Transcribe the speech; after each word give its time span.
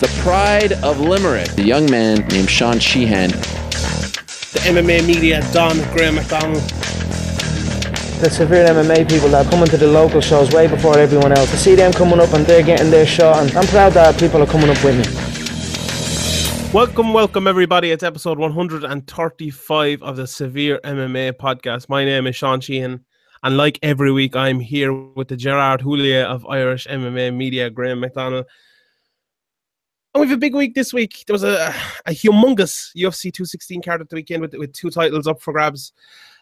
the 0.00 0.08
pride 0.22 0.72
of 0.82 0.98
Limerick, 0.98 1.58
a 1.58 1.62
young 1.62 1.84
man 1.90 2.26
named 2.28 2.48
Sean 2.48 2.78
Sheehan. 2.78 3.28
The 3.28 4.60
MMA 4.64 5.06
media, 5.06 5.42
Don 5.52 5.76
Graham 5.92 6.14
McDonald. 6.14 6.62
The 8.22 8.30
severe 8.30 8.66
MMA 8.66 9.10
people 9.10 9.28
that 9.28 9.44
are 9.44 9.50
coming 9.50 9.66
to 9.66 9.76
the 9.76 9.86
local 9.86 10.22
shows 10.22 10.52
way 10.52 10.68
before 10.68 10.96
everyone 10.96 11.32
else. 11.32 11.50
To 11.50 11.58
see 11.58 11.74
them 11.74 11.92
coming 11.92 12.18
up 12.18 12.32
and 12.32 12.46
they're 12.46 12.62
getting 12.62 12.90
their 12.90 13.04
shot, 13.04 13.46
and 13.46 13.54
I'm 13.54 13.66
proud 13.66 13.92
that 13.92 14.18
people 14.18 14.42
are 14.42 14.46
coming 14.46 14.70
up 14.70 14.82
with 14.82 14.96
me. 14.96 16.72
Welcome, 16.72 17.12
welcome 17.12 17.46
everybody. 17.46 17.90
It's 17.90 18.02
episode 18.02 18.38
135 18.38 20.02
of 20.02 20.16
the 20.16 20.26
Severe 20.26 20.80
MMA 20.82 21.32
podcast. 21.32 21.90
My 21.90 22.06
name 22.06 22.26
is 22.26 22.34
Sean 22.36 22.62
Sheehan, 22.62 23.04
and 23.42 23.56
like 23.58 23.78
every 23.82 24.12
week, 24.12 24.34
I'm 24.34 24.60
here 24.60 24.94
with 24.94 25.28
the 25.28 25.36
Gerard 25.36 25.82
Houllier 25.82 26.24
of 26.24 26.46
Irish 26.46 26.86
MMA 26.86 27.36
Media, 27.36 27.68
Graham 27.68 28.00
McDonald. 28.00 28.46
And 30.12 30.20
we 30.20 30.28
have 30.28 30.36
a 30.36 30.40
big 30.40 30.54
week 30.54 30.74
this 30.74 30.92
week. 30.92 31.24
There 31.26 31.34
was 31.34 31.44
a, 31.44 31.72
a 32.04 32.10
humongous 32.10 32.90
UFC 32.96 33.32
216 33.32 33.82
card 33.82 34.00
at 34.00 34.08
the 34.08 34.16
weekend 34.16 34.42
with, 34.42 34.54
with 34.54 34.72
two 34.72 34.90
titles 34.90 35.28
up 35.28 35.40
for 35.40 35.52
grabs. 35.52 35.92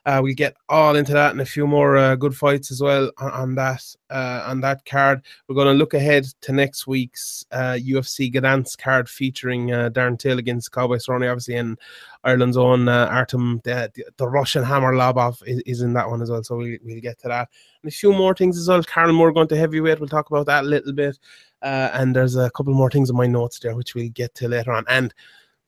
Uh, 0.07 0.21
we'll 0.23 0.35
get 0.35 0.57
all 0.69 0.97
into 0.97 1.13
that 1.13 1.33
and 1.33 1.41
a 1.41 1.47
few 1.47 1.67
more 1.67 1.97
uh, 1.97 2.17
good 2.17 2.37
fights 2.37 2.71
as 2.71 2.81
well 2.81 3.11
on, 3.19 3.31
on 3.33 3.55
that 3.55 3.85
uh, 4.11 4.45
on 4.47 4.61
that 4.61 4.85
card. 4.85 5.23
We're 5.47 5.55
going 5.55 5.67
to 5.67 5.73
look 5.73 5.95
ahead 5.95 6.25
to 6.43 6.53
next 6.53 6.87
week's 6.87 7.45
UFC 7.53 8.35
uh, 8.35 8.41
Gdansk 8.41 8.79
card 8.79 9.09
featuring 9.09 9.73
uh, 9.73 9.91
Darren 9.91 10.19
Till 10.19 10.39
against 10.39 10.73
Cowboy 10.73 10.97
Cerrone, 10.97 11.31
obviously, 11.31 11.57
and 11.57 11.79
Ireland's 12.25 12.57
own 12.57 12.89
uh, 12.89 13.07
Artem, 13.11 13.61
the, 13.65 13.91
the, 14.17 14.29
Russian 14.29 14.65
Hammer 14.65 14.93
Lobov 14.93 15.43
is, 15.47 15.61
is, 15.67 15.83
in 15.83 15.93
that 15.95 16.09
one 16.09 16.23
as 16.23 16.31
well. 16.31 16.43
So 16.43 16.57
we, 16.57 16.79
we'll 16.85 17.01
get 17.01 17.19
to 17.21 17.29
that. 17.29 17.49
And 17.83 17.93
a 17.93 17.95
few 17.95 18.13
more 18.13 18.35
things 18.35 18.59
as 18.59 18.69
well. 18.69 18.83
Karen 18.83 19.15
Moore 19.15 19.33
going 19.33 19.49
to 19.49 19.57
heavyweight. 19.57 20.01
We'll 20.01 20.09
talk 20.09 20.31
about 20.31 20.47
that 20.47 20.65
a 20.65 20.67
little 20.67 20.93
bit. 20.93 21.19
And 21.63 22.15
there's 22.15 22.37
a 22.37 22.51
couple 22.51 22.73
more 22.75 22.91
things 22.91 23.11
in 23.11 23.17
my 23.17 23.27
notes 23.27 23.59
there, 23.59 23.77
which 23.77 23.95
we'll 23.95 24.11
get 24.11 24.35
to 24.37 24.49
later 24.49 24.73
on. 24.73 24.85
And 24.89 25.13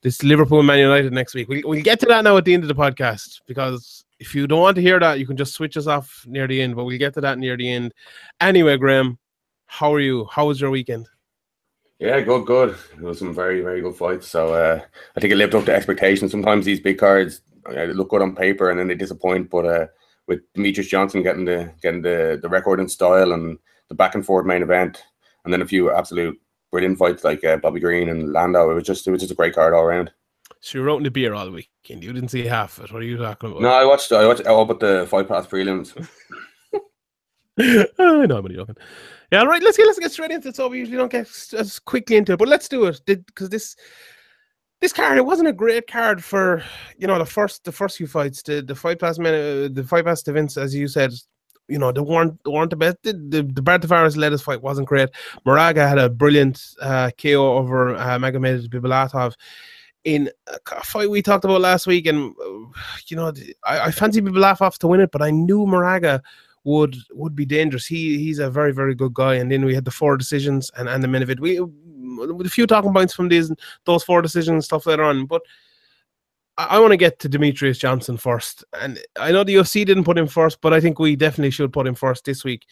this 0.01 0.23
Liverpool 0.23 0.63
Man 0.63 0.79
United 0.79 1.13
next 1.13 1.35
week. 1.35 1.47
We'll, 1.47 1.61
we'll 1.63 1.83
get 1.83 1.99
to 2.01 2.05
that 2.07 2.23
now 2.23 2.37
at 2.37 2.45
the 2.45 2.53
end 2.53 2.63
of 2.63 2.67
the 2.67 2.75
podcast 2.75 3.41
because 3.47 4.03
if 4.21 4.35
you 4.35 4.45
don't 4.45 4.61
want 4.61 4.75
to 4.75 4.81
hear 4.81 4.99
that, 4.99 5.17
you 5.17 5.25
can 5.25 5.35
just 5.35 5.53
switch 5.53 5.75
us 5.75 5.87
off 5.87 6.23
near 6.27 6.47
the 6.47 6.61
end. 6.61 6.75
But 6.75 6.85
we'll 6.85 6.99
get 6.99 7.15
to 7.15 7.21
that 7.21 7.39
near 7.39 7.57
the 7.57 7.69
end. 7.69 7.91
Anyway, 8.39 8.77
Graham, 8.77 9.17
how 9.65 9.91
are 9.93 9.99
you? 9.99 10.27
How 10.31 10.45
was 10.45 10.61
your 10.61 10.69
weekend? 10.69 11.07
Yeah, 11.97 12.21
good, 12.21 12.45
good. 12.45 12.77
It 12.93 13.01
was 13.01 13.17
some 13.17 13.33
very, 13.33 13.61
very 13.61 13.81
good 13.81 13.95
fights. 13.95 14.27
So 14.27 14.53
uh, 14.53 14.79
I 15.15 15.19
think 15.19 15.33
it 15.33 15.37
lived 15.37 15.55
up 15.55 15.65
to 15.65 15.73
expectations. 15.73 16.29
Sometimes 16.29 16.65
these 16.65 16.79
big 16.79 16.99
cards 16.99 17.41
uh, 17.65 17.83
look 17.85 18.09
good 18.09 18.21
on 18.21 18.35
paper 18.35 18.69
and 18.69 18.79
then 18.79 18.87
they 18.87 18.95
disappoint. 18.95 19.49
But 19.49 19.65
uh, 19.65 19.87
with 20.27 20.41
Demetrious 20.53 20.87
Johnson 20.87 21.23
getting 21.23 21.45
the 21.45 21.73
getting 21.81 22.03
the, 22.03 22.39
the 22.41 22.49
record 22.49 22.79
in 22.79 22.87
style 22.87 23.33
and 23.33 23.57
the 23.89 23.95
back 23.95 24.13
and 24.13 24.25
forth 24.25 24.45
main 24.45 24.61
event, 24.61 25.03
and 25.45 25.53
then 25.53 25.63
a 25.63 25.67
few 25.67 25.91
absolute 25.91 26.39
brilliant 26.71 26.99
fights 26.99 27.23
like 27.23 27.43
uh, 27.43 27.57
Bobby 27.57 27.79
Green 27.79 28.09
and 28.09 28.31
Lando. 28.31 28.69
It 28.69 28.75
was 28.75 28.83
just 28.83 29.07
it 29.07 29.11
was 29.11 29.21
just 29.21 29.31
a 29.31 29.35
great 29.35 29.55
card 29.55 29.73
all 29.73 29.83
around. 29.83 30.11
So 30.61 30.77
you 30.77 30.83
were 30.83 30.91
out 30.91 30.97
in 30.97 31.03
the 31.03 31.11
beer 31.11 31.33
all 31.33 31.45
the 31.45 31.51
weekend. 31.51 32.03
You 32.03 32.13
didn't 32.13 32.29
see 32.29 32.45
half 32.45 32.77
of 32.77 32.85
it. 32.85 32.93
What 32.93 33.01
are 33.01 33.05
you 33.05 33.17
talking 33.17 33.49
about? 33.49 33.61
No, 33.61 33.69
I 33.69 33.83
watched 33.83 34.11
I 34.11 34.27
watched 34.27 34.45
all 34.45 34.65
but 34.65 34.79
the 34.79 35.07
Fight 35.09 35.27
Pass 35.27 35.47
prelims. 35.47 35.95
I 37.59 37.87
know 37.97 38.37
I'm 38.37 38.45
only 38.45 38.55
joking. 38.55 38.77
Yeah, 39.31 39.39
all 39.39 39.47
right. 39.47 39.61
Let's 39.61 39.75
get 39.75 39.87
let's 39.87 39.99
get 39.99 40.11
straight 40.11 40.31
into 40.31 40.49
it. 40.49 40.55
So 40.55 40.67
we 40.67 40.77
usually 40.77 40.97
don't 40.97 41.11
get 41.11 41.27
as 41.57 41.79
quickly 41.79 42.15
into 42.15 42.33
it, 42.33 42.39
but 42.39 42.47
let's 42.47 42.69
do 42.69 42.85
it 42.85 43.01
because 43.05 43.49
this 43.49 43.75
this 44.81 44.93
card 44.93 45.17
it 45.17 45.25
wasn't 45.25 45.47
a 45.47 45.53
great 45.53 45.87
card 45.87 46.23
for 46.23 46.63
you 46.97 47.07
know 47.07 47.17
the 47.17 47.25
first 47.25 47.63
the 47.63 47.71
first 47.71 47.97
few 47.97 48.07
fights 48.07 48.43
the 48.43 48.61
the 48.61 48.75
Fight 48.75 48.99
Pass 48.99 49.17
minute 49.17 49.73
the 49.73 49.83
Fight 49.83 50.05
Pass 50.05 50.27
events 50.27 50.57
as 50.57 50.75
you 50.75 50.87
said 50.87 51.11
you 51.67 51.79
know, 51.79 51.91
they 51.91 52.01
weren't 52.01 52.37
they 52.43 52.51
weren't 52.51 52.69
the 52.69 52.75
best. 52.75 52.97
The, 53.03 53.13
the, 53.13 53.43
the 53.43 53.61
Brad 53.61 53.81
Tavares 53.81 54.31
his 54.31 54.41
fight 54.41 54.61
wasn't 54.61 54.89
great. 54.89 55.09
Moraga 55.45 55.87
had 55.87 55.97
a 55.97 56.09
brilliant 56.09 56.61
uh, 56.81 57.11
KO 57.17 57.57
over 57.57 57.95
uh, 57.95 58.17
Magomed 58.19 58.67
Bibulatov 58.67 59.35
in 60.03 60.31
a 60.47 60.83
fight 60.83 61.09
we 61.09 61.21
talked 61.21 61.45
about 61.45 61.61
last 61.61 61.87
week, 61.87 62.07
and 62.07 62.33
uh, 62.43 62.79
you 63.07 63.15
know, 63.15 63.31
I, 63.65 63.79
I 63.79 63.91
fancy 63.91 64.21
off 64.21 64.79
to 64.79 64.87
win 64.87 65.01
it, 65.01 65.11
but 65.11 65.21
I 65.21 65.31
knew 65.31 65.65
Moraga 65.65 66.21
would 66.63 66.95
would 67.11 67.35
be 67.35 67.45
dangerous. 67.45 67.85
He 67.85 68.17
he's 68.17 68.39
a 68.39 68.49
very 68.49 68.73
very 68.73 68.95
good 68.95 69.13
guy. 69.13 69.35
And 69.35 69.51
then 69.51 69.65
we 69.65 69.75
had 69.75 69.85
the 69.85 69.91
four 69.91 70.17
decisions 70.17 70.71
and 70.77 70.87
and 70.87 71.03
the 71.03 71.21
event. 71.21 71.39
We 71.39 71.59
with 71.59 72.45
a 72.45 72.51
few 72.51 72.67
talking 72.67 72.93
points 72.93 73.13
from 73.13 73.29
these 73.29 73.51
those 73.85 74.03
four 74.03 74.21
decisions 74.21 74.65
stuff 74.65 74.85
later 74.85 75.03
on, 75.03 75.25
but 75.25 75.41
I, 76.57 76.79
want 76.79 76.91
to 76.91 76.97
get 76.97 77.17
to 77.19 77.29
Demetrious 77.29 77.79
Johnson 77.79 78.17
first, 78.17 78.63
and 78.79 78.99
I 79.17 79.31
know 79.31 79.43
the 79.43 79.55
UFC 79.55 79.85
didn't 79.85 80.03
put 80.03 80.17
him 80.17 80.27
first, 80.27 80.59
but 80.61 80.73
I 80.73 80.81
think 80.81 80.99
we 80.99 81.15
definitely 81.15 81.49
should 81.51 81.73
put 81.73 81.87
him 81.87 81.95
first 81.95 82.25
this 82.25 82.43
week. 82.43 82.67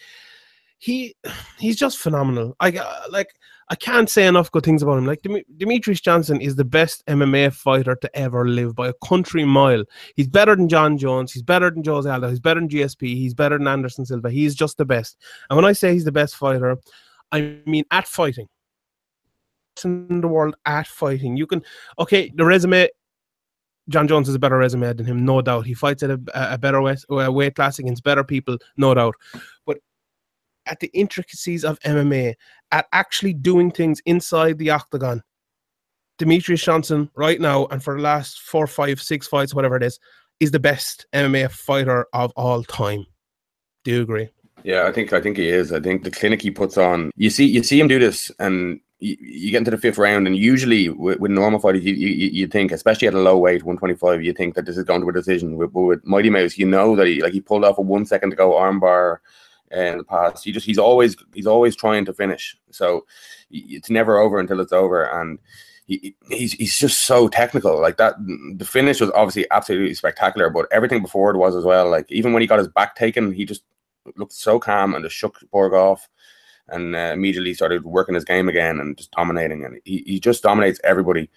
He 0.77 1.15
he's 1.57 1.77
just 1.77 1.97
phenomenal. 1.97 2.55
I 2.59 2.71
uh, 2.71 3.03
like 3.09 3.33
I 3.71 3.75
can't 3.75 4.09
say 4.09 4.25
enough 4.25 4.51
good 4.51 4.63
things 4.63 4.81
about 4.81 4.97
him. 4.97 5.05
Like 5.05 5.21
Demetrious 5.21 6.01
Johnson 6.01 6.41
is 6.41 6.55
the 6.55 6.65
best 6.65 7.05
MMA 7.05 7.53
fighter 7.53 7.95
to 7.95 8.17
ever 8.17 8.47
live 8.47 8.75
by 8.75 8.87
a 8.87 8.93
country 9.05 9.45
mile. 9.45 9.83
He's 10.15 10.27
better 10.27 10.55
than 10.55 10.67
Jon 10.67 10.97
Jones. 10.97 11.31
He's 11.31 11.43
better 11.43 11.69
than 11.69 11.83
Jose 11.83 12.09
Aldo. 12.09 12.29
He's 12.29 12.39
better 12.39 12.59
than 12.59 12.69
GSP. 12.69 13.01
He's 13.15 13.35
better 13.35 13.57
than 13.59 13.67
Anderson 13.67 14.05
Silva. 14.05 14.31
He's 14.31 14.55
just 14.55 14.77
the 14.77 14.85
best. 14.85 15.17
And 15.49 15.55
when 15.55 15.65
I 15.65 15.73
say 15.73 15.93
he's 15.93 16.05
the 16.05 16.11
best 16.11 16.35
fighter, 16.35 16.77
I 17.31 17.59
mean 17.67 17.83
at 17.91 18.07
fighting 18.07 18.47
in 19.85 20.21
the 20.21 20.27
world 20.27 20.55
at 20.65 20.87
fighting. 20.87 21.37
You 21.37 21.45
can 21.45 21.63
okay, 21.99 22.31
the 22.35 22.45
resume 22.45 22.89
Jon 23.89 24.07
Jones 24.07 24.27
has 24.27 24.35
a 24.35 24.39
better 24.39 24.57
resume 24.57 24.93
than 24.93 25.05
him, 25.05 25.25
no 25.25 25.41
doubt. 25.41 25.65
He 25.65 25.73
fights 25.73 26.03
at 26.03 26.11
a, 26.11 26.19
a 26.33 26.57
better 26.57 26.81
weight, 26.81 27.03
weight 27.09 27.55
class 27.55 27.79
against 27.79 28.03
better 28.03 28.23
people, 28.23 28.57
no 28.77 28.93
doubt. 28.93 29.15
But 29.65 29.79
at 30.69 30.79
the 30.79 30.89
intricacies 30.93 31.65
of 31.65 31.79
MMA, 31.81 32.35
at 32.71 32.87
actually 32.93 33.33
doing 33.33 33.71
things 33.71 34.01
inside 34.05 34.57
the 34.57 34.69
octagon, 34.69 35.21
Demetrious 36.19 36.63
Johnson 36.63 37.09
right 37.15 37.39
now 37.39 37.65
and 37.67 37.83
for 37.83 37.95
the 37.95 38.01
last 38.01 38.41
four, 38.41 38.67
five, 38.67 39.01
six 39.01 39.27
fights, 39.27 39.55
whatever 39.55 39.75
it 39.75 39.83
is, 39.83 39.99
is 40.39 40.51
the 40.51 40.59
best 40.59 41.05
MMA 41.13 41.51
fighter 41.51 42.05
of 42.13 42.31
all 42.35 42.63
time. 42.63 43.05
Do 43.83 43.91
you 43.91 44.01
agree? 44.01 44.29
Yeah, 44.63 44.87
I 44.87 44.91
think 44.91 45.13
I 45.13 45.21
think 45.21 45.37
he 45.37 45.47
is. 45.47 45.71
I 45.71 45.79
think 45.79 46.03
the 46.03 46.11
clinic 46.11 46.41
he 46.41 46.51
puts 46.51 46.77
on. 46.77 47.11
You 47.15 47.29
see, 47.29 47.45
you 47.45 47.63
see 47.63 47.79
him 47.79 47.87
do 47.87 47.97
this, 47.97 48.29
and 48.39 48.81
you, 48.99 49.15
you, 49.19 49.51
get 49.51 49.59
into 49.59 49.71
the 49.71 49.77
fifth 49.77 49.97
round, 49.97 50.27
and 50.27 50.35
usually 50.35 50.89
with, 50.89 51.17
with 51.19 51.31
normal 51.31 51.61
fighters, 51.61 51.85
you, 51.85 51.93
you, 51.93 52.07
you 52.09 52.47
think, 52.47 52.73
especially 52.73 53.07
at 53.07 53.13
a 53.13 53.19
low 53.19 53.37
weight, 53.37 53.63
125, 53.63 54.21
you 54.21 54.33
think 54.33 54.55
that 54.55 54.65
this 54.65 54.77
is 54.77 54.83
going 54.83 54.99
to 54.99 55.07
a 55.07 55.13
decision. 55.13 55.55
With, 55.55 55.71
with 55.71 56.05
Mighty 56.05 56.29
Mouse, 56.29 56.57
you 56.57 56.65
know 56.65 56.93
that 56.97 57.07
he 57.07 57.21
like 57.21 57.31
he 57.31 57.39
pulled 57.39 57.63
off 57.63 57.77
a 57.77 57.81
one 57.81 58.05
second 58.05 58.31
to 58.31 58.35
go 58.35 58.51
armbar 58.51 59.19
in 59.71 59.97
the 59.97 60.03
past. 60.03 60.43
He 60.43 60.51
just 60.51 60.65
he's 60.65 60.77
always 60.77 61.15
he's 61.33 61.47
always 61.47 61.75
trying 61.75 62.05
to 62.05 62.13
finish. 62.13 62.55
So 62.71 63.05
it's 63.51 63.89
never 63.89 64.17
over 64.17 64.39
until 64.39 64.59
it's 64.59 64.73
over, 64.73 65.03
and 65.03 65.39
he, 65.85 66.15
he's 66.29 66.53
he's 66.53 66.77
just 66.77 67.01
so 67.01 67.27
technical. 67.27 67.79
Like 67.81 67.97
that, 67.97 68.15
the 68.55 68.65
finish 68.65 69.01
was 69.01 69.11
obviously 69.11 69.45
absolutely 69.51 69.93
spectacular, 69.93 70.49
but 70.49 70.67
everything 70.71 71.01
before 71.01 71.31
it 71.31 71.37
was 71.37 71.55
as 71.55 71.65
well. 71.65 71.89
Like 71.89 72.11
even 72.11 72.33
when 72.33 72.41
he 72.41 72.47
got 72.47 72.59
his 72.59 72.67
back 72.67 72.95
taken, 72.95 73.33
he 73.33 73.45
just 73.45 73.63
looked 74.15 74.33
so 74.33 74.59
calm 74.59 74.93
and 74.93 75.03
just 75.03 75.15
shook 75.15 75.39
Borg 75.51 75.73
off 75.73 76.07
and 76.67 76.95
uh, 76.95 77.11
immediately 77.13 77.53
started 77.53 77.83
working 77.83 78.15
his 78.15 78.25
game 78.25 78.49
again 78.49 78.79
and 78.79 78.97
just 78.97 79.11
dominating. 79.11 79.65
And 79.65 79.79
he, 79.85 80.03
he 80.05 80.19
just 80.19 80.43
dominates 80.43 80.79
everybody. 80.83 81.29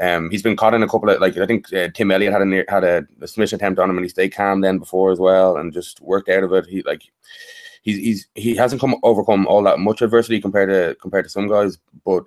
Um, 0.00 0.30
he's 0.30 0.42
been 0.42 0.56
caught 0.56 0.74
in 0.74 0.82
a 0.82 0.88
couple 0.88 1.10
of 1.10 1.20
like 1.20 1.36
I 1.36 1.46
think 1.46 1.72
uh, 1.72 1.88
Tim 1.92 2.10
Elliott 2.10 2.32
had 2.32 2.42
a 2.42 2.64
had 2.68 2.84
a, 2.84 3.06
a, 3.20 3.28
submission 3.28 3.56
attempt 3.56 3.78
on 3.78 3.90
him 3.90 3.98
and 3.98 4.04
he 4.04 4.08
stayed 4.08 4.30
calm 4.34 4.62
then 4.62 4.78
before 4.78 5.12
as 5.12 5.18
well 5.18 5.58
and 5.58 5.72
just 5.72 6.00
worked 6.00 6.30
out 6.30 6.42
of 6.42 6.52
it. 6.52 6.66
He 6.66 6.82
like 6.82 7.02
he's 7.82 7.98
he's 7.98 8.28
he 8.34 8.56
hasn't 8.56 8.80
come 8.80 8.96
overcome 9.02 9.46
all 9.46 9.62
that 9.62 9.78
much 9.78 10.02
adversity 10.02 10.40
compared 10.40 10.70
to 10.70 10.96
compared 11.00 11.24
to 11.24 11.30
some 11.30 11.48
guys, 11.48 11.78
but 12.04 12.24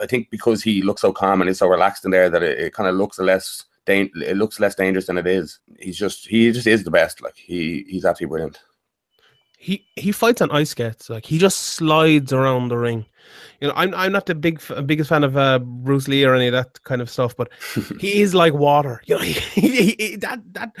I 0.00 0.06
think 0.06 0.30
because 0.30 0.62
he 0.62 0.82
looks 0.82 1.02
so 1.02 1.12
calm 1.12 1.40
and 1.40 1.50
is 1.50 1.58
so 1.58 1.68
relaxed 1.68 2.04
in 2.04 2.10
there 2.10 2.30
that 2.30 2.42
it, 2.42 2.58
it 2.58 2.74
kind 2.74 2.88
of 2.88 2.96
looks 2.96 3.18
less 3.18 3.64
it 3.86 4.36
looks 4.36 4.60
less 4.60 4.74
dangerous 4.74 5.06
than 5.06 5.16
it 5.18 5.26
is. 5.26 5.60
He's 5.78 5.96
just 5.96 6.26
he 6.26 6.50
just 6.52 6.66
is 6.66 6.84
the 6.84 6.90
best. 6.90 7.22
Like 7.22 7.36
he 7.36 7.84
he's 7.88 8.04
absolutely 8.04 8.30
brilliant 8.30 8.58
he 9.60 9.84
he 9.96 10.12
fights 10.12 10.40
on 10.40 10.50
ice 10.52 10.70
skates. 10.70 11.10
Like 11.10 11.26
he 11.26 11.36
just 11.36 11.58
slides 11.58 12.32
around 12.32 12.68
the 12.68 12.78
ring. 12.78 13.04
You 13.60 13.68
know, 13.68 13.74
I'm 13.76 13.92
I'm 13.92 14.12
not 14.12 14.26
the 14.26 14.36
big 14.36 14.62
biggest 14.86 15.10
fan 15.10 15.24
of 15.24 15.36
uh, 15.36 15.58
Bruce 15.58 16.06
Lee 16.06 16.24
or 16.24 16.34
any 16.34 16.46
of 16.46 16.52
that 16.52 16.82
kind 16.84 17.02
of 17.02 17.10
stuff, 17.10 17.36
but 17.36 17.50
he 18.00 18.22
is 18.22 18.34
like 18.34 18.54
water. 18.54 19.02
You 19.06 19.16
know, 19.16 19.20
he, 19.22 19.32
he, 19.32 19.96
he, 19.98 20.16
that 20.16 20.40
that 20.54 20.76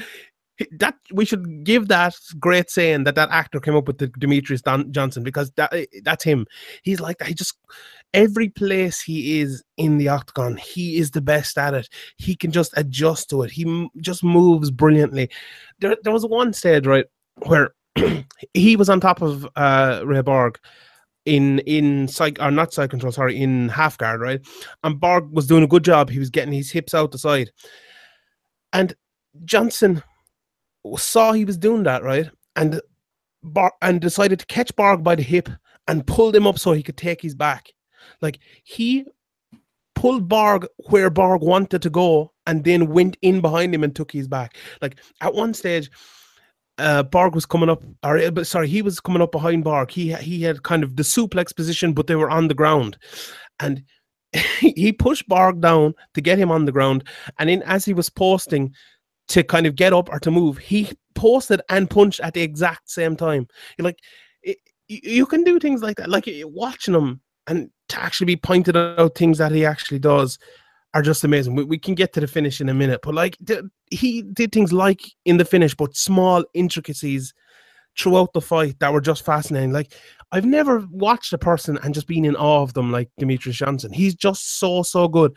that 0.72 0.94
we 1.12 1.24
should 1.24 1.64
give 1.64 1.88
that 1.88 2.14
great 2.38 2.70
saying 2.70 3.04
that 3.04 3.14
that 3.14 3.30
actor 3.30 3.60
came 3.60 3.76
up 3.76 3.86
with 3.86 3.98
the 3.98 4.08
Demetrious 4.08 4.62
Don, 4.62 4.92
Johnson 4.92 5.22
because 5.22 5.50
that 5.52 5.72
that's 6.02 6.24
him. 6.24 6.46
He's 6.82 7.00
like 7.00 7.18
that. 7.18 7.28
He 7.28 7.34
just 7.34 7.56
every 8.14 8.48
place 8.48 9.00
he 9.00 9.40
is 9.40 9.62
in 9.76 9.98
the 9.98 10.08
octagon, 10.08 10.56
he 10.56 10.98
is 10.98 11.10
the 11.10 11.20
best 11.20 11.58
at 11.58 11.74
it. 11.74 11.88
He 12.16 12.34
can 12.34 12.50
just 12.50 12.72
adjust 12.76 13.30
to 13.30 13.42
it. 13.42 13.50
He 13.50 13.64
m- 13.64 13.88
just 14.00 14.24
moves 14.24 14.70
brilliantly. 14.70 15.30
There, 15.78 15.96
there 16.02 16.12
was 16.12 16.26
one 16.26 16.52
stage 16.52 16.86
right 16.86 17.06
where 17.46 17.74
he 18.54 18.76
was 18.76 18.88
on 18.88 19.00
top 19.00 19.22
of 19.22 19.46
uh, 19.56 20.02
Ray 20.04 20.22
Borg 20.22 20.58
in 21.24 21.58
in 21.60 22.08
psych 22.08 22.38
or 22.40 22.50
not 22.50 22.72
side 22.72 22.90
control, 22.90 23.12
sorry, 23.12 23.40
in 23.40 23.68
half 23.68 23.98
guard, 23.98 24.20
right? 24.20 24.40
And 24.82 24.98
Borg 24.98 25.30
was 25.30 25.46
doing 25.46 25.62
a 25.62 25.68
good 25.68 25.84
job. 25.84 26.10
He 26.10 26.18
was 26.18 26.30
getting 26.30 26.52
his 26.52 26.70
hips 26.70 26.94
out 26.94 27.12
the 27.12 27.18
side, 27.18 27.50
and 28.72 28.94
Johnson 29.44 30.02
saw 30.96 31.32
he 31.32 31.44
was 31.44 31.58
doing 31.58 31.82
that, 31.84 32.02
right? 32.02 32.30
And 32.56 32.80
Bar- 33.42 33.74
and 33.82 34.00
decided 34.00 34.40
to 34.40 34.46
catch 34.46 34.74
Borg 34.74 35.04
by 35.04 35.14
the 35.14 35.22
hip 35.22 35.48
and 35.86 36.06
pulled 36.06 36.34
him 36.34 36.46
up 36.46 36.58
so 36.58 36.72
he 36.72 36.82
could 36.82 36.96
take 36.96 37.22
his 37.22 37.34
back. 37.34 37.72
Like 38.20 38.40
he 38.64 39.04
pulled 39.94 40.28
Borg 40.28 40.66
where 40.90 41.08
Borg 41.08 41.42
wanted 41.42 41.82
to 41.82 41.90
go 41.90 42.32
and 42.46 42.64
then 42.64 42.88
went 42.88 43.16
in 43.22 43.40
behind 43.40 43.74
him 43.74 43.84
and 43.84 43.94
took 43.94 44.10
his 44.10 44.26
back. 44.26 44.56
Like 44.82 44.96
at 45.20 45.34
one 45.34 45.54
stage, 45.54 45.90
uh, 46.78 47.04
was 47.32 47.46
coming 47.46 47.68
up, 47.68 47.82
or 48.04 48.18
uh, 48.18 48.44
sorry, 48.44 48.68
he 48.68 48.82
was 48.82 49.00
coming 49.00 49.22
up 49.22 49.32
behind 49.32 49.64
Borg. 49.64 49.90
He 49.90 50.14
he 50.14 50.42
had 50.42 50.62
kind 50.62 50.84
of 50.84 50.96
the 50.96 51.02
suplex 51.02 51.54
position, 51.54 51.92
but 51.92 52.06
they 52.06 52.14
were 52.14 52.30
on 52.30 52.48
the 52.48 52.54
ground, 52.54 52.96
and 53.60 53.82
he 54.60 54.92
pushed 54.92 55.28
Borg 55.28 55.60
down 55.60 55.94
to 56.14 56.20
get 56.20 56.38
him 56.38 56.50
on 56.50 56.64
the 56.64 56.72
ground. 56.72 57.04
And 57.38 57.48
then 57.48 57.62
as 57.62 57.84
he 57.84 57.94
was 57.94 58.10
posting 58.10 58.74
to 59.28 59.42
kind 59.42 59.66
of 59.66 59.76
get 59.76 59.92
up 59.92 60.08
or 60.10 60.18
to 60.20 60.30
move, 60.30 60.58
he 60.58 60.90
posted 61.14 61.60
and 61.68 61.90
punched 61.90 62.20
at 62.20 62.34
the 62.34 62.42
exact 62.42 62.90
same 62.90 63.16
time. 63.16 63.46
Like, 63.78 63.98
it, 64.42 64.58
you 64.88 65.26
can 65.26 65.44
do 65.44 65.58
things 65.58 65.82
like 65.82 65.96
that. 65.98 66.08
Like 66.08 66.28
watching 66.44 66.94
him 66.94 67.20
and 67.46 67.70
to 67.88 68.00
actually 68.00 68.26
be 68.26 68.36
pointed 68.36 68.76
out 68.76 69.14
things 69.14 69.38
that 69.38 69.52
he 69.52 69.64
actually 69.64 69.98
does 69.98 70.38
are 70.94 71.02
just 71.02 71.24
amazing. 71.24 71.54
We, 71.54 71.64
we 71.64 71.78
can 71.78 71.94
get 71.94 72.12
to 72.14 72.20
the 72.20 72.26
finish 72.26 72.60
in 72.60 72.68
a 72.68 72.74
minute, 72.74 73.00
but 73.02 73.14
like 73.14 73.36
he 73.90 74.22
did 74.22 74.52
things 74.52 74.72
like 74.72 75.02
in 75.24 75.36
the 75.36 75.44
finish, 75.44 75.74
but 75.74 75.96
small 75.96 76.44
intricacies 76.54 77.34
throughout 77.98 78.32
the 78.32 78.40
fight 78.40 78.78
that 78.78 78.92
were 78.92 79.00
just 79.00 79.24
fascinating. 79.24 79.72
Like 79.72 79.92
I've 80.32 80.46
never 80.46 80.86
watched 80.90 81.32
a 81.32 81.38
person 81.38 81.78
and 81.82 81.94
just 81.94 82.06
been 82.06 82.24
in 82.24 82.36
awe 82.36 82.62
of 82.62 82.74
them 82.74 82.92
like 82.92 83.10
Demetrious 83.20 83.54
Johnson. 83.54 83.92
He's 83.92 84.14
just 84.14 84.58
so 84.58 84.82
so 84.82 85.08
good. 85.08 85.36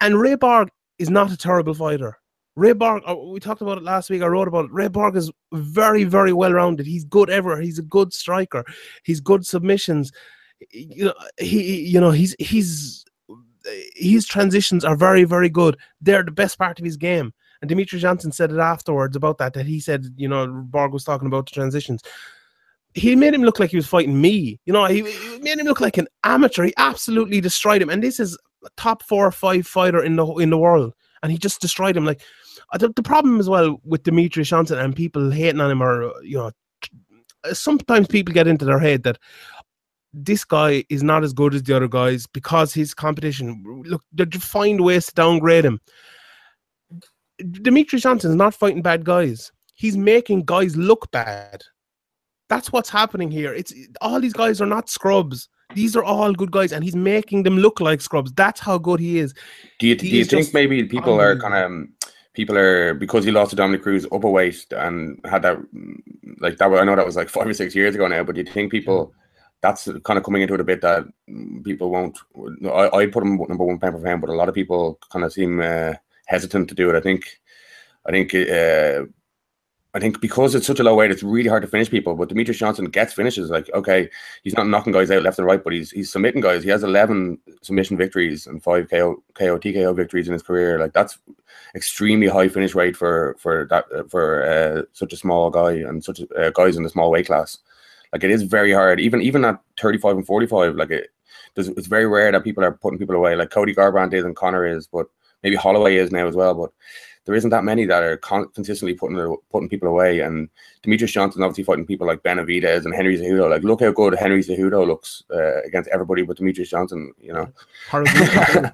And 0.00 0.18
Ray 0.18 0.34
Borg 0.34 0.70
is 0.98 1.10
not 1.10 1.32
a 1.32 1.36
terrible 1.36 1.74
fighter. 1.74 2.18
Ray 2.56 2.72
Borg, 2.72 3.02
uh, 3.06 3.14
we 3.14 3.38
talked 3.38 3.60
about 3.60 3.78
it 3.78 3.84
last 3.84 4.10
week. 4.10 4.22
I 4.22 4.26
wrote 4.26 4.48
about 4.48 4.64
it. 4.66 4.72
Ray 4.72 4.88
Borg 4.88 5.14
is 5.14 5.30
very, 5.52 6.04
very 6.04 6.32
well 6.32 6.52
rounded. 6.52 6.86
He's 6.86 7.04
good 7.04 7.30
everywhere. 7.30 7.60
He's 7.60 7.78
a 7.78 7.82
good 7.82 8.12
striker. 8.12 8.64
He's 9.04 9.20
good 9.20 9.46
submissions 9.46 10.10
you 10.70 11.06
know 11.06 11.14
he 11.38 11.80
you 11.82 12.00
know 12.00 12.10
he's 12.10 12.34
he's 12.38 13.04
his 13.94 14.26
transitions 14.26 14.84
are 14.84 14.96
very 14.96 15.24
very 15.24 15.48
good. 15.48 15.76
They're 16.00 16.22
the 16.22 16.30
best 16.30 16.58
part 16.58 16.78
of 16.78 16.84
his 16.84 16.96
game. 16.96 17.32
And 17.60 17.68
Dimitri 17.68 17.98
Johnson 17.98 18.30
said 18.30 18.52
it 18.52 18.58
afterwards 18.58 19.16
about 19.16 19.38
that. 19.38 19.54
That 19.54 19.66
he 19.66 19.80
said, 19.80 20.06
you 20.16 20.28
know, 20.28 20.46
Borg 20.46 20.92
was 20.92 21.04
talking 21.04 21.26
about 21.26 21.46
the 21.46 21.52
transitions. 21.52 22.02
He 22.94 23.16
made 23.16 23.34
him 23.34 23.42
look 23.42 23.58
like 23.58 23.70
he 23.70 23.76
was 23.76 23.88
fighting 23.88 24.20
me. 24.20 24.60
You 24.66 24.72
know, 24.72 24.84
he, 24.84 25.02
he 25.02 25.38
made 25.40 25.58
him 25.58 25.66
look 25.66 25.80
like 25.80 25.98
an 25.98 26.06
amateur. 26.22 26.64
He 26.64 26.74
absolutely 26.76 27.40
destroyed 27.40 27.82
him. 27.82 27.90
And 27.90 28.02
this 28.02 28.20
is 28.20 28.38
a 28.64 28.68
top 28.76 29.02
four 29.02 29.26
or 29.26 29.32
five 29.32 29.66
fighter 29.66 30.02
in 30.02 30.16
the 30.16 30.26
in 30.34 30.50
the 30.50 30.58
world, 30.58 30.94
and 31.22 31.32
he 31.32 31.38
just 31.38 31.60
destroyed 31.60 31.96
him. 31.96 32.04
Like 32.04 32.20
the, 32.78 32.92
the 32.94 33.02
problem 33.02 33.38
as 33.40 33.48
well 33.48 33.80
with 33.84 34.02
Dimitri 34.02 34.44
Johnson 34.44 34.78
and 34.78 34.94
people 34.94 35.30
hating 35.30 35.60
on 35.60 35.70
him, 35.70 35.82
are, 35.82 36.12
you 36.22 36.38
know, 36.38 36.50
sometimes 37.52 38.08
people 38.08 38.34
get 38.34 38.48
into 38.48 38.64
their 38.64 38.78
head 38.78 39.02
that 39.04 39.18
this 40.12 40.44
guy 40.44 40.84
is 40.88 41.02
not 41.02 41.22
as 41.24 41.32
good 41.32 41.54
as 41.54 41.62
the 41.62 41.76
other 41.76 41.88
guys 41.88 42.26
because 42.26 42.72
his 42.72 42.94
competition. 42.94 43.62
Look, 43.84 44.02
they 44.12 44.24
find 44.38 44.80
ways 44.80 45.06
to 45.06 45.14
downgrade 45.14 45.64
him. 45.64 45.80
Demetrious 47.40 48.00
Johnson 48.00 48.30
is 48.30 48.36
not 48.36 48.54
fighting 48.54 48.82
bad 48.82 49.04
guys. 49.04 49.52
He's 49.74 49.96
making 49.96 50.44
guys 50.44 50.74
look 50.76 51.10
bad. 51.10 51.62
That's 52.48 52.72
what's 52.72 52.88
happening 52.88 53.30
here. 53.30 53.52
It's 53.52 53.74
all 54.00 54.20
these 54.20 54.32
guys 54.32 54.60
are 54.60 54.66
not 54.66 54.88
scrubs. 54.88 55.48
These 55.74 55.96
are 55.96 56.04
all 56.04 56.32
good 56.32 56.52
guys, 56.52 56.72
and 56.72 56.84
he's 56.84 56.96
making 56.96 57.42
them 57.42 57.58
look 57.58 57.80
like 57.80 58.00
scrubs. 58.00 58.32
That's 58.32 58.60
how 58.60 58.78
good 58.78 59.00
he 59.00 59.18
is. 59.18 59.34
Do 59.80 59.88
you, 59.88 59.96
do 59.96 60.06
you 60.06 60.24
think 60.24 60.54
maybe 60.54 60.84
people 60.84 61.20
are 61.20 61.36
kind 61.36 61.54
of 61.54 61.64
um, 61.64 61.92
people 62.36 62.56
are 62.56 62.94
because 62.94 63.24
he 63.24 63.32
lost 63.32 63.50
to 63.50 63.56
Dominick 63.56 63.82
Cruz 63.82 64.06
weight 64.10 64.66
and 64.70 65.18
had 65.24 65.42
that 65.42 65.58
like 66.38 66.58
that? 66.58 66.72
I 66.72 66.84
know 66.84 66.94
that 66.94 67.06
was 67.06 67.16
like 67.16 67.28
five 67.36 67.48
or 67.48 67.54
six 67.54 67.74
years 67.74 67.94
ago 67.94 68.06
now, 68.06 68.22
but 68.22 68.36
do 68.36 68.42
you 68.42 68.46
think 68.46 68.70
people? 68.70 69.12
that's 69.62 69.88
kind 70.04 70.18
of 70.18 70.24
coming 70.24 70.42
into 70.42 70.54
it 70.54 70.60
a 70.60 70.64
bit 70.64 70.80
that 70.82 71.04
people 71.64 71.90
won't. 71.90 72.18
I, 72.66 72.88
I 72.98 73.06
put 73.06 73.22
him 73.22 73.36
number 73.48 73.64
one 73.64 73.78
pound 73.78 73.96
for 73.96 74.02
pound, 74.02 74.20
but 74.20 74.30
a 74.30 74.34
lot 74.34 74.48
of 74.48 74.54
people 74.54 74.98
kind 75.10 75.24
of 75.24 75.32
seem 75.32 75.60
uh, 75.60 75.94
hesitant 76.26 76.68
to 76.68 76.74
do 76.74 76.90
it. 76.90 76.96
I 76.96 77.00
think, 77.00 77.26
I 78.06 78.10
think, 78.12 78.34
uh, 78.34 79.06
I 79.96 79.98
think 79.98 80.20
because 80.20 80.54
it's 80.54 80.66
such 80.66 80.78
a 80.78 80.84
low 80.84 80.94
weight, 80.94 81.10
it's 81.10 81.22
really 81.22 81.48
hard 81.48 81.62
to 81.62 81.68
finish 81.68 81.88
people. 81.88 82.14
But 82.16 82.28
Demetrious 82.28 82.58
Johnson 82.58 82.84
gets 82.84 83.14
finishes. 83.14 83.48
Like, 83.48 83.70
okay, 83.72 84.10
he's 84.44 84.54
not 84.54 84.68
knocking 84.68 84.92
guys 84.92 85.10
out 85.10 85.22
left 85.22 85.38
and 85.38 85.46
right, 85.46 85.64
but 85.64 85.72
he's 85.72 85.90
he's 85.90 86.12
submitting 86.12 86.42
guys. 86.42 86.62
He 86.62 86.68
has 86.68 86.82
eleven 86.82 87.38
submission 87.62 87.96
victories 87.96 88.46
and 88.46 88.62
five 88.62 88.90
KO 88.90 89.22
KO 89.32 89.58
TKO 89.58 89.96
victories 89.96 90.26
in 90.26 90.34
his 90.34 90.42
career. 90.42 90.78
Like 90.78 90.92
that's 90.92 91.16
extremely 91.74 92.26
high 92.26 92.48
finish 92.48 92.74
rate 92.74 92.94
for 92.94 93.36
for 93.38 93.66
that 93.70 93.86
for 94.10 94.44
uh, 94.44 94.82
such 94.92 95.14
a 95.14 95.16
small 95.16 95.48
guy 95.48 95.72
and 95.72 96.04
such 96.04 96.20
uh, 96.38 96.50
guys 96.50 96.76
in 96.76 96.82
the 96.82 96.90
small 96.90 97.10
weight 97.10 97.28
class. 97.28 97.56
Like 98.12 98.22
it 98.22 98.30
is 98.30 98.42
very 98.42 98.74
hard, 98.74 99.00
even 99.00 99.22
even 99.22 99.46
at 99.46 99.58
35 99.80 100.16
and 100.18 100.26
45. 100.26 100.74
Like 100.74 100.90
it, 100.90 101.08
it's 101.56 101.86
very 101.86 102.06
rare 102.06 102.30
that 102.32 102.44
people 102.44 102.62
are 102.62 102.72
putting 102.72 102.98
people 102.98 103.16
away. 103.16 103.34
Like 103.34 103.48
Cody 103.48 103.74
Garbrandt 103.74 104.12
is 104.12 104.26
and 104.26 104.36
Conor 104.36 104.66
is, 104.66 104.86
but 104.86 105.06
maybe 105.42 105.56
Holloway 105.56 105.96
is 105.96 106.12
now 106.12 106.26
as 106.26 106.36
well. 106.36 106.52
But 106.52 106.70
there 107.26 107.34
isn't 107.34 107.50
that 107.50 107.64
many 107.64 107.84
that 107.84 108.02
are 108.02 108.16
con- 108.16 108.48
consistently 108.54 108.94
putting 108.94 109.36
putting 109.50 109.68
people 109.68 109.88
away. 109.88 110.20
And 110.20 110.48
Demetrious 110.82 111.12
Johnson 111.12 111.42
obviously 111.42 111.64
fighting 111.64 111.86
people 111.86 112.06
like 112.06 112.22
Benavidez 112.22 112.84
and 112.84 112.94
Henry 112.94 113.18
Cejudo. 113.18 113.50
Like 113.50 113.62
look 113.62 113.82
how 113.82 113.92
good 113.92 114.14
Henry 114.14 114.42
Cejudo 114.42 114.86
looks 114.86 115.22
uh, 115.30 115.60
against 115.62 115.90
everybody 115.90 116.22
but 116.22 116.38
Demetrious 116.38 116.68
Johnson. 116.68 117.12
You 117.20 117.32
know. 117.34 117.52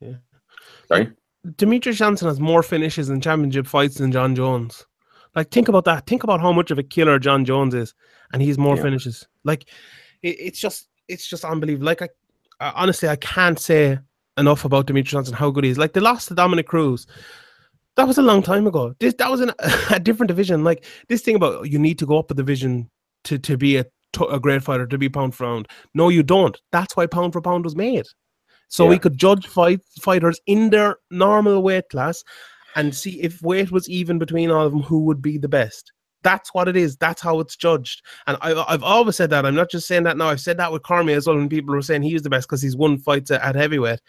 yeah. 0.00 0.16
Sorry. 0.88 1.12
Demetrious 1.46 1.94
Johnson 1.96 2.28
has 2.28 2.40
more 2.40 2.62
finishes 2.62 3.10
in 3.10 3.20
championship 3.20 3.66
fights 3.66 3.96
than 3.96 4.12
Jon 4.12 4.34
Jones. 4.34 4.86
Like, 5.34 5.50
think 5.50 5.68
about 5.68 5.84
that. 5.86 6.06
Think 6.06 6.24
about 6.24 6.40
how 6.40 6.52
much 6.52 6.70
of 6.70 6.78
a 6.78 6.82
killer 6.82 7.18
Jon 7.18 7.44
Jones 7.44 7.74
is, 7.74 7.94
and 8.32 8.42
he's 8.42 8.58
more 8.58 8.76
yeah. 8.76 8.82
finishes. 8.82 9.26
Like, 9.44 9.64
it, 10.22 10.36
it's 10.38 10.60
just, 10.60 10.88
it's 11.08 11.26
just 11.26 11.44
unbelievable. 11.44 11.86
Like, 11.86 12.02
I, 12.02 12.08
I, 12.60 12.72
honestly, 12.76 13.08
I 13.08 13.16
can't 13.16 13.58
say 13.58 13.98
enough 14.36 14.64
about 14.64 14.86
Demetrious 14.86 15.06
Johnson 15.06 15.34
how 15.34 15.50
good 15.50 15.64
he 15.64 15.70
is. 15.70 15.78
Like, 15.78 15.94
the 15.94 16.00
loss 16.00 16.26
to 16.26 16.34
Dominick 16.34 16.66
Cruz, 16.66 17.06
that 17.96 18.06
was 18.06 18.18
a 18.18 18.22
long 18.22 18.42
time 18.42 18.66
ago. 18.66 18.94
This 19.00 19.14
that 19.14 19.30
was 19.30 19.40
in 19.40 19.52
a, 19.90 20.00
different 20.00 20.28
division. 20.28 20.64
Like 20.64 20.84
this 21.08 21.22
thing 21.22 21.36
about 21.36 21.70
you 21.70 21.78
need 21.78 21.98
to 21.98 22.06
go 22.06 22.18
up 22.18 22.30
a 22.30 22.34
division 22.34 22.90
to 23.24 23.38
to 23.38 23.56
be 23.56 23.76
a 23.76 23.86
a 24.30 24.38
great 24.38 24.62
fighter 24.62 24.86
to 24.86 24.98
be 24.98 25.08
pound 25.08 25.34
for 25.34 25.44
pound. 25.44 25.68
No, 25.94 26.08
you 26.08 26.22
don't. 26.22 26.60
That's 26.70 26.96
why 26.96 27.06
pound 27.06 27.32
for 27.32 27.40
pound 27.40 27.64
was 27.64 27.76
made. 27.76 28.04
So 28.68 28.84
yeah. 28.84 28.90
we 28.90 28.98
could 28.98 29.18
judge 29.18 29.46
fight 29.46 29.80
fighters 30.00 30.40
in 30.46 30.70
their 30.70 30.96
normal 31.10 31.62
weight 31.62 31.88
class 31.90 32.24
and 32.74 32.94
see 32.94 33.20
if 33.20 33.42
weight 33.42 33.70
was 33.70 33.88
even 33.88 34.18
between 34.18 34.50
all 34.50 34.66
of 34.66 34.72
them, 34.72 34.82
who 34.82 35.00
would 35.00 35.20
be 35.20 35.38
the 35.38 35.48
best. 35.48 35.92
That's 36.22 36.54
what 36.54 36.68
it 36.68 36.76
is. 36.76 36.96
That's 36.96 37.20
how 37.20 37.40
it's 37.40 37.56
judged. 37.56 38.02
And 38.26 38.38
I, 38.40 38.64
I've 38.68 38.82
always 38.82 39.16
said 39.16 39.30
that. 39.30 39.44
I'm 39.44 39.54
not 39.54 39.70
just 39.70 39.88
saying 39.88 40.04
that 40.04 40.16
now. 40.16 40.28
I've 40.28 40.40
said 40.40 40.56
that 40.58 40.72
with 40.72 40.84
Cormier 40.84 41.16
as 41.16 41.26
well. 41.26 41.36
When 41.36 41.48
people 41.48 41.74
were 41.74 41.82
saying 41.82 42.02
he's 42.02 42.22
the 42.22 42.30
best 42.30 42.48
because 42.48 42.62
he's 42.62 42.76
won 42.76 42.98
fights 42.98 43.30
at, 43.30 43.42
at 43.42 43.56
heavyweight. 43.56 44.00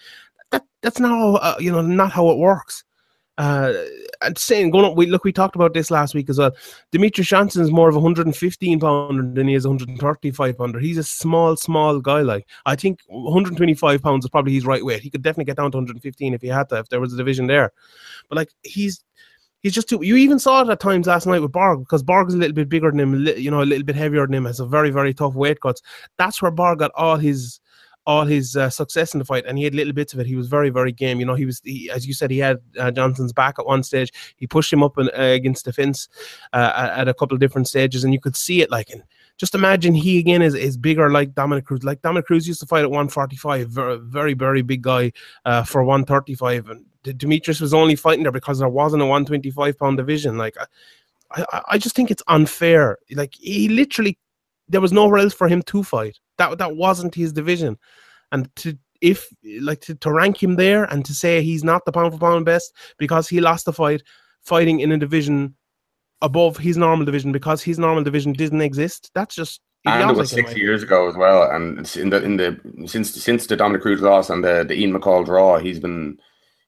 That 0.51 0.63
that's 0.81 0.99
not 0.99 1.09
how, 1.09 1.35
uh, 1.35 1.55
you 1.59 1.71
know 1.71 1.81
not 1.81 2.11
how 2.11 2.29
it 2.29 2.37
works. 2.37 2.83
Uh, 3.37 3.73
and 4.21 4.37
saying 4.37 4.69
going 4.69 4.85
up, 4.85 4.95
we 4.95 5.07
look, 5.07 5.23
we 5.23 5.31
talked 5.31 5.55
about 5.55 5.73
this 5.73 5.89
last 5.89 6.13
week 6.13 6.29
as 6.29 6.37
well. 6.37 6.51
Demetrious 6.91 7.25
Johnson 7.25 7.61
is 7.61 7.71
more 7.71 7.89
of 7.89 7.95
a 7.95 7.99
115 7.99 8.79
pounder 8.79 9.23
than 9.33 9.47
he 9.47 9.55
is 9.55 9.65
a 9.65 9.69
135 9.69 10.57
pounder. 10.57 10.79
He's 10.79 10.97
a 10.97 11.03
small, 11.03 11.55
small 11.55 11.99
guy. 11.99 12.21
Like 12.21 12.47
I 12.65 12.75
think 12.75 12.99
125 13.07 14.01
pounds 14.01 14.25
is 14.25 14.29
probably 14.29 14.53
his 14.53 14.65
right 14.65 14.85
weight. 14.85 15.01
He 15.01 15.09
could 15.09 15.23
definitely 15.23 15.45
get 15.45 15.57
down 15.57 15.71
to 15.71 15.77
115 15.77 16.33
if 16.33 16.41
he 16.41 16.47
had 16.47 16.69
to, 16.69 16.79
if 16.79 16.89
there 16.89 16.99
was 16.99 17.13
a 17.13 17.17
division 17.17 17.47
there. 17.47 17.71
But 18.29 18.37
like 18.37 18.49
he's 18.63 19.03
he's 19.63 19.73
just 19.73 19.89
too. 19.89 19.99
You 20.03 20.15
even 20.15 20.37
saw 20.37 20.61
it 20.61 20.69
at 20.69 20.79
times 20.79 21.07
last 21.07 21.25
night 21.25 21.41
with 21.41 21.51
Borg 21.51 21.79
because 21.79 22.03
Borg 22.03 22.27
is 22.27 22.35
a 22.35 22.37
little 22.37 22.53
bit 22.53 22.69
bigger 22.69 22.91
than 22.91 22.99
him, 22.99 23.27
you 23.37 23.49
know, 23.49 23.63
a 23.63 23.65
little 23.65 23.85
bit 23.85 23.95
heavier 23.95 24.27
than 24.27 24.35
him. 24.35 24.45
Has 24.45 24.59
a 24.59 24.65
very 24.65 24.91
very 24.91 25.13
tough 25.13 25.33
weight 25.33 25.59
cuts. 25.59 25.81
That's 26.17 26.41
where 26.41 26.51
Borg 26.51 26.79
got 26.79 26.91
all 26.95 27.17
his 27.17 27.59
all 28.05 28.25
his 28.25 28.55
uh, 28.55 28.69
success 28.69 29.13
in 29.13 29.19
the 29.19 29.25
fight, 29.25 29.45
and 29.45 29.57
he 29.57 29.63
had 29.63 29.75
little 29.75 29.93
bits 29.93 30.13
of 30.13 30.19
it. 30.19 30.27
He 30.27 30.35
was 30.35 30.47
very, 30.47 30.69
very 30.69 30.91
game. 30.91 31.19
You 31.19 31.25
know, 31.25 31.35
he 31.35 31.45
was, 31.45 31.61
he, 31.63 31.89
as 31.89 32.05
you 32.05 32.13
said, 32.13 32.31
he 32.31 32.39
had 32.39 32.59
uh, 32.77 32.91
Johnson's 32.91 33.33
back 33.33 33.59
at 33.59 33.65
one 33.65 33.83
stage. 33.83 34.11
He 34.35 34.47
pushed 34.47 34.71
him 34.71 34.83
up 34.83 34.97
uh, 34.97 35.09
against 35.13 35.65
the 35.65 35.73
fence 35.73 36.09
uh, 36.51 36.91
at, 36.95 37.07
a 37.07 37.13
couple 37.13 37.35
of 37.35 37.39
different 37.39 37.67
stages, 37.67 38.03
and 38.03 38.13
you 38.13 38.19
could 38.19 38.35
see 38.35 38.61
it. 38.61 38.69
Like, 38.69 38.89
and 38.89 39.03
just 39.37 39.55
imagine 39.55 39.93
he 39.93 40.19
again 40.19 40.41
is, 40.41 40.53
is 40.53 40.77
bigger 40.77 41.09
like 41.09 41.33
Dominick 41.33 41.65
Cruz. 41.65 41.83
Like 41.83 42.01
Dominick 42.01 42.25
Cruz 42.25 42.47
used 42.47 42.59
to 42.59 42.65
fight 42.65 42.83
at 42.83 42.91
145, 42.91 43.69
very, 43.69 43.97
very, 43.99 44.33
very 44.33 44.61
big 44.61 44.81
guy 44.81 45.11
uh, 45.45 45.63
for 45.63 45.83
135, 45.83 46.69
and 46.69 46.85
Demetrious 47.03 47.61
was 47.61 47.73
only 47.73 47.95
fighting 47.95 48.23
there 48.23 48.31
because 48.31 48.59
there 48.59 48.69
wasn't 48.69 49.01
a 49.01 49.05
125 49.05 49.77
pound 49.77 49.97
division. 49.97 50.37
Like, 50.37 50.57
I, 51.31 51.61
I 51.69 51.77
just 51.77 51.95
think 51.95 52.11
it's 52.11 52.23
unfair. 52.27 52.97
Like, 53.11 53.35
he 53.35 53.69
literally 53.69 54.17
there 54.69 54.81
was 54.81 54.93
nowhere 54.93 55.19
else 55.19 55.33
for 55.33 55.47
him 55.47 55.61
to 55.63 55.83
fight. 55.83 56.19
That 56.37 56.57
that 56.57 56.75
wasn't 56.75 57.15
his 57.15 57.33
division, 57.33 57.77
and 58.31 58.53
to 58.57 58.77
if 59.01 59.27
like 59.59 59.81
to, 59.81 59.95
to 59.95 60.11
rank 60.11 60.41
him 60.41 60.55
there 60.55 60.85
and 60.85 61.03
to 61.05 61.13
say 61.13 61.41
he's 61.41 61.63
not 61.63 61.83
the 61.85 61.91
pound 61.91 62.13
for 62.13 62.19
pound 62.19 62.45
best 62.45 62.73
because 62.97 63.27
he 63.27 63.41
lost 63.41 63.65
the 63.65 63.73
fight 63.73 64.01
fighting 64.41 64.79
in 64.79 64.91
a 64.91 64.97
division 64.97 65.55
above 66.21 66.57
his 66.57 66.77
normal 66.77 67.05
division 67.05 67.33
because 67.33 67.61
his 67.61 67.77
normal 67.77 68.03
division 68.03 68.31
didn't 68.31 68.61
exist. 68.61 69.11
That's 69.13 69.35
just 69.35 69.61
and 69.85 70.09
it 70.09 70.15
was 70.15 70.29
six 70.29 70.55
years 70.55 70.83
ago 70.83 71.09
as 71.09 71.15
well. 71.15 71.51
And 71.51 71.79
in 71.97 72.09
the 72.09 72.23
in 72.23 72.37
the 72.37 72.87
since 72.87 73.13
since 73.13 73.45
the 73.47 73.57
Dominick 73.57 73.81
Cruz 73.81 74.01
loss 74.01 74.29
and 74.29 74.43
the, 74.43 74.63
the 74.65 74.75
Ian 74.75 74.93
McCall 74.93 75.25
draw, 75.25 75.59
he's 75.59 75.79
been 75.79 76.17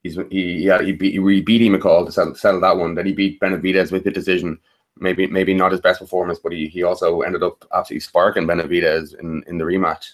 he's 0.03 0.17
he 0.29 0.55
yeah 0.55 0.81
he 0.81 0.91
beat 0.91 1.13
he 1.13 1.41
beat 1.41 1.62
Ian 1.62 1.79
McCall 1.79 2.05
to 2.05 2.12
settle, 2.12 2.36
settle 2.36 2.60
that 2.62 2.75
one. 2.77 2.95
Then 2.95 3.05
he 3.05 3.13
beat 3.13 3.39
Benavidez 3.39 3.91
with 3.91 4.03
the 4.03 4.12
decision 4.12 4.60
maybe 4.97 5.27
maybe 5.27 5.53
not 5.53 5.71
his 5.71 5.81
best 5.81 5.99
performance, 5.99 6.39
but 6.39 6.51
he, 6.51 6.67
he 6.67 6.83
also 6.83 7.21
ended 7.21 7.43
up 7.43 7.65
absolutely 7.73 8.01
sparking 8.01 8.47
Benavidez 8.47 9.17
in, 9.19 9.43
in 9.47 9.57
the 9.57 9.65
rematch. 9.65 10.11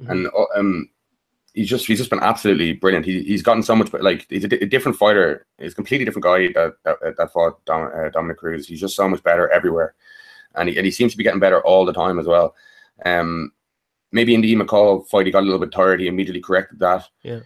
Mm-hmm. 0.00 0.10
And 0.10 0.26
uh, 0.28 0.58
um, 0.58 0.88
he's 1.54 1.68
just 1.68 1.86
he's 1.86 1.98
just 1.98 2.10
been 2.10 2.22
absolutely 2.22 2.72
brilliant. 2.72 3.06
He, 3.06 3.22
he's 3.22 3.42
gotten 3.42 3.62
so 3.62 3.76
much, 3.76 3.90
but 3.90 4.02
like 4.02 4.26
he's 4.28 4.44
a, 4.44 4.62
a 4.62 4.66
different 4.66 4.98
fighter. 4.98 5.46
He's 5.58 5.72
a 5.72 5.76
completely 5.76 6.04
different 6.04 6.24
guy 6.24 6.48
that 6.48 6.74
that, 6.84 7.16
that 7.16 7.32
fought 7.32 7.64
Dom, 7.64 7.90
uh, 7.94 8.10
Dominick 8.10 8.38
Cruz. 8.38 8.66
He's 8.66 8.80
just 8.80 8.96
so 8.96 9.08
much 9.08 9.22
better 9.22 9.48
everywhere, 9.50 9.94
and 10.54 10.68
he, 10.68 10.76
and 10.76 10.84
he 10.84 10.90
seems 10.90 11.12
to 11.12 11.18
be 11.18 11.24
getting 11.24 11.40
better 11.40 11.62
all 11.62 11.84
the 11.84 11.92
time 11.92 12.18
as 12.18 12.26
well. 12.26 12.54
Um, 13.04 13.52
maybe 14.12 14.34
in 14.34 14.40
the 14.40 14.54
McCall 14.54 15.06
fight, 15.08 15.26
he 15.26 15.32
got 15.32 15.42
a 15.42 15.46
little 15.46 15.60
bit 15.60 15.72
tired. 15.72 16.00
He 16.00 16.08
immediately 16.08 16.42
corrected 16.42 16.78
that. 16.80 17.08
Yeah. 17.22 17.40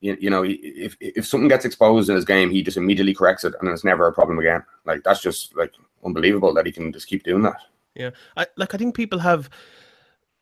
You, 0.00 0.16
you 0.20 0.30
know, 0.30 0.44
if 0.46 0.96
if 1.00 1.26
something 1.26 1.48
gets 1.48 1.64
exposed 1.64 2.08
in 2.08 2.14
his 2.14 2.24
game, 2.24 2.50
he 2.50 2.62
just 2.62 2.76
immediately 2.76 3.14
corrects 3.14 3.42
it, 3.42 3.54
and 3.58 3.68
it's 3.68 3.84
never 3.84 4.06
a 4.06 4.12
problem 4.12 4.38
again. 4.38 4.62
Like 4.84 5.02
that's 5.02 5.20
just 5.20 5.56
like 5.56 5.72
unbelievable 6.04 6.54
that 6.54 6.66
he 6.66 6.72
can 6.72 6.92
just 6.92 7.06
keep 7.06 7.22
doing 7.22 7.42
that. 7.42 7.56
Yeah, 7.94 8.10
I 8.36 8.46
like. 8.56 8.74
I 8.74 8.78
think 8.78 8.94
people 8.94 9.18
have 9.18 9.50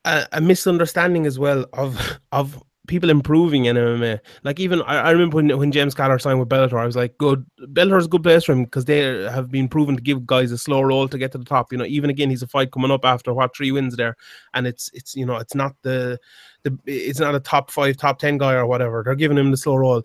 a, 0.05 0.27
a 0.33 0.41
misunderstanding 0.41 1.27
as 1.27 1.39
well 1.39 1.67
of 1.73 2.19
of 2.33 2.63
people 2.87 3.11
improving 3.11 3.67
in 3.67 3.77
MMA. 3.77 4.21
Like 4.45 4.61
even 4.61 4.83
I, 4.83 4.97
I 4.99 5.11
remember 5.11 5.37
when, 5.37 5.59
when 5.59 5.73
James 5.73 5.95
Gallagher 5.95 6.19
signed 6.19 6.39
with 6.39 6.49
Bellator, 6.49 6.81
I 6.81 6.87
was 6.87 6.97
like, 6.97 7.17
good. 7.19 7.45
Bellator's 7.61 8.07
a 8.07 8.09
good 8.09 8.23
place 8.23 8.45
for 8.45 8.53
him 8.53 8.65
because 8.65 8.85
they 8.85 9.01
have 9.25 9.51
been 9.51 9.69
proven 9.69 9.97
to 9.97 10.03
give 10.03 10.27
guys 10.27 10.53
a 10.53 10.59
slow 10.59 10.81
roll 10.81 11.09
to 11.09 11.19
get 11.19 11.33
to 11.33 11.39
the 11.39 11.45
top. 11.45 11.73
You 11.73 11.79
know, 11.79 11.85
even 11.85 12.11
again, 12.11 12.31
he's 12.31 12.43
a 12.43 12.47
fight 12.47 12.73
coming 12.73 12.91
up 12.91 13.05
after 13.05 13.35
what 13.35 13.57
three 13.57 13.73
wins 13.73 13.97
there, 13.97 14.17
and 14.55 14.67
it's 14.67 14.91
it's 14.93 15.15
you 15.15 15.27
know 15.27 15.37
it's 15.37 15.55
not 15.55 15.75
the 15.83 16.19
the 16.63 16.79
it's 16.87 17.21
not 17.21 17.35
a 17.35 17.41
top 17.41 17.71
five, 17.71 17.97
top 17.97 18.19
ten 18.19 18.39
guy 18.39 18.55
or 18.55 18.67
whatever. 18.67 19.03
They're 19.05 19.15
giving 19.15 19.39
him 19.39 19.51
the 19.51 19.57
slow 19.57 19.77
roll. 19.77 20.03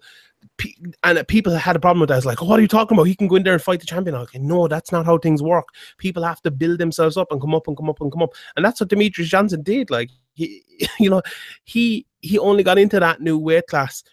And 1.04 1.28
people 1.28 1.54
had 1.54 1.76
a 1.76 1.80
problem 1.80 2.02
with 2.02 2.10
that. 2.10 2.18
It's 2.18 2.26
like, 2.26 2.42
oh, 2.42 2.46
what 2.46 2.60
are 2.60 2.62
you 2.62 2.68
talking 2.68 2.96
about? 2.96 3.08
He 3.08 3.16
can 3.16 3.28
go 3.28 3.36
in 3.36 3.44
there 3.44 3.54
and 3.54 3.62
fight 3.62 3.80
the 3.80 3.86
champion. 3.86 4.16
Okay, 4.16 4.40
no, 4.40 4.68
that's 4.68 4.92
not 4.92 5.06
how 5.06 5.18
things 5.18 5.42
work. 5.42 5.68
People 5.98 6.24
have 6.24 6.42
to 6.42 6.52
build 6.52 6.80
themselves 6.80 7.18
up 7.18 7.32
and 7.32 7.42
come 7.42 7.56
up 7.56 7.68
and 7.68 7.78
come 7.78 7.90
up 7.90 8.00
and 8.02 8.12
come 8.12 8.24
up, 8.24 8.34
and 8.56 8.64
that's 8.64 8.80
what 8.80 8.90
Demetrious 8.90 9.26
Johnson 9.26 9.62
did. 9.64 9.90
Like 9.90 10.10
he, 10.34 10.64
you 11.00 11.10
know, 11.10 11.22
he 11.64 12.06
he 12.22 12.38
only 12.38 12.64
got 12.64 12.78
into 12.78 13.00
that 13.00 13.22
new 13.22 13.38
weight 13.38 13.68
class 13.68 14.04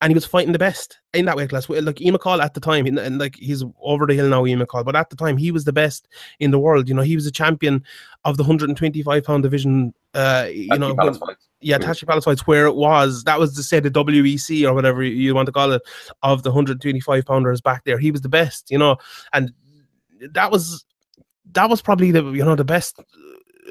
and 0.00 0.10
he 0.10 0.14
was 0.14 0.24
fighting 0.24 0.52
the 0.52 0.58
best 0.58 0.98
in 1.12 1.24
that 1.24 1.36
weight 1.36 1.50
class. 1.50 1.68
Like 1.68 2.00
Ian 2.00 2.16
McCall 2.16 2.42
at 2.42 2.54
the 2.54 2.60
time, 2.60 2.86
and 2.86 3.18
like 3.18 3.36
he's 3.36 3.64
over 3.80 4.06
the 4.06 4.14
hill 4.14 4.28
now, 4.28 4.46
Ian 4.46 4.60
McCall, 4.60 4.84
but 4.84 4.96
at 4.96 5.10
the 5.10 5.16
time 5.16 5.36
he 5.36 5.50
was 5.50 5.64
the 5.64 5.72
best 5.72 6.08
in 6.38 6.50
the 6.50 6.58
world. 6.58 6.88
You 6.88 6.94
know, 6.94 7.02
he 7.02 7.16
was 7.16 7.26
a 7.26 7.32
champion 7.32 7.84
of 8.24 8.36
the 8.36 8.44
125 8.44 9.24
pound 9.24 9.42
division. 9.42 9.92
Uh, 10.14 10.46
you 10.50 10.78
know, 10.78 10.94
when, 10.94 11.18
yeah, 11.60 11.78
Tachi 11.78 12.06
Palace 12.06 12.24
fights 12.24 12.46
where 12.46 12.66
it 12.66 12.76
was. 12.76 13.24
That 13.24 13.38
was 13.38 13.54
to 13.56 13.62
say 13.62 13.80
the 13.80 13.90
WEC 13.90 14.68
or 14.68 14.74
whatever 14.74 15.02
you 15.02 15.34
want 15.34 15.46
to 15.46 15.52
call 15.52 15.72
it 15.72 15.82
of 16.22 16.42
the 16.42 16.50
125 16.50 17.24
pounders 17.24 17.60
back 17.60 17.84
there. 17.84 17.98
He 17.98 18.10
was 18.10 18.20
the 18.20 18.28
best, 18.28 18.70
you 18.70 18.78
know, 18.78 18.96
and 19.32 19.52
that 20.32 20.50
was 20.50 20.84
that 21.52 21.68
was 21.68 21.82
probably 21.82 22.10
the 22.10 22.24
you 22.30 22.44
know 22.44 22.54
the 22.54 22.64
best 22.64 23.00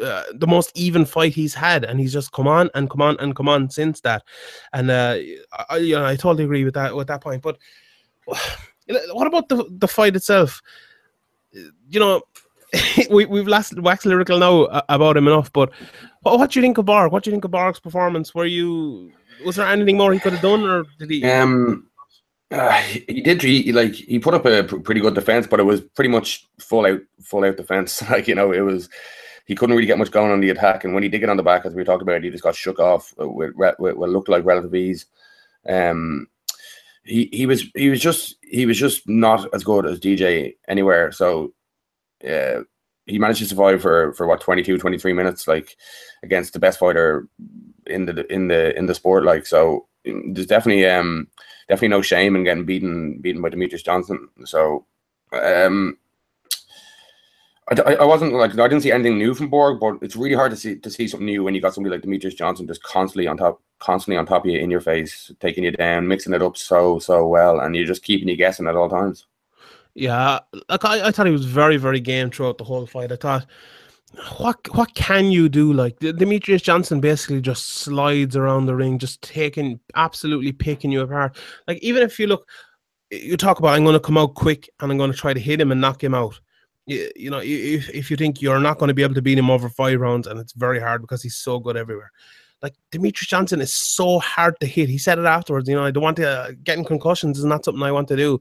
uh, 0.02 0.24
the 0.34 0.48
most 0.48 0.72
even 0.78 1.06
fight 1.06 1.34
he's 1.34 1.54
had, 1.54 1.84
and 1.84 2.00
he's 2.00 2.14
just 2.14 2.32
come 2.32 2.48
on 2.48 2.70
and 2.76 2.90
come 2.90 3.02
on 3.02 3.18
and 3.20 3.36
come 3.36 3.50
on 3.50 3.70
since 3.70 4.02
that. 4.02 4.24
And 4.74 4.92
uh, 4.92 5.18
I, 5.70 5.78
you 5.78 5.96
know, 5.96 6.06
I 6.06 6.16
totally 6.16 6.44
agree 6.44 6.64
with 6.64 6.74
that 6.76 6.96
with 6.96 7.08
that 7.08 7.22
point. 7.22 7.42
But 7.42 7.58
what 8.26 9.28
about 9.28 9.50
the 9.50 9.66
the 9.70 9.88
fight 9.88 10.16
itself? 10.16 10.62
You 11.52 12.00
know, 12.00 12.22
we 13.10 13.26
we've 13.26 13.48
last 13.48 13.80
waxed 13.80 14.06
lyrical 14.06 14.40
now 14.40 14.84
about 14.90 15.18
him 15.18 15.28
enough. 15.28 15.52
But 15.54 15.72
what, 16.22 16.40
what 16.40 16.52
do 16.52 16.60
you 16.60 16.64
think 16.64 16.78
of 16.78 16.86
Borg? 16.86 17.12
What 17.12 17.24
do 17.24 17.30
you 17.30 17.34
think 17.34 17.46
of 17.46 17.52
Borg's 17.52 17.80
performance? 17.80 18.36
Were 18.36 18.46
you 18.46 19.12
was 19.46 19.56
there 19.56 19.68
anything 19.68 19.98
more 19.98 20.14
he 20.14 20.20
could 20.20 20.34
have 20.34 20.42
done, 20.42 20.64
or 20.64 20.86
did 21.00 21.10
he? 21.10 21.24
Um, 21.24 21.88
uh, 22.52 22.82
he 22.82 23.22
did. 23.22 23.42
He 23.42 23.72
like 23.72 23.94
he 23.94 24.20
put 24.20 24.34
up 24.34 24.46
a 24.46 24.64
pretty 24.64 25.02
good 25.02 25.16
defense, 25.16 25.48
but 25.48 25.60
it 25.60 25.64
was 25.64 25.82
pretty 25.82 26.10
much 26.10 26.48
full 26.60 26.86
out, 26.86 27.02
full 27.22 27.46
out 27.46 27.58
defense. 27.58 28.02
like 28.10 28.28
you 28.28 28.36
know, 28.36 28.52
it 28.52 28.62
was 28.62 28.90
he 29.46 29.56
couldn't 29.56 29.76
really 29.76 29.88
get 29.88 29.98
much 29.98 30.12
going 30.12 30.32
on 30.32 30.42
the 30.42 30.50
attack. 30.50 30.84
And 30.84 30.94
when 30.94 31.04
he 31.04 31.10
did 31.10 31.20
get 31.20 31.30
on 31.30 31.38
the 31.38 31.44
back, 31.44 31.66
as 31.66 31.74
we 31.74 31.84
talked 31.84 32.02
about, 32.02 32.24
he 32.24 32.30
just 32.30 32.44
got 32.44 32.56
shook 32.56 32.80
off 32.80 33.14
with 33.18 33.54
what 33.56 33.80
looked 33.80 34.30
like 34.30 34.46
relative 34.46 34.76
ease. 34.76 35.06
Um, 35.68 36.28
he 37.04 37.30
he 37.32 37.46
was 37.46 37.66
he 37.76 37.90
was 37.90 38.02
just 38.02 38.36
he 38.42 38.66
was 38.66 38.78
just 38.78 39.08
not 39.08 39.48
as 39.54 39.64
good 39.64 39.86
as 39.86 40.00
DJ 40.00 40.56
anywhere. 40.68 41.12
So 41.12 41.54
uh, 42.28 42.62
he 43.06 43.20
managed 43.20 43.40
to 43.40 43.46
survive 43.46 43.82
for 43.82 44.14
for 44.14 44.28
what 44.28 44.42
22, 44.42 44.78
23 44.78 45.14
minutes, 45.14 45.48
like 45.48 45.78
against 46.24 46.54
the 46.54 46.60
best 46.60 46.80
fighter 46.80 47.28
in 47.86 48.06
the 48.06 48.32
in 48.32 48.48
the 48.48 48.78
in 48.78 48.86
the 48.86 48.96
sport. 48.96 49.24
Like 49.24 49.46
so, 49.46 49.88
there's 50.04 50.48
definitely 50.48 50.86
um 50.86 51.28
definitely 51.70 51.90
no 51.90 52.02
shame 52.02 52.36
in 52.36 52.44
getting 52.44 52.66
beaten 52.66 53.20
beaten 53.20 53.42
by 53.42 53.50
Demetrious 53.50 53.84
Johnson. 53.84 54.28
So 54.46 54.86
um 55.34 55.98
I, 57.70 57.96
I 57.96 58.06
wasn't 58.06 58.34
like 58.34 58.58
I 58.58 58.68
didn't 58.68 58.82
see 58.82 58.92
anything 58.92 59.18
new 59.18 59.34
from 59.34 59.50
Borg, 59.50 59.80
but 59.80 59.98
it's 60.02 60.16
really 60.16 60.36
hard 60.36 60.52
to 60.52 60.58
see 60.58 60.78
to 60.78 60.90
see 60.90 61.08
something 61.08 61.26
new 61.26 61.44
when 61.44 61.54
you 61.54 61.62
got 61.62 61.74
somebody 61.74 61.96
like 61.96 62.04
Demetrious 62.04 62.38
Johnson 62.38 62.68
just 62.68 62.84
constantly 62.84 63.28
on 63.28 63.36
top, 63.36 63.62
constantly 63.80 64.18
on 64.18 64.26
top 64.26 64.46
of 64.46 64.52
you 64.52 64.60
in 64.60 64.72
your 64.72 64.80
face, 64.80 65.32
taking 65.42 65.66
you 65.66 65.72
down, 65.72 66.08
mixing 66.08 66.34
it 66.34 66.42
up 66.42 66.56
so 66.56 66.98
so 67.00 67.28
well, 67.28 67.60
and 67.60 67.76
you're 67.76 67.86
just 67.86 68.04
keeping 68.04 68.30
you 68.30 68.38
guessing 68.38 68.68
at 68.68 68.76
all 68.76 68.90
times. 68.90 69.26
Yeah, 69.98 70.40
like 70.70 70.86
I, 70.86 71.08
I 71.08 71.12
thought 71.12 71.26
he 71.26 71.32
was 71.32 71.46
very 71.46 71.78
very 71.78 72.00
game 72.00 72.30
throughout 72.30 72.58
the 72.58 72.64
whole 72.64 72.86
fight. 72.86 73.12
I 73.12 73.16
thought, 73.16 73.48
what 74.38 74.58
what 74.76 74.94
can 74.94 75.32
you 75.32 75.50
do? 75.50 75.74
Like 75.74 75.98
Demetrious 76.00 76.62
Johnson 76.62 77.02
basically 77.02 77.42
just 77.42 77.68
slides 77.68 78.36
around 78.36 78.68
the 78.68 78.76
ring, 78.76 79.00
just 79.00 79.22
taking 79.22 79.80
absolutely 79.96 80.52
picking 80.52 80.92
you 80.92 81.02
apart. 81.02 81.36
Like 81.68 81.80
even 81.82 82.04
if 82.04 82.20
you 82.20 82.28
look, 82.28 82.48
you 83.10 83.38
talk 83.38 83.60
about 83.60 83.74
I'm 83.74 83.84
going 83.84 83.94
to 83.94 84.00
come 84.00 84.18
out 84.18 84.36
quick 84.36 84.70
and 84.80 84.92
I'm 84.92 84.98
going 84.98 85.12
to 85.12 85.18
try 85.18 85.34
to 85.34 85.40
hit 85.40 85.60
him 85.60 85.72
and 85.72 85.82
knock 85.82 86.04
him 86.04 86.14
out 86.14 86.40
you, 86.88 87.12
you 87.16 87.30
know, 87.30 87.42
if, 87.44 87.90
if 87.90 88.10
you 88.10 88.18
think 88.18 88.42
you're 88.42 88.60
not 88.60 88.80
going 88.80 88.88
to 88.88 88.94
be 88.94 89.04
able 89.04 89.14
to 89.14 89.22
beat 89.22 89.38
him 89.38 89.52
over 89.52 89.70
five 89.70 90.00
rounds, 90.00 90.26
and 90.26 90.40
it's 90.40 90.54
very 90.54 90.80
hard 90.80 91.02
because 91.02 91.22
he's 91.22 91.36
so 91.36 91.60
good 91.60 91.78
everywhere. 91.78 92.12
Like 92.62 92.74
Demetrious 92.92 93.28
Johnson 93.28 93.62
is 93.62 93.74
so 93.74 94.18
hard 94.20 94.56
to 94.62 94.66
hit. 94.66 94.90
He 94.90 94.98
said 94.98 95.20
it 95.20 95.26
afterwards. 95.26 95.70
You 95.70 95.76
know, 95.76 95.84
I 95.84 95.92
don't 95.92 96.02
want 96.02 96.18
to 96.18 96.28
uh, 96.28 96.52
getting 96.64 96.86
concussions 96.86 97.38
is 97.38 97.46
not 97.46 97.64
something 97.64 97.84
I 97.84 97.92
want 97.92 98.08
to 98.08 98.16
do, 98.16 98.40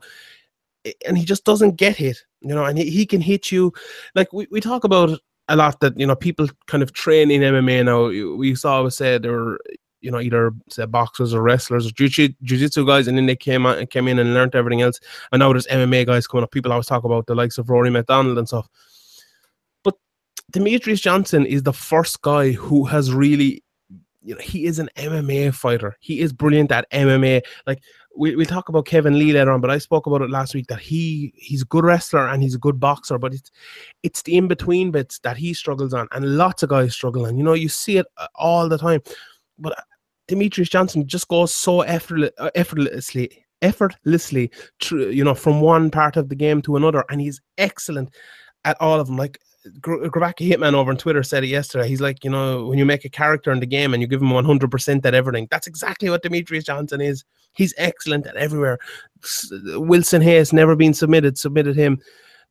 and 1.07 1.16
he 1.19 1.25
just 1.25 1.45
doesn't 1.45 1.76
get 1.76 1.97
hit. 1.97 2.19
You 2.40 2.55
know, 2.55 2.64
and 2.64 2.78
he, 2.78 2.90
he 2.90 3.07
can 3.07 3.21
hit 3.21 3.50
you. 3.50 3.73
Like 4.14 4.33
we, 4.33 4.47
we 4.50 4.61
talk 4.61 4.85
about 4.85 5.19
a 5.49 5.57
lot 5.57 5.81
that 5.81 5.99
you 5.99 6.07
know 6.07 6.16
people 6.16 6.49
kind 6.66 6.83
of 6.83 6.93
train 6.93 7.31
in 7.31 7.43
MMA 7.43 7.85
now. 7.85 8.37
We 8.37 8.55
saw 8.55 8.83
was 8.83 8.97
said 8.97 9.23
there 9.23 9.33
were, 9.33 9.61
you 10.07 10.11
know 10.12 10.21
either 10.21 10.52
say 10.71 10.87
boxers 10.87 11.35
or 11.35 11.43
wrestlers 11.43 11.87
or 11.87 11.90
jiu-jitsu 11.90 12.87
guys 12.87 13.09
and 13.09 13.19
then 13.19 13.26
they 13.26 13.37
came 13.37 13.66
out 13.66 13.78
and 13.78 13.90
came 13.90 14.07
in 14.09 14.19
and 14.19 14.35
learned 14.35 14.55
everything 14.55 14.83
else 14.83 15.00
and 15.33 15.40
now 15.40 15.52
there's 15.52 15.66
MMA 15.66 16.07
guys 16.07 16.26
coming 16.26 16.45
up 16.45 16.52
people 16.52 16.73
always 16.73 16.87
talk 16.87 17.05
about 17.05 17.26
the 17.26 17.35
likes 17.35 17.59
of 17.59 17.69
Rory 17.69 17.90
MacDonald 17.90 18.38
and 18.38 18.47
stuff 18.47 18.69
but 19.83 19.95
Demetrious 20.52 21.00
Johnson 21.00 21.45
is 21.45 21.64
the 21.64 21.73
first 21.73 22.23
guy 22.23 22.52
who 22.52 22.85
has 22.85 23.12
really 23.12 23.64
you 24.23 24.35
know 24.35 24.40
he 24.40 24.66
is 24.66 24.78
an 24.78 24.88
MMA 24.97 25.52
fighter 25.52 25.97
he 26.00 26.21
is 26.21 26.33
brilliant 26.33 26.71
at 26.71 26.88
MMA 26.93 27.43
like 27.66 27.83
we, 28.16 28.35
we'll 28.35 28.46
talk 28.46 28.68
about 28.68 28.87
Kevin 28.87 29.18
Lee 29.18 29.32
later 29.32 29.52
on, 29.52 29.61
but 29.61 29.70
I 29.70 29.78
spoke 29.78 30.06
about 30.06 30.23
it 30.23 30.30
last 30.30 30.54
week 30.54 30.66
that 30.68 30.80
he 30.80 31.32
he's 31.37 31.62
a 31.62 31.66
good 31.66 31.85
wrestler 31.85 32.28
and 32.28 32.42
he's 32.42 32.54
a 32.54 32.58
good 32.58 32.80
boxer, 32.80 33.18
but 33.18 33.35
it's 33.35 33.50
it's 34.02 34.23
the 34.23 34.37
in 34.37 34.49
between 34.49 34.90
bits 34.90 35.18
that 35.20 35.37
he 35.37 35.54
struggles 35.54 35.94
on, 35.94 36.08
and 36.12 36.37
lots 36.37 36.62
of 36.62 36.70
guys 36.70 36.94
struggle 36.94 37.26
on. 37.26 37.37
You 37.37 37.44
know, 37.44 37.54
you 37.54 37.68
see 37.68 37.99
it 37.99 38.06
uh, 38.16 38.26
all 38.35 38.68
the 38.68 38.78
time. 38.78 39.02
But 39.58 39.78
Demetrious 40.28 40.70
Johnson 40.70 41.06
just 41.06 41.28
goes 41.28 41.52
so 41.54 41.80
uh, 41.80 42.50
effortlessly 42.54 43.44
effortlessly 43.62 44.50
you 44.90 45.25
know 45.25 45.35
from 45.35 45.62
one 45.62 45.90
part 45.90 46.16
of 46.16 46.28
the 46.28 46.35
game 46.35 46.61
to 46.61 46.76
another 46.76 47.04
and 47.08 47.23
he's 47.23 47.40
excellent 47.56 48.14
at 48.66 48.76
all 48.80 49.00
of 49.00 49.06
them 49.06 49.16
like 49.16 49.38
Gravaki 49.80 50.50
Hitman 50.50 50.75
over 50.75 50.90
on 50.90 50.96
Twitter 50.96 51.23
said 51.23 51.44
it 51.44 51.49
yesterday. 51.49 51.88
He's 51.88 52.00
like, 52.00 52.25
you 52.25 52.30
know, 52.30 52.66
when 52.66 52.78
you 52.78 52.85
make 52.85 53.04
a 53.04 53.08
character 53.08 53.52
in 53.52 53.61
the 53.61 53.66
game 53.66 53.92
and 53.92 54.00
you 54.00 54.06
give 54.06 54.23
him 54.23 54.28
100% 54.28 55.04
at 55.04 55.14
everything, 55.14 55.49
that's 55.50 55.66
exactly 55.66 56.11
what 56.11 56.23
Demetrious 56.23 56.64
Johnson 56.64 57.00
is. 57.00 57.25
He's 57.54 57.75
excellent 57.76 58.26
at 58.26 58.37
everywhere. 58.37 58.78
Wilson 59.75 60.23
Reis 60.23 60.52
never 60.52 60.76
been 60.76 60.94
submitted, 60.94 61.38
submitted 61.38 61.76
him, 61.76 62.00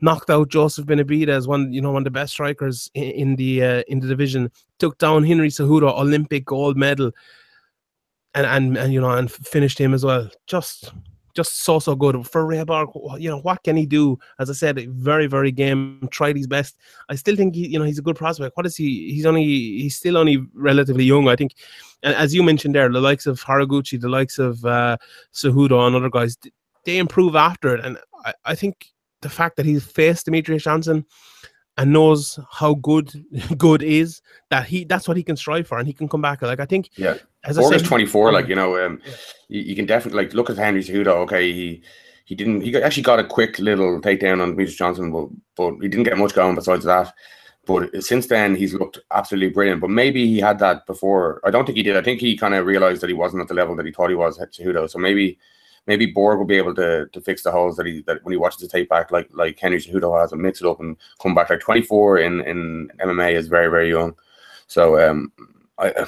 knocked 0.02 0.30
out 0.30 0.50
Joseph 0.50 0.86
Benavidez, 0.86 1.48
one, 1.48 1.72
you 1.72 1.82
know, 1.82 1.92
one 1.92 2.02
of 2.02 2.06
the 2.06 2.12
best 2.12 2.34
strikers 2.34 2.90
in, 2.94 3.04
in 3.04 3.36
the 3.36 3.64
uh, 3.64 3.84
in 3.88 4.00
the 4.00 4.08
division. 4.08 4.52
Took 4.80 4.98
down 4.98 5.24
Henry 5.24 5.50
Cejudo, 5.50 5.98
Olympic 5.98 6.46
gold 6.46 6.76
medal 6.76 7.12
and 8.36 8.46
and 8.46 8.78
and 8.78 8.94
you 8.94 9.02
know 9.02 9.12
and 9.12 9.32
finished 9.32 9.80
him 9.80 9.94
as 9.94 10.06
well. 10.06 10.30
Just 10.46 10.92
just 11.36 11.64
so 11.64 11.80
so 11.80 11.96
good 11.96 12.28
for 12.28 12.46
Ray 12.46 12.64
Borg. 12.64 12.90
You 13.20 13.30
know 13.30 13.40
what 13.40 13.64
can 13.64 13.76
he 13.76 13.86
do? 13.86 14.18
As 14.40 14.50
I 14.50 14.54
said, 14.54 14.80
very 14.92 15.28
very 15.28 15.52
game. 15.52 16.08
Tried 16.12 16.38
his 16.38 16.48
best. 16.48 16.78
I 17.10 17.16
still 17.16 17.36
think 17.36 17.56
he, 17.56 17.68
you 17.68 17.78
know 17.78 17.86
he's 17.86 18.00
a 18.00 18.02
good 18.02 18.16
prospect. 18.16 18.56
What 18.56 18.66
is 18.66 18.76
he? 18.76 19.14
He's 19.14 19.26
only 19.26 19.44
he's 19.44 19.96
still 19.96 20.18
only 20.18 20.46
relatively 20.54 21.04
young. 21.04 21.28
I 21.28 21.36
think, 21.36 21.56
and 22.04 22.16
as 22.16 22.34
you 22.34 22.42
mentioned 22.42 22.76
there, 22.76 22.90
the 22.90 23.02
likes 23.02 23.26
of 23.26 23.44
Horiguchi, 23.44 24.00
the 24.00 24.10
likes 24.10 24.40
of 24.40 24.64
uh, 24.66 24.98
Cejudo, 25.34 25.86
and 25.86 25.96
other 25.96 26.10
guys, 26.10 26.38
they 26.86 26.98
improve 26.98 27.36
after 27.36 27.76
it. 27.76 27.84
And 27.84 27.98
I, 28.26 28.34
I 28.46 28.56
think 28.56 28.88
the 29.22 29.30
fact 29.30 29.58
that 29.58 29.66
he's 29.66 29.84
faced 29.84 30.28
Demetrious 30.28 30.64
Johnson 30.64 31.06
and 31.78 31.92
knows 31.92 32.40
how 32.52 32.76
good 32.76 33.12
good 33.58 33.84
is 33.84 34.22
that 34.50 34.66
he 34.66 34.86
that's 34.86 35.08
what 35.08 35.18
he 35.18 35.24
can 35.24 35.36
strive 35.36 35.68
for 35.68 35.78
and 35.78 35.88
he 35.88 35.94
can 35.94 36.08
come 36.08 36.22
back 36.22 36.42
like 36.42 36.60
I 36.60 36.66
think 36.66 36.90
yeah 36.96 37.16
as 37.46 37.58
August 37.58 37.86
24 37.86 38.32
like 38.32 38.48
you 38.48 38.56
know 38.56 38.84
um 38.84 39.00
yeah. 39.06 39.14
you, 39.50 39.62
you, 39.62 39.76
can 39.76 39.86
definitely 39.86 40.24
like 40.24 40.34
look 40.34 40.50
at 40.50 40.58
Henry 40.58 40.84
Cejudo 40.84 41.08
okay 41.08 41.52
he 41.52 41.82
he 42.26 42.36
didn't 42.36 42.62
he 42.62 42.76
actually 42.78 43.04
got 43.04 43.20
a 43.20 43.24
quick 43.24 43.60
little 43.60 44.02
takedown 44.02 44.42
on 44.42 44.56
Demetrious 44.56 44.78
Johnson 44.78 45.12
but, 45.12 45.30
but 45.56 45.82
he 45.82 45.88
didn't 45.88 46.06
get 46.06 46.18
much 46.18 46.34
going 46.34 46.56
besides 46.56 46.86
that 46.86 47.14
but 47.66 48.04
since 48.04 48.28
then 48.28 48.56
he's 48.56 48.74
looked 48.74 49.00
absolutely 49.12 49.50
brilliant. 49.50 49.82
But 49.82 49.90
maybe 49.90 50.28
he 50.28 50.40
had 50.40 50.60
that 50.60 50.86
before. 50.86 51.42
I 51.44 51.52
don't 51.52 51.66
think 51.66 51.78
he 51.78 51.84
did. 51.84 51.98
I 51.98 52.02
think 52.02 52.20
he 52.20 52.38
kind 52.38 52.54
of 52.54 52.66
realized 52.66 53.02
that 53.02 53.10
he 53.10 53.14
wasn't 53.14 53.42
at 53.42 53.48
the 53.48 53.54
level 53.54 53.76
that 53.76 53.86
he 53.86 53.92
thought 53.92 54.10
he 54.10 54.16
was 54.16 54.40
at 54.40 54.54
Cejudo. 54.54 54.90
So 54.90 55.00
maybe 55.00 55.38
maybe 55.88 56.08
Borg 56.08 56.38
will 56.38 56.46
be 56.46 56.58
able 56.58 56.76
to 56.76 57.08
to 57.08 57.22
fix 57.22 57.44
the 57.44 57.52
holes 57.52 57.76
that 57.78 57.86
he 57.86 58.02
that 58.04 58.24
when 58.24 58.34
he 58.34 58.38
watches 58.38 58.62
the 58.62 58.68
tape 58.68 58.90
back, 58.90 59.12
like 59.12 59.30
like 59.34 59.60
Henry 59.60 59.80
Cejudo 59.80 60.20
has, 60.20 60.32
and 60.32 60.42
mix 60.42 60.62
it 60.62 60.68
up 60.68 60.80
and 60.80 60.96
come 61.22 61.34
back. 61.34 61.50
Like 61.50 61.60
24 61.60 62.20
in 62.20 62.42
in 62.42 62.92
MMA 63.00 63.34
is 63.34 63.48
very 63.48 63.70
very 63.70 63.90
young. 63.90 64.16
So 64.68 65.00
um, 65.00 65.32
I 65.80 66.06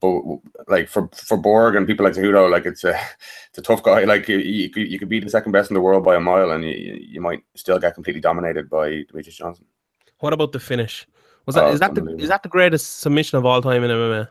but 0.00 0.22
like 0.68 0.88
for 0.88 1.08
for 1.14 1.36
Borg 1.36 1.74
and 1.76 1.86
people 1.86 2.04
like 2.04 2.14
Cejudo, 2.14 2.50
like 2.50 2.66
it's 2.66 2.84
a 2.84 2.90
it's 3.48 3.58
a 3.58 3.62
tough 3.62 3.82
guy. 3.82 4.04
Like 4.04 4.28
you, 4.28 4.38
you 4.38 4.70
could 4.70 4.88
you 4.90 4.98
could 4.98 5.08
be 5.08 5.20
the 5.20 5.30
second 5.30 5.52
best 5.52 5.70
in 5.70 5.74
the 5.74 5.80
world 5.80 6.04
by 6.04 6.16
a 6.16 6.20
mile, 6.20 6.50
and 6.52 6.64
you, 6.64 6.70
you 7.00 7.20
might 7.20 7.42
still 7.54 7.78
get 7.78 7.94
completely 7.94 8.20
dominated 8.20 8.68
by 8.70 8.88
Demetrious 9.12 9.36
Johnson. 9.36 9.64
What 10.20 10.32
about 10.32 10.52
the 10.52 10.60
finish? 10.60 11.06
Was 11.46 11.54
that 11.54 11.64
Oh, 11.64 11.72
is 11.72 11.80
that 11.80 11.94
the 11.94 12.04
is 12.16 12.28
that 12.28 12.42
the 12.42 12.48
greatest 12.48 13.00
submission 13.00 13.38
of 13.38 13.46
all 13.46 13.62
time 13.62 13.82
in 13.84 13.90
MMA? 13.90 14.28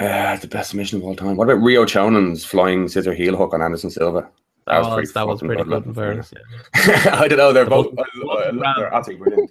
Uh, 0.00 0.36
the 0.38 0.48
best 0.48 0.70
submission 0.70 0.98
of 0.98 1.04
all 1.04 1.14
time. 1.14 1.36
What 1.36 1.48
about 1.48 1.62
Ryo 1.62 1.84
Chonan's 1.84 2.44
flying 2.44 2.88
scissor 2.88 3.12
heel 3.14 3.36
hook 3.36 3.52
on 3.54 3.62
Anderson 3.62 3.90
Silva? 3.90 4.28
That 4.66 4.78
was 4.80 4.94
pretty 4.94 5.12
that 5.12 5.26
was 5.26 5.40
pretty 5.40 5.64
good, 5.64 5.86
in 5.86 5.94
fairness. 5.94 6.32
yeah. 6.76 7.16
I 7.20 7.28
don't 7.28 7.38
know. 7.38 7.52
They're 7.52 7.66
both. 7.66 7.94
both- 7.94 8.06
I- 8.28 8.48
I- 8.48 8.74
they're 8.76 8.94
absolutely 8.94 9.24
brilliant. 9.24 9.50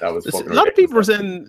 That 0.00 0.12
was 0.12 0.26
A 0.26 0.36
lot 0.52 0.68
of 0.68 0.74
people 0.74 0.96
were 0.96 1.04
saying 1.04 1.48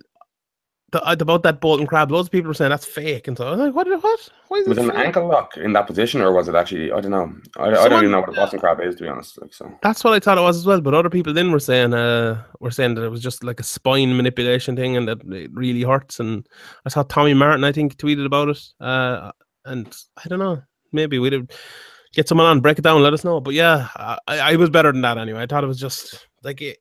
the, 0.98 1.08
uh, 1.08 1.16
about 1.18 1.42
that 1.42 1.60
Boston 1.60 1.86
crab. 1.86 2.10
Loads 2.10 2.28
of 2.28 2.32
people 2.32 2.48
were 2.48 2.54
saying 2.54 2.70
that's 2.70 2.86
fake, 2.86 3.28
and 3.28 3.36
so 3.36 3.46
I 3.46 3.50
was 3.50 3.60
like, 3.60 3.74
"What? 3.74 3.88
What? 4.02 4.28
Why 4.48 4.58
is 4.58 4.68
Was 4.68 4.78
it 4.78 4.84
an 4.84 4.90
fake?" 4.90 5.06
ankle 5.06 5.28
lock 5.28 5.56
in 5.56 5.72
that 5.74 5.86
position, 5.86 6.20
or 6.20 6.32
was 6.32 6.48
it 6.48 6.54
actually? 6.54 6.92
I 6.92 7.00
don't 7.00 7.10
know. 7.10 7.32
I, 7.56 7.68
I 7.68 7.88
don't 7.88 8.02
even 8.02 8.10
know 8.10 8.20
what 8.20 8.30
a 8.30 8.32
Boston 8.32 8.60
crab 8.60 8.80
is, 8.80 8.96
to 8.96 9.02
be 9.02 9.08
honest. 9.08 9.40
Like 9.40 9.52
so. 9.52 9.72
That's 9.82 10.02
what 10.02 10.14
I 10.14 10.20
thought 10.20 10.38
it 10.38 10.42
was 10.42 10.56
as 10.56 10.66
well. 10.66 10.80
But 10.80 10.94
other 10.94 11.10
people 11.10 11.32
then 11.32 11.52
were 11.52 11.60
saying, 11.60 11.94
uh, 11.94 12.42
were 12.60 12.70
saying 12.70 12.94
that 12.94 13.04
it 13.04 13.10
was 13.10 13.22
just 13.22 13.44
like 13.44 13.60
a 13.60 13.64
spine 13.64 14.16
manipulation 14.16 14.76
thing, 14.76 14.96
and 14.96 15.08
that 15.08 15.22
it 15.32 15.50
really 15.52 15.82
hurts. 15.82 16.20
And 16.20 16.46
I 16.84 16.88
saw 16.88 17.02
Tommy 17.02 17.34
Martin, 17.34 17.64
I 17.64 17.72
think, 17.72 17.96
tweeted 17.96 18.26
about 18.26 18.48
it. 18.48 18.62
Uh, 18.80 19.32
and 19.64 19.94
I 20.24 20.28
don't 20.28 20.38
know, 20.38 20.62
maybe 20.92 21.18
we'd 21.18 21.50
get 22.12 22.28
someone 22.28 22.46
on, 22.46 22.60
break 22.60 22.78
it 22.78 22.82
down, 22.82 23.02
let 23.02 23.12
us 23.12 23.24
know. 23.24 23.40
But 23.40 23.54
yeah, 23.54 23.88
I, 23.96 24.18
I 24.28 24.56
was 24.56 24.70
better 24.70 24.92
than 24.92 25.02
that 25.02 25.18
anyway. 25.18 25.42
I 25.42 25.46
thought 25.46 25.64
it 25.64 25.68
was 25.68 25.80
just 25.80 26.26
like 26.42 26.62
it. 26.62 26.78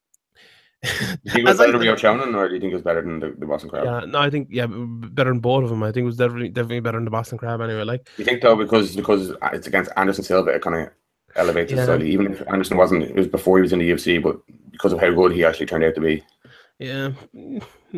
Do 0.84 0.90
you 0.92 1.32
think 1.32 1.38
it 1.40 1.44
was 1.46 1.54
As 1.56 1.60
I- 1.60 1.66
better 1.66 1.78
than 1.80 1.88
Ryo 1.88 1.96
Chonan, 1.96 2.36
or 2.36 2.48
do 2.48 2.54
you 2.54 2.60
think 2.60 2.72
it 2.72 2.76
was 2.76 2.84
better 2.84 3.02
than 3.02 3.20
the, 3.20 3.36
the 3.38 3.46
Boston 3.46 3.70
crab? 3.70 3.86
Yeah, 3.86 4.02
no, 4.08 4.20
I 4.20 4.30
think 4.30 4.50
yeah, 4.52 4.68
better 4.70 5.32
than 5.32 5.40
both 5.40 5.64
of 5.64 5.70
them. 5.70 5.82
I 5.84 5.92
think 5.92 6.04
it 6.04 6.08
was 6.08 6.18
definitely 6.18 6.50
definitely 6.50 6.82
better 6.82 6.98
than 6.98 7.06
the 7.06 7.12
Boston 7.12 7.38
Crab 7.38 7.62
anyway. 7.62 7.84
Like 7.84 8.08
You 8.18 8.26
think 8.26 8.42
though, 8.42 8.56
because 8.56 8.96
because 8.96 9.32
it's 9.54 9.68
against 9.68 9.92
Anderson 9.98 10.24
Silva, 10.24 10.52
it 10.52 10.62
kind 10.62 10.76
of 10.88 10.94
elevates 11.36 11.72
it 11.72 11.84
slightly. 11.86 12.12
Even 12.12 12.32
if 12.34 12.44
Anderson 12.48 12.78
wasn't, 12.78 13.04
it 13.04 13.16
was 13.16 13.28
before 13.28 13.58
he 13.58 13.62
was 13.64 13.74
in 13.74 13.80
the 13.80 13.90
UFC, 13.90 14.22
but 14.22 14.38
because 14.72 14.94
of 14.94 15.00
how 15.00 15.12
good 15.12 15.32
he 15.32 15.44
actually 15.44 15.66
turned 15.66 15.84
out 15.84 15.96
to 15.96 16.02
be. 16.02 16.24
Yeah, 16.78 17.12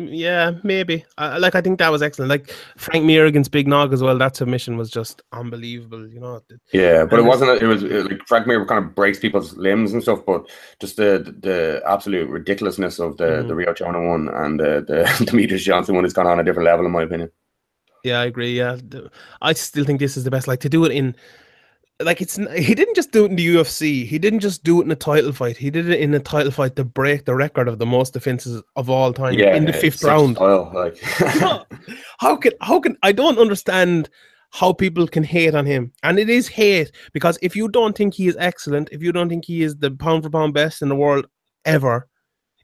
yeah, 0.06 0.52
maybe. 0.62 1.04
I, 1.18 1.38
like 1.38 1.54
I 1.54 1.60
think 1.60 1.78
that 1.78 1.90
was 1.90 2.02
excellent. 2.02 2.28
Like 2.28 2.54
Frank 2.76 3.04
Mir 3.04 3.26
against 3.26 3.50
Big 3.50 3.66
Nog 3.66 3.92
as 3.92 4.02
well. 4.02 4.16
That 4.16 4.36
submission 4.36 4.76
was 4.76 4.90
just 4.90 5.22
unbelievable. 5.32 6.08
You 6.08 6.20
know, 6.20 6.40
Yeah, 6.72 7.04
but 7.04 7.18
it 7.18 7.22
wasn't. 7.22 7.60
It 7.62 7.66
was 7.66 7.82
it, 7.82 8.10
like 8.10 8.20
Frank 8.28 8.46
Mir 8.46 8.64
kind 8.66 8.84
of 8.84 8.94
breaks 8.94 9.18
people's 9.18 9.56
limbs 9.56 9.92
and 9.92 10.02
stuff, 10.02 10.20
but 10.26 10.48
just 10.80 10.96
the 10.96 11.34
the 11.40 11.82
absolute 11.86 12.28
ridiculousness 12.30 12.98
of 13.00 13.16
the 13.16 13.24
Mm. 13.24 13.48
the 13.48 13.54
Ryo 13.54 13.72
Chona 13.74 14.00
one 14.06 14.28
and 14.28 14.60
the 14.60 14.84
the 14.86 15.02
Demetrious 15.26 15.60
Johnson 15.62 15.94
one 15.94 16.04
has 16.04 16.12
gone 16.12 16.26
on 16.26 16.38
a 16.40 16.44
different 16.44 16.66
level, 16.66 16.86
in 16.86 16.92
my 16.92 17.02
opinion. 17.02 17.30
yeah, 18.04 18.20
I 18.20 18.26
agree. 18.26 18.56
Yeah, 18.56 18.76
I 19.42 19.52
still 19.54 19.84
think 19.84 19.98
this 20.00 20.16
is 20.16 20.24
the 20.24 20.30
best. 20.30 20.46
Like 20.48 20.60
to 20.60 20.68
do 20.68 20.84
it 20.84 20.92
in, 20.92 21.14
like 22.00 22.20
it's 22.20 22.36
he 22.36 22.74
didn't 22.74 22.94
just 22.94 23.10
do 23.10 23.24
it 23.24 23.30
in 23.30 23.36
the 23.36 23.56
UFC. 23.56 24.06
He 24.06 24.18
didn't 24.18 24.40
just 24.40 24.62
do 24.62 24.80
it 24.80 24.84
in 24.84 24.90
a 24.90 24.96
title 24.96 25.32
fight. 25.32 25.56
He 25.56 25.70
did 25.70 25.88
it 25.88 26.00
in 26.00 26.14
a 26.14 26.20
title 26.20 26.52
fight 26.52 26.76
to 26.76 26.84
break 26.84 27.24
the 27.24 27.34
record 27.34 27.66
of 27.68 27.78
the 27.78 27.86
most 27.86 28.12
defenses 28.12 28.62
of 28.76 28.88
all 28.88 29.12
time 29.12 29.34
Yeah, 29.34 29.56
in 29.56 29.64
the 29.64 29.72
fifth 29.72 30.02
round. 30.04 30.36
style, 30.36 30.70
like 30.74 30.98
how 32.20 32.36
can 32.36 32.52
how 32.60 32.78
can 32.80 32.96
I 33.02 33.12
don't 33.12 33.38
understand 33.38 34.08
how 34.50 34.72
people 34.72 35.06
can 35.06 35.22
hate 35.24 35.54
on 35.54 35.66
him. 35.66 35.92
And 36.02 36.18
it 36.18 36.30
is 36.30 36.48
hate 36.48 36.92
because 37.12 37.38
if 37.42 37.54
you 37.54 37.68
don't 37.68 37.96
think 37.96 38.14
he 38.14 38.28
is 38.28 38.36
excellent, 38.38 38.88
if 38.92 39.02
you 39.02 39.12
don't 39.12 39.28
think 39.28 39.44
he 39.44 39.62
is 39.62 39.76
the 39.76 39.90
pound 39.90 40.22
for 40.22 40.30
pound 40.30 40.54
best 40.54 40.80
in 40.82 40.88
the 40.88 40.96
world 40.96 41.26
ever, 41.64 42.08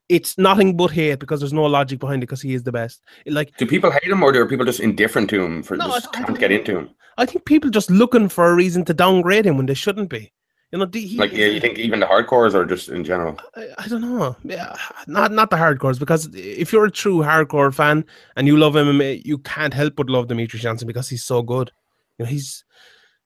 it's 0.08 0.38
nothing 0.38 0.76
but 0.76 0.90
hate 0.92 1.18
because 1.18 1.40
there's 1.40 1.52
no 1.52 1.64
logic 1.64 1.98
behind 1.98 2.22
it 2.22 2.26
because 2.26 2.42
he 2.42 2.54
is 2.54 2.62
the 2.62 2.72
best. 2.72 3.02
Like 3.26 3.56
do 3.56 3.66
people 3.66 3.90
hate 3.90 4.04
him 4.10 4.22
or 4.22 4.34
are 4.34 4.46
people 4.46 4.64
just 4.64 4.80
indifferent 4.80 5.28
to 5.30 5.42
him 5.42 5.62
for 5.62 5.76
No, 5.76 5.88
just 5.88 6.12
can't 6.12 6.38
get 6.38 6.52
into 6.52 6.78
him? 6.78 6.90
I 7.16 7.26
think 7.26 7.44
people 7.44 7.70
just 7.70 7.90
looking 7.90 8.28
for 8.28 8.50
a 8.50 8.54
reason 8.54 8.84
to 8.86 8.94
downgrade 8.94 9.46
him 9.46 9.56
when 9.56 9.66
they 9.66 9.74
shouldn't 9.74 10.10
be. 10.10 10.32
You 10.72 10.78
know, 10.78 10.88
he 10.92 11.18
Like, 11.18 11.32
yeah, 11.32 11.46
you 11.46 11.60
think 11.60 11.78
even 11.78 12.00
the 12.00 12.06
hardcores 12.06 12.52
or 12.52 12.64
just 12.64 12.88
in 12.88 13.04
general? 13.04 13.38
I, 13.54 13.68
I 13.78 13.86
don't 13.86 14.00
know. 14.00 14.36
Yeah, 14.42 14.74
not 15.06 15.30
not 15.30 15.50
the 15.50 15.56
hardcores 15.56 16.00
because 16.00 16.28
if 16.34 16.72
you're 16.72 16.86
a 16.86 16.90
true 16.90 17.18
hardcore 17.18 17.72
fan 17.72 18.04
and 18.34 18.48
you 18.48 18.56
love 18.56 18.74
MMA, 18.74 19.24
you 19.24 19.38
can't 19.38 19.72
help 19.72 19.94
but 19.94 20.10
love 20.10 20.26
Demetrious 20.26 20.60
Johnson 20.60 20.88
because 20.88 21.08
he's 21.08 21.22
so 21.22 21.42
good. 21.42 21.70
You 22.18 22.24
know, 22.24 22.28
he's 22.28 22.64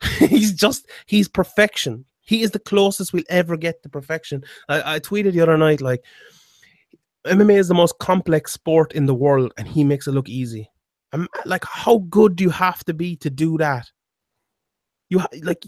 he's 0.18 0.52
just 0.52 0.90
he's 1.06 1.26
perfection. 1.26 2.04
He 2.20 2.42
is 2.42 2.50
the 2.50 2.58
closest 2.58 3.14
we'll 3.14 3.24
ever 3.30 3.56
get 3.56 3.82
to 3.82 3.88
perfection. 3.88 4.44
I, 4.68 4.96
I 4.96 5.00
tweeted 5.00 5.32
the 5.32 5.40
other 5.40 5.56
night 5.56 5.80
like 5.80 6.04
MMA 7.26 7.58
is 7.58 7.68
the 7.68 7.74
most 7.74 7.98
complex 7.98 8.52
sport 8.52 8.92
in 8.92 9.06
the 9.06 9.14
world, 9.14 9.54
and 9.56 9.66
he 9.66 9.84
makes 9.84 10.06
it 10.06 10.12
look 10.12 10.28
easy. 10.28 10.70
Like, 11.44 11.64
how 11.64 11.98
good 12.10 12.36
do 12.36 12.44
you 12.44 12.50
have 12.50 12.84
to 12.84 12.94
be 12.94 13.16
to 13.16 13.30
do 13.30 13.56
that? 13.58 13.90
You 15.08 15.20
ha- 15.20 15.28
like 15.42 15.64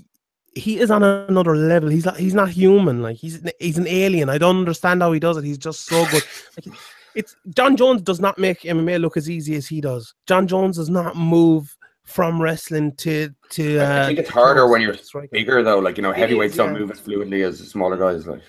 he 0.55 0.79
is 0.79 0.91
on 0.91 1.03
another 1.03 1.57
level. 1.57 1.89
He's 1.89 2.05
like, 2.07 2.17
he's 2.19 2.35
not 2.35 2.51
human. 2.51 3.03
Like 3.03 3.17
he's 3.17 3.37
an- 3.43 3.51
he's 3.59 3.79
an 3.79 3.87
alien. 3.87 4.29
I 4.29 4.37
don't 4.39 4.59
understand 4.59 5.01
how 5.03 5.13
he 5.13 5.21
does 5.21 5.37
it. 5.37 5.45
He's 5.45 5.59
just 5.59 5.87
so 5.87 6.05
good. 6.11 6.23
Like 6.57 6.77
it's 7.15 7.35
Jon 7.57 7.77
Jones 7.77 8.03
does 8.03 8.21
not 8.21 8.39
make 8.39 8.61
MMA 8.63 9.01
look 9.01 9.17
as 9.17 9.31
easy 9.31 9.55
as 9.57 9.67
he 9.67 9.81
does. 9.81 10.15
Jon 10.27 10.47
Jones 10.47 10.77
does 10.77 10.91
not 10.91 11.17
move 11.17 11.75
from 12.05 12.41
wrestling 12.43 12.93
to 12.97 13.31
to. 13.51 13.79
I 13.79 13.85
Uh, 14.03 14.07
think 14.07 14.19
it's 14.19 14.29
harder 14.31 14.69
when 14.69 14.83
you're 14.83 14.95
striking. 14.95 15.31
bigger 15.33 15.63
though. 15.63 15.79
Like 15.79 15.97
you 15.97 16.03
know, 16.03 16.13
heavyweights 16.13 16.53
is, 16.53 16.59
don't 16.59 16.73
move 16.75 16.91
as 16.91 17.01
fluidly 17.01 17.47
as 17.47 17.59
smaller 17.67 17.97
guys. 17.97 18.27
Like 18.27 18.43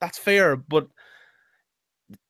That's 0.00 0.18
fair, 0.18 0.56
but 0.56 0.88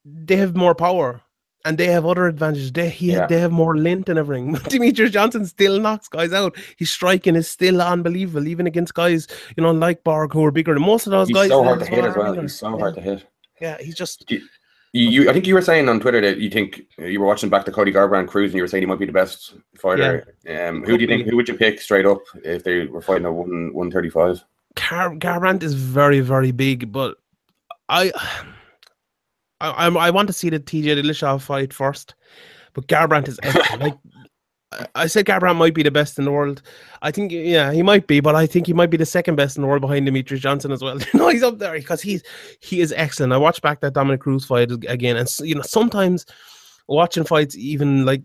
they 0.05 0.37
have 0.37 0.57
more 0.57 0.75
power. 0.75 1.21
And 1.65 1.77
they 1.77 1.87
have 1.87 2.07
other 2.07 2.27
advantages. 2.27 2.71
They 2.73 2.89
he 2.89 3.13
Yeah. 3.13 3.27
they 3.27 3.41
have 3.41 3.51
more 3.51 3.77
lint 3.77 4.09
and 4.09 4.19
everything. 4.19 4.55
Demetrious 4.73 5.11
Johnson 5.11 5.45
still 5.45 5.81
knocks 5.81 6.09
guys 6.09 6.33
out. 6.33 6.57
His 6.79 6.91
striking 6.91 7.35
is 7.37 7.49
still 7.49 7.83
unbelievable, 7.83 8.47
even 8.47 8.67
against 8.67 8.95
guys 8.95 9.27
you 9.57 9.63
know 9.63 9.73
like 9.73 10.05
Borg 10.05 10.33
who 10.33 10.45
are 10.45 10.51
bigger. 10.53 10.73
than 10.75 10.83
most 10.83 11.07
of 11.07 11.11
those 11.11 11.29
he's 11.29 11.37
guys. 11.37 11.49
so 11.51 11.65
hard 11.65 11.81
to 11.81 11.87
hit 11.87 12.05
as 12.05 12.17
well. 12.17 12.27
army, 12.29 12.43
He's 12.43 12.55
so 12.55 12.71
yeah. 12.71 12.79
hard 12.79 12.95
to 12.95 13.01
hit. 13.01 13.27
Yeah, 13.61 13.77
he's 13.81 13.97
just 13.97 14.31
You, 14.31 14.41
you, 14.93 15.29
I 15.29 15.33
think 15.33 15.47
you 15.49 15.55
were 15.55 15.61
saying 15.61 15.89
on 15.89 15.99
Twitter 16.01 16.21
that 16.21 16.39
you 16.39 16.49
think 16.49 16.81
you 16.97 17.21
were 17.21 17.27
watching 17.27 17.51
back 17.51 17.65
to 17.67 17.73
Cody 17.73 17.93
Garbrandt 17.93 18.29
Cruz, 18.29 18.53
and 18.53 18.57
you 18.57 18.63
were 18.63 18.69
saying 18.69 18.83
he 18.83 18.87
might 18.87 19.01
be 19.01 19.05
the 19.07 19.13
best 19.13 19.55
fighter. 19.77 20.35
Um, 20.49 20.85
who 20.85 20.97
do 20.97 21.03
you 21.03 21.09
think? 21.09 21.27
Who 21.29 21.37
would 21.37 21.49
you 21.49 21.55
pick 21.59 21.81
straight 21.81 22.07
up 22.07 22.21
if 22.45 22.63
they 22.63 22.87
were 22.87 23.03
fighting 23.03 23.27
a 23.27 23.33
one 23.33 23.75
one 23.75 23.91
thirty 23.91 24.09
five? 24.11 24.43
Gar- 24.77 25.17
Garbrandt 25.17 25.63
is 25.65 25.75
very, 25.75 26.21
very 26.21 26.53
big, 26.53 26.93
but 26.93 27.17
I, 27.89 28.13
I, 29.61 29.71
I'm- 29.71 29.97
I 29.97 30.11
want 30.11 30.27
to 30.29 30.33
see 30.33 30.51
the 30.51 30.61
TJ 30.61 30.85
Dillashaw 31.03 31.41
fight 31.41 31.73
first. 31.73 32.15
But 32.75 32.87
Garbrandt 32.87 33.29
is 33.29 33.39
like 33.81 33.99
I- 34.95 35.07
said, 35.07 35.25
Garbrandt 35.25 35.57
might 35.57 35.75
be 35.75 35.83
the 35.83 35.91
best 35.91 36.19
in 36.19 36.25
the 36.25 36.31
world. 36.31 36.63
I 37.03 37.11
think, 37.11 37.33
yeah, 37.33 37.73
he 37.73 37.83
might 37.83 38.07
be, 38.07 38.21
but 38.21 38.35
I 38.35 38.47
think 38.47 38.67
he 38.67 38.73
might 38.75 38.91
be 38.91 38.97
the 38.99 39.07
second 39.07 39.37
best 39.37 39.57
in 39.57 39.63
the 39.63 39.69
world 39.69 39.81
behind 39.81 40.07
Demetrious 40.07 40.41
Johnson 40.41 40.73
as 40.73 40.83
well. 40.83 40.99
no, 41.15 41.29
he's 41.29 41.43
up 41.43 41.59
there 41.59 41.73
because 41.73 42.03
he's 42.03 42.23
he 42.61 42.81
is 42.81 42.93
excellent. 42.97 43.33
I 43.33 43.39
watched 43.39 43.63
back 43.63 43.81
that 43.81 43.95
Dominick 43.95 44.21
Cruz 44.21 44.45
fight 44.45 44.71
again, 44.71 45.17
and 45.17 45.29
you 45.41 45.55
know 45.55 45.63
sometimes 45.63 46.27
watching 46.87 47.25
fights, 47.25 47.57
even 47.57 48.05
like 48.05 48.23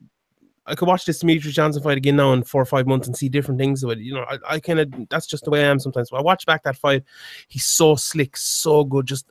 I 0.65 0.75
could 0.75 0.87
watch 0.87 1.05
this 1.05 1.23
Demetrious 1.23 1.51
Johnson 1.53 1.81
fight 1.83 1.97
again 1.97 2.15
now 2.17 2.33
in 2.33 2.43
four 2.43 2.61
or 2.61 2.65
five 2.65 2.87
months 2.87 3.07
and 3.07 3.15
see 3.15 3.29
different 3.29 3.59
things 3.59 3.83
of 3.83 3.91
it. 3.91 3.99
You 3.99 4.13
know, 4.13 4.25
I, 4.29 4.37
I 4.55 4.59
kind 4.59 4.79
of 4.79 4.93
that's 5.09 5.27
just 5.27 5.45
the 5.45 5.49
way 5.49 5.63
I 5.63 5.69
am 5.69 5.79
sometimes. 5.79 6.09
So 6.09 6.17
I 6.17 6.21
watch 6.21 6.45
back 6.45 6.63
that 6.63 6.77
fight. 6.77 7.03
He's 7.47 7.65
so 7.65 7.95
slick, 7.95 8.35
so 8.37 8.83
good. 8.83 9.05
Just 9.05 9.29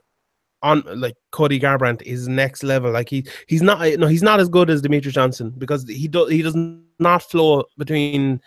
on 0.63 0.81
like 0.95 1.15
Cody 1.31 1.59
Garbrandt 1.59 2.01
is 2.01 2.27
next 2.27 2.63
level. 2.63 2.91
Like 2.91 3.09
he 3.09 3.25
he's 3.47 3.61
not 3.61 3.81
uh, 3.81 3.95
no 3.97 4.07
he's 4.07 4.23
not 4.23 4.39
as 4.39 4.49
good 4.49 4.69
as 4.69 4.81
Demetrious 4.81 5.11
Johnson 5.13 5.53
because 5.57 5.87
he 5.87 6.07
does 6.07 6.31
he 6.31 6.41
does 6.41 6.55
not 6.99 7.21
flow 7.21 7.65
between 7.77 8.41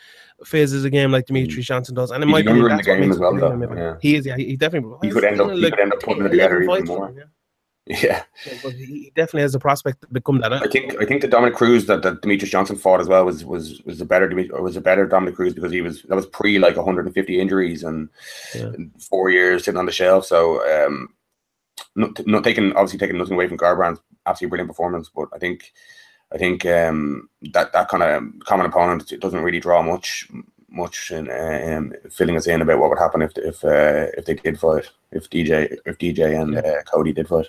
phases 0.44 0.84
of 0.84 0.90
game 0.90 1.12
like 1.12 1.26
Demetrious 1.26 1.58
mm. 1.58 1.62
Johnson 1.62 1.94
does. 1.94 2.10
And 2.10 2.22
it 2.24 2.26
He's 2.26 2.32
might 2.32 2.44
be 2.46 2.50
younger 2.50 2.70
in 2.70 2.76
the 2.76 2.82
that's 2.82 2.88
what 2.88 2.94
game 2.94 3.00
makes 3.02 3.14
as 3.16 3.20
well, 3.20 3.50
him 3.52 3.60
though, 3.60 3.74
yeah. 3.76 3.96
He 4.00 4.16
is 4.16 4.26
yeah 4.26 4.36
he 4.36 4.56
definitely 4.56 5.08
He 5.08 5.12
could 5.14 5.24
end 5.24 5.40
up- 5.40 5.52
he 5.52 5.62
could 5.62 5.78
end 5.78 5.92
up 5.92 6.00
putting 6.00 6.24
it 6.26 6.30
together 6.30 6.62
even 6.62 6.84
more. 6.86 7.08
him, 7.10 7.30
Yeah, 7.88 7.96
yeah. 8.02 8.22
Yeah, 8.46 8.58
but 8.64 8.72
he 8.72 9.12
definitely 9.14 9.42
has 9.42 9.54
a 9.54 9.60
prospect 9.60 10.00
to 10.00 10.08
become 10.08 10.40
that. 10.40 10.52
Eh? 10.52 10.58
I 10.60 10.66
think 10.66 11.00
I 11.00 11.04
think 11.04 11.22
the 11.22 11.28
Dominick 11.28 11.54
Cruz 11.54 11.86
that, 11.86 12.02
that 12.02 12.20
Demetrious 12.20 12.48
Johnson 12.48 12.74
fought 12.74 13.00
as 13.00 13.06
well 13.06 13.24
was 13.24 13.44
was 13.44 13.80
was 13.84 14.00
a 14.00 14.04
better 14.04 14.28
was 14.60 14.76
a 14.76 14.80
better 14.80 15.06
Dominick 15.06 15.36
Cruz 15.36 15.54
because 15.54 15.70
he 15.70 15.82
was 15.82 16.02
that 16.08 16.16
was 16.16 16.26
pre 16.26 16.58
like 16.58 16.74
150 16.74 17.38
injuries 17.40 17.84
and, 17.84 18.08
Yeah. 18.56 18.62
and 18.74 18.90
four 19.00 19.30
years 19.30 19.64
sitting 19.64 19.78
on 19.78 19.86
the 19.86 19.92
shelf. 19.92 20.26
So 20.26 20.64
um, 20.86 21.10
not 21.94 22.26
not 22.26 22.44
taking 22.44 22.72
obviously 22.72 22.98
taking 22.98 23.18
nothing 23.18 23.34
away 23.34 23.48
from 23.48 23.58
Garbrandt's 23.58 24.00
absolutely 24.26 24.50
brilliant 24.50 24.70
performance, 24.70 25.10
but 25.14 25.28
I 25.32 25.38
think 25.38 25.72
I 26.32 26.38
think 26.38 26.66
um, 26.66 27.28
that 27.52 27.72
that 27.72 27.88
kind 27.88 28.02
of 28.02 28.44
common 28.44 28.66
opponent 28.66 29.12
doesn't 29.20 29.42
really 29.42 29.60
draw 29.60 29.82
much 29.82 30.28
much 30.68 31.10
in 31.10 31.30
um, 31.30 31.94
filling 32.10 32.36
us 32.36 32.46
in 32.46 32.60
about 32.60 32.78
what 32.78 32.90
would 32.90 32.98
happen 32.98 33.22
if 33.22 33.32
if 33.36 33.64
uh, 33.64 34.10
if 34.16 34.24
they 34.26 34.34
did 34.34 34.58
fight 34.58 34.90
if 35.12 35.30
DJ 35.30 35.76
if 35.86 35.98
DJ 35.98 36.40
and 36.40 36.56
uh, 36.58 36.82
Cody 36.82 37.12
did 37.12 37.28
fight. 37.28 37.46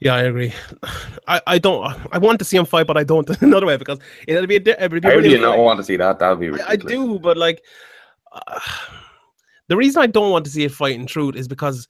Yeah, 0.00 0.14
I 0.14 0.22
agree. 0.22 0.52
I, 1.28 1.40
I 1.46 1.58
don't. 1.58 1.84
I 2.12 2.18
want 2.18 2.38
to 2.40 2.44
see 2.44 2.56
him 2.56 2.66
fight, 2.66 2.86
but 2.86 2.96
I 2.96 3.04
don't. 3.04 3.28
Another 3.42 3.66
way 3.66 3.76
because 3.76 3.98
it'll 4.26 4.46
be 4.46 4.56
a. 4.56 4.60
It'll 4.60 4.88
be 4.88 5.08
a 5.08 5.10
How 5.10 5.20
do 5.20 5.28
you 5.28 5.40
not 5.40 5.56
fight. 5.56 5.62
want 5.62 5.78
to 5.78 5.84
see 5.84 5.96
that? 5.96 6.18
That 6.18 6.30
would 6.30 6.40
be 6.40 6.48
I, 6.48 6.50
ridiculous. 6.50 6.92
I 6.92 6.94
do, 6.94 7.18
but 7.18 7.36
like, 7.36 7.62
uh, 8.32 8.60
the 9.68 9.76
reason 9.76 10.02
I 10.02 10.06
don't 10.06 10.30
want 10.30 10.44
to 10.44 10.50
see 10.50 10.64
it 10.64 10.72
fight 10.72 10.94
in 10.94 11.06
truth 11.06 11.36
is 11.36 11.48
because 11.48 11.88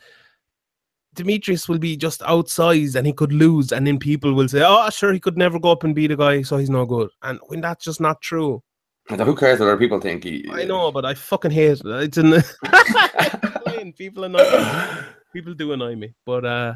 Demetrious 1.17 1.69
will 1.69 1.79
be 1.79 1.97
just 1.97 2.21
outsized 2.21 2.95
and 2.95 3.07
he 3.07 3.13
could 3.13 3.33
lose, 3.33 3.73
and 3.73 3.87
then 3.87 3.99
people 3.99 4.35
will 4.35 4.49
say, 4.49 4.63
"Oh, 4.65 4.89
sure, 4.91 5.13
he 5.13 5.21
could 5.21 5.37
never 5.37 5.59
go 5.59 5.73
up 5.73 5.83
and 5.85 5.95
beat 5.95 6.11
a 6.11 6.17
guy, 6.17 6.43
so 6.43 6.57
he's 6.59 6.71
no 6.71 6.85
good." 6.87 7.11
And 7.23 7.41
when 7.47 7.61
that's 7.61 7.85
just 7.85 8.01
not 8.01 8.21
true, 8.21 8.63
who 9.09 9.37
cares 9.37 9.61
what 9.61 9.67
other 9.69 9.77
people 9.77 10.01
think? 10.01 10.25
He, 10.25 10.47
I 10.51 10.65
know, 10.65 10.91
but 10.91 11.05
I 11.05 11.15
fucking 11.15 11.53
hate 11.53 11.81
it. 11.81 11.87
It's 11.87 12.19
in 12.19 12.31
the 12.31 13.93
people 13.99 14.25
annoy 14.25 14.39
me. 14.39 15.05
People 15.33 15.55
do 15.55 15.73
annoy 15.73 15.95
me. 15.97 16.15
But 16.25 16.45
uh 16.45 16.75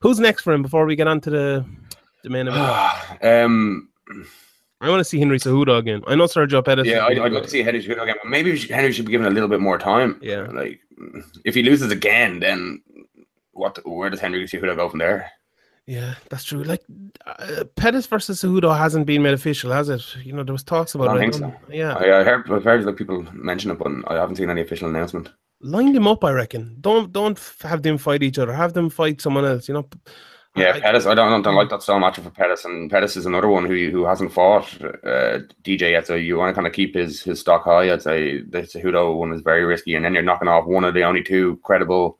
who's 0.00 0.20
next 0.20 0.42
for 0.42 0.52
him 0.52 0.62
before 0.62 0.84
we 0.86 0.96
get 0.96 1.08
on 1.08 1.20
to 1.22 1.30
the 1.30 1.64
the 2.22 2.30
main 2.30 2.48
event? 2.48 2.64
um, 3.22 3.88
I 4.80 4.90
want 4.90 5.00
to 5.00 5.04
see 5.04 5.18
Henry 5.18 5.38
Cejudo 5.38 5.78
again. 5.78 6.02
I 6.06 6.14
know 6.14 6.24
Sergio 6.24 6.62
Pettis. 6.64 6.86
yeah, 6.86 7.06
I'd, 7.06 7.18
I'd 7.18 7.32
like 7.32 7.44
to 7.44 7.48
see 7.50 7.62
Henry 7.62 7.82
Cejudo 7.82 8.02
again, 8.02 8.16
but 8.22 8.28
maybe 8.28 8.56
should- 8.56 8.70
Henry 8.70 8.92
should 8.92 9.06
be 9.06 9.12
given 9.12 9.26
a 9.26 9.30
little 9.30 9.48
bit 9.48 9.60
more 9.60 9.78
time. 9.78 10.18
Yeah. 10.22 10.46
like 10.52 10.80
if 11.44 11.54
he 11.54 11.62
loses 11.62 11.90
again, 11.90 12.40
then 12.40 12.82
what? 13.54 13.78
Where 13.86 14.10
does 14.10 14.20
Henry 14.20 14.44
Cejudo 14.44 14.76
go 14.76 14.88
from 14.88 14.98
there? 14.98 15.30
Yeah, 15.86 16.14
that's 16.30 16.44
true. 16.44 16.62
Like 16.64 16.82
uh, 17.26 17.64
Pettis 17.76 18.06
versus 18.06 18.40
Cejudo 18.42 18.76
hasn't 18.76 19.06
been 19.06 19.22
made 19.22 19.34
official, 19.34 19.70
has 19.70 19.88
it? 19.90 20.02
You 20.22 20.32
know, 20.32 20.42
there 20.42 20.54
was 20.54 20.62
talks 20.64 20.94
about 20.94 21.08
I 21.10 21.14
don't 21.14 21.22
it. 21.28 21.32
think 21.32 21.44
I 21.44 21.48
so. 21.50 21.54
Yeah, 21.72 21.94
I, 21.94 22.20
I 22.20 22.24
heard, 22.24 22.50
I've 22.50 22.64
heard 22.64 22.84
like 22.84 22.96
people 22.96 23.22
mention 23.34 23.70
it, 23.70 23.78
but 23.78 23.92
I 24.08 24.14
haven't 24.14 24.36
seen 24.36 24.48
any 24.50 24.62
official 24.62 24.88
announcement. 24.88 25.30
line 25.60 25.92
them 25.92 26.06
up. 26.08 26.24
I 26.24 26.30
reckon. 26.32 26.76
Don't 26.80 27.12
don't 27.12 27.38
have 27.62 27.82
them 27.82 27.98
fight 27.98 28.22
each 28.22 28.38
other. 28.38 28.52
Have 28.54 28.72
them 28.72 28.88
fight 28.90 29.20
someone 29.20 29.44
else. 29.44 29.68
You 29.68 29.74
know. 29.74 29.88
Yeah, 30.56 30.72
I- 30.76 30.80
Pettis. 30.80 31.04
I 31.04 31.14
don't, 31.14 31.32
I 31.32 31.40
don't 31.42 31.56
like 31.56 31.68
that 31.70 31.82
so 31.82 31.98
much 31.98 32.16
for 32.18 32.30
Pettis, 32.30 32.64
and 32.64 32.88
Pettis 32.90 33.16
is 33.16 33.26
another 33.26 33.48
one 33.48 33.66
who 33.66 33.90
who 33.90 34.04
hasn't 34.06 34.32
fought 34.32 34.64
uh, 34.82 35.40
DJ 35.64 35.90
yet. 35.90 36.06
So 36.06 36.14
you 36.14 36.38
want 36.38 36.48
to 36.50 36.54
kind 36.54 36.66
of 36.66 36.72
keep 36.72 36.94
his 36.94 37.22
his 37.22 37.40
stock 37.40 37.64
high. 37.64 37.92
I'd 37.92 38.00
say 38.02 38.40
the 38.40 38.62
Cejudo 38.62 39.14
one 39.18 39.32
is 39.34 39.42
very 39.42 39.64
risky, 39.64 39.96
and 39.96 40.04
then 40.04 40.14
you're 40.14 40.22
knocking 40.22 40.48
off 40.48 40.64
one 40.64 40.84
of 40.84 40.94
the 40.94 41.02
only 41.02 41.22
two 41.24 41.58
credible 41.64 42.18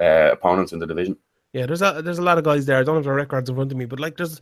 uh, 0.00 0.30
opponents 0.32 0.72
in 0.72 0.78
the 0.78 0.86
division. 0.86 1.16
Yeah, 1.52 1.66
there's 1.66 1.82
a 1.82 2.00
there's 2.04 2.18
a 2.18 2.22
lot 2.22 2.38
of 2.38 2.44
guys 2.44 2.64
there. 2.66 2.78
I 2.78 2.84
don't 2.84 2.94
have 2.94 3.04
the 3.04 3.12
records 3.12 3.50
in 3.50 3.56
front 3.56 3.72
of 3.72 3.76
me, 3.76 3.84
but 3.84 3.98
like 3.98 4.16
there's 4.16 4.40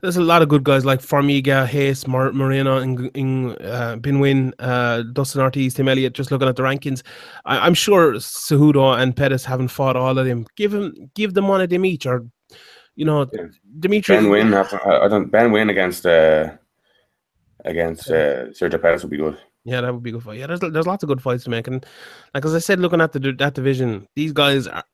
there's 0.00 0.16
a 0.16 0.22
lot 0.22 0.40
of 0.40 0.48
good 0.48 0.62
guys 0.62 0.84
like 0.84 1.00
Formiga, 1.00 1.66
Reis, 1.72 2.06
Mar- 2.06 2.32
Moreno, 2.32 2.76
and 2.76 3.10
in, 3.16 3.56
uh, 3.56 3.96
Ben 3.96 4.18
Nguyen, 4.18 4.52
uh, 4.60 5.02
Dustin 5.12 5.40
Ortiz, 5.40 5.74
Tim 5.74 5.88
Elliott. 5.88 6.12
Just 6.14 6.30
looking 6.30 6.46
at 6.46 6.54
the 6.54 6.62
rankings, 6.62 7.02
I, 7.44 7.58
I'm 7.66 7.74
sure 7.74 8.12
Cejudo 8.14 8.96
and 9.02 9.16
Pettis 9.16 9.44
haven't 9.44 9.68
fought 9.68 9.96
all 9.96 10.16
of 10.16 10.26
them. 10.26 10.46
Give 10.54 10.72
him 10.72 11.10
give 11.16 11.34
them 11.34 11.48
one 11.48 11.60
of 11.60 11.70
them 11.70 11.84
each, 11.84 12.06
or 12.06 12.24
you 12.94 13.04
know, 13.04 13.28
Yeah. 13.32 13.46
Dimitri. 13.80 14.14
Ben 14.14 14.26
Nguyen, 14.26 14.54
I 15.02 15.08
don't. 15.08 15.32
Ben 15.32 15.50
Nguyen 15.50 15.70
against 15.70 16.06
uh, 16.06 16.52
against 17.64 18.08
uh, 18.10 18.46
Sergio 18.50 18.80
Pettis 18.80 19.02
would 19.02 19.10
be 19.10 19.16
good. 19.16 19.38
Yeah, 19.64 19.80
that 19.80 19.92
would 19.92 20.02
be 20.04 20.12
good 20.12 20.22
fight. 20.22 20.38
Yeah, 20.38 20.46
there's 20.46 20.60
there's 20.60 20.86
lots 20.86 21.02
of 21.02 21.08
good 21.08 21.22
fights 21.22 21.42
to 21.44 21.50
make, 21.50 21.66
and 21.66 21.84
like 22.32 22.44
as 22.44 22.54
I 22.54 22.58
said, 22.58 22.78
looking 22.78 23.00
at 23.00 23.12
the 23.12 23.32
that 23.38 23.54
division, 23.54 24.06
these 24.14 24.32
guys 24.32 24.68
are 24.68 24.84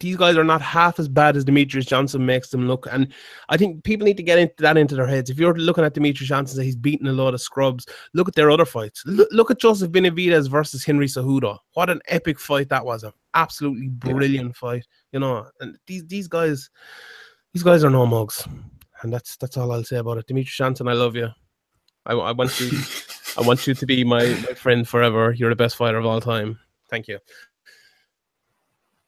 these 0.00 0.16
guys 0.16 0.36
are 0.36 0.44
not 0.44 0.60
half 0.60 0.98
as 0.98 1.08
bad 1.08 1.36
as 1.36 1.44
Demetrious 1.44 1.86
Johnson 1.86 2.26
makes 2.26 2.50
them 2.50 2.68
look. 2.68 2.86
And 2.90 3.12
I 3.48 3.56
think 3.56 3.84
people 3.84 4.04
need 4.04 4.16
to 4.18 4.22
get 4.22 4.38
into 4.38 4.54
that 4.58 4.76
into 4.76 4.94
their 4.94 5.06
heads. 5.06 5.30
If 5.30 5.38
you're 5.38 5.54
looking 5.54 5.84
at 5.84 5.94
Demetrious 5.94 6.26
Johnson, 6.26 6.58
and 6.58 6.66
he's 6.66 6.76
beaten 6.76 7.06
a 7.06 7.12
lot 7.12 7.34
of 7.34 7.40
scrubs. 7.40 7.86
Look 8.12 8.28
at 8.28 8.34
their 8.34 8.50
other 8.50 8.64
fights. 8.64 9.02
Look, 9.06 9.28
look 9.32 9.50
at 9.50 9.60
Joseph 9.60 9.90
Benavidez 9.90 10.48
versus 10.48 10.84
Henry 10.84 11.06
Cejudo. 11.06 11.58
What 11.74 11.90
an 11.90 12.00
epic 12.08 12.38
fight 12.38 12.68
that 12.68 12.84
was! 12.84 13.04
An 13.04 13.12
absolutely 13.34 13.88
brilliant 13.88 14.56
fight. 14.56 14.86
You 15.12 15.20
know, 15.20 15.46
and 15.60 15.78
these 15.86 16.06
these 16.06 16.28
guys, 16.28 16.70
these 17.52 17.62
guys 17.62 17.84
are 17.84 17.90
no 17.90 18.06
mugs, 18.06 18.46
and 19.02 19.12
that's 19.12 19.36
that's 19.36 19.56
all 19.56 19.72
I'll 19.72 19.84
say 19.84 19.96
about 19.96 20.18
it. 20.18 20.26
Demetrious 20.26 20.56
Johnson, 20.56 20.88
I 20.88 20.92
love 20.92 21.16
you. 21.16 21.28
I, 22.04 22.12
I 22.12 22.32
want 22.32 22.58
you. 22.60 22.70
I 23.38 23.42
want 23.42 23.66
you 23.66 23.74
to 23.74 23.86
be 23.86 24.02
my, 24.02 24.24
my 24.24 24.54
friend 24.54 24.88
forever. 24.88 25.32
You're 25.32 25.50
the 25.50 25.56
best 25.56 25.76
fighter 25.76 25.98
of 25.98 26.06
all 26.06 26.22
time. 26.22 26.58
Thank 26.88 27.06
you. 27.06 27.18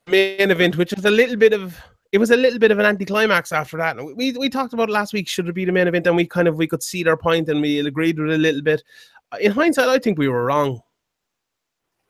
Main 0.09 0.51
event, 0.51 0.77
which 0.77 0.93
was 0.95 1.05
a 1.05 1.11
little 1.11 1.37
bit 1.37 1.53
of 1.53 1.81
it 2.13 2.19
was 2.19 2.31
a 2.31 2.37
little 2.37 2.59
bit 2.59 2.71
of 2.71 2.79
an 2.79 2.87
anticlimax 2.87 3.53
after 3.53 3.77
that. 3.77 3.97
We 4.17 4.33
we 4.33 4.49
talked 4.49 4.73
about 4.73 4.89
last 4.89 5.13
week. 5.13 5.29
Should 5.29 5.49
it 5.49 5.55
be 5.55 5.65
the 5.65 5.73
main 5.73 5.89
event? 5.89 6.07
And 6.07 6.17
we 6.17 6.27
kind 6.27 6.49
of 6.49 6.57
we 6.57 6.67
could 6.67 6.83
see 6.83 7.03
their 7.03 7.17
point 7.17 7.49
and 7.49 7.61
we 7.61 7.79
agreed 7.81 8.19
with 8.19 8.31
it 8.31 8.35
a 8.35 8.39
little 8.39 8.63
bit. 8.63 8.83
In 9.41 9.53
hindsight, 9.53 9.89
I 9.89 9.99
think 9.99 10.19
we 10.19 10.29
were 10.29 10.47
wrong. 10.47 10.81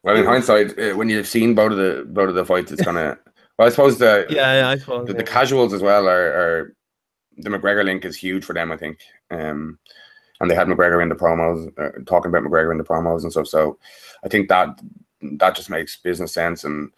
Well, 0.04 0.16
in 0.16 0.24
hindsight, 0.24 0.78
uh, 0.78 0.94
when 0.94 1.08
you've 1.08 1.26
seen 1.26 1.54
both 1.54 1.72
of 1.72 1.78
the 1.78 2.06
both 2.08 2.28
of 2.28 2.34
the 2.36 2.44
fights, 2.44 2.72
it's 2.72 2.82
kind 2.82 2.98
of. 2.98 3.18
Well, 3.58 3.66
I 3.66 3.70
suppose 3.70 3.98
the 3.98 4.24
Yeah, 4.30 4.60
yeah 4.60 4.68
I 4.68 4.78
suppose. 4.78 5.08
the, 5.08 5.14
yeah. 5.14 5.18
the 5.18 5.24
casuals 5.24 5.72
as 5.72 5.82
well 5.82 6.08
are, 6.08 6.26
are 6.28 6.76
the 7.38 7.50
McGregor 7.50 7.84
link 7.84 8.04
is 8.04 8.16
huge 8.16 8.44
for 8.44 8.52
them. 8.52 8.70
I 8.70 8.76
think, 8.76 9.00
um, 9.32 9.80
and 10.38 10.48
they 10.48 10.54
had 10.54 10.68
McGregor 10.68 11.02
in 11.02 11.08
the 11.08 11.16
promos, 11.16 11.68
uh, 11.76 12.04
talking 12.06 12.28
about 12.28 12.44
McGregor 12.44 12.70
in 12.70 12.78
the 12.78 12.84
promos 12.84 13.24
and 13.24 13.32
stuff. 13.32 13.48
So, 13.48 13.76
I 14.24 14.28
think 14.28 14.48
that 14.48 14.80
that 15.38 15.56
just 15.56 15.70
makes 15.70 15.96
business 15.96 16.32
sense, 16.32 16.62
and 16.62 16.92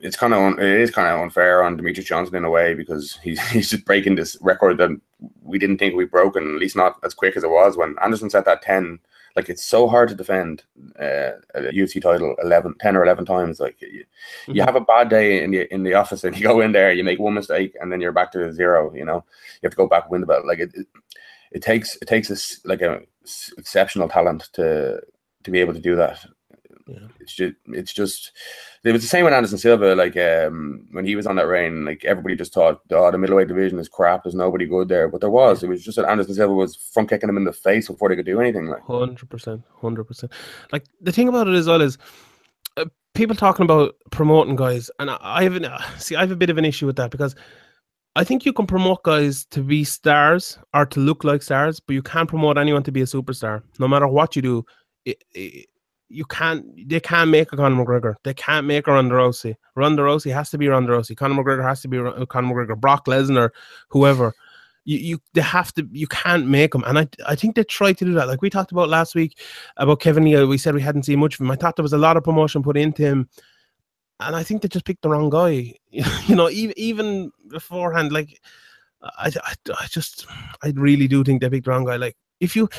it's 0.00 0.16
kind 0.16 0.34
of 0.34 0.58
it 0.58 0.80
is 0.80 0.90
kind 0.90 1.08
of 1.08 1.20
unfair 1.20 1.62
on 1.62 1.78
Demetrious 1.78 2.04
Johnson 2.06 2.36
in 2.36 2.44
a 2.44 2.50
way 2.50 2.74
because 2.74 3.18
he's 3.22 3.40
he's 3.50 3.70
just 3.70 3.84
breaking 3.84 4.14
this 4.16 4.36
record 4.40 4.78
that 4.78 4.90
we 5.42 5.58
didn't 5.58 5.78
think 5.78 5.94
we'd 5.94 6.10
broken, 6.10 6.54
at 6.54 6.60
least 6.60 6.76
not 6.76 6.96
as 7.04 7.14
quick 7.14 7.36
as 7.36 7.44
it 7.44 7.50
was 7.50 7.76
when 7.76 7.96
Anderson 8.02 8.30
set 8.30 8.44
that 8.44 8.62
ten. 8.62 8.98
Like 9.36 9.48
it's 9.48 9.64
so 9.64 9.86
hard 9.86 10.08
to 10.08 10.16
defend 10.16 10.64
uh, 10.98 11.32
a 11.54 11.60
UFC 11.72 12.02
title 12.02 12.34
11, 12.42 12.74
10 12.80 12.96
or 12.96 13.04
eleven 13.04 13.24
times. 13.24 13.60
Like 13.60 13.80
you, 13.80 14.04
you 14.48 14.54
Mhm. 14.54 14.64
have 14.64 14.74
a 14.74 14.80
bad 14.80 15.08
day 15.10 15.44
in 15.44 15.52
the 15.52 15.72
in 15.72 15.84
the 15.84 15.94
office 15.94 16.24
and 16.24 16.36
you 16.36 16.42
go 16.42 16.60
in 16.60 16.72
there, 16.72 16.92
you 16.92 17.04
make 17.04 17.20
one 17.20 17.34
mistake, 17.34 17.76
and 17.80 17.92
then 17.92 18.00
you're 18.00 18.10
back 18.10 18.32
to 18.32 18.52
zero. 18.52 18.92
You 18.94 19.04
know, 19.04 19.24
you 19.60 19.60
have 19.66 19.70
to 19.72 19.76
go 19.76 19.86
back 19.86 20.04
and 20.04 20.10
win 20.12 20.22
the 20.22 20.26
belt. 20.26 20.44
Like 20.44 20.58
it, 20.58 20.70
it, 20.74 20.86
it 21.52 21.62
takes 21.62 21.96
it 22.02 22.08
takes 22.08 22.26
this 22.28 22.60
like 22.64 22.82
a 22.82 23.00
exceptional 23.56 24.08
talent 24.08 24.48
to 24.54 25.00
to 25.44 25.50
be 25.50 25.60
able 25.60 25.74
to 25.74 25.80
do 25.80 25.94
that. 25.96 26.18
Yeah. 26.88 27.08
It's 27.20 27.34
just 27.34 27.54
it's 27.66 27.92
just 27.92 28.32
it 28.82 28.92
was 28.92 29.02
the 29.02 29.08
same 29.08 29.24
with 29.24 29.34
Anderson 29.34 29.58
Silva. 29.58 29.94
Like 29.94 30.16
um 30.16 30.86
when 30.92 31.04
he 31.04 31.16
was 31.16 31.26
on 31.26 31.36
that 31.36 31.46
reign, 31.46 31.84
like 31.84 32.04
everybody 32.04 32.34
just 32.34 32.54
thought, 32.54 32.80
oh, 32.90 33.10
the 33.10 33.18
middleweight 33.18 33.48
division 33.48 33.78
is 33.78 33.88
crap. 33.88 34.24
There's 34.24 34.34
nobody 34.34 34.66
good 34.66 34.88
there, 34.88 35.08
but 35.08 35.20
there 35.20 35.30
was. 35.30 35.62
It 35.62 35.68
was 35.68 35.84
just 35.84 35.96
that 35.96 36.08
Anderson 36.08 36.34
Silva 36.34 36.54
was 36.54 36.76
front 36.76 37.10
kicking 37.10 37.28
him 37.28 37.36
in 37.36 37.44
the 37.44 37.52
face 37.52 37.88
before 37.88 38.08
they 38.08 38.16
could 38.16 38.26
do 38.26 38.40
anything. 38.40 38.66
Like 38.66 38.84
Hundred 38.84 39.28
percent, 39.28 39.62
hundred 39.80 40.04
percent. 40.04 40.32
Like 40.72 40.86
the 41.00 41.12
thing 41.12 41.28
about 41.28 41.48
it 41.48 41.54
as 41.54 41.66
well 41.66 41.82
is 41.82 41.98
uh, 42.78 42.86
people 43.14 43.36
talking 43.36 43.64
about 43.64 43.94
promoting 44.10 44.56
guys, 44.56 44.90
and 44.98 45.10
I, 45.10 45.18
I 45.20 45.42
have 45.42 45.56
an, 45.56 45.66
uh, 45.66 45.82
see, 45.98 46.16
I 46.16 46.20
have 46.20 46.30
a 46.30 46.36
bit 46.36 46.50
of 46.50 46.56
an 46.56 46.64
issue 46.64 46.86
with 46.86 46.96
that 46.96 47.10
because 47.10 47.34
I 48.16 48.24
think 48.24 48.44
you 48.44 48.52
can 48.52 48.66
promote 48.66 49.04
guys 49.04 49.44
to 49.46 49.62
be 49.62 49.84
stars 49.84 50.58
or 50.74 50.86
to 50.86 51.00
look 51.00 51.22
like 51.22 51.42
stars, 51.42 51.78
but 51.78 51.92
you 51.92 52.02
can't 52.02 52.28
promote 52.28 52.58
anyone 52.58 52.82
to 52.82 52.92
be 52.92 53.02
a 53.02 53.04
superstar. 53.04 53.62
No 53.78 53.86
matter 53.86 54.08
what 54.08 54.34
you 54.34 54.42
do, 54.42 54.64
it, 55.04 55.22
it, 55.32 55.68
you 56.08 56.24
can't. 56.24 56.88
They 56.88 57.00
can't 57.00 57.30
make 57.30 57.52
a 57.52 57.56
Conor 57.56 57.84
McGregor. 57.84 58.14
They 58.24 58.34
can't 58.34 58.66
make 58.66 58.86
a 58.86 58.92
Ronda 58.92 59.14
Rousey. 59.14 59.56
Ronda 59.74 60.02
Rousey 60.02 60.32
has 60.32 60.50
to 60.50 60.58
be 60.58 60.68
Ronda 60.68 60.92
Rousey. 60.92 61.16
Conor 61.16 61.42
McGregor 61.42 61.62
has 61.62 61.82
to 61.82 61.88
be 61.88 61.98
Conor 61.98 62.54
McGregor. 62.54 62.80
Brock 62.80 63.06
Lesnar, 63.06 63.50
whoever 63.88 64.34
you, 64.88 64.98
you 64.98 65.20
they 65.34 65.42
have 65.42 65.72
to 65.74 65.86
you 65.92 66.06
can't 66.06 66.46
make 66.46 66.72
them 66.72 66.82
and 66.86 66.98
I 66.98 67.08
I 67.26 67.34
think 67.34 67.54
they 67.54 67.64
tried 67.64 67.98
to 67.98 68.06
do 68.06 68.14
that 68.14 68.26
like 68.26 68.40
we 68.40 68.48
talked 68.48 68.72
about 68.72 68.88
last 68.88 69.14
week 69.14 69.38
about 69.76 70.00
Kevin 70.00 70.24
Neal 70.24 70.46
we 70.46 70.56
said 70.56 70.74
we 70.74 70.80
hadn't 70.80 71.02
seen 71.02 71.18
much 71.18 71.34
of 71.34 71.40
him 71.40 71.50
I 71.50 71.56
thought 71.56 71.76
there 71.76 71.82
was 71.82 71.92
a 71.92 71.98
lot 71.98 72.16
of 72.16 72.24
promotion 72.24 72.62
put 72.62 72.78
into 72.78 73.02
him 73.02 73.28
and 74.18 74.34
I 74.34 74.42
think 74.42 74.62
they 74.62 74.68
just 74.68 74.86
picked 74.86 75.02
the 75.02 75.10
wrong 75.10 75.28
guy 75.28 75.74
you 75.90 76.34
know 76.34 76.48
even 76.48 76.72
even 76.78 77.30
beforehand 77.48 78.12
like 78.12 78.40
I, 79.02 79.30
I, 79.44 79.54
I 79.78 79.86
just 79.88 80.26
I 80.62 80.72
really 80.74 81.06
do 81.06 81.22
think 81.22 81.42
they 81.42 81.50
picked 81.50 81.66
the 81.66 81.72
wrong 81.72 81.84
guy 81.84 81.96
like 81.96 82.16
if 82.40 82.56
you 82.56 82.70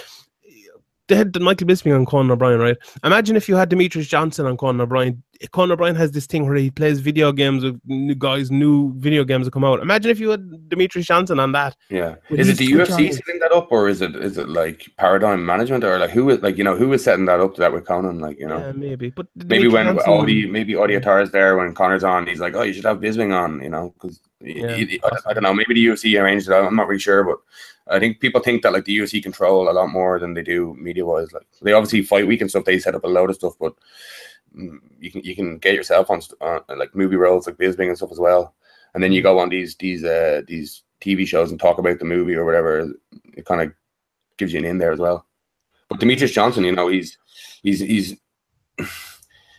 they 1.09 1.15
had 1.15 1.37
Michael 1.41 1.67
Bisping 1.67 1.93
on 1.93 2.05
Conan 2.05 2.31
O'Brien, 2.31 2.59
right? 2.59 2.77
Imagine 3.03 3.35
if 3.35 3.49
you 3.49 3.55
had 3.55 3.69
Demetrious 3.69 4.07
Johnson 4.07 4.45
on 4.45 4.55
Conan 4.55 4.79
O'Brien. 4.79 5.21
Conan 5.51 5.71
O'Brien 5.71 5.95
has 5.95 6.11
this 6.11 6.25
thing 6.25 6.45
where 6.45 6.55
he 6.55 6.69
plays 6.69 6.99
video 6.99 7.31
games 7.31 7.63
with 7.63 7.79
new 7.85 8.13
guys, 8.15 8.51
new 8.51 8.93
video 8.99 9.23
games 9.23 9.45
that 9.45 9.51
come 9.51 9.63
out. 9.63 9.79
Imagine 9.81 10.11
if 10.11 10.19
you 10.19 10.29
had 10.29 10.41
Demetrious 10.69 11.05
Johnson 11.05 11.39
on 11.39 11.51
that. 11.53 11.75
yeah, 11.89 12.15
is 12.29 12.47
it 12.49 12.57
the 12.57 12.67
UFC 12.67 13.13
setting 13.13 13.39
that 13.39 13.51
up, 13.51 13.71
or 13.71 13.89
is 13.89 14.01
it 14.01 14.15
is 14.15 14.37
it 14.37 14.49
like 14.49 14.87
Paradigm 14.97 15.45
Management, 15.45 15.83
or 15.83 15.97
like 15.97 16.11
who 16.11 16.29
is 16.29 16.41
like 16.41 16.57
you 16.57 16.63
know 16.63 16.75
who 16.75 16.91
is 16.93 17.03
setting 17.03 17.25
that 17.25 17.39
up 17.39 17.55
to 17.55 17.61
that 17.61 17.73
with 17.73 17.85
Conan? 17.85 18.19
Like 18.19 18.39
you 18.39 18.47
know. 18.47 18.59
Yeah, 18.59 18.71
maybe. 18.73 19.09
But 19.09 19.27
Maybe 19.35 19.63
Demetrious 19.67 19.71
when 19.73 19.85
Johnson- 19.85 20.11
Audie, 20.13 20.45
maybe 20.47 20.75
Audie 20.75 20.95
is 20.95 21.31
there 21.31 21.57
when 21.57 21.73
Conor's 21.73 22.03
on, 22.03 22.27
he's 22.27 22.39
like, 22.39 22.55
"Oh, 22.55 22.61
you 22.63 22.73
should 22.73 22.85
have 22.85 22.99
Bisping 22.99 23.33
on," 23.33 23.61
you 23.63 23.69
know, 23.69 23.93
because 23.95 24.19
Yeah, 24.41 24.75
I, 25.03 25.29
I 25.29 25.33
don't 25.33 25.43
know. 25.43 25.53
Maybe 25.53 25.73
the 25.73 25.85
UFC 25.87 26.21
arranged 26.21 26.49
it. 26.49 26.53
I'm 26.53 26.75
not 26.75 26.87
really 26.87 26.99
sure, 26.99 27.23
but 27.23 27.37
I 27.89 27.99
think 27.99 28.19
people 28.19 28.41
think 28.41 28.62
that 28.62 28.73
like 28.73 28.86
the 28.86 28.97
UFC 28.97 29.21
control 29.21 29.69
a 29.69 29.73
lot 29.73 29.89
more 29.89 30.19
than 30.19 30.34
they 30.34 30.43
do 30.43 30.75
media 30.80 31.06
wise. 31.06 31.32
Like 31.34 31.47
they 31.62 31.73
obviously 31.73 32.04
fight 32.04 32.28
week 32.28 32.41
and 32.41 32.49
stuff. 32.49 32.65
They 32.65 32.80
set 32.80 32.95
up 32.95 33.04
a 33.04 33.08
load 33.08 33.30
of 33.30 33.36
stuff, 33.36 33.54
but 33.60 33.73
mm, 34.56 34.78
you 34.99 35.12
can 35.12 35.21
you 35.23 35.36
can 35.36 35.58
get 35.58 35.75
yourself 35.75 36.10
on 36.10 36.21
uh, 36.41 36.60
like 36.78 36.95
movie 36.95 37.15
roles 37.15 37.47
like 37.47 37.58
Bisping 37.58 37.88
and 37.88 37.97
stuff 37.97 38.12
as 38.12 38.19
well. 38.19 38.54
And 38.93 39.04
then 39.04 39.12
you 39.12 39.21
go 39.21 39.39
on 39.39 39.49
these 39.49 39.75
these 39.75 40.04
uh 40.04 40.41
these 40.47 40.84
TV 41.02 41.25
shows 41.25 41.52
and 41.52 41.60
talk 41.60 41.78
about 41.78 41.99
the 41.99 42.06
movie 42.06 42.36
or 42.36 42.45
whatever. 42.45 42.91
It 43.36 43.45
kind 43.45 43.62
of 43.62 43.73
gives 44.38 44.54
you 44.54 44.60
an 44.60 44.65
in 44.65 44.78
there 44.78 44.91
as 44.91 44.99
well. 44.99 45.25
But 45.89 45.99
Demetrious 45.99 46.32
Johnson, 46.32 46.63
you 46.63 46.71
know, 46.71 46.88
he's 46.88 47.17
he's 47.63 47.80
he's 47.80 48.15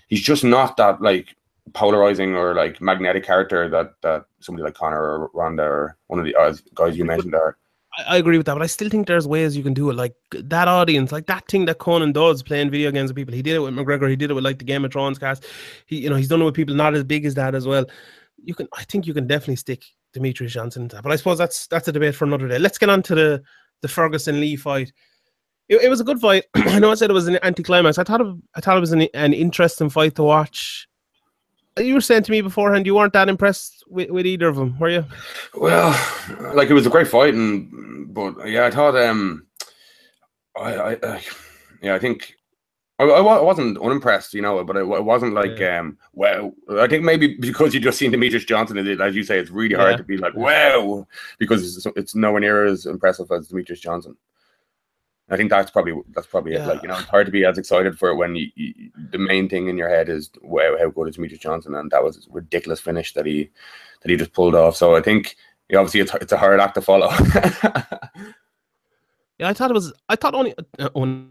he's 0.08 0.22
just 0.22 0.44
not 0.44 0.76
that 0.76 1.02
like 1.02 1.34
polarizing 1.72 2.34
or 2.34 2.54
like 2.54 2.80
magnetic 2.80 3.24
character 3.24 3.68
that 3.68 3.94
that 4.02 4.24
somebody 4.40 4.64
like 4.64 4.74
Conor 4.74 5.02
or 5.02 5.30
Ronda 5.34 5.64
or 5.64 5.98
one 6.06 6.18
of 6.18 6.24
the 6.24 6.34
uh, 6.36 6.54
guys 6.74 6.96
you 6.96 7.04
mentioned 7.04 7.34
are. 7.34 7.56
I, 7.98 8.14
I 8.14 8.16
agree 8.16 8.36
with 8.36 8.46
that, 8.46 8.54
but 8.54 8.62
I 8.62 8.66
still 8.66 8.88
think 8.88 9.06
there's 9.06 9.26
ways 9.26 9.56
you 9.56 9.62
can 9.62 9.74
do 9.74 9.90
it. 9.90 9.94
Like 9.94 10.14
that 10.32 10.68
audience, 10.68 11.12
like 11.12 11.26
that 11.26 11.46
thing 11.48 11.64
that 11.66 11.78
Conan 11.78 12.12
does, 12.12 12.42
playing 12.42 12.70
video 12.70 12.90
games 12.90 13.10
with 13.10 13.16
people. 13.16 13.34
He 13.34 13.42
did 13.42 13.56
it 13.56 13.60
with 13.60 13.74
McGregor. 13.74 14.08
He 14.08 14.16
did 14.16 14.30
it 14.30 14.34
with 14.34 14.44
like 14.44 14.58
the 14.58 14.64
Game 14.64 14.84
of 14.84 14.92
Thrones 14.92 15.18
cast. 15.18 15.46
He, 15.86 15.98
you 15.98 16.10
know, 16.10 16.16
he's 16.16 16.28
done 16.28 16.42
it 16.42 16.44
with 16.44 16.54
people 16.54 16.74
not 16.74 16.94
as 16.94 17.04
big 17.04 17.24
as 17.24 17.34
that 17.34 17.54
as 17.54 17.66
well. 17.66 17.86
You 18.42 18.54
can, 18.54 18.68
I 18.76 18.84
think, 18.84 19.06
you 19.06 19.14
can 19.14 19.26
definitely 19.26 19.56
stick 19.56 19.84
Demetrious 20.16 20.50
Johnson 20.50 20.82
into 20.82 20.96
that. 20.96 21.02
But 21.02 21.12
I 21.12 21.16
suppose 21.16 21.38
that's 21.38 21.66
that's 21.66 21.88
a 21.88 21.92
debate 21.92 22.14
for 22.14 22.24
another 22.24 22.48
day. 22.48 22.58
Let's 22.58 22.78
get 22.78 22.90
on 22.90 23.02
to 23.02 23.14
the 23.14 23.42
the 23.82 23.88
Ferguson 23.88 24.40
Lee 24.40 24.56
fight. 24.56 24.92
It, 25.68 25.82
it 25.82 25.88
was 25.88 26.00
a 26.00 26.04
good 26.04 26.20
fight. 26.20 26.44
I 26.54 26.78
know 26.78 26.90
I 26.90 26.94
said 26.94 27.10
it 27.10 27.14
was 27.14 27.28
an 27.28 27.38
anticlimax. 27.42 27.98
I 27.98 28.04
thought 28.04 28.22
I 28.54 28.60
thought 28.60 28.76
it 28.76 28.80
was 28.80 28.92
an, 28.92 29.02
an 29.14 29.32
interesting 29.32 29.90
fight 29.90 30.14
to 30.16 30.22
watch. 30.22 30.88
You 31.80 31.94
were 31.94 32.00
saying 32.00 32.24
to 32.24 32.30
me 32.30 32.40
beforehand 32.40 32.86
you 32.86 32.94
weren't 32.94 33.12
that 33.14 33.28
impressed 33.28 33.84
with, 33.88 34.10
with 34.10 34.26
either 34.26 34.48
of 34.48 34.56
them, 34.56 34.78
were 34.78 34.90
you? 34.90 35.04
Well, 35.54 35.90
like 36.54 36.70
it 36.70 36.74
was 36.74 36.86
a 36.86 36.90
great 36.90 37.08
fight, 37.08 37.34
and 37.34 38.12
but 38.12 38.48
yeah, 38.48 38.66
I 38.66 38.70
thought 38.70 38.96
um, 38.96 39.46
I, 40.56 40.74
I, 40.74 40.92
I 41.02 41.22
yeah, 41.82 41.94
I 41.94 41.98
think 41.98 42.36
I, 42.98 43.04
I 43.04 43.40
wasn't 43.40 43.78
unimpressed, 43.78 44.34
you 44.34 44.42
know, 44.42 44.62
but 44.62 44.76
it, 44.76 44.80
it 44.80 45.04
wasn't 45.04 45.32
like 45.32 45.58
yeah. 45.58 45.78
um, 45.78 45.96
wow. 46.12 46.52
I 46.78 46.86
think 46.86 47.02
maybe 47.02 47.34
because 47.34 47.72
you 47.72 47.80
just 47.80 47.98
seen 47.98 48.12
Demetrious 48.12 48.46
Johnson, 48.46 48.76
as 48.76 49.16
you 49.16 49.24
say, 49.24 49.38
it's 49.38 49.50
really 49.50 49.74
hard 49.74 49.92
yeah. 49.92 49.96
to 49.96 50.04
be 50.04 50.18
like 50.18 50.34
wow 50.34 51.06
because 51.38 51.78
it's, 51.78 51.86
it's 51.96 52.14
nowhere 52.14 52.40
near 52.40 52.66
as 52.66 52.84
impressive 52.84 53.30
as 53.32 53.48
Demetrious 53.48 53.80
Johnson. 53.80 54.16
I 55.30 55.36
think 55.36 55.50
that's 55.50 55.70
probably 55.70 55.94
that's 56.12 56.26
probably 56.26 56.52
yeah. 56.54 56.64
it. 56.64 56.68
Like 56.68 56.82
you 56.82 56.88
know, 56.88 56.98
it's 56.98 57.08
hard 57.08 57.26
to 57.26 57.32
be 57.32 57.44
as 57.44 57.56
excited 57.56 57.98
for 57.98 58.08
it 58.08 58.16
when 58.16 58.34
you, 58.34 58.48
you, 58.54 58.90
the 59.10 59.18
main 59.18 59.48
thing 59.48 59.68
in 59.68 59.78
your 59.78 59.88
head 59.88 60.08
is 60.08 60.30
wow, 60.42 60.76
how 60.78 60.90
good 60.90 61.08
is 61.08 61.16
Demetrious 61.16 61.40
Johnson, 61.40 61.74
and 61.74 61.90
that 61.90 62.02
was 62.02 62.26
a 62.26 62.32
ridiculous 62.32 62.80
finish 62.80 63.14
that 63.14 63.26
he 63.26 63.50
that 64.02 64.10
he 64.10 64.16
just 64.16 64.32
pulled 64.32 64.54
off. 64.54 64.76
So 64.76 64.96
I 64.96 65.00
think 65.00 65.36
yeah, 65.68 65.78
obviously 65.78 66.00
it's, 66.00 66.14
it's 66.14 66.32
a 66.32 66.36
hard 66.36 66.60
act 66.60 66.74
to 66.74 66.82
follow. 66.82 67.10
yeah, 69.38 69.48
I 69.48 69.52
thought 69.52 69.70
it 69.70 69.74
was. 69.74 69.92
I 70.08 70.16
thought 70.16 70.34
only 70.34 70.54
uh, 70.78 70.90
only 70.94 71.28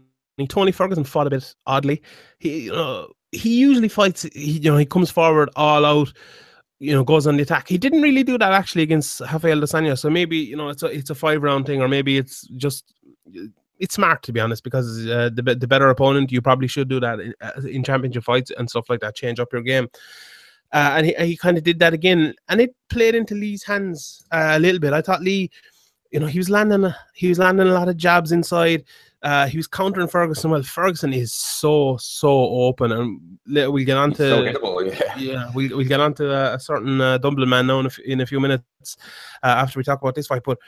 Tony 0.48 0.72
Ferguson 0.72 1.04
fought 1.04 1.26
a 1.26 1.30
bit 1.30 1.54
oddly. 1.66 2.02
He 2.38 2.64
you 2.64 2.72
know, 2.72 3.08
he 3.32 3.58
usually 3.58 3.88
fights. 3.88 4.22
He 4.22 4.52
you 4.52 4.70
know 4.70 4.78
he 4.78 4.86
comes 4.86 5.10
forward 5.10 5.50
all 5.56 5.84
out 5.84 6.12
you 6.80 6.94
know, 6.94 7.04
goes 7.04 7.26
on 7.26 7.36
the 7.36 7.42
attack. 7.42 7.68
He 7.68 7.76
didn't 7.76 8.00
really 8.00 8.22
do 8.22 8.38
that 8.38 8.52
actually 8.52 8.82
against 8.82 9.20
Rafael 9.20 9.60
dos 9.60 9.72
Anjos. 9.72 9.98
So 9.98 10.08
maybe 10.08 10.38
you 10.38 10.56
know 10.56 10.70
it's 10.70 10.82
a 10.82 10.86
it's 10.86 11.10
a 11.10 11.14
five 11.14 11.42
round 11.42 11.66
thing, 11.66 11.82
or 11.82 11.88
maybe 11.88 12.16
it's 12.16 12.48
just 12.56 12.94
it's 13.80 13.94
smart 13.94 14.22
to 14.22 14.32
be 14.32 14.40
honest 14.40 14.62
because 14.62 15.06
uh, 15.08 15.30
the 15.32 15.42
the 15.42 15.66
better 15.66 15.88
opponent 15.88 16.30
you 16.30 16.40
probably 16.40 16.68
should 16.68 16.88
do 16.88 17.00
that 17.00 17.18
in, 17.18 17.34
uh, 17.40 17.52
in 17.62 17.82
championship 17.82 18.22
fights 18.22 18.52
and 18.56 18.68
stuff 18.68 18.88
like 18.88 19.00
that. 19.00 19.16
Change 19.16 19.40
up 19.40 19.52
your 19.52 19.62
game. 19.62 19.88
Uh, 20.72 20.92
and 20.94 21.06
he, 21.06 21.14
he 21.26 21.36
kind 21.36 21.58
of 21.58 21.64
did 21.64 21.80
that 21.80 21.92
again, 21.92 22.32
and 22.48 22.60
it 22.60 22.76
played 22.90 23.16
into 23.16 23.34
Lee's 23.34 23.64
hands 23.64 24.24
uh, 24.30 24.52
a 24.52 24.58
little 24.60 24.78
bit. 24.78 24.92
I 24.92 25.02
thought 25.02 25.20
Lee, 25.20 25.50
you 26.12 26.20
know, 26.20 26.26
he 26.26 26.38
was 26.38 26.48
landing 26.48 26.92
he 27.14 27.28
was 27.28 27.40
landing 27.40 27.66
a 27.66 27.72
lot 27.72 27.88
of 27.88 27.96
jabs 27.96 28.30
inside. 28.30 28.84
Uh, 29.22 29.46
he 29.46 29.56
was 29.56 29.66
countering 29.66 30.06
Ferguson. 30.06 30.50
Well, 30.50 30.62
Ferguson 30.62 31.12
is 31.12 31.32
so 31.32 31.96
so 32.00 32.30
open, 32.30 32.92
and 32.92 33.20
we'll 33.46 33.84
get 33.84 33.96
on 33.96 34.12
to 34.12 34.16
so 34.16 34.80
yeah. 34.80 35.16
yeah, 35.18 35.50
we'll, 35.54 35.76
we'll 35.76 35.88
get 35.88 36.00
on 36.00 36.14
to 36.14 36.32
a, 36.32 36.54
a 36.54 36.60
certain 36.60 37.00
uh, 37.00 37.18
Dublin 37.18 37.48
man 37.48 37.66
now 37.66 37.80
in 37.80 37.86
a, 37.86 37.88
f- 37.88 37.98
in 37.98 38.20
a 38.20 38.26
few 38.26 38.38
minutes 38.38 38.96
uh, 39.42 39.46
after 39.46 39.78
we 39.78 39.84
talk 39.84 40.00
about 40.00 40.14
this 40.14 40.28
fight. 40.28 40.42
But 40.44 40.58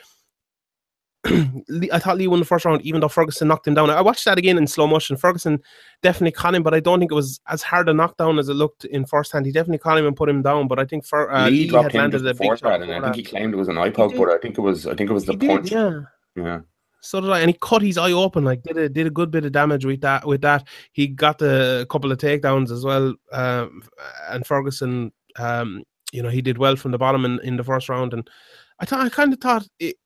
I 1.92 2.00
thought 2.00 2.18
Lee 2.18 2.26
won 2.26 2.40
the 2.40 2.44
first 2.44 2.64
round, 2.64 2.82
even 2.82 3.00
though 3.00 3.08
Ferguson 3.08 3.46
knocked 3.46 3.68
him 3.68 3.74
down. 3.74 3.90
I 3.90 4.00
watched 4.00 4.24
that 4.24 4.38
again 4.38 4.58
in 4.58 4.66
slow 4.66 4.88
motion. 4.88 5.16
Ferguson 5.16 5.61
definitely 6.02 6.32
caught 6.32 6.54
him, 6.54 6.64
but 6.64 6.74
I 6.74 6.80
don't 6.80 6.98
think 6.98 7.12
it 7.12 7.14
was 7.14 7.40
as 7.48 7.62
hard 7.62 7.88
a 7.88 7.94
knockdown 7.94 8.40
as 8.40 8.48
it 8.48 8.54
looked 8.54 8.85
in 8.87 9.06
first 9.06 9.30
hand. 9.32 9.46
He 9.46 9.52
definitely 9.52 9.78
caught 9.78 9.98
him 9.98 10.06
and 10.06 10.16
put 10.16 10.28
him 10.28 10.42
down, 10.42 10.66
but 10.66 10.80
I 10.80 10.85
think 10.85 11.06
for, 11.06 11.32
uh, 11.32 11.48
Lee, 11.48 11.70
Lee 11.70 11.82
had 11.82 11.94
landed 11.94 12.26
a 12.26 12.35
big 12.35 12.58
shot. 12.58 12.82
And 12.82 12.92
I 12.92 13.00
think 13.00 13.16
he 13.16 13.22
claimed 13.22 13.54
it 13.54 13.56
was 13.56 13.68
an 13.68 13.78
eye 13.78 13.90
poke, 13.90 14.16
but 14.16 14.30
I 14.30 14.38
think 14.38 14.58
it 14.58 14.62
was 14.62 14.87
I 14.87 14.94
think 14.94 15.11
it 15.11 15.12
was 15.12 15.26
the 15.26 15.37
he 15.40 15.46
punch. 15.46 15.70
Did, 15.70 15.72
yeah. 15.72 16.00
Yeah. 16.35 16.61
So 17.02 17.20
did 17.20 17.30
I, 17.30 17.40
and 17.40 17.50
he 17.50 17.58
cut 17.61 17.82
his 17.82 17.98
eye 17.98 18.12
open. 18.12 18.44
Like 18.44 18.62
did 18.62 18.76
a 18.76 18.88
did 18.88 19.06
a 19.06 19.11
good 19.11 19.30
bit 19.30 19.44
of 19.44 19.52
damage 19.52 19.85
with 19.85 20.00
that. 20.02 20.26
With 20.26 20.40
that, 20.42 20.66
he 20.92 21.08
got 21.08 21.42
a 21.42 21.87
couple 21.90 22.11
of 22.11 22.18
takedowns 22.18 22.70
as 22.70 22.85
well. 22.85 23.14
Um, 23.32 23.82
and 24.30 24.46
Ferguson, 24.46 25.12
um, 25.37 25.82
you 26.12 26.22
know, 26.22 26.28
he 26.28 26.42
did 26.42 26.58
well 26.58 26.76
from 26.76 26.92
the 26.92 26.98
bottom 26.98 27.24
in, 27.24 27.40
in 27.40 27.56
the 27.56 27.64
first 27.64 27.88
round. 27.88 28.12
And 28.12 28.28
I 28.78 28.85
thought 28.85 29.04
I 29.04 29.08
kind 29.08 29.32
of 29.32 29.40
thought 29.40 29.66
it, 29.80 29.96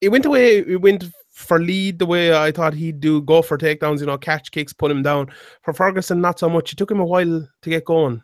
it 0.00 0.08
went 0.10 0.26
away. 0.26 0.58
It 0.58 0.80
went 0.80 1.04
for 1.30 1.58
lead 1.58 1.98
the 1.98 2.06
way 2.06 2.34
I 2.34 2.52
thought 2.52 2.74
he'd 2.74 3.00
do, 3.00 3.20
go 3.20 3.42
for 3.42 3.58
takedowns, 3.58 4.00
you 4.00 4.06
know, 4.06 4.16
catch 4.16 4.52
kicks, 4.52 4.72
put 4.72 4.90
him 4.90 5.02
down. 5.02 5.30
For 5.62 5.74
Ferguson, 5.74 6.20
not 6.20 6.38
so 6.38 6.48
much. 6.48 6.72
It 6.72 6.76
took 6.76 6.90
him 6.90 7.00
a 7.00 7.04
while 7.04 7.48
to 7.62 7.70
get 7.70 7.84
going. 7.84 8.22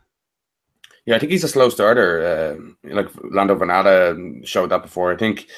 Yeah, 1.06 1.16
I 1.16 1.18
think 1.18 1.32
he's 1.32 1.44
a 1.44 1.48
slow 1.48 1.70
starter. 1.70 2.22
Uh, 2.84 2.92
like 2.94 3.08
Lando 3.24 3.56
Vannata 3.56 4.46
showed 4.46 4.70
that 4.70 4.82
before. 4.82 5.12
I 5.12 5.16
think 5.16 5.48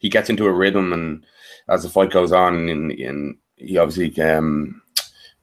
he 0.00 0.08
gets 0.08 0.30
into 0.30 0.46
a 0.46 0.52
rhythm, 0.52 0.92
and 0.92 1.26
as 1.68 1.82
the 1.82 1.90
fight 1.90 2.10
goes 2.10 2.32
on, 2.32 2.68
and, 2.68 2.92
and 2.92 3.36
he 3.56 3.76
obviously 3.76 4.22
um, 4.22 4.80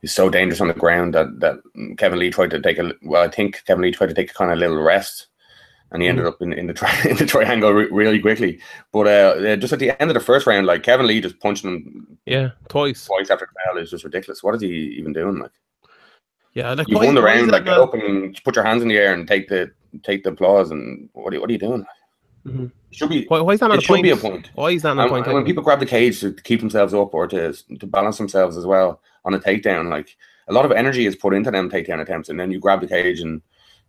is 0.02 0.14
so 0.14 0.30
dangerous 0.30 0.62
on 0.62 0.70
the 0.70 0.74
ground 0.74 1.14
that 1.14 1.40
that 1.40 1.60
Kevin 1.98 2.20
Lee 2.20 2.32
tried 2.32 2.52
to 2.52 2.62
take 2.62 2.80
a 2.80 2.94
well. 3.04 3.24
I 3.24 3.28
think 3.28 3.64
Kevin 3.66 3.84
Lee 3.84 3.92
tried 3.92 4.08
to 4.08 4.14
take 4.14 4.32
a 4.32 4.34
kind 4.34 4.52
of 4.52 4.58
little 4.58 4.82
rest 4.82 5.28
and 5.92 6.02
he 6.02 6.08
ended 6.08 6.26
mm. 6.26 6.28
up 6.28 6.42
in, 6.42 6.54
in 6.54 6.68
the 6.68 6.74
tri- 6.74 7.02
in 7.10 7.18
the 7.18 7.26
triangle 7.26 7.72
re- 7.72 7.90
really 7.92 8.20
quickly. 8.20 8.60
But 8.92 9.08
uh, 9.08 9.56
just 9.58 9.74
at 9.74 9.80
the 9.80 10.00
end 10.02 10.10
of 10.10 10.14
the 10.14 10.20
first 10.20 10.48
round, 10.48 10.68
like 10.68 10.84
Kevin 10.84 11.08
Lee 11.08 11.22
just 11.22 11.40
punched 11.40 11.66
him, 11.66 12.18
yeah, 12.26 12.50
twice, 12.68 13.06
twice 13.06 13.30
after 13.30 13.48
the 13.48 13.74
bell 13.74 13.82
is 13.82 13.92
just 13.92 14.04
ridiculous. 14.04 14.44
What 14.44 14.56
is 14.56 14.62
he 14.62 14.70
even 14.98 15.14
doing? 15.14 15.40
Like, 15.40 15.52
yeah, 16.54 16.74
like 16.74 16.88
you 16.88 16.98
won 16.98 17.16
the 17.16 17.22
round, 17.22 17.52
like 17.52 17.66
get 17.66 17.78
up 17.78 17.94
and 17.94 18.40
put 18.44 18.56
your 18.56 18.66
hands 18.66 18.82
in 18.82 18.88
the 18.88 18.98
air 18.98 19.14
and 19.14 19.28
take 19.28 19.48
the 19.50 19.72
take 20.04 20.24
the 20.24 20.32
applause. 20.32 20.72
And 20.72 21.10
what 21.14 21.34
are, 21.34 21.40
what 21.40 21.50
are 21.50 21.54
you 21.54 21.60
doing? 21.60 21.86
Mm-hmm. 22.46 22.68
should 22.92 23.10
be. 23.10 23.26
Why, 23.28 23.42
why 23.42 23.54
is 23.54 23.60
that 23.60 23.68
not 23.68 23.76
it 23.76 23.80
a 23.80 23.82
should 23.82 23.94
point? 23.94 24.04
be 24.04 24.12
a 24.12 24.18
point. 24.18 24.50
Why 24.56 24.72
is 24.72 24.84
that 24.84 24.94
not 24.94 25.04
and, 25.04 25.12
a 25.12 25.14
point? 25.14 25.26
And 25.28 25.36
when 25.36 25.46
people 25.46 25.64
grab 25.64 25.80
the 25.80 25.86
cage 25.86 26.20
to 26.22 26.34
keep 26.34 26.60
themselves 26.60 26.94
up 26.94 27.14
or 27.14 27.28
to 27.28 27.54
to 27.54 27.88
balance 27.88 28.18
themselves 28.18 28.58
as 28.58 28.66
well 28.66 29.02
on 29.26 29.34
a 29.34 29.40
takedown, 29.40 29.90
like 29.90 30.16
a 30.48 30.54
lot 30.54 30.66
of 30.66 30.72
energy 30.72 31.06
is 31.06 31.16
put 31.16 31.34
into 31.34 31.52
them 31.52 31.70
takedown 31.70 32.02
attempts, 32.02 32.30
and 32.30 32.40
then 32.40 32.52
you 32.52 32.60
grab 32.60 32.82
the 32.82 32.88
cage 32.88 33.20
and 33.20 33.42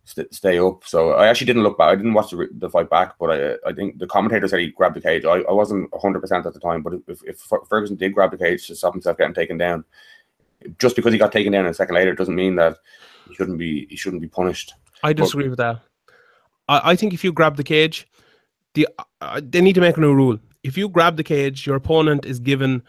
st- 0.03 0.33
stay 0.33 0.59
up. 0.59 0.83
So 0.85 1.11
I 1.11 1.27
actually 1.27 1.47
didn't 1.47 1.63
look 1.63 1.77
back. 1.77 1.89
I 1.89 1.95
didn't 1.95 2.13
watch 2.13 2.31
the, 2.31 2.49
the 2.51 2.69
fight 2.69 2.89
back, 2.89 3.15
but 3.19 3.31
I 3.31 3.69
I 3.69 3.73
think 3.73 3.99
the 3.99 4.07
commentator 4.07 4.47
said 4.47 4.59
he 4.59 4.67
grabbed 4.67 4.95
the 4.95 5.01
cage. 5.01 5.25
I, 5.25 5.39
I 5.41 5.51
wasn't 5.51 5.89
100% 5.91 6.45
at 6.45 6.53
the 6.53 6.59
time, 6.59 6.81
but 6.81 6.93
if, 7.07 7.23
if 7.23 7.39
Ferguson 7.69 7.97
did 7.97 8.13
grab 8.13 8.31
the 8.31 8.37
cage 8.37 8.67
to 8.67 8.75
stop 8.75 8.93
himself 8.93 9.17
getting 9.17 9.33
taken 9.33 9.57
down, 9.57 9.83
just 10.77 10.95
because 10.95 11.13
he 11.13 11.19
got 11.19 11.31
taken 11.31 11.51
down 11.51 11.65
a 11.65 11.73
second 11.73 11.95
later 11.95 12.13
doesn't 12.13 12.35
mean 12.35 12.55
that 12.55 12.77
he 13.27 13.35
shouldn't 13.35 13.57
be 13.57 13.87
he 13.89 13.95
shouldn't 13.95 14.21
be 14.21 14.27
punished. 14.27 14.73
I 15.03 15.13
disagree 15.13 15.45
but, 15.45 15.51
with 15.51 15.59
that. 15.59 15.81
I, 16.67 16.91
I 16.91 16.95
think 16.95 17.13
if 17.13 17.23
you 17.23 17.31
grab 17.31 17.57
the 17.57 17.63
cage, 17.63 18.07
the 18.73 18.87
uh, 19.21 19.41
they 19.43 19.61
need 19.61 19.75
to 19.75 19.81
make 19.81 19.97
a 19.97 20.01
new 20.01 20.13
rule. 20.13 20.37
If 20.63 20.77
you 20.77 20.89
grab 20.89 21.17
the 21.17 21.23
cage, 21.23 21.65
your 21.65 21.75
opponent 21.75 22.25
is 22.25 22.39
given 22.39 22.83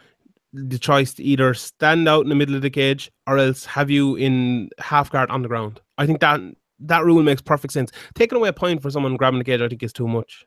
the 0.53 0.79
choice 0.79 1.15
to 1.15 1.23
either 1.23 1.55
stand 1.55 2.07
out 2.07 2.25
in 2.25 2.29
the 2.29 2.35
middle 2.35 2.55
of 2.55 2.61
the 2.61 2.71
cage 2.71 3.11
or 3.27 3.39
else 3.39 3.65
have 3.65 3.91
you 3.91 4.17
in 4.17 4.69
half 4.79 5.11
guard 5.11 5.31
on 5.31 5.41
the 5.41 5.49
ground. 5.49 5.81
I 5.97 6.07
think 6.07 6.21
that 6.21 6.41
that 6.87 7.05
rule 7.05 7.23
makes 7.23 7.43
perfect 7.43 7.73
sense. 7.73 7.91
Taking 8.15 8.37
away 8.37 8.49
a 8.49 8.53
point 8.53 8.83
for 8.83 8.91
someone 8.91 9.17
grabbing 9.17 9.39
the 9.39 9.45
cage, 9.45 9.61
I 9.61 9.69
think, 9.69 9.83
is 9.83 9.93
too 9.93 10.09
much. 10.09 10.47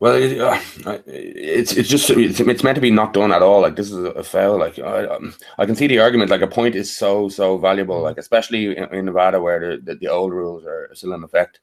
Well, 0.00 0.14
it, 0.14 0.38
uh, 0.40 0.60
it's 1.06 1.72
it's 1.72 1.88
just 1.88 2.08
it's, 2.10 2.38
it's, 2.38 2.62
meant 2.62 2.76
to 2.76 2.80
be 2.80 2.90
not 2.90 3.12
done 3.12 3.32
at 3.32 3.42
all. 3.42 3.62
Like 3.62 3.74
this 3.74 3.90
is 3.90 4.04
a 4.04 4.22
foul. 4.22 4.56
Like 4.56 4.78
I, 4.78 5.06
um, 5.06 5.34
I 5.58 5.66
can 5.66 5.74
see 5.74 5.88
the 5.88 5.98
argument. 5.98 6.30
Like 6.30 6.40
a 6.40 6.46
point 6.46 6.76
is 6.76 6.94
so 6.96 7.28
so 7.28 7.58
valuable. 7.58 8.00
Like 8.00 8.16
especially 8.16 8.76
in, 8.76 8.84
in 8.94 9.06
Nevada 9.06 9.40
where 9.40 9.76
the, 9.76 9.82
the, 9.82 9.94
the, 9.96 10.06
old 10.06 10.32
rules 10.32 10.64
are 10.64 10.88
still 10.94 11.14
in 11.14 11.24
effect, 11.24 11.58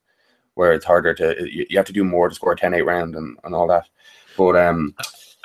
where 0.55 0.73
it's 0.73 0.83
harder 0.83 1.13
to 1.13 1.49
you, 1.49 1.65
you 1.69 1.77
have 1.77 1.85
to 1.85 1.93
do 1.93 2.03
more 2.03 2.27
to 2.27 2.35
score 2.35 2.51
a 2.51 2.57
10-8 2.57 2.85
round 2.85 3.15
and, 3.15 3.37
and 3.45 3.55
all 3.55 3.67
that. 3.67 3.87
But 4.37 4.57
um, 4.57 4.95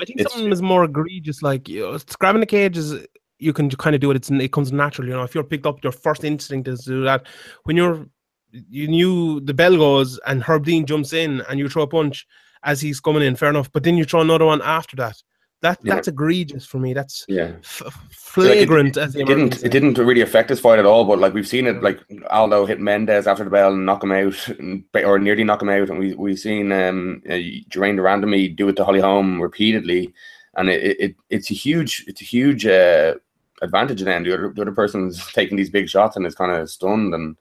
I 0.00 0.04
think 0.04 0.20
something 0.22 0.50
is 0.50 0.60
more 0.60 0.82
egregious. 0.82 1.42
Like 1.42 1.68
you 1.68 1.82
know, 1.82 1.98
grabbing 2.18 2.40
the 2.40 2.46
cage 2.46 2.76
is 2.76 3.06
you 3.40 3.52
can 3.52 3.70
kind 3.70 3.94
of 3.94 4.00
do 4.00 4.10
it. 4.10 4.16
It's 4.16 4.30
it 4.30 4.52
comes 4.52 4.72
naturally. 4.72 5.10
You 5.10 5.16
know, 5.16 5.24
if 5.24 5.34
you're 5.34 5.44
picked 5.44 5.66
up, 5.66 5.82
your 5.82 5.92
first 5.92 6.24
instinct 6.24 6.68
is 6.68 6.84
to 6.84 6.90
do 6.90 7.04
that. 7.04 7.26
When 7.64 7.76
you're 7.76 8.06
you 8.52 8.88
knew 8.88 9.40
the 9.40 9.54
bell 9.54 9.76
goes 9.76 10.18
and 10.26 10.42
Herb 10.42 10.64
Dean 10.64 10.84
jumps 10.84 11.12
in 11.12 11.40
and 11.48 11.58
you 11.58 11.68
throw 11.68 11.84
a 11.84 11.86
punch 11.86 12.26
as 12.62 12.80
he's 12.80 13.00
coming 13.00 13.22
in, 13.22 13.36
fair 13.36 13.50
enough. 13.50 13.70
But 13.72 13.84
then 13.84 13.96
you 13.96 14.04
throw 14.04 14.20
another 14.20 14.44
one 14.44 14.60
after 14.62 14.96
that. 14.96 15.16
That 15.62 15.78
yeah. 15.82 15.94
that's 15.94 16.08
egregious 16.08 16.64
for 16.64 16.78
me. 16.78 16.94
That's 16.94 17.26
yeah 17.28 17.52
f- 17.58 17.82
flagrant. 18.10 18.96
Like 18.96 19.10
it, 19.10 19.20
it 19.20 19.26
didn't 19.26 19.62
it 19.62 19.68
didn't 19.70 19.98
really 19.98 20.22
affect 20.22 20.48
his 20.48 20.58
fight 20.58 20.78
at 20.78 20.86
all. 20.86 21.04
But 21.04 21.18
like 21.18 21.34
we've 21.34 21.46
seen 21.46 21.66
it, 21.66 21.82
like 21.82 22.00
Aldo 22.30 22.64
hit 22.64 22.80
Mendes 22.80 23.26
after 23.26 23.44
the 23.44 23.50
bell 23.50 23.74
and 23.74 23.84
knock 23.84 24.02
him 24.02 24.12
out, 24.12 24.48
and, 24.48 24.84
or 24.94 25.18
nearly 25.18 25.44
knock 25.44 25.60
him 25.60 25.68
out, 25.68 25.90
and 25.90 25.98
we 25.98 26.14
we've 26.14 26.38
seen 26.38 26.72
um 26.72 27.22
uh, 27.28 27.32
Randamie 27.32 28.56
do 28.56 28.70
it 28.70 28.76
to 28.76 28.84
Holly 28.86 29.00
Holm 29.00 29.40
repeatedly, 29.40 30.14
and 30.56 30.70
it, 30.70 30.98
it 30.98 31.16
it's 31.28 31.50
a 31.50 31.54
huge 31.54 32.04
it's 32.06 32.22
a 32.22 32.24
huge 32.24 32.64
uh, 32.64 33.16
advantage 33.62 34.02
then. 34.02 34.22
The 34.24 34.34
other, 34.34 34.52
the 34.54 34.62
other 34.62 34.72
person's 34.72 35.26
taking 35.32 35.56
these 35.56 35.70
big 35.70 35.88
shots 35.88 36.16
and 36.16 36.26
is 36.26 36.34
kind 36.34 36.52
of 36.52 36.70
stunned 36.70 37.14
and 37.14 37.36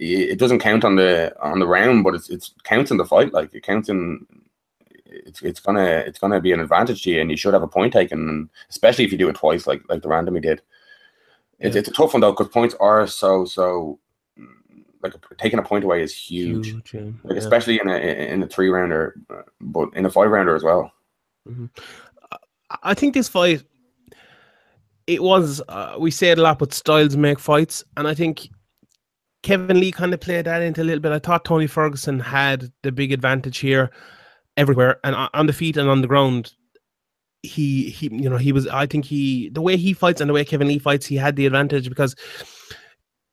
it 0.00 0.38
doesn't 0.38 0.60
count 0.60 0.84
on 0.84 0.94
the 0.94 1.34
on 1.42 1.58
the 1.58 1.66
round, 1.66 2.04
but 2.04 2.14
it's 2.14 2.30
it's 2.30 2.54
counts 2.62 2.92
in 2.92 2.98
the 2.98 3.04
fight. 3.04 3.32
Like 3.32 3.52
it 3.52 3.64
counts 3.64 3.88
in 3.88 4.24
it's 5.06 5.42
it's 5.42 5.58
gonna 5.58 6.04
it's 6.06 6.20
gonna 6.20 6.40
be 6.40 6.52
an 6.52 6.60
advantage 6.60 7.02
to 7.02 7.10
you, 7.10 7.20
and 7.20 7.32
you 7.32 7.36
should 7.36 7.52
have 7.52 7.64
a 7.64 7.68
point 7.68 7.92
taken, 7.92 8.28
and 8.28 8.48
especially 8.70 9.04
if 9.04 9.10
you 9.10 9.18
do 9.18 9.28
it 9.28 9.34
twice, 9.34 9.66
like 9.66 9.82
like 9.88 10.02
the 10.02 10.08
Randamie 10.08 10.40
did. 10.40 10.62
It's, 11.58 11.74
yeah. 11.74 11.80
it's 11.80 11.88
a 11.88 11.92
tough 11.92 12.14
one 12.14 12.20
though 12.20 12.30
because 12.30 12.46
points 12.46 12.76
are 12.78 13.08
so 13.08 13.44
so 13.44 13.98
like 15.02 15.14
taking 15.36 15.58
a 15.58 15.62
point 15.64 15.82
away 15.82 16.00
is 16.00 16.14
huge, 16.14 16.68
Huge, 16.68 16.94
yeah. 16.94 17.00
like 17.24 17.32
Yeah. 17.32 17.38
especially 17.38 17.80
in 17.80 17.88
a 17.88 17.96
in 17.96 18.40
a 18.44 18.46
three 18.46 18.68
rounder, 18.68 19.16
but 19.60 19.88
in 19.94 20.06
a 20.06 20.10
five 20.10 20.30
rounder 20.30 20.54
as 20.54 20.62
well. 20.62 20.92
Mm-hmm. 21.48 21.66
I- 22.30 22.38
I 22.82 22.94
think 22.94 23.14
this 23.14 23.28
fight, 23.28 23.64
it 25.08 25.22
was 25.22 25.62
uh, 25.68 25.96
we 25.98 26.10
say 26.10 26.30
it 26.30 26.38
a 26.38 26.42
lot, 26.42 26.58
but 26.58 26.74
styles 26.74 27.16
make 27.16 27.38
fights, 27.38 27.82
and 27.96 28.06
I 28.06 28.14
think 28.14 28.50
Kevin 29.42 29.80
Lee 29.80 29.90
kind 29.90 30.12
of 30.12 30.20
played 30.20 30.44
that 30.44 30.62
into 30.62 30.82
a 30.82 30.84
little 30.84 31.00
bit. 31.00 31.12
I 31.12 31.18
thought 31.18 31.46
Tony 31.46 31.66
Ferguson 31.66 32.20
had 32.20 32.70
the 32.82 32.92
big 32.92 33.10
advantage 33.10 33.58
here, 33.58 33.90
everywhere, 34.58 35.00
and 35.02 35.16
on 35.32 35.46
the 35.46 35.52
feet 35.54 35.78
and 35.78 35.88
on 35.88 36.02
the 36.02 36.08
ground. 36.08 36.52
He 37.42 37.88
he, 37.88 38.08
you 38.12 38.28
know, 38.28 38.36
he 38.36 38.52
was. 38.52 38.68
I 38.68 38.84
think 38.84 39.06
he 39.06 39.48
the 39.48 39.62
way 39.62 39.78
he 39.78 39.94
fights 39.94 40.20
and 40.20 40.28
the 40.28 40.34
way 40.34 40.44
Kevin 40.44 40.68
Lee 40.68 40.78
fights, 40.78 41.06
he 41.06 41.16
had 41.16 41.36
the 41.36 41.46
advantage 41.46 41.88
because. 41.88 42.14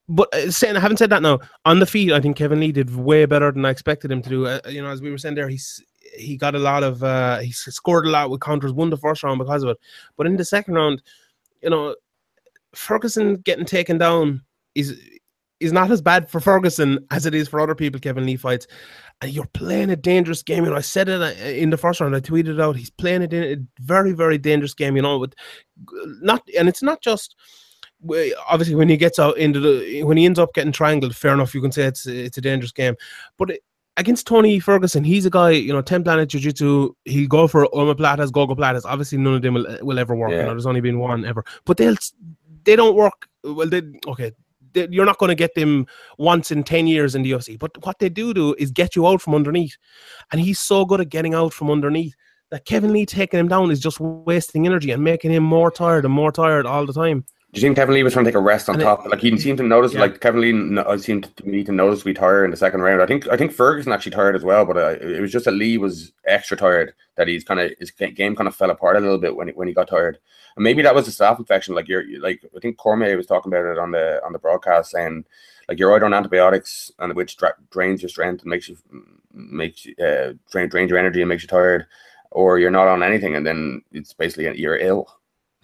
But 0.07 0.33
uh, 0.33 0.51
saying, 0.51 0.77
I 0.77 0.79
haven't 0.79 0.97
said 0.97 1.09
that 1.09 1.23
now. 1.23 1.39
On 1.65 1.79
the 1.79 1.87
feet, 1.87 2.13
I 2.13 2.21
think 2.21 2.37
Kevin 2.37 2.59
Lee 2.59 2.71
did 2.71 2.95
way 2.95 3.25
better 3.25 3.51
than 3.51 3.65
I 3.65 3.71
expected 3.71 4.11
him 4.11 4.21
to 4.21 4.29
do. 4.29 4.45
Uh, 4.45 4.59
you 4.69 4.81
know, 4.81 4.89
as 4.89 5.01
we 5.01 5.09
were 5.09 5.17
saying 5.17 5.33
there, 5.33 5.49
he's 5.49 5.83
he 6.15 6.37
got 6.37 6.53
a 6.55 6.59
lot 6.59 6.83
of 6.83 7.03
uh 7.03 7.39
he 7.39 7.51
scored 7.51 8.05
a 8.05 8.11
lot 8.11 8.29
with 8.29 8.41
counters, 8.41 8.71
won 8.71 8.91
the 8.91 8.97
first 8.97 9.23
round 9.23 9.39
because 9.39 9.63
of 9.63 9.69
it. 9.69 9.77
But 10.15 10.27
in 10.27 10.37
the 10.37 10.45
second 10.45 10.75
round, 10.75 11.01
you 11.65 11.71
know, 11.71 11.95
Ferguson 12.75 13.37
getting 13.37 13.65
taken 13.65 13.97
down 13.97 14.41
is 14.75 14.97
is 15.59 15.73
not 15.73 15.89
as 15.89 16.01
bad 16.01 16.29
for 16.29 16.39
Ferguson 16.39 16.99
as 17.11 17.25
it 17.25 17.33
is 17.33 17.47
for 17.47 17.59
other 17.59 17.73
people. 17.73 17.99
Kevin 17.99 18.25
Lee 18.25 18.35
fights, 18.35 18.67
and 19.21 19.31
you're 19.31 19.47
playing 19.53 19.89
a 19.89 19.95
dangerous 19.95 20.43
game. 20.43 20.63
You 20.63 20.69
know, 20.69 20.75
I 20.75 20.81
said 20.81 21.09
it 21.09 21.21
uh, 21.21 21.31
in 21.43 21.71
the 21.71 21.77
first 21.77 21.99
round. 21.99 22.15
I 22.15 22.19
tweeted 22.19 22.61
out. 22.61 22.77
He's 22.77 22.91
playing 22.91 23.23
it 23.23 23.33
in 23.33 23.43
a 23.43 23.81
very 23.81 24.13
very 24.13 24.37
dangerous 24.37 24.75
game. 24.75 24.95
You 24.95 25.01
know, 25.01 25.17
with 25.17 25.33
not 26.21 26.47
and 26.57 26.69
it's 26.69 26.83
not 26.83 27.01
just. 27.01 27.35
Obviously, 28.47 28.75
when 28.75 28.89
he 28.89 28.97
gets 28.97 29.17
out 29.17 29.37
into 29.37 29.59
the 29.59 30.03
when 30.03 30.17
he 30.17 30.25
ends 30.25 30.37
up 30.37 30.53
getting 30.53 30.73
triangled, 30.73 31.15
fair 31.15 31.33
enough. 31.33 31.55
You 31.55 31.61
can 31.61 31.71
say 31.71 31.85
it's 31.85 32.05
it's 32.05 32.37
a 32.37 32.41
dangerous 32.41 32.71
game, 32.71 32.95
but 33.37 33.49
it, 33.49 33.61
against 33.97 34.27
Tony 34.27 34.59
Ferguson, 34.59 35.03
he's 35.03 35.25
a 35.25 35.29
guy, 35.29 35.51
you 35.51 35.71
know, 35.71 35.81
10 35.81 36.03
planet 36.03 36.29
jiu 36.29 36.39
jitsu, 36.41 36.93
he'll 37.05 37.27
go 37.27 37.47
for 37.47 37.67
omoplatas, 37.67 38.31
gogo 38.31 38.55
platas. 38.55 38.85
Obviously, 38.85 39.17
none 39.17 39.35
of 39.35 39.41
them 39.41 39.53
will, 39.53 39.77
will 39.81 39.99
ever 39.99 40.15
work. 40.15 40.31
You 40.31 40.37
know, 40.37 40.49
there's 40.49 40.65
only 40.65 40.81
been 40.81 40.99
one 40.99 41.25
ever. 41.25 41.45
But 41.65 41.77
they'll, 41.77 41.95
they 42.63 42.75
don't 42.75 42.95
work. 42.95 43.27
Well, 43.43 43.69
they, 43.69 43.81
okay, 44.07 44.31
they, 44.73 44.87
you're 44.91 45.05
not 45.05 45.17
going 45.17 45.29
to 45.29 45.35
get 45.35 45.55
them 45.55 45.87
once 46.17 46.51
in 46.51 46.63
10 46.63 46.87
years 46.87 47.15
in 47.15 47.21
the 47.21 47.31
UFC. 47.31 47.57
But 47.57 47.83
what 47.85 47.99
they 47.99 48.09
do 48.09 48.33
do 48.33 48.55
is 48.57 48.71
get 48.71 48.95
you 48.95 49.07
out 49.07 49.21
from 49.21 49.35
underneath. 49.35 49.77
And 50.31 50.41
he's 50.41 50.59
so 50.59 50.85
good 50.85 51.01
at 51.01 51.09
getting 51.09 51.33
out 51.33 51.53
from 51.53 51.71
underneath 51.71 52.15
that 52.51 52.65
Kevin 52.65 52.93
Lee 52.93 53.05
taking 53.05 53.39
him 53.39 53.47
down 53.47 53.71
is 53.71 53.79
just 53.79 53.99
wasting 53.99 54.65
energy 54.65 54.91
and 54.91 55.03
making 55.03 55.31
him 55.31 55.43
more 55.43 55.71
tired 55.71 56.05
and 56.05 56.13
more 56.13 56.31
tired 56.31 56.65
all 56.65 56.85
the 56.85 56.93
time. 56.93 57.25
Do 57.55 57.61
you 57.61 57.65
think 57.67 57.77
Kevin 57.77 57.95
Lee 57.95 58.03
was 58.03 58.11
trying 58.13 58.25
to 58.25 58.31
take 58.31 58.35
a 58.35 58.41
rest 58.41 58.67
on 58.67 58.75
And 58.75 58.81
it- 58.81 58.85
top? 58.85 59.05
like 59.07 59.19
he 59.21 59.29
didn't 59.29 59.41
seem 59.41 59.55
to 59.57 59.63
notice. 59.63 59.93
Yeah. 59.93 60.01
Like 60.01 60.19
Kevin 60.19 60.41
Lee 60.41 60.51
no- 60.51 60.83
I 60.85 60.97
seemed 60.97 61.33
to 61.37 61.47
me 61.47 61.63
to 61.63 61.71
notice 61.71 62.03
we 62.03 62.13
tired 62.13 62.43
in 62.45 62.51
the 62.51 62.57
second 62.57 62.81
round. 62.81 63.01
I 63.01 63.05
think 63.05 63.27
I 63.29 63.37
think 63.37 63.53
Ferguson 63.53 63.93
actually 63.93 64.11
tired 64.11 64.35
as 64.35 64.43
well, 64.43 64.65
but 64.65 64.75
uh, 64.77 64.95
it 64.99 65.21
was 65.21 65.31
just 65.31 65.45
that 65.45 65.51
Lee 65.51 65.77
was 65.77 66.11
extra 66.25 66.57
tired. 66.57 66.93
That 67.15 67.29
he's 67.29 67.45
kind 67.45 67.61
of 67.61 67.71
his 67.79 67.91
game 67.91 68.35
kind 68.35 68.47
of 68.47 68.55
fell 68.55 68.69
apart 68.71 68.97
a 68.97 68.99
little 68.99 69.17
bit 69.17 69.35
when 69.37 69.47
he, 69.47 69.53
when 69.53 69.67
he 69.69 69.73
got 69.73 69.87
tired. 69.87 70.17
And 70.57 70.63
maybe 70.63 70.81
that 70.81 70.93
was 70.93 71.07
a 71.07 71.11
staph 71.11 71.39
infection. 71.39 71.75
Like 71.75 71.87
you're 71.87 72.03
like 72.19 72.41
I 72.55 72.59
think 72.59 72.75
Cormier 72.77 73.15
was 73.15 73.25
talking 73.25 73.51
about 73.53 73.65
it 73.71 73.77
on 73.79 73.91
the 73.91 74.21
on 74.25 74.33
the 74.33 74.39
broadcast 74.39 74.91
saying 74.91 75.23
like 75.69 75.79
you're 75.79 75.95
either 75.95 76.05
on 76.05 76.13
antibiotics 76.13 76.91
and 76.99 77.13
which 77.15 77.37
dra- 77.37 77.55
drains 77.71 78.01
your 78.01 78.09
strength 78.09 78.41
and 78.41 78.49
makes 78.49 78.67
you 78.67 78.77
makes 79.33 79.87
uh, 79.99 80.33
drain 80.51 80.67
drains 80.67 80.89
your 80.89 80.99
energy 80.99 81.21
and 81.21 81.29
makes 81.29 81.43
you 81.43 81.47
tired, 81.47 81.85
or 82.31 82.59
you're 82.59 82.69
not 82.69 82.87
on 82.89 83.01
anything 83.01 83.35
and 83.35 83.45
then 83.47 83.81
it's 83.93 84.13
basically 84.13 84.59
you're 84.59 84.77
ill. 84.77 85.07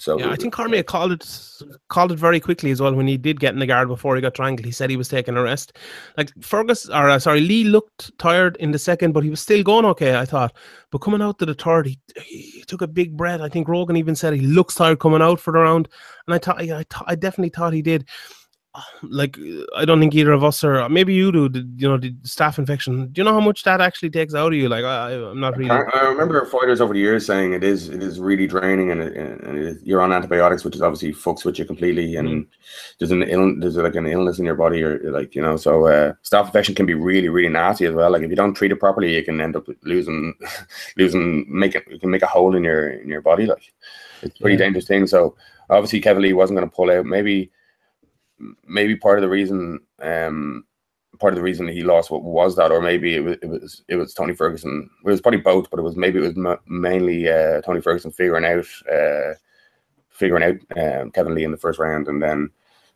So 0.01 0.17
Yeah, 0.17 0.31
I 0.31 0.35
think 0.35 0.51
Cormier 0.51 0.81
called 0.81 1.11
it 1.11 1.61
called 1.89 2.11
it 2.11 2.17
very 2.17 2.39
quickly 2.39 2.71
as 2.71 2.81
well 2.81 2.95
when 2.95 3.05
he 3.05 3.17
did 3.17 3.39
get 3.39 3.53
in 3.53 3.59
the 3.59 3.67
guard 3.67 3.87
before 3.87 4.15
he 4.15 4.21
got 4.21 4.33
triangled. 4.33 4.65
He 4.65 4.71
said 4.71 4.89
he 4.89 4.97
was 4.97 5.07
taking 5.07 5.37
a 5.37 5.43
rest. 5.43 5.77
Like 6.17 6.31
Fergus 6.41 6.89
or 6.89 7.07
uh, 7.07 7.19
sorry, 7.19 7.41
Lee 7.41 7.65
looked 7.65 8.17
tired 8.17 8.57
in 8.57 8.71
the 8.71 8.79
second, 8.79 9.11
but 9.11 9.23
he 9.23 9.29
was 9.29 9.41
still 9.41 9.61
going 9.61 9.85
okay. 9.85 10.15
I 10.15 10.25
thought, 10.25 10.55
but 10.89 10.99
coming 11.03 11.21
out 11.21 11.37
to 11.37 11.45
the 11.45 11.53
third, 11.53 11.85
he, 11.85 11.99
he 12.25 12.63
took 12.65 12.81
a 12.81 12.87
big 12.87 13.15
breath. 13.15 13.41
I 13.41 13.49
think 13.49 13.67
Rogan 13.67 13.95
even 13.95 14.15
said 14.15 14.33
he 14.33 14.41
looks 14.41 14.73
tired 14.73 14.99
coming 14.99 15.21
out 15.21 15.39
for 15.39 15.53
the 15.53 15.59
round, 15.59 15.87
and 16.25 16.33
I 16.33 16.39
thought 16.39 16.59
I, 16.59 16.79
I, 16.79 16.83
thought- 16.89 17.05
I 17.05 17.13
definitely 17.13 17.49
thought 17.49 17.73
he 17.73 17.83
did. 17.83 18.07
Like 19.03 19.37
I 19.75 19.83
don't 19.83 19.99
think 19.99 20.15
either 20.15 20.31
of 20.31 20.43
us 20.43 20.63
or 20.63 20.87
maybe 20.87 21.13
you 21.13 21.31
do. 21.31 21.49
The, 21.49 21.67
you 21.75 21.89
know 21.89 21.97
the 21.97 22.11
staph 22.23 22.57
infection. 22.57 23.07
Do 23.07 23.19
you 23.19 23.25
know 23.25 23.33
how 23.33 23.41
much 23.41 23.63
that 23.63 23.81
actually 23.81 24.11
takes 24.11 24.33
out 24.33 24.53
of 24.53 24.57
you? 24.57 24.69
Like 24.69 24.85
I, 24.85 25.11
I'm 25.13 25.39
not 25.39 25.57
really. 25.57 25.71
I 25.71 25.81
I 25.81 26.01
remember 26.07 26.45
fighters 26.45 26.79
over 26.79 26.93
the 26.93 26.99
years 26.99 27.25
saying 27.25 27.53
it 27.53 27.63
is 27.63 27.89
it 27.89 28.01
is 28.01 28.19
really 28.19 28.47
draining 28.47 28.91
and, 28.91 29.01
it, 29.01 29.17
and 29.17 29.57
it 29.57 29.65
is, 29.65 29.83
you're 29.83 30.01
on 30.01 30.13
antibiotics, 30.13 30.63
which 30.63 30.75
is 30.75 30.81
obviously 30.81 31.11
fucks 31.13 31.43
with 31.43 31.59
you 31.59 31.65
completely. 31.65 32.15
And 32.15 32.45
there's 32.99 33.11
an 33.11 33.23
ill, 33.23 33.53
there's 33.59 33.75
like 33.75 33.95
an 33.95 34.07
illness 34.07 34.39
in 34.39 34.45
your 34.45 34.55
body, 34.55 34.81
or 34.83 34.99
like 35.11 35.35
you 35.35 35.41
know, 35.41 35.57
so 35.57 35.87
uh, 35.87 36.13
staph 36.23 36.45
infection 36.45 36.75
can 36.75 36.85
be 36.85 36.93
really 36.93 37.27
really 37.29 37.49
nasty 37.49 37.85
as 37.87 37.93
well. 37.95 38.11
Like 38.11 38.21
if 38.21 38.29
you 38.29 38.35
don't 38.37 38.53
treat 38.53 38.71
it 38.71 38.79
properly, 38.79 39.15
you 39.15 39.23
can 39.25 39.41
end 39.41 39.55
up 39.57 39.67
losing 39.83 40.33
losing 40.97 41.45
make 41.49 41.75
it 41.75 41.83
you 41.89 41.99
can 41.99 42.11
make 42.11 42.21
a 42.21 42.27
hole 42.27 42.55
in 42.55 42.63
your 42.63 42.89
in 42.89 43.09
your 43.09 43.21
body. 43.21 43.47
Like 43.47 43.73
it's 44.21 44.37
a 44.37 44.41
pretty 44.41 44.55
Yeah. 44.55 44.65
dangerous 44.65 44.87
thing. 44.87 45.07
So 45.07 45.35
obviously 45.69 45.99
Kevin 45.99 46.21
Lee 46.23 46.33
wasn't 46.33 46.57
going 46.59 46.69
to 46.69 46.75
pull 46.75 46.91
out. 46.91 47.05
Maybe 47.05 47.51
maybe 48.65 48.95
part 48.95 49.17
of 49.17 49.21
the 49.21 49.29
reason 49.29 49.79
um 50.01 50.65
part 51.19 51.33
of 51.33 51.37
the 51.37 51.43
reason 51.43 51.67
he 51.67 51.83
lost 51.83 52.09
what 52.09 52.23
was 52.23 52.55
that 52.55 52.71
or 52.71 52.81
maybe 52.81 53.15
it 53.15 53.19
was 53.23 53.37
it 53.41 53.47
was 53.47 53.83
it 53.87 53.95
was 53.95 54.13
Tony 54.13 54.33
Ferguson. 54.33 54.89
It 55.05 55.09
was 55.09 55.21
probably 55.21 55.39
both 55.39 55.69
but 55.69 55.79
it 55.79 55.83
was 55.83 55.95
maybe 55.95 56.19
it 56.19 56.27
was 56.27 56.35
ma- 56.35 56.57
mainly 56.67 57.29
uh 57.29 57.61
Tony 57.61 57.79
Ferguson 57.79 58.11
figuring 58.11 58.45
out 58.45 58.65
uh 58.91 59.35
figuring 60.09 60.43
out 60.43 60.77
um, 60.77 61.11
Kevin 61.11 61.35
Lee 61.35 61.43
in 61.43 61.51
the 61.51 61.57
first 61.57 61.79
round. 61.79 62.07
And 62.07 62.21
then 62.21 62.49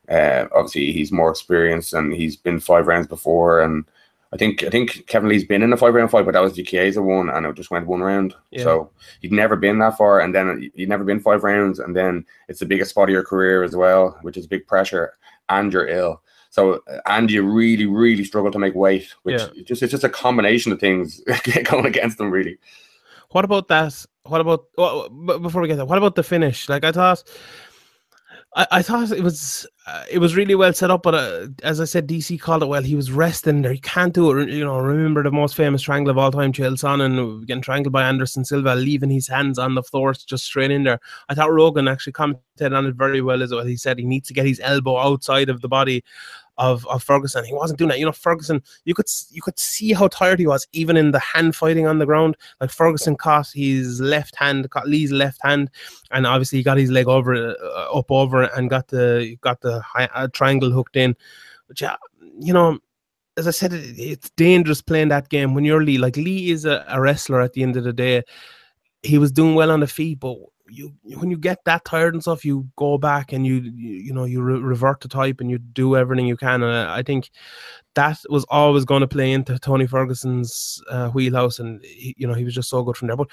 uh 0.10 0.48
obviously 0.54 0.92
he's 0.92 1.12
more 1.12 1.30
experienced 1.30 1.94
and 1.94 2.14
he's 2.14 2.36
been 2.36 2.60
five 2.60 2.88
rounds 2.88 3.08
before. 3.08 3.62
And 3.62 3.86
I 4.34 4.38
think 4.38 4.64
I 4.64 4.70
think 4.70 5.06
Kevin 5.06 5.30
Lee's 5.30 5.46
been 5.46 5.62
in 5.62 5.72
a 5.72 5.78
five 5.78 5.94
round 5.94 6.10
fight 6.10 6.26
but 6.26 6.32
that 6.34 6.42
was 6.42 6.54
the 6.54 6.64
Chiesa 6.64 7.02
one 7.02 7.30
and 7.30 7.46
it 7.46 7.54
just 7.56 7.70
went 7.70 7.86
one 7.86 8.02
round. 8.02 8.34
Yeah. 8.50 8.64
so 8.64 8.90
he'd 9.22 9.32
never 9.34 9.56
been 9.56 9.78
that 9.80 9.98
far. 9.98 10.22
And 10.22 10.34
then 10.34 10.72
he'd 10.74 10.90
never 10.90 11.04
been 11.04 11.20
five 11.20 11.44
rounds. 11.44 11.78
And 11.78 11.96
then 11.96 12.26
it's 12.48 12.60
the 12.60 12.66
biggest 12.66 12.90
spot 12.90 13.10
of 13.10 13.14
your 13.14 13.24
career 13.24 13.64
as 13.64 13.76
well 13.76 14.18
which 14.24 14.38
is 14.38 14.48
big 14.48 14.66
pressure 14.66 15.14
and 15.50 15.72
you're 15.74 15.88
ill. 15.88 16.22
So 16.50 16.82
and 17.06 17.30
you 17.30 17.44
really, 17.44 17.86
really 17.86 18.24
struggle 18.24 18.52
to 18.52 18.60
make 18.60 18.76
weight, 18.76 19.08
which 19.24 19.42
Yeah. 19.42 19.64
just 19.66 19.84
it's 19.84 19.92
just 19.92 20.04
a 20.04 20.10
combination 20.10 20.72
of 20.72 20.80
things 20.80 21.22
going 21.66 21.86
against 21.86 22.18
them. 22.18 22.32
Really, 22.32 22.58
What 23.32 23.44
about 23.46 23.68
that? 23.68 24.06
What 24.24 24.42
about 24.42 24.66
well, 24.78 25.10
b- 25.10 25.38
before 25.40 25.62
we 25.62 25.68
get 25.68 25.76
there? 25.76 25.86
What 25.86 25.98
about 25.98 26.16
the 26.16 26.24
finish? 26.24 26.70
Like 26.70 26.84
I 26.86 26.92
thought, 26.92 27.24
I, 28.56 28.68
I 28.72 28.82
thought 28.82 29.12
it 29.12 29.24
was 29.24 29.68
uh, 29.86 30.04
it 30.10 30.20
was 30.20 30.36
really 30.36 30.56
well 30.56 30.74
set 30.74 30.90
up. 30.90 31.04
But 31.04 31.16
uh, 31.16 31.48
as 31.64 31.80
I 31.80 31.86
said, 31.86 32.08
DC 32.08 32.40
called 32.40 32.64
it 32.64 32.68
well. 32.68 32.82
He 32.82 32.96
was 32.96 33.12
resting 33.12 33.62
there. 33.62 33.74
He 33.74 33.80
can't 33.80 34.14
do 34.14 34.38
it. 34.38 34.50
You 34.50 34.64
know, 34.64 34.80
remember 34.80 35.22
the 35.24 35.32
most 35.32 35.56
famous 35.56 35.82
triangle 35.82 36.12
of 36.12 36.18
all 36.18 36.32
time, 36.32 36.54
Chael 36.54 36.74
Sonnen 36.74 37.46
getting 37.46 37.62
triangled 37.62 37.94
by 37.94 38.04
Anderson 38.04 38.46
Silva, 38.46 38.76
leaving 38.76 39.10
his 39.10 39.28
hands 39.28 39.60
on 39.60 39.76
the 39.76 39.84
floor 39.84 40.14
just 40.14 40.46
straight 40.46 40.72
in 40.72 40.84
there. 40.84 41.00
I 41.30 41.36
thought 41.36 41.52
Rogan 41.52 41.88
actually 41.88 42.14
commented 42.14 42.74
on 42.74 42.86
it 42.86 42.96
very 42.96 43.22
well 43.22 43.44
as 43.44 43.52
well. 43.52 43.66
He 43.66 43.78
said 43.78 44.00
he 44.00 44.06
needs 44.06 44.28
to 44.30 44.34
get 44.34 44.48
his 44.48 44.62
elbow 44.64 44.98
outside 44.98 45.50
of 45.50 45.62
the 45.62 45.68
body 45.68 46.04
of, 46.58 46.86
of 46.88 47.04
Ferguson. 47.04 47.46
He 47.46 47.54
wasn't 47.54 47.80
doing 47.80 47.90
that. 47.90 48.00
You 48.00 48.06
know, 48.06 48.12
Ferguson, 48.12 48.64
you 48.86 48.94
could 48.94 49.08
you 49.30 49.42
could 49.42 49.60
see 49.60 49.94
how 49.94 50.08
tired 50.08 50.40
he 50.40 50.48
was, 50.48 50.68
even 50.72 50.98
in 50.98 51.12
the 51.12 51.20
hand 51.20 51.56
fighting 51.56 51.88
on 51.88 52.00
the 52.00 52.06
ground. 52.06 52.38
Like 52.60 52.70
Ferguson 52.70 53.16
caught 53.16 53.50
his 53.54 54.00
left 54.00 54.36
hand, 54.36 54.70
caught 54.70 54.88
Lee's 54.88 55.12
left 55.12 55.40
hand, 55.44 55.70
and 56.12 56.26
obviously 56.26 56.60
he 56.60 56.64
got 56.64 56.78
his 56.78 56.92
leg 56.92 57.08
over 57.08 57.36
uh, 57.36 57.98
up 57.98 58.12
over 58.12 58.44
and 58.44 58.70
got 58.70 58.88
the 58.88 59.38
got 59.42 59.62
the 59.62 59.82
hi- 59.82 60.10
uh, 60.14 60.28
triangle 60.34 60.72
hooked 60.72 60.96
in. 60.96 61.16
But 61.68 61.82
yeah, 61.82 61.96
you 62.40 62.54
know, 62.54 62.80
as 63.38 63.48
I 63.48 63.52
said, 63.52 63.74
it, 63.74 63.96
it's 63.98 64.30
dangerous 64.32 64.82
playing 64.82 65.10
that 65.10 65.30
game 65.30 65.54
when 65.54 65.66
you're 65.66 65.84
Lee. 65.84 65.98
Like 65.98 66.18
Lee 66.18 66.52
is 66.52 66.66
a, 66.66 66.86
a 66.88 67.02
wrestler 67.02 67.42
at 67.42 67.54
the 67.54 67.64
end 67.64 67.78
of 67.78 67.84
the 67.84 67.94
day. 67.94 68.24
He 69.04 69.18
was 69.18 69.32
doing 69.32 69.56
well 69.56 69.72
on 69.72 69.82
the 69.82 69.88
feet, 69.88 70.20
but 70.20 70.38
you 70.68 70.94
when 71.04 71.30
you 71.30 71.38
get 71.38 71.64
that 71.66 71.86
tired 71.86 72.14
and 72.14 72.24
stuff, 72.24 72.46
you 72.46 72.68
go 72.76 72.98
back 72.98 73.34
and 73.34 73.46
you 73.46 73.56
you, 73.56 73.94
you 73.96 74.14
know 74.14 74.26
you 74.26 74.42
re- 74.42 74.60
revert 74.60 75.02
to 75.02 75.08
type 75.08 75.40
and 75.40 75.50
you 75.50 75.58
do 75.58 75.96
everything 75.96 76.28
you 76.28 76.38
can. 76.38 76.64
And 76.64 76.72
I, 76.72 77.00
I 77.00 77.04
think 77.04 77.30
that 77.94 78.20
was 78.30 78.46
always 78.50 78.86
going 78.86 79.02
to 79.02 79.08
play 79.08 79.32
into 79.32 79.58
Tony 79.60 79.88
Ferguson's 79.88 80.82
uh, 80.90 81.10
wheelhouse, 81.10 81.60
and 81.60 81.84
he, 81.84 82.16
you 82.18 82.28
know 82.28 82.34
he 82.34 82.44
was 82.44 82.56
just 82.56 82.70
so 82.70 82.84
good 82.84 82.98
from 82.98 83.08
there. 83.08 83.18
But 83.18 83.28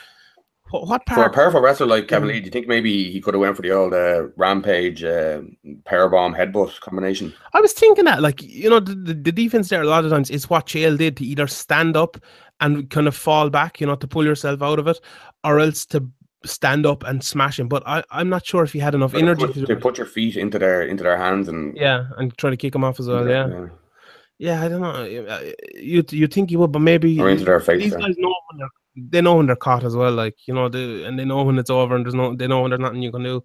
what, 0.71 0.89
what 0.89 1.03
for 1.09 1.25
a 1.25 1.31
powerful 1.31 1.61
wrestler 1.61 1.87
like 1.87 2.09
Kevin 2.09 2.29
Mm. 2.29 2.33
Lee, 2.33 2.41
do 2.41 2.45
you 2.47 2.51
think 2.51 2.67
maybe 2.67 3.11
he 3.11 3.21
could 3.21 3.35
have 3.35 3.41
went 3.41 3.57
for 3.57 3.63
the 3.63 3.73
old 3.73 3.93
uh, 3.93 4.29
rampage 4.37 5.05
uh, 5.05 5.43
powerbomb 5.85 6.37
headbutt 6.37 6.81
combination? 6.81 7.33
I 7.53 7.61
was 7.61 7.73
thinking 7.73 8.07
that, 8.07 8.23
like, 8.23 8.43
you 8.43 8.71
know, 8.71 8.81
the, 8.81 8.95
the, 8.95 9.15
the 9.15 9.33
defense 9.33 9.69
there 9.69 9.83
a 9.83 9.87
lot 9.87 10.05
of 10.05 10.11
times 10.11 10.31
is 10.31 10.49
what 10.49 10.67
Chael 10.67 10.97
did 10.97 11.17
to 11.19 11.25
either 11.25 11.47
stand 11.47 11.97
up 11.97 12.17
and 12.61 12.89
kind 12.91 13.07
of 13.07 13.15
fall 13.15 13.51
back, 13.51 13.81
you 13.81 13.87
know, 13.87 13.97
to 13.97 14.09
pull 14.09 14.25
yourself 14.25 14.63
out 14.63 14.79
of 14.79 14.87
it, 14.87 14.99
or 15.45 15.61
else 15.61 15.85
to 15.87 16.09
stand 16.47 16.87
up 16.87 17.05
and 17.05 17.23
smash 17.23 17.59
him. 17.59 17.69
But 17.69 17.83
I, 17.87 18.03
I'm 18.11 18.29
not 18.29 18.47
sure 18.47 18.65
if 18.65 18.73
he 18.73 18.79
had 18.79 18.95
enough 18.95 19.13
To 19.13 19.19
energy 19.19 19.47
put, 19.47 19.67
to 19.67 19.77
put 19.77 19.99
your 19.99 20.07
feet 20.07 20.37
into 20.37 20.59
their 20.59 20.83
into 20.83 21.03
their 21.03 21.17
hands 21.17 21.49
and 21.49 21.77
Yeah, 21.77 22.07
and 22.17 22.37
try 22.39 22.51
to 22.51 22.57
kick 22.57 22.75
him 22.75 22.85
off 22.85 23.01
as 23.01 23.09
well. 23.09 23.29
Yeah, 23.29 23.69
yeah. 24.39 24.63
I 24.63 24.69
don't 24.69 24.81
know. 24.81 24.91
Uh, 24.91 25.53
You 25.75 26.05
you 26.11 26.27
think 26.27 26.51
he 26.51 26.57
would, 26.57 26.73
but 26.73 26.81
maybe 26.81 27.19
or 27.21 27.31
into 27.31 27.45
their 27.45 27.61
face. 27.61 27.83
these 27.83 27.95
guys 27.95 28.15
know 28.19 28.35
when 28.51 28.59
they're 28.59 28.69
they 28.95 29.23
know 29.23 29.37
when 29.37 29.47
they're 29.47 29.57
caught 29.57 29.85
as 29.85 29.97
well. 29.97 30.13
Like 30.13 30.37
you 30.47 30.53
know, 30.53 30.69
they, 30.69 31.05
and 31.05 31.19
they 31.19 31.25
know 31.25 31.43
when 31.43 31.59
it's 31.59 31.71
over, 31.71 31.97
and 31.97 32.05
there's 32.05 32.15
no 32.15 32.35
they 32.37 32.47
know 32.47 32.61
when 32.61 32.71
there's 32.71 32.81
nothing 32.81 33.03
you 33.03 33.11
can 33.11 33.23
do. 33.23 33.43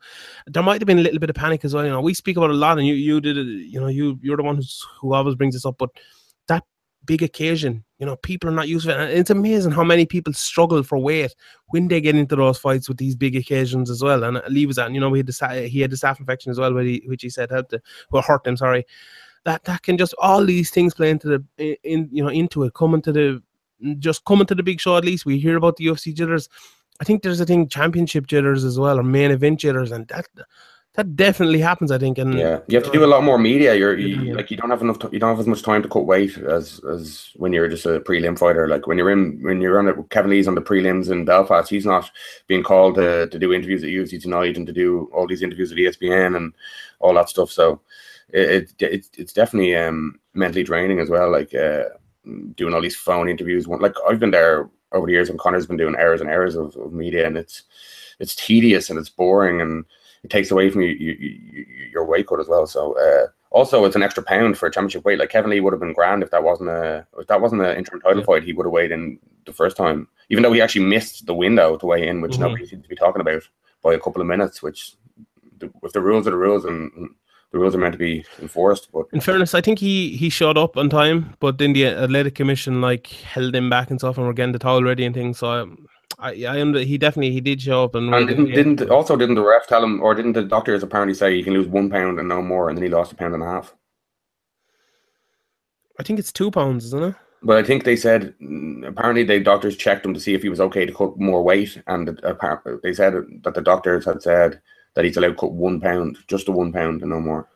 There 0.48 0.64
might 0.64 0.82
have 0.82 0.88
been 0.88 1.00
a 1.00 1.04
little 1.04 1.20
bit 1.20 1.30
of 1.30 1.38
panic 1.38 1.64
as 1.64 1.74
well. 1.74 1.86
You 1.86 1.92
know, 1.92 2.02
we 2.02 2.14
speak 2.14 2.38
about 2.38 2.50
a 2.50 2.54
lot, 2.54 2.78
and 2.78 2.86
you 2.88 2.96
you 2.96 3.22
did 3.22 3.38
it. 3.38 3.46
You 3.46 3.80
know, 3.80 3.88
you 3.88 4.20
you're 4.22 4.38
the 4.38 4.44
one 4.44 4.58
who's 4.58 4.86
who 5.00 5.14
always 5.14 5.36
brings 5.36 5.56
this 5.56 5.66
up, 5.66 5.78
but 5.78 5.90
big 7.08 7.24
occasion. 7.24 7.84
You 7.98 8.06
know, 8.06 8.16
people 8.18 8.48
are 8.50 8.54
not 8.54 8.68
used 8.68 8.86
to 8.86 8.92
it. 8.92 9.00
And 9.00 9.12
it's 9.12 9.32
amazing 9.32 9.72
how 9.72 9.84
many 9.84 10.06
people 10.06 10.34
struggle 10.34 10.84
for 10.84 11.00
weight 11.00 11.34
when 11.70 11.88
they 11.88 12.00
get 12.00 12.16
into 12.16 12.36
those 12.36 12.60
fights 12.60 12.88
with 12.88 12.98
these 12.98 13.16
big 13.16 13.36
occasions 13.36 13.90
as 13.90 14.04
well. 14.04 14.24
And 14.24 14.40
Lee 14.50 14.68
was 14.68 14.76
that, 14.76 14.92
you 14.92 15.00
know, 15.00 15.12
he 15.14 15.20
had 15.20 15.28
the 15.28 15.68
he 15.68 15.82
had 15.82 15.90
the 15.90 15.96
staph 15.96 16.20
infection 16.20 16.52
as 16.52 16.60
well, 16.60 16.74
which 16.74 16.86
he, 16.86 17.04
which 17.08 17.24
he 17.24 17.30
said 17.30 17.50
helped 17.50 17.72
to, 17.72 17.82
well, 18.12 18.22
hurt 18.22 18.46
him. 18.46 18.58
Sorry, 18.58 18.86
that 19.46 19.64
that 19.64 19.82
can 19.82 19.98
just 19.98 20.14
all 20.20 20.46
these 20.46 20.70
things 20.70 20.94
play 20.94 21.10
into 21.10 21.28
the 21.58 21.78
in 21.84 22.10
you 22.12 22.24
know 22.24 22.30
into 22.30 22.64
it, 22.64 22.76
coming 22.76 23.02
to 23.02 23.12
the 23.12 23.42
just 23.98 24.26
coming 24.26 24.46
to 24.46 24.56
the 24.56 24.64
big 24.64 24.80
show. 24.80 24.98
At 24.98 25.06
least 25.06 25.26
we 25.26 25.40
hear 25.40 25.58
about 25.58 25.78
the 25.78 25.86
UFC 25.86 26.14
jitters. 26.14 26.50
I 27.00 27.04
think 27.04 27.24
there's 27.24 27.40
a 27.40 27.46
thing 27.46 27.68
championship 27.68 28.28
jitters 28.28 28.64
as 28.64 28.78
well, 28.78 29.00
or 29.00 29.04
main 29.04 29.32
event 29.32 29.60
jitters, 29.60 29.92
and 29.92 30.08
that 30.10 30.28
that 30.98 31.16
definitely 31.16 31.60
happens. 31.60 31.92
I 31.92 32.00
think, 32.00 32.18
and 32.18 32.34
yeah, 32.34 32.60
you 32.68 32.76
have 32.76 32.86
to 32.86 32.92
do 32.92 33.06
a 33.06 33.14
lot 33.14 33.24
more 33.24 33.38
media. 33.38 33.76
You're 33.76 33.96
you, 33.98 34.34
like 34.34 34.50
you 34.50 34.58
don't 34.58 34.72
have 34.72 34.82
enough. 34.82 34.98
you 35.12 35.20
don't 35.20 35.30
have 35.30 35.40
as 35.40 35.46
much 35.46 35.62
time 35.62 35.84
to 35.84 35.88
cut 35.88 36.08
weight 36.08 36.36
as 36.40 36.82
as 36.92 37.30
when 37.36 37.54
you're 37.54 37.68
just 37.68 37.86
a 37.86 38.00
prelim 38.00 38.38
fighter. 38.38 38.68
Like 38.68 38.88
when 38.88 38.98
you're 38.98 39.12
in 39.12 39.40
when 39.44 39.62
you're 39.62 39.78
on 39.78 39.88
it, 39.88 40.10
Kevin 40.10 40.32
Lee's 40.32 40.48
on 40.48 40.56
the 40.56 40.62
prelims 40.62 41.12
in 41.12 41.24
Belfast. 41.24 41.70
He's 41.70 41.86
not 41.86 42.10
being 42.48 42.64
called 42.64 42.96
to, 42.96 43.28
to 43.28 43.40
do 43.40 43.54
interviews 43.54 43.84
at 43.84 43.90
UFC 43.90 44.20
tonight 44.20 44.58
and 44.58 44.66
to 44.66 44.74
do 44.74 45.08
all 45.14 45.28
these 45.28 45.44
interviews 45.44 45.72
at 45.72 45.78
ESPN 45.78 46.36
and 46.36 46.52
all 47.00 47.14
that 47.14 47.30
stuff. 47.30 47.52
So 47.52 47.80
it, 48.30 48.74
it, 48.80 48.82
it 48.82 49.06
it's 49.20 49.34
definitely 49.34 49.76
um 49.76 50.20
mentally 50.34 50.64
draining 50.64 51.00
as 51.00 51.12
well. 51.12 51.32
Like 51.32 51.54
uh, 51.54 51.84
doing 52.56 52.74
all 52.74 52.82
these 52.82 52.96
phone 52.96 53.30
interviews. 53.30 53.68
Like 53.68 53.94
I've 54.10 54.20
been 54.20 54.32
there 54.32 54.68
over 54.94 55.06
the 55.06 55.14
years, 55.14 55.30
and 55.30 55.38
Conor's 55.38 55.68
been 55.68 55.78
doing 55.78 55.96
hours 55.96 56.22
and 56.22 56.30
hours 56.32 56.56
of, 56.56 56.76
of 56.76 56.92
media, 56.92 57.28
and 57.28 57.38
it's 57.38 57.64
it's 58.20 58.34
tedious 58.34 58.90
and 58.90 58.98
it's 58.98 59.10
boring 59.10 59.62
and 59.62 59.86
it 60.28 60.30
takes 60.30 60.52
away 60.52 60.70
from 60.70 60.82
you, 60.82 60.90
you, 60.90 61.14
you 61.20 61.66
your 61.94 62.06
weight 62.06 62.28
cut 62.28 62.42
as 62.42 62.50
well. 62.50 62.68
So 62.68 62.98
uh, 63.00 63.28
also 63.50 63.86
it's 63.86 63.96
an 63.96 64.04
extra 64.04 64.22
pound 64.22 64.58
for 64.58 64.68
a 64.68 64.72
championship 64.72 65.06
weight. 65.06 65.20
Like 65.20 65.30
Kevin 65.30 65.52
Lee 65.52 65.62
would 65.62 65.72
have 65.72 65.80
been 65.80 65.94
grand 65.94 66.22
if 66.22 66.32
that 66.32 66.44
wasn't 66.44 66.70
a 66.70 67.08
if 67.18 67.28
that 67.28 67.40
wasn't 67.40 67.62
an 67.62 67.78
interim 67.78 68.02
title 68.02 68.20
yeah. 68.20 68.26
fight. 68.26 68.44
He 68.44 68.54
would 68.54 68.66
have 68.66 68.74
weighed 68.74 68.92
in 68.92 69.20
the 69.46 69.54
first 69.54 69.78
time, 69.78 70.08
even 70.30 70.44
though 70.44 70.52
he 70.52 70.62
actually 70.62 70.86
missed 70.86 71.26
the 71.26 71.34
window 71.34 71.78
to 71.78 71.86
weigh 71.86 72.08
in, 72.08 72.20
which 72.20 72.34
mm-hmm. 72.34 72.42
nobody 72.42 72.68
seems 72.68 72.84
to 72.84 72.90
be 72.90 72.96
talking 72.96 73.22
about 73.22 73.44
by 73.82 73.94
a 73.94 74.00
couple 74.00 74.22
of 74.22 74.28
minutes. 74.28 74.62
Which 74.62 74.96
the, 75.60 75.72
if 75.84 75.94
the 75.94 76.02
rules 76.02 76.28
are 76.28 76.32
the 76.32 76.38
rules 76.38 76.66
and 76.66 76.92
the 77.54 77.60
rules 77.60 77.74
are 77.74 77.78
meant 77.78 77.94
to 77.94 77.98
be 77.98 78.26
enforced. 78.42 78.92
But 78.92 79.06
in 79.14 79.22
fairness, 79.22 79.54
I 79.54 79.62
think 79.62 79.80
he 79.80 80.18
he 80.18 80.30
showed 80.30 80.58
up 80.58 80.76
on 80.76 80.90
time, 80.90 81.36
but 81.40 81.58
then 81.58 81.72
the 81.72 81.88
athletic 81.88 82.36
commission 82.36 82.82
like 82.82 83.08
held 83.08 83.56
him 83.56 83.70
back 83.70 83.90
and 83.92 84.00
stuff, 84.00 84.18
and 84.18 84.28
we're 84.28 84.34
getting 84.34 84.52
the 84.52 84.60
towel 84.60 84.84
ready 84.84 85.06
and 85.06 85.16
things. 85.16 85.40
So. 85.40 85.48
I, 85.48 85.66
I, 86.20 86.30
I 86.46 86.58
am. 86.58 86.74
He 86.74 86.98
definitely 86.98 87.32
he 87.32 87.42
did 87.42 87.62
show 87.62 87.84
up 87.84 87.96
and, 87.96 88.14
and 88.14 88.28
didn't, 88.28 88.46
didn't 88.46 88.90
also 88.90 89.16
didn't 89.16 89.36
the 89.36 89.44
ref 89.44 89.68
tell 89.68 89.84
him 89.84 90.02
or 90.02 90.16
didn't 90.16 90.34
the 90.34 90.44
doctors 90.44 90.82
apparently 90.82 91.14
say 91.14 91.36
you 91.36 91.44
can 91.44 91.54
lose 91.54 91.68
one 91.68 91.90
pound 91.90 92.20
and 92.20 92.28
no 92.28 92.42
more 92.42 92.70
and 92.70 92.78
then 92.78 92.84
he 92.84 92.90
lost 92.90 93.12
a 93.12 93.16
pound 93.16 93.34
and 93.34 93.44
a 93.44 93.46
half. 93.46 93.76
I 96.00 96.04
think 96.04 96.20
it's 96.20 96.32
two 96.32 96.52
pounds, 96.52 96.86
isn't 96.86 97.04
it? 97.04 97.16
But 97.44 97.58
I 97.58 97.64
think 97.64 97.84
they 97.84 97.96
said 97.96 98.34
apparently 98.84 99.24
the 99.24 99.40
doctors 99.40 99.78
checked 99.78 100.06
him 100.06 100.14
to 100.14 100.20
see 100.20 100.34
if 100.34 100.42
he 100.42 100.50
was 100.50 100.60
okay 100.60 100.86
to 100.86 100.94
cut 100.94 101.20
more 101.20 101.44
weight, 101.44 101.82
and 101.86 102.20
apparently, 102.24 102.74
they 102.82 102.94
said 102.94 103.14
that 103.44 103.54
the 103.54 103.62
doctors 103.62 104.06
had 104.06 104.24
said 104.24 104.60
that 104.96 105.06
he's 105.06 105.18
allowed 105.18 105.30
to 105.30 105.36
cut 105.36 105.52
one 105.52 105.80
pound, 105.80 106.18
just 106.28 106.48
a 106.48 106.52
one 106.52 106.74
pound 106.74 107.02
and 107.02 107.12
no 107.12 107.20
more. 107.20 107.48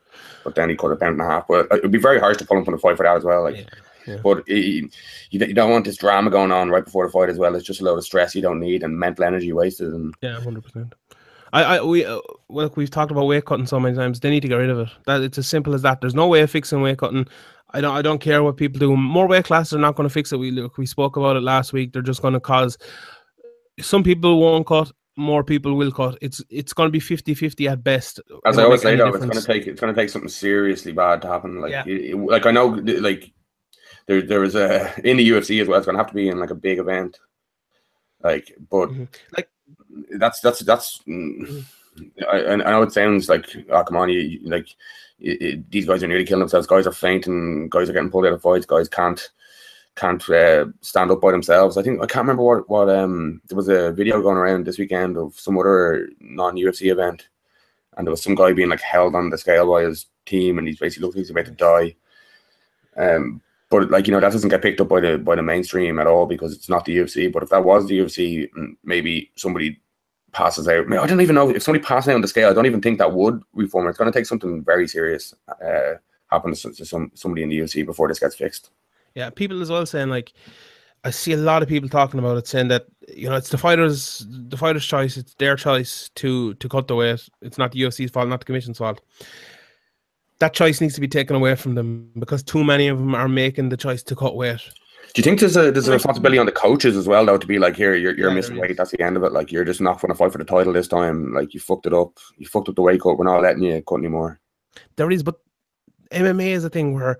But 0.44 0.54
then 0.54 0.70
he 0.70 0.76
cut 0.76 0.92
a 0.92 0.96
pound 0.96 1.20
and 1.20 1.22
a 1.22 1.30
half. 1.30 1.48
But 1.48 1.66
it 1.72 1.82
would 1.82 1.90
be 1.90 1.98
very 1.98 2.20
harsh 2.20 2.36
to 2.38 2.44
pull 2.44 2.58
him 2.58 2.64
from 2.64 2.74
the 2.74 2.80
fight 2.80 2.96
for 2.96 3.02
that 3.02 3.16
as 3.16 3.24
well. 3.24 3.42
Like. 3.42 3.56
Yeah. 3.56 3.64
Yeah. 4.06 4.18
But 4.22 4.48
you, 4.48 4.88
you 5.30 5.54
don't 5.54 5.70
want 5.70 5.84
this 5.84 5.96
drama 5.96 6.30
going 6.30 6.52
on 6.52 6.70
right 6.70 6.84
before 6.84 7.06
the 7.06 7.12
fight 7.12 7.28
as 7.28 7.38
well. 7.38 7.54
It's 7.54 7.66
just 7.66 7.80
a 7.80 7.84
load 7.84 7.98
of 7.98 8.04
stress 8.04 8.34
you 8.34 8.42
don't 8.42 8.60
need 8.60 8.82
and 8.82 8.98
mental 8.98 9.24
energy 9.24 9.52
wasted. 9.52 9.92
And 9.92 10.14
yeah, 10.20 10.40
hundred 10.40 10.64
percent. 10.64 10.94
I, 11.52 11.64
I, 11.64 11.82
we, 11.82 12.04
uh, 12.04 12.18
look, 12.48 12.76
we've 12.76 12.90
talked 12.90 13.10
about 13.10 13.26
weight 13.26 13.44
cutting 13.44 13.66
so 13.66 13.78
many 13.78 13.94
times. 13.94 14.20
They 14.20 14.30
need 14.30 14.40
to 14.40 14.48
get 14.48 14.56
rid 14.56 14.70
of 14.70 14.78
it. 14.78 14.88
That 15.06 15.20
it's 15.20 15.38
as 15.38 15.46
simple 15.46 15.74
as 15.74 15.82
that. 15.82 16.00
There's 16.00 16.14
no 16.14 16.26
way 16.26 16.40
of 16.40 16.50
fixing 16.50 16.80
weight 16.80 16.98
cutting. 16.98 17.26
I 17.74 17.80
don't, 17.80 17.94
I 17.94 18.02
don't 18.02 18.20
care 18.20 18.42
what 18.42 18.56
people 18.56 18.78
do. 18.78 18.96
More 18.96 19.28
weight 19.28 19.44
classes 19.44 19.74
are 19.74 19.78
not 19.78 19.94
going 19.94 20.08
to 20.08 20.12
fix 20.12 20.32
it. 20.32 20.38
We 20.38 20.50
look, 20.50 20.78
we 20.78 20.86
spoke 20.86 21.16
about 21.16 21.36
it 21.36 21.42
last 21.42 21.72
week. 21.72 21.92
They're 21.92 22.02
just 22.02 22.22
going 22.22 22.34
to 22.34 22.40
cause 22.40 22.78
some 23.80 24.02
people 24.02 24.40
won't 24.40 24.66
cut. 24.66 24.90
More 25.16 25.44
people 25.44 25.74
will 25.74 25.92
cut. 25.92 26.16
It's 26.22 26.42
it's 26.48 26.72
going 26.72 26.86
to 26.86 26.90
be 26.90 27.00
50-50 27.00 27.70
at 27.70 27.84
best. 27.84 28.20
As 28.46 28.56
I 28.56 28.64
always 28.64 28.80
say, 28.80 28.96
though, 28.96 29.08
it's 29.08 29.18
going 29.18 29.30
to 29.30 29.42
take 29.42 29.66
it's 29.66 29.80
going 29.80 29.94
to 29.94 30.00
take 30.00 30.08
something 30.08 30.30
seriously 30.30 30.92
bad 30.92 31.20
to 31.22 31.28
happen. 31.28 31.60
Like, 31.60 31.70
yeah. 31.70 31.84
it, 31.86 32.16
like 32.16 32.46
I 32.46 32.50
know, 32.50 32.68
like 32.68 33.30
there 34.06 34.22
there 34.22 34.40
was 34.40 34.54
a 34.54 34.92
in 35.04 35.16
the 35.16 35.28
UFC 35.28 35.60
as 35.60 35.68
well. 35.68 35.78
It's 35.78 35.86
gonna 35.86 35.98
have 35.98 36.08
to 36.08 36.14
be 36.14 36.28
in 36.28 36.38
like 36.40 36.50
a 36.50 36.54
big 36.54 36.78
event. 36.78 37.18
Like, 38.22 38.54
but 38.70 38.90
mm-hmm. 38.90 39.04
like 39.36 39.48
that's 40.18 40.40
that's 40.40 40.60
that's. 40.60 41.00
Mm, 41.06 41.64
I, 42.30 42.46
I 42.46 42.56
know 42.56 42.82
it 42.82 42.92
sounds 42.92 43.28
like 43.28 43.44
oh 43.70 43.84
come 43.84 43.98
on 43.98 44.08
you 44.08 44.40
like 44.44 44.68
it, 45.20 45.42
it, 45.42 45.70
these 45.70 45.86
guys 45.86 46.02
are 46.02 46.08
nearly 46.08 46.24
killing 46.24 46.40
themselves. 46.40 46.66
Guys 46.66 46.86
are 46.86 46.92
fainting. 46.92 47.68
Guys 47.68 47.88
are 47.88 47.92
getting 47.92 48.10
pulled 48.10 48.26
out 48.26 48.32
of 48.32 48.42
fights. 48.42 48.66
Guys 48.66 48.88
can't 48.88 49.30
can't 49.94 50.26
uh, 50.30 50.66
stand 50.80 51.10
up 51.10 51.20
by 51.20 51.32
themselves. 51.32 51.76
I 51.76 51.82
think 51.82 52.02
I 52.02 52.06
can't 52.06 52.24
remember 52.24 52.42
what 52.42 52.68
what 52.68 52.88
um 52.88 53.40
there 53.48 53.56
was 53.56 53.68
a 53.68 53.92
video 53.92 54.22
going 54.22 54.36
around 54.36 54.64
this 54.64 54.78
weekend 54.78 55.16
of 55.16 55.38
some 55.38 55.58
other 55.58 56.08
non 56.20 56.56
UFC 56.56 56.90
event, 56.90 57.28
and 57.96 58.06
there 58.06 58.10
was 58.10 58.22
some 58.22 58.34
guy 58.34 58.52
being 58.52 58.70
like 58.70 58.80
held 58.80 59.14
on 59.14 59.30
the 59.30 59.38
scale 59.38 59.70
by 59.70 59.82
his 59.82 60.06
team, 60.26 60.58
and 60.58 60.66
he's 60.66 60.78
basically 60.78 61.06
looking 61.06 61.20
like 61.20 61.26
he's 61.26 61.30
about 61.30 61.44
to 61.46 61.50
die. 61.52 61.96
Um, 62.96 63.42
but 63.72 63.90
like 63.90 64.06
you 64.06 64.12
know 64.12 64.20
that 64.20 64.30
doesn't 64.30 64.50
get 64.50 64.60
picked 64.60 64.82
up 64.82 64.88
by 64.88 65.00
the 65.00 65.16
by 65.16 65.34
the 65.34 65.42
mainstream 65.42 65.98
at 65.98 66.06
all 66.06 66.26
because 66.26 66.52
it's 66.52 66.68
not 66.68 66.84
the 66.84 66.94
UFC. 66.98 67.32
But 67.32 67.42
if 67.42 67.48
that 67.48 67.64
was 67.64 67.86
the 67.86 68.00
UFC, 68.00 68.46
maybe 68.84 69.32
somebody 69.34 69.80
passes 70.32 70.68
out. 70.68 70.84
I, 70.84 70.88
mean, 70.88 71.00
I 71.00 71.06
don't 71.06 71.22
even 71.22 71.34
know 71.34 71.48
if 71.48 71.62
somebody 71.62 71.82
passes 71.82 72.10
out 72.10 72.16
on 72.16 72.20
the 72.20 72.28
scale. 72.28 72.50
I 72.50 72.52
don't 72.52 72.66
even 72.66 72.82
think 72.82 72.98
that 72.98 73.14
would 73.14 73.42
reform. 73.54 73.88
It's 73.88 73.96
going 73.96 74.12
to 74.12 74.16
take 74.16 74.26
something 74.26 74.62
very 74.62 74.86
serious 74.86 75.32
uh, 75.48 75.94
happen 76.30 76.54
to, 76.54 76.72
to 76.74 76.84
some 76.84 77.12
somebody 77.14 77.44
in 77.44 77.48
the 77.48 77.60
UFC 77.60 77.84
before 77.86 78.08
this 78.08 78.18
gets 78.18 78.36
fixed. 78.36 78.70
Yeah, 79.14 79.30
people 79.30 79.62
as 79.62 79.70
well 79.70 79.86
saying 79.86 80.10
like. 80.10 80.32
I 81.04 81.10
see 81.10 81.32
a 81.32 81.36
lot 81.36 81.64
of 81.64 81.68
people 81.68 81.88
talking 81.88 82.20
about 82.20 82.36
it, 82.36 82.46
saying 82.46 82.68
that 82.68 82.86
you 83.08 83.28
know 83.28 83.34
it's 83.34 83.48
the 83.48 83.58
fighters, 83.58 84.24
the 84.28 84.56
fighters' 84.56 84.86
choice. 84.86 85.16
It's 85.16 85.34
their 85.34 85.56
choice 85.56 86.10
to 86.16 86.54
to 86.54 86.68
cut 86.68 86.86
the 86.86 86.94
weight. 86.94 87.28
It's 87.40 87.58
not 87.58 87.72
the 87.72 87.80
UFC's 87.80 88.12
fault, 88.12 88.28
not 88.28 88.38
the 88.38 88.46
commission's 88.46 88.78
fault 88.78 89.00
that 90.42 90.54
choice 90.54 90.80
needs 90.80 90.94
to 90.94 91.00
be 91.00 91.06
taken 91.06 91.36
away 91.36 91.54
from 91.54 91.76
them 91.76 92.10
because 92.18 92.42
too 92.42 92.64
many 92.64 92.88
of 92.88 92.98
them 92.98 93.14
are 93.14 93.28
making 93.28 93.68
the 93.68 93.76
choice 93.76 94.02
to 94.02 94.16
cut 94.16 94.34
weight. 94.34 94.60
Do 95.14 95.20
you 95.20 95.22
think 95.22 95.38
there's 95.38 95.56
a 95.56 95.70
there's 95.70 95.86
a 95.86 95.92
responsibility 95.92 96.36
on 96.36 96.46
the 96.46 96.52
coaches 96.52 96.96
as 96.96 97.06
well 97.06 97.24
though 97.24 97.38
to 97.38 97.46
be 97.46 97.60
like 97.60 97.76
here 97.76 97.94
you're 97.94 98.16
you're 98.16 98.30
yeah, 98.30 98.34
missing 98.34 98.56
weight. 98.56 98.76
that's 98.76 98.90
the 98.90 99.00
end 99.00 99.16
of 99.16 99.22
it. 99.22 99.30
Like 99.30 99.52
you're 99.52 99.64
just 99.64 99.80
not 99.80 100.00
going 100.00 100.08
to 100.08 100.16
fight 100.16 100.32
for 100.32 100.38
the 100.38 100.44
title 100.44 100.72
this 100.72 100.88
time. 100.88 101.32
Like 101.32 101.54
you 101.54 101.60
fucked 101.60 101.86
it 101.86 101.94
up. 101.94 102.18
You 102.38 102.46
fucked 102.48 102.68
up 102.68 102.74
the 102.74 102.82
weight 102.82 103.00
cut. 103.00 103.18
We're 103.18 103.24
not 103.24 103.40
letting 103.40 103.62
you 103.62 103.80
cut 103.82 104.00
anymore. 104.00 104.40
There 104.96 105.12
is, 105.12 105.22
but 105.22 105.36
MMA 106.10 106.48
is 106.48 106.64
a 106.64 106.70
thing 106.70 106.94
where 106.94 107.18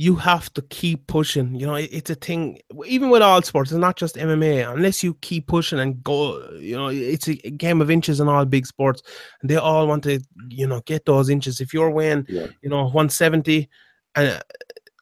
you 0.00 0.14
have 0.14 0.50
to 0.54 0.62
keep 0.62 1.08
pushing. 1.08 1.56
You 1.56 1.66
know, 1.66 1.74
it's 1.74 2.08
a 2.08 2.14
thing. 2.14 2.60
Even 2.86 3.10
with 3.10 3.20
all 3.20 3.42
sports, 3.42 3.72
it's 3.72 3.80
not 3.80 3.96
just 3.96 4.14
MMA. 4.14 4.72
Unless 4.72 5.02
you 5.02 5.14
keep 5.14 5.48
pushing 5.48 5.80
and 5.80 6.02
go, 6.04 6.40
you 6.52 6.76
know, 6.76 6.86
it's 6.86 7.26
a 7.26 7.34
game 7.34 7.80
of 7.80 7.90
inches 7.90 8.20
in 8.20 8.28
all 8.28 8.44
big 8.44 8.64
sports, 8.64 9.02
and 9.42 9.50
they 9.50 9.56
all 9.56 9.88
want 9.88 10.04
to, 10.04 10.20
you 10.50 10.68
know, 10.68 10.80
get 10.82 11.04
those 11.04 11.28
inches. 11.28 11.60
If 11.60 11.74
you're 11.74 11.90
weighing, 11.90 12.26
yeah. 12.28 12.46
you 12.62 12.68
know, 12.68 12.84
170, 12.84 13.68
uh, 14.14 14.38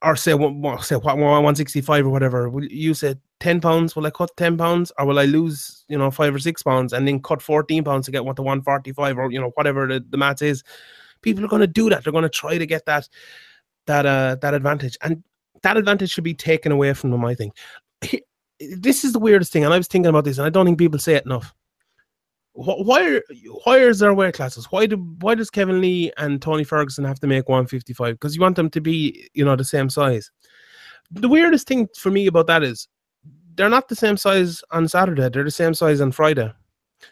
or 0.00 0.16
say 0.16 0.32
one, 0.32 0.80
say 0.80 0.96
165 0.96 2.06
or 2.06 2.08
whatever, 2.08 2.50
you 2.62 2.94
said 2.94 3.20
10 3.40 3.60
pounds? 3.60 3.94
Will 3.94 4.06
I 4.06 4.10
cut 4.10 4.34
10 4.38 4.56
pounds, 4.56 4.92
or 4.98 5.04
will 5.04 5.18
I 5.18 5.26
lose, 5.26 5.84
you 5.88 5.98
know, 5.98 6.10
five 6.10 6.34
or 6.34 6.38
six 6.38 6.62
pounds 6.62 6.94
and 6.94 7.06
then 7.06 7.20
cut 7.20 7.42
14 7.42 7.84
pounds 7.84 8.06
to 8.06 8.12
get 8.12 8.24
what 8.24 8.36
the 8.36 8.42
145 8.42 9.18
or 9.18 9.30
you 9.30 9.42
know 9.42 9.50
whatever 9.56 9.86
the, 9.86 10.02
the 10.08 10.16
math 10.16 10.40
is? 10.40 10.64
People 11.20 11.44
are 11.44 11.48
going 11.48 11.60
to 11.60 11.66
do 11.66 11.90
that. 11.90 12.02
They're 12.02 12.14
going 12.14 12.22
to 12.22 12.30
try 12.30 12.56
to 12.56 12.66
get 12.66 12.86
that 12.86 13.10
that 13.86 14.06
uh 14.06 14.36
that 14.42 14.54
advantage, 14.54 14.96
and 15.02 15.22
that 15.62 15.76
advantage 15.76 16.10
should 16.10 16.24
be 16.24 16.34
taken 16.34 16.72
away 16.72 16.92
from 16.92 17.10
them. 17.10 17.24
I 17.24 17.34
think 17.34 17.54
this 18.60 19.04
is 19.04 19.12
the 19.12 19.18
weirdest 19.18 19.52
thing, 19.52 19.64
and 19.64 19.72
I 19.72 19.78
was 19.78 19.86
thinking 19.86 20.08
about 20.08 20.24
this, 20.24 20.38
and 20.38 20.46
I 20.46 20.50
don't 20.50 20.66
think 20.66 20.78
people 20.78 20.98
say 20.98 21.14
it 21.14 21.26
enough. 21.26 21.54
Why 22.52 23.16
are 23.16 23.22
why 23.64 23.78
is 23.78 23.98
there 23.98 24.14
weight 24.14 24.34
classes? 24.34 24.66
Why 24.70 24.86
do 24.86 24.96
why 25.20 25.34
does 25.34 25.50
Kevin 25.50 25.80
Lee 25.80 26.10
and 26.16 26.40
Tony 26.40 26.64
Ferguson 26.64 27.04
have 27.04 27.20
to 27.20 27.26
make 27.26 27.48
155? 27.48 28.14
Because 28.14 28.34
you 28.34 28.40
want 28.40 28.56
them 28.56 28.70
to 28.70 28.80
be 28.80 29.28
you 29.34 29.44
know 29.44 29.56
the 29.56 29.64
same 29.64 29.90
size. 29.90 30.30
The 31.10 31.28
weirdest 31.28 31.68
thing 31.68 31.88
for 31.96 32.10
me 32.10 32.26
about 32.26 32.46
that 32.46 32.62
is 32.62 32.88
they're 33.56 33.68
not 33.68 33.88
the 33.88 33.96
same 33.96 34.16
size 34.16 34.62
on 34.70 34.88
Saturday. 34.88 35.28
They're 35.28 35.44
the 35.44 35.50
same 35.50 35.74
size 35.74 36.00
on 36.00 36.12
Friday. 36.12 36.50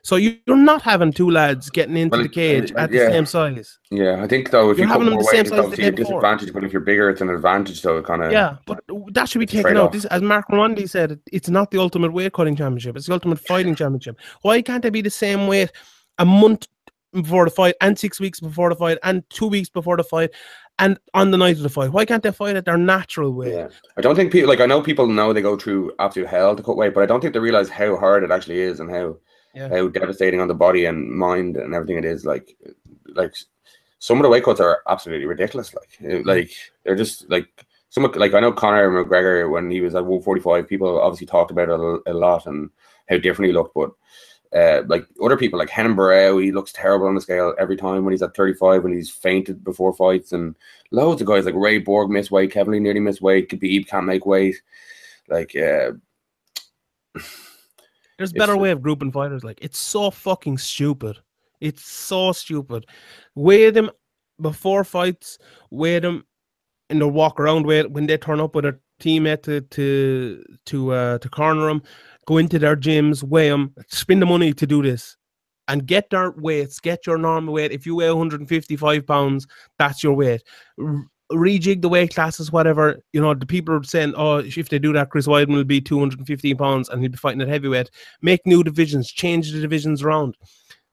So 0.03 0.17
you're 0.17 0.37
not 0.47 0.83
having 0.83 1.13
two 1.13 1.31
lads 1.31 1.71
getting 1.71 1.97
into 1.97 2.17
well, 2.17 2.23
the 2.23 2.29
cage 2.29 2.73
uh, 2.73 2.81
at 2.81 2.93
yeah. 2.93 3.07
the 3.07 3.11
same 3.13 3.27
size. 3.27 3.79
Yeah, 3.91 4.23
I 4.23 4.27
think 4.27 4.51
though 4.51 4.71
if 4.71 4.79
you're 4.79 4.87
you 4.87 4.93
having 4.93 5.09
them 5.09 5.19
the 5.19 5.25
same 5.25 5.39
weight, 5.39 5.49
size, 5.49 5.59
it's 5.59 5.65
obviously 5.65 5.85
a 5.87 5.93
disadvantage. 5.93 6.53
But 6.53 6.65
if 6.65 6.73
you're 6.73 6.83
bigger, 6.83 7.11
it's 7.11 7.21
an 7.21 7.31
advantage. 7.31 7.81
So 7.81 7.99
it 7.99 8.05
kind 8.05 8.23
of 8.23 8.33
yeah. 8.33 8.57
But 8.67 8.83
that 9.13 9.29
should 9.29 9.39
be 9.39 9.47
taken 9.47 9.77
out. 9.77 9.93
This, 9.93 10.05
as 10.07 10.23
Marc 10.23 10.49
Raimondi 10.49 10.89
said, 10.89 11.21
it's 11.33 11.49
not 11.49 11.71
the 11.71 11.79
ultimate 11.79 12.13
weight 12.13 12.33
cutting 12.33 12.57
championship. 12.57 12.97
It's 12.97 13.07
the 13.07 13.13
ultimate 13.13 13.41
fighting 13.41 13.75
championship. 13.75 14.19
Why 14.43 14.63
can't 14.63 14.83
they 14.83 14.91
be 14.91 15.03
the 15.03 15.11
same 15.11 15.47
weight 15.47 15.71
a 16.19 16.25
month 16.25 16.67
before 17.13 17.45
the 17.45 17.51
fight, 17.51 17.77
and 17.81 17.99
six 17.99 18.19
weeks 18.19 18.41
before 18.41 18.71
the 18.71 18.77
fight, 18.77 18.99
and 19.05 19.29
two 19.31 19.47
weeks 19.47 19.69
before 19.69 19.97
the 19.97 20.05
fight? 20.05 20.31
and 20.79 20.99
on 21.15 21.31
the 21.31 21.39
night 21.39 21.57
of 21.57 21.63
the 21.63 21.69
fight. 21.69 21.93
Why 21.93 22.05
can't 22.05 22.23
they 22.23 22.33
fight 22.33 22.57
at 22.57 22.65
their 22.65 22.77
natural 22.77 23.33
way? 23.33 23.55
Yeah. 23.55 23.69
I 23.97 24.01
don't 24.01 24.17
think 24.17 24.33
people 24.33 24.49
like 24.49 24.61
I 24.61 24.67
know 24.67 24.83
people 24.83 25.07
know 25.07 25.33
they 25.33 25.43
go 25.43 25.57
through 25.57 25.93
absolute 25.99 26.29
hell 26.29 26.57
to 26.57 26.63
cut 26.63 26.77
weight, 26.77 26.95
but 26.95 27.03
I 27.03 27.07
don't 27.07 27.21
think 27.21 27.33
they 27.33 27.41
realize 27.41 27.69
how 27.69 27.97
hard 27.97 28.25
it 28.25 28.31
actually 28.31 28.61
is 28.61 28.81
and 28.81 28.91
how 28.91 29.17
yeah. 29.55 29.69
how 29.69 29.89
devastating 29.89 30.41
on 30.41 30.49
the 30.49 30.55
body 30.55 30.85
and 30.85 31.11
mind 31.11 31.57
and 31.57 31.75
everything 31.75 31.99
it 31.99 32.05
is. 32.05 32.25
Like, 32.25 32.57
like 33.15 33.35
some 33.99 34.19
of 34.19 34.23
the 34.23 34.29
weight 34.29 34.45
cuts 34.45 34.61
are 34.61 34.83
absolutely 34.89 35.27
ridiculous. 35.27 35.75
Like, 35.75 36.25
like 36.25 36.53
they're 36.85 36.97
just 36.97 37.29
like 37.31 37.67
some 37.91 38.11
like 38.17 38.35
I 38.35 38.41
know 38.41 38.53
Conor 38.53 38.91
McGregor 38.91 39.51
when 39.51 39.71
he 39.71 39.81
was 39.81 39.95
at 39.95 40.05
145, 40.05 40.69
people 40.69 41.01
obviously 41.01 41.27
talked 41.27 41.51
about 41.51 41.69
it 41.69 41.81
a, 41.81 42.13
a 42.13 42.15
lot 42.15 42.47
and 42.47 42.71
how 43.09 43.19
different 43.19 43.49
he 43.49 43.53
looked, 43.53 43.75
but. 43.75 43.91
Uh, 44.55 44.85
like 44.87 45.05
other 45.21 45.37
people, 45.37 45.59
like 45.59 45.77
Renan 45.77 45.97
Barao, 45.97 46.41
he 46.41 46.53
looks 46.53 46.73
terrible 46.73 47.09
on 47.09 47.17
the 47.17 47.21
scale 47.21 47.57
every 47.59 47.77
time 47.77 48.05
when 48.05 48.13
he's 48.13 48.23
at 48.23 48.37
35 48.37 48.85
when 48.85 48.93
he's 48.93 49.11
fainted 49.11 49.65
before 49.65 49.93
fights, 49.93 50.31
and 50.31 50.55
loads 50.93 51.21
of 51.21 51.27
guys 51.27 51.45
like 51.45 51.57
Ray 51.57 51.79
Borg 51.79 52.09
miss 52.09 52.31
weight, 52.31 52.53
Kevin 52.53 52.75
Lee 52.75 52.79
nearly 52.79 53.01
miss 53.01 53.21
weight, 53.21 53.49
Khabib 53.49 53.89
can't 53.89 54.07
make 54.07 54.27
weight. 54.27 54.63
Like, 55.29 55.57
uh, 55.57 55.91
There's 58.19 58.33
a 58.33 58.35
better 58.35 58.57
way 58.57 58.71
of 58.71 58.83
grouping 58.83 59.13
fighters. 59.13 59.45
Like 59.45 59.59
it's 59.63 59.79
so 59.79 60.11
fucking 60.11 60.59
stupid. 60.59 61.19
It's 61.61 61.85
so 61.85 62.33
stupid. 62.33 62.87
Weigh 63.35 63.71
them 63.71 63.91
before 64.41 64.85
fights. 64.85 65.39
Weigh 65.71 65.99
them 66.01 66.25
in 66.91 66.99
the 66.99 67.09
walk 67.09 67.41
around 67.41 67.67
weight 67.67 67.91
when 67.91 68.07
they 68.07 68.17
turn 68.17 68.41
up 68.41 68.55
with 68.55 68.65
a 68.65 68.79
teammate 69.01 69.43
to 69.43 69.61
to 69.61 70.45
to 70.67 70.93
uh, 70.93 71.19
to 71.19 71.29
corner 71.29 71.67
them. 71.67 71.83
Go 72.27 72.39
into 72.39 72.59
their 72.59 72.77
gyms, 72.77 73.23
weigh 73.23 73.51
them, 73.51 73.75
spend 73.89 74.23
the 74.23 74.27
money 74.27 74.55
to 74.55 74.67
do 74.67 74.83
this, 74.83 75.17
and 75.69 75.87
get 75.87 76.11
their 76.11 76.31
weights. 76.33 76.81
Get 76.81 77.07
your 77.07 77.19
normal 77.19 77.55
weight. 77.55 77.73
If 77.73 77.85
you 77.85 77.97
weigh 77.97 78.09
155 78.09 79.07
pounds, 79.07 79.47
that's 79.79 80.03
your 80.03 80.15
weight. 80.15 80.43
Rejig 81.35 81.83
the 81.83 81.89
weight 81.89 82.15
classes, 82.15 82.53
whatever. 82.53 83.03
You 83.13 83.21
know, 83.21 83.35
the 83.35 83.47
people 83.47 83.75
are 83.75 83.83
saying, 83.83 84.15
oh, 84.17 84.37
if 84.39 84.69
they 84.69 84.79
do 84.79 84.93
that, 84.93 85.11
Chris 85.11 85.27
Weidman 85.27 85.55
will 85.55 85.65
be 85.65 85.81
215 85.81 86.57
pounds 86.57 86.89
and 86.89 87.01
he'll 87.01 87.11
be 87.11 87.17
fighting 87.19 87.43
at 87.43 87.49
heavyweight. 87.49 87.91
Make 88.23 88.47
new 88.47 88.63
divisions, 88.63 89.11
change 89.11 89.53
the 89.53 89.61
divisions 89.61 90.03
around. 90.03 90.37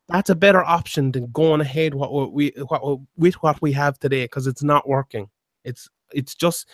That's 0.09 0.29
a 0.29 0.35
better 0.35 0.63
option 0.63 1.11
than 1.11 1.31
going 1.31 1.61
ahead 1.61 1.93
what 1.93 2.33
we 2.33 2.51
what 2.67 2.99
with 3.15 3.35
what 3.35 3.61
we 3.61 3.71
have 3.71 3.97
today 3.99 4.25
because 4.25 4.45
it's 4.45 4.63
not 4.63 4.87
working. 4.87 5.29
It's 5.63 5.87
it's 6.11 6.35
just 6.35 6.67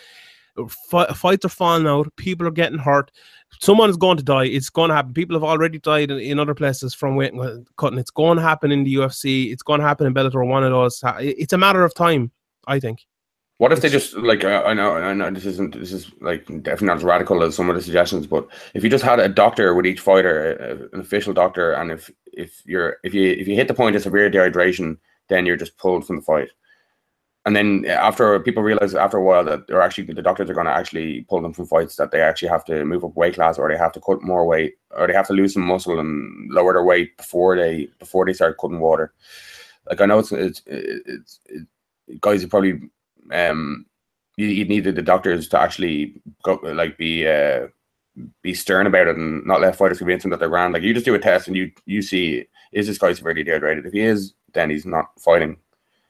fi- 0.68 1.12
fights 1.12 1.44
are 1.44 1.50
falling 1.50 1.86
out. 1.86 2.14
People 2.16 2.48
are 2.48 2.52
getting 2.52 2.78
hurt. 2.78 3.12
Someone 3.60 3.90
is 3.90 3.96
going 3.96 4.16
to 4.16 4.24
die. 4.24 4.46
It's 4.46 4.70
going 4.70 4.88
to 4.88 4.96
happen. 4.96 5.14
People 5.14 5.36
have 5.36 5.44
already 5.44 5.78
died 5.78 6.10
in, 6.10 6.18
in 6.18 6.38
other 6.40 6.54
places 6.54 6.94
from 6.94 7.14
weight 7.14 7.32
cutting. 7.76 7.98
It's 7.98 8.10
going 8.10 8.36
to 8.36 8.42
happen 8.42 8.72
in 8.72 8.82
the 8.82 8.96
UFC. 8.96 9.52
It's 9.52 9.62
going 9.62 9.80
to 9.80 9.86
happen 9.86 10.06
in 10.06 10.14
Bellator. 10.14 10.44
One 10.44 10.64
of 10.64 10.72
those. 10.72 11.00
It's 11.20 11.52
a 11.52 11.58
matter 11.58 11.84
of 11.84 11.94
time. 11.94 12.32
I 12.66 12.80
think. 12.80 13.06
What 13.58 13.72
if 13.72 13.80
they 13.80 13.88
just 13.88 14.14
like 14.14 14.44
uh, 14.44 14.62
I 14.64 14.72
know 14.72 14.94
I 14.94 15.12
know 15.12 15.30
this 15.30 15.44
isn't 15.44 15.78
this 15.78 15.92
is 15.92 16.10
like 16.20 16.46
definitely 16.46 16.86
not 16.86 16.98
as 16.98 17.04
radical 17.04 17.42
as 17.42 17.56
some 17.56 17.68
of 17.68 17.74
the 17.74 17.82
suggestions, 17.82 18.26
but 18.26 18.46
if 18.74 18.84
you 18.84 18.90
just 18.90 19.04
had 19.04 19.18
a 19.18 19.28
doctor 19.28 19.74
with 19.74 19.84
each 19.84 20.00
fighter, 20.00 20.56
uh, 20.60 20.96
an 20.96 21.00
official 21.00 21.32
doctor, 21.32 21.72
and 21.72 21.90
if 21.90 22.08
if 22.32 22.62
you're 22.64 22.98
if 23.02 23.14
you 23.14 23.32
if 23.32 23.48
you 23.48 23.56
hit 23.56 23.66
the 23.66 23.74
point 23.74 23.96
of 23.96 24.02
severe 24.02 24.30
dehydration, 24.30 24.96
then 25.28 25.44
you're 25.44 25.56
just 25.56 25.76
pulled 25.76 26.06
from 26.06 26.16
the 26.16 26.22
fight, 26.22 26.50
and 27.44 27.56
then 27.56 27.84
after 27.86 28.38
people 28.38 28.62
realize 28.62 28.94
after 28.94 29.16
a 29.16 29.24
while 29.24 29.42
that 29.42 29.66
they're 29.66 29.82
actually 29.82 30.04
the 30.04 30.22
doctors 30.22 30.48
are 30.48 30.54
going 30.54 30.66
to 30.66 30.72
actually 30.72 31.22
pull 31.22 31.42
them 31.42 31.52
from 31.52 31.66
fights 31.66 31.96
that 31.96 32.12
they 32.12 32.20
actually 32.20 32.50
have 32.50 32.64
to 32.66 32.84
move 32.84 33.04
up 33.04 33.16
weight 33.16 33.34
class 33.34 33.58
or 33.58 33.68
they 33.68 33.76
have 33.76 33.92
to 33.92 34.00
cut 34.00 34.22
more 34.22 34.46
weight 34.46 34.74
or 34.92 35.08
they 35.08 35.14
have 35.14 35.26
to 35.26 35.32
lose 35.32 35.54
some 35.54 35.66
muscle 35.66 35.98
and 35.98 36.52
lower 36.52 36.74
their 36.74 36.84
weight 36.84 37.16
before 37.16 37.56
they 37.56 37.88
before 37.98 38.24
they 38.24 38.32
start 38.32 38.56
cutting 38.60 38.78
water. 38.78 39.14
Like 39.88 40.00
I 40.00 40.06
know 40.06 40.20
it's 40.20 40.30
it's 40.30 40.62
it's, 40.66 41.40
it's 41.46 41.66
guys 42.20 42.44
are 42.44 42.48
probably 42.48 42.82
um 43.32 43.86
you, 44.36 44.46
you 44.46 44.64
needed 44.64 44.94
the 44.94 45.02
doctors 45.02 45.48
to 45.48 45.60
actually 45.60 46.20
go 46.42 46.60
like 46.62 46.96
be 46.96 47.26
uh 47.26 47.66
be 48.42 48.54
stern 48.54 48.86
about 48.86 49.08
it 49.08 49.16
and 49.16 49.44
not 49.46 49.60
let 49.60 49.76
fighters 49.76 49.98
convince 49.98 50.22
them 50.22 50.30
that 50.30 50.40
they're 50.40 50.48
grand. 50.48 50.74
Like 50.74 50.82
you 50.82 50.94
just 50.94 51.06
do 51.06 51.14
a 51.14 51.18
test 51.18 51.46
and 51.46 51.56
you 51.56 51.70
you 51.86 52.02
see 52.02 52.46
is 52.72 52.86
this 52.86 52.98
guy 52.98 53.12
severely 53.12 53.44
dehydrated? 53.44 53.86
If 53.86 53.92
he 53.92 54.00
is, 54.00 54.34
then 54.52 54.70
he's 54.70 54.86
not 54.86 55.10
fighting. 55.20 55.56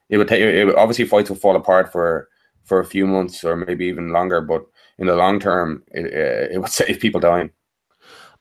It 0.09 0.17
would 0.17 0.27
take 0.27 0.41
it 0.41 0.75
obviously 0.75 1.05
fights 1.05 1.29
will 1.29 1.37
fall 1.37 1.55
apart 1.55 1.91
for 1.91 2.29
for 2.63 2.79
a 2.79 2.85
few 2.85 3.07
months 3.07 3.43
or 3.43 3.55
maybe 3.55 3.85
even 3.85 4.09
longer, 4.09 4.41
but 4.41 4.63
in 4.99 5.07
the 5.07 5.15
long 5.15 5.39
term, 5.39 5.83
it 5.91 6.05
uh, 6.05 6.53
it 6.53 6.59
would 6.59 6.69
save 6.79 6.99
people 6.99 7.19
dying. 7.19 7.51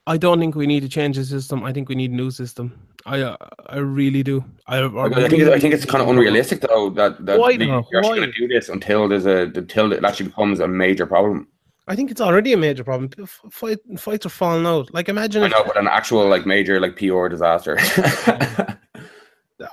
I 0.09 0.17
don't 0.17 0.41
think 0.41 0.55
we 0.55 0.67
need 0.67 0.81
to 0.81 0.89
change 0.89 1.17
the 1.17 1.25
system. 1.25 1.63
I 1.65 1.73
think 1.73 1.91
we 1.91 1.95
need 1.95 2.13
a 2.13 2.15
new 2.15 2.31
system. 2.31 2.73
I 3.05 3.21
uh, 3.21 3.37
I 3.67 3.77
really 3.77 4.23
do. 4.23 4.43
I, 4.67 4.79
I, 4.79 5.05
I 5.05 5.29
think 5.29 5.43
I 5.43 5.61
think 5.61 5.75
it's 5.75 5.85
kind 5.85 6.03
of 6.03 6.09
unrealistic 6.09 6.63
though 6.63 6.89
that 6.91 7.25
that 7.27 7.39
Why 7.39 7.51
you're 7.51 7.79
actually 7.79 8.21
going 8.21 8.33
to 8.33 8.33
do 8.33 8.49
this 8.49 8.71
until 8.71 9.07
there's 9.07 9.27
a 9.27 9.43
until 9.55 9.93
it 9.93 10.03
actually 10.03 10.29
becomes 10.29 10.61
a 10.61 10.67
major 10.67 11.07
problem. 11.07 11.47
I 11.89 11.95
think 11.95 12.11
it's 12.11 12.23
already 12.23 12.55
a 12.55 12.57
major 12.57 12.85
problem. 12.85 13.11
Fight, 13.51 13.81
fights 13.99 14.25
are 14.25 14.31
falling 14.31 14.65
out. 14.65 14.93
Like 14.95 15.11
imagine 15.11 15.43
I 15.43 15.47
if 15.47 15.53
know, 15.53 15.65
but 15.65 15.77
an 15.77 15.89
actual 15.89 16.27
like 16.27 16.47
major 16.47 16.81
like 16.81 16.97
PR 16.97 17.29
disaster. 17.29 17.77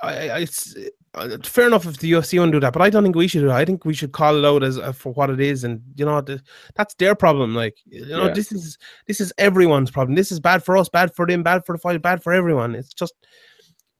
I, 0.02 0.12
I, 0.28 0.38
it's 0.40 0.76
uh, 1.16 1.38
fair 1.42 1.66
enough 1.66 1.86
if 1.86 1.98
the 1.98 2.12
UFC 2.12 2.38
want 2.38 2.52
to 2.52 2.56
do 2.56 2.60
that, 2.60 2.72
but 2.72 2.82
I 2.82 2.90
don't 2.90 3.02
think 3.02 3.16
we 3.16 3.26
should 3.26 3.40
do 3.40 3.48
it. 3.50 3.54
I 3.54 3.64
think 3.64 3.84
we 3.84 3.94
should 3.94 4.12
call 4.12 4.36
it 4.36 4.44
out 4.46 4.62
as 4.62 4.78
uh, 4.78 4.92
for 4.92 5.12
what 5.14 5.30
it 5.30 5.40
is, 5.40 5.64
and 5.64 5.80
you 5.96 6.04
know 6.04 6.20
the, 6.20 6.42
that's 6.74 6.94
their 6.94 7.14
problem. 7.14 7.54
Like 7.54 7.78
you 7.86 8.06
know, 8.06 8.26
Yeah. 8.26 8.32
this 8.34 8.52
is 8.52 8.78
this 9.06 9.20
is 9.20 9.32
everyone's 9.38 9.90
problem. 9.90 10.14
This 10.14 10.30
is 10.30 10.40
bad 10.40 10.62
for 10.62 10.76
us, 10.76 10.88
bad 10.88 11.14
for 11.14 11.26
them, 11.26 11.42
bad 11.42 11.64
for 11.66 11.72
the 11.74 11.78
fight, 11.78 12.00
bad 12.02 12.22
for 12.22 12.32
everyone. 12.32 12.74
It's 12.74 12.92
just 12.94 13.14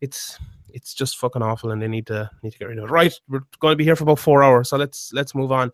it's 0.00 0.38
it's 0.68 0.92
just 0.94 1.16
fucking 1.18 1.42
awful, 1.42 1.70
and 1.70 1.80
they 1.80 1.88
need 1.88 2.06
to 2.08 2.30
need 2.42 2.52
to 2.52 2.58
get 2.58 2.68
rid 2.68 2.78
of 2.78 2.84
it. 2.84 2.90
Right, 2.90 3.14
we're 3.28 3.40
going 3.60 3.72
to 3.72 3.76
be 3.76 3.84
here 3.84 3.96
for 3.96 4.04
about 4.04 4.18
four 4.18 4.42
hours, 4.42 4.68
so 4.68 4.76
let's 4.76 5.10
let's 5.12 5.34
move 5.34 5.52
on. 5.52 5.72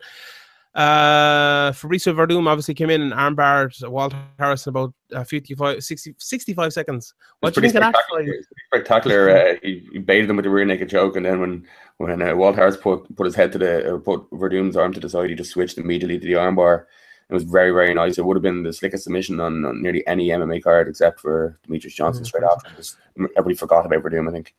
Uh, 0.75 1.71
Fabrício 1.71 2.15
Werdum 2.15 2.47
obviously 2.47 2.73
came 2.73 2.89
in 2.89 3.01
and 3.01 3.13
armbarred 3.13 3.87
Walter 3.87 4.17
Harris 4.39 4.65
in 4.65 4.71
about 4.71 4.93
uh, 5.13 5.23
55, 5.23 5.83
60, 5.83 6.15
65 6.17 6.73
seconds. 6.73 7.13
What 7.41 7.53
do 7.53 7.61
you 7.61 7.69
think 7.69 7.75
of 7.75 7.81
that 7.81 7.95
spectacular. 7.95 8.23
fight? 8.23 8.39
It's 8.39 8.47
pretty 8.47 8.83
spectacular. 8.83 9.29
Uh, 9.29 9.55
he, 9.61 9.87
he 9.93 9.99
baited 9.99 10.29
him 10.29 10.37
with 10.37 10.45
the 10.45 10.49
rear 10.49 10.65
naked 10.65 10.89
choke, 10.89 11.15
and 11.15 11.25
then 11.25 11.39
when 11.39 11.67
when 11.97 12.21
uh, 12.21 12.35
Walt 12.35 12.55
Harris 12.55 12.77
put 12.77 13.15
put 13.15 13.25
his 13.25 13.35
head 13.35 13.51
to 13.51 13.59
the 13.59 13.95
uh, 13.95 13.97
put 13.99 14.27
Werdum's 14.31 14.75
arm 14.75 14.93
to 14.93 14.99
the 14.99 15.09
side, 15.09 15.29
he 15.29 15.35
just 15.35 15.51
switched 15.51 15.77
immediately 15.77 16.19
to 16.19 16.25
the 16.25 16.33
armbar. 16.33 16.85
It 17.33 17.37
was 17.37 17.43
very 17.45 17.71
very 17.71 17.95
nice. 17.95 18.19
It 18.19 18.25
would 18.25 18.35
have 18.37 18.43
been 18.43 18.61
the 18.61 18.71
slickest 18.71 19.05
submission 19.05 19.39
on, 19.39 19.65
on 19.65 19.81
nearly 19.81 20.05
any 20.05 20.27
MMA 20.29 20.61
card 20.63 20.87
except 20.87 21.19
for 21.19 21.57
Demetrious 21.67 21.95
Johnson 21.95 22.23
Mm, 22.23 22.27
straight 22.27 22.43
after. 22.43 22.69
Just, 22.77 22.97
everybody 23.17 23.55
forgot 23.55 23.87
about 23.87 24.03
Werdum, 24.03 24.29
I 24.29 24.31
think. 24.31 24.53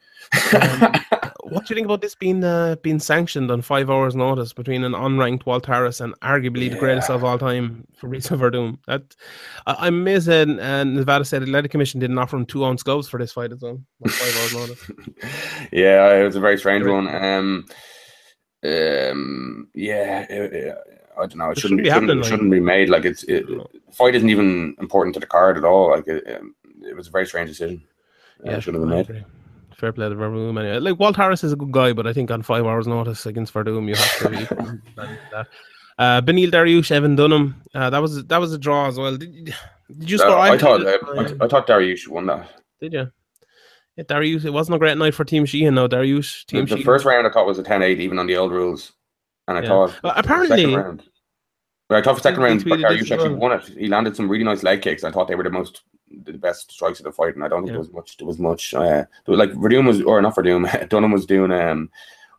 What 1.46 1.66
do 1.66 1.74
you 1.74 1.76
think 1.76 1.84
about 1.84 2.00
this 2.00 2.14
being 2.14 2.42
uh, 2.42 2.76
being 2.82 2.98
sanctioned 2.98 3.50
on 3.50 3.60
five 3.60 3.90
hours' 3.90 4.16
notice 4.16 4.52
between 4.54 4.82
an 4.82 4.92
unranked 4.92 5.44
Walt 5.44 5.66
Harris 5.66 6.00
and 6.00 6.18
arguably 6.20 6.70
the 6.70 6.78
greatest 6.78 7.10
of 7.10 7.22
all 7.22 7.38
time, 7.38 7.86
Fabrício 8.00 8.38
Werdum? 8.38 8.78
That 8.86 9.14
I, 9.66 9.74
I'm 9.86 9.94
amazed 10.00 10.26
that 10.28 10.48
uh, 10.48 10.84
Nevada 10.84 11.24
State 11.24 11.42
Athletic 11.42 11.70
Commission 11.70 12.00
didn't 12.00 12.18
offer 12.18 12.36
him 12.36 12.46
two 12.46 12.64
ounce 12.64 12.82
gloves 12.82 13.08
for 13.10 13.18
this 13.20 13.30
fight 13.32 13.52
as 13.52 13.60
well. 13.60 13.78
on 14.02 14.10
five 14.10 14.36
hours' 14.40 14.54
notice. 14.54 14.90
yeah, 15.72 16.14
it 16.14 16.24
was 16.24 16.34
a 16.34 16.40
very 16.40 16.56
strange 16.58 16.86
one. 16.86 17.06
Um, 17.14 17.66
um, 18.64 19.68
yeah, 19.74 20.22
it- 20.30 20.52
it- 20.54 20.78
I 21.16 21.26
don't 21.26 21.36
know. 21.36 21.50
It 21.50 21.58
It 21.58 21.60
shouldn't, 21.60 21.82
be 21.82 21.90
shouldn't, 21.90 22.20
like- 22.20 22.24
shouldn't 22.28 22.50
be 22.50 22.60
made. 22.60 22.88
Like 22.88 23.04
it's 23.04 23.22
it, 23.24 23.44
fight 23.92 24.14
isn't 24.14 24.28
even 24.30 24.74
important 24.80 25.14
to 25.14 25.20
the 25.20 25.26
card 25.26 25.56
at 25.56 25.64
all. 25.64 25.90
Like 25.90 26.06
it, 26.08 26.24
um, 26.40 26.54
it 26.82 26.96
was 26.96 27.08
a 27.08 27.10
very 27.10 27.26
strange 27.26 27.48
decision. 27.50 27.82
Yeah, 28.44 28.56
it 28.56 28.62
shouldn't 28.62 28.82
have 28.88 29.06
been 29.06 29.14
made. 29.16 29.24
Fair 29.76 29.92
play 29.92 30.08
to 30.08 30.14
Werdum. 30.14 30.58
Anyway, 30.58 30.78
like 30.78 30.98
Walt 30.98 31.16
Harris 31.16 31.42
is 31.44 31.52
a 31.52 31.56
good 31.56 31.72
guy, 31.72 31.92
but 31.92 32.06
I 32.06 32.12
think 32.12 32.30
on 32.30 32.42
five 32.42 32.64
hours' 32.64 32.86
notice 32.86 33.26
against 33.26 33.52
Werdum, 33.54 33.88
you 33.88 33.94
have 33.96 34.18
to 34.18 34.28
be. 34.28 34.80
that. 34.96 35.46
Uh, 35.98 36.20
Benil 36.20 36.50
Dariush, 36.50 36.90
Evan 36.90 37.14
Dunham. 37.16 37.60
Uh, 37.74 37.90
that 37.90 38.00
was 38.02 38.24
that 38.26 38.38
was 38.38 38.52
a 38.52 38.58
draw 38.58 38.86
as 38.88 38.98
well. 38.98 39.16
Did, 39.16 39.32
you- 39.34 39.52
did 39.98 40.10
you 40.10 40.16
Uh, 40.16 40.20
score? 40.20 40.38
I 40.38 40.58
thought 40.58 40.84
uh, 40.84 40.98
uh, 41.06 41.36
I, 41.40 41.44
I 41.44 41.48
thought 41.48 41.66
Dariush 41.66 42.08
won 42.08 42.26
that. 42.26 42.48
Did 42.80 42.92
you? 42.94 43.10
Yeah, 43.96 44.04
Dariush. 44.04 44.44
It 44.44 44.50
wasn't 44.50 44.74
a 44.74 44.78
great 44.78 44.98
night 44.98 45.14
for 45.14 45.24
Team 45.24 45.44
Sheehan, 45.46 45.74
though. 45.76 45.86
Dariush, 45.88 46.46
The, 46.46 46.50
Team 46.52 46.64
the 46.64 46.68
Sheehan. 46.70 46.84
first 46.84 47.04
round 47.04 47.26
I 47.26 47.30
thought 47.30 47.46
was 47.46 47.58
a 47.60 47.62
10-8 47.62 47.98
even 48.00 48.18
on 48.18 48.26
the 48.26 48.36
old 48.36 48.50
rules, 48.50 48.92
and 49.48 49.58
I 49.58 49.62
Yeah. 49.62 49.68
thought 49.68 50.00
Well, 50.02 50.12
apparently- 50.16 50.62
second 50.62 50.74
round. 50.74 51.02
But 51.88 51.98
I 51.98 52.02
thought 52.02 52.16
for 52.16 52.22
second 52.22 52.40
He 52.40 52.44
round, 52.46 52.64
tweeted 52.64 52.80
Dariush 52.82 52.92
this 53.00 53.02
as 53.02 53.12
actually 53.12 53.28
well. 53.30 53.38
won 53.40 53.52
it. 53.52 53.64
He 53.66 53.88
landed 53.88 54.16
some 54.16 54.28
really 54.28 54.44
nice 54.44 54.62
leg 54.62 54.80
kicks. 54.80 55.04
I 55.04 55.10
thought 55.10 55.28
they 55.28 55.34
were 55.34 55.44
the 55.44 55.50
most 55.50 55.82
the 56.22 56.32
best 56.32 56.70
strikes 56.70 57.00
of 57.00 57.04
the 57.04 57.12
fight, 57.12 57.34
and 57.34 57.42
I 57.44 57.48
don't 57.48 57.60
think 57.60 57.68
Yeah. 57.68 57.72
there 57.72 57.80
was 57.80 57.92
much. 57.92 58.16
There 58.16 58.26
was 58.26 58.38
much. 58.38 58.72
Uh, 58.72 58.80
there 58.80 59.06
was, 59.26 59.38
like 59.38 59.50
Werdum 59.52 59.86
was, 59.86 60.00
or 60.02 60.22
not 60.22 60.34
Werdum, 60.36 60.64
Dunham 60.88 61.10
was 61.12 61.26
doing 61.26 61.50
um 61.52 61.90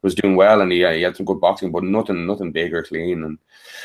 was 0.01 0.15
doing 0.15 0.35
well, 0.35 0.61
and 0.61 0.71
he, 0.71 0.83
uh, 0.85 0.91
he 0.93 1.01
had 1.01 1.15
some 1.15 1.25
good 1.25 1.41
boxing, 1.41 1.71
but 1.71 1.83
nothing 1.83 2.25
nothing 2.25 2.51
big 2.51 2.73
or 2.73 2.83
clean. 2.83 3.23
And 3.23 3.37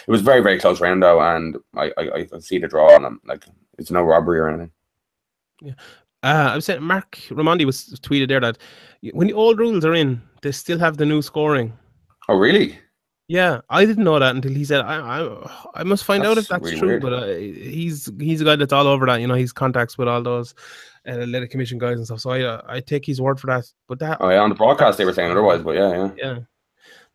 it 0.06 0.10
was 0.10 0.22
very 0.22 0.40
very 0.40 0.58
close 0.58 0.80
round 0.80 1.02
though, 1.02 1.20
and 1.20 1.56
I 1.76 1.92
I, 1.98 2.26
I 2.32 2.38
see 2.38 2.58
the 2.58 2.68
draw, 2.68 2.94
and 2.96 3.04
I'm 3.04 3.20
like 3.26 3.44
it's 3.78 3.90
no 3.90 4.02
robbery 4.02 4.38
or 4.38 4.48
anything. 4.48 4.70
Uh, 6.22 6.50
I 6.52 6.54
was 6.54 6.64
saying 6.66 6.82
Marc 6.82 7.16
Raimondi 7.30 7.64
was 7.64 7.98
tweeted 8.02 8.28
there 8.28 8.40
that 8.40 8.58
when 9.12 9.26
the 9.26 9.32
old 9.34 9.58
rules 9.58 9.84
are 9.84 9.94
in, 9.94 10.20
they 10.42 10.52
still 10.52 10.78
have 10.78 10.96
the 10.98 11.06
new 11.06 11.20
scoring. 11.22 11.72
Oh 12.28 12.36
really? 12.36 12.78
Yeah, 13.30 13.60
I 13.70 13.84
didn't 13.86 14.02
know 14.02 14.18
that 14.18 14.34
until 14.34 14.52
he 14.52 14.64
said. 14.64 14.80
I 14.80 14.96
I, 15.20 15.50
I 15.76 15.82
must 15.84 16.02
find 16.02 16.24
out 16.26 16.36
if 16.36 16.48
That's 16.48 16.48
that's 16.48 16.64
really 16.64 16.78
true. 16.80 16.88
weird. 16.88 17.02
But 17.02 17.12
uh, 17.12 17.26
he's 17.36 18.10
he's 18.18 18.40
a 18.40 18.44
guy 18.44 18.56
that's 18.56 18.72
all 18.72 18.88
over 18.88 19.06
that. 19.06 19.20
You 19.20 19.28
know, 19.28 19.34
he's 19.34 19.52
contacts 19.52 19.96
with 19.96 20.08
all 20.08 20.20
those 20.20 20.52
uh, 21.06 21.10
athletic 21.12 21.52
commission 21.52 21.78
guys 21.78 21.96
and 21.98 22.04
stuff. 22.06 22.18
So 22.20 22.30
I 22.30 22.40
uh, 22.42 22.62
I 22.66 22.80
take 22.80 23.06
his 23.06 23.20
word 23.20 23.38
for 23.38 23.46
that. 23.46 23.64
But 23.86 24.00
that 24.00 24.16
Oh 24.20 24.30
yeah, 24.30 24.40
on 24.40 24.48
the 24.48 24.56
broadcast 24.56 24.98
they 24.98 25.04
were 25.04 25.12
saying 25.12 25.30
otherwise, 25.30 25.62
but 25.62 25.76
yeah, 25.76 25.92
yeah. 25.92 26.10
yeah, 26.16 26.38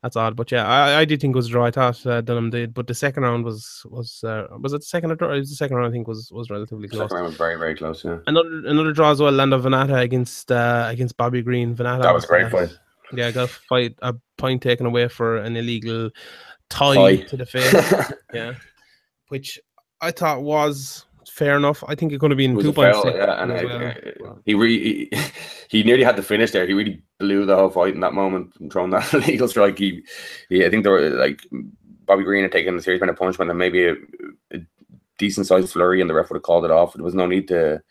that's 0.04 0.16
odd. 0.16 0.38
But 0.38 0.54
yeah, 0.54 0.66
I, 0.66 1.02
I 1.02 1.04
did 1.04 1.20
think 1.20 1.36
it 1.36 1.36
was 1.36 1.48
a 1.48 1.52
draw. 1.52 1.66
I 1.66 1.72
thought 1.72 2.06
uh, 2.06 2.22
Dunham 2.22 2.50
did, 2.50 2.74
but 2.74 2.88
the 2.88 2.96
second 2.96 3.24
round 3.24 3.44
was 3.44 3.86
was 3.90 4.24
uh, 4.24 4.48
was 4.58 4.72
it 4.72 4.80
the 4.80 4.86
second 4.86 5.12
or 5.12 5.18
third? 5.18 5.36
It 5.36 5.40
was 5.40 5.50
the 5.50 5.58
second 5.58 5.76
round. 5.76 5.90
I 5.90 5.92
think 5.92 6.08
was 6.08 6.32
was 6.32 6.50
relatively 6.50 6.88
The 6.88 6.96
close. 6.96 7.10
second 7.10 7.16
round 7.18 7.28
was 7.28 7.36
very 7.38 7.58
very 7.58 7.76
close. 7.76 8.06
Yeah, 8.06 8.20
Another 8.26 8.64
another 8.68 8.94
draw 8.94 9.12
as 9.12 9.20
well. 9.20 9.34
Lando 9.34 9.60
Vannata 9.60 10.00
against 10.02 10.50
uh, 10.50 10.88
against 10.90 11.18
Bobby 11.18 11.42
Green. 11.42 11.76
Vannata 11.76 12.04
that 12.04 12.14
was 12.14 12.24
a 12.24 12.28
great 12.28 12.46
uh, 12.46 12.50
fight. 12.52 12.80
Yeah, 13.18 13.32
got 13.32 13.46
a 13.46 13.48
fight 13.48 13.96
a 14.02 14.16
point 14.38 14.62
taken 14.62 14.86
away 14.86 15.08
for 15.08 15.38
an 15.38 15.56
illegal 15.56 16.10
tie, 16.70 16.96
Tie. 16.96 17.24
to 17.24 17.38
the 17.38 17.46
face. 17.46 18.14
yeah, 18.34 18.56
which 19.30 19.60
I 20.02 20.12
thought 20.12 20.44
was 20.44 21.06
fair 21.28 21.58
enough. 21.58 21.84
I 21.88 21.96
think 21.96 22.12
it 22.14 22.20
could 22.20 22.32
have 22.32 22.38
been 22.38 22.58
two 22.58 22.72
points. 22.72 22.98
foul, 22.98 23.16
yeah, 23.16 23.42
and 23.44 23.52
I- 23.52 23.64
well. 23.66 23.86
I- 23.86 24.42
he 24.46 24.54
really 24.56 24.80
he, 24.80 25.12
he 25.70 25.84
nearly 25.84 26.04
had 26.04 26.16
to 26.16 26.24
finish 26.24 26.52
there. 26.52 26.66
He 26.68 26.74
really 26.74 27.02
blew 27.20 27.46
the 27.46 27.56
whole 27.56 27.70
fight 27.70 27.94
in 27.94 28.00
that 28.02 28.14
moment, 28.14 28.54
and 28.60 28.72
throwing 28.72 28.92
that 28.92 29.14
illegal 29.14 29.48
strike. 29.48 29.78
He, 29.78 30.04
he 30.50 30.66
I 30.66 30.70
think 30.70 30.84
there 30.84 30.94
were 30.94 31.10
like 31.10 31.42
Bobby 32.06 32.24
Green 32.24 32.44
had 32.44 32.52
taken 32.52 32.78
a 32.78 32.82
serious 32.82 33.02
amount 33.02 33.16
of 33.16 33.20
punishment 33.20 33.50
and 33.50 33.58
maybe 33.60 33.86
a, 33.86 33.94
a 34.54 34.60
decent 35.18 35.48
sized 35.48 35.72
flurry, 35.72 36.02
and 36.02 36.10
the 36.10 36.14
ref 36.14 36.30
would 36.30 36.38
have 36.38 36.44
called 36.44 36.66
it 36.66 36.72
off. 36.72 36.94
There 36.94 37.04
was 37.04 37.16
no 37.16 37.26
need 37.26 37.48
to 37.50 37.82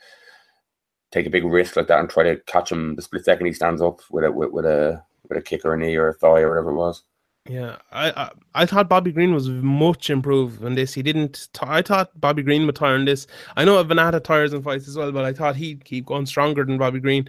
take 1.10 1.26
a 1.26 1.30
big 1.30 1.44
risk 1.44 1.76
like 1.76 1.86
that 1.86 2.00
and 2.00 2.10
try 2.10 2.24
to 2.24 2.36
catch 2.46 2.72
him 2.72 2.96
the 2.96 3.02
split 3.02 3.24
second 3.24 3.46
he 3.46 3.52
stands 3.52 3.80
up 3.80 4.00
with 4.10 4.24
a 4.24 4.32
with, 4.32 4.50
with 4.50 4.64
a 4.64 5.02
with 5.28 5.38
a 5.38 5.42
kick 5.42 5.64
or 5.64 5.74
a 5.74 5.78
knee 5.78 5.96
or 5.96 6.08
a 6.08 6.14
thigh 6.14 6.40
or 6.40 6.48
whatever 6.48 6.70
it 6.70 6.76
was. 6.76 7.04
Yeah, 7.48 7.76
I, 7.92 8.10
I 8.10 8.30
I 8.54 8.66
thought 8.66 8.88
Bobby 8.88 9.12
Green 9.12 9.34
was 9.34 9.50
much 9.50 10.08
improved 10.08 10.62
in 10.64 10.74
this. 10.74 10.94
He 10.94 11.02
didn't. 11.02 11.48
T- 11.52 11.60
I 11.62 11.82
thought 11.82 12.18
Bobby 12.18 12.42
Green 12.42 12.64
would 12.64 12.76
tire 12.76 12.96
in 12.96 13.04
this. 13.04 13.26
I 13.56 13.66
know 13.66 13.84
Vannata 13.84 14.22
tires 14.22 14.54
in 14.54 14.62
fights 14.62 14.88
as 14.88 14.96
well, 14.96 15.12
but 15.12 15.26
I 15.26 15.34
thought 15.34 15.54
he'd 15.54 15.84
keep 15.84 16.06
going 16.06 16.24
stronger 16.24 16.64
than 16.64 16.78
Bobby 16.78 17.00
Green. 17.00 17.28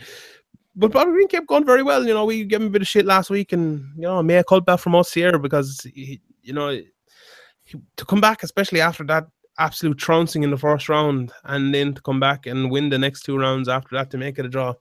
But 0.74 0.94
Bobby 0.94 1.12
Green 1.12 1.28
kept 1.28 1.48
going 1.48 1.66
very 1.66 1.84
well. 1.84 2.08
You 2.08 2.14
know, 2.14 2.24
we 2.24 2.46
gave 2.46 2.62
him 2.62 2.68
a 2.68 2.70
bit 2.70 2.82
of 2.82 2.88
shit 2.88 3.06
last 3.06 3.30
week, 3.30 3.52
and 3.52 3.86
you 3.98 4.04
know, 4.04 4.24
may 4.24 4.38
a 4.38 4.44
culpa 4.46 4.78
from 4.78 4.96
us 4.96 5.14
here 5.14 5.38
because 5.38 5.82
he, 5.94 6.22
you 6.44 6.54
know 6.54 6.70
he, 7.64 7.78
to 7.98 8.06
come 8.06 8.22
back, 8.22 8.42
especially 8.42 8.80
after 8.80 9.04
that 9.06 9.28
absolute 9.58 9.98
trouncing 9.98 10.44
in 10.44 10.52
the 10.52 10.58
first 10.58 10.88
round, 10.88 11.34
and 11.44 11.76
then 11.76 11.94
to 11.94 12.02
come 12.02 12.22
back 12.22 12.46
and 12.46 12.72
win 12.72 12.88
the 12.88 12.98
next 12.98 13.24
two 13.24 13.38
rounds 13.38 13.68
after 13.68 13.98
that 13.98 14.12
to 14.12 14.18
make 14.18 14.40
it 14.40 14.46
a 14.46 14.50
draw, 14.50 14.74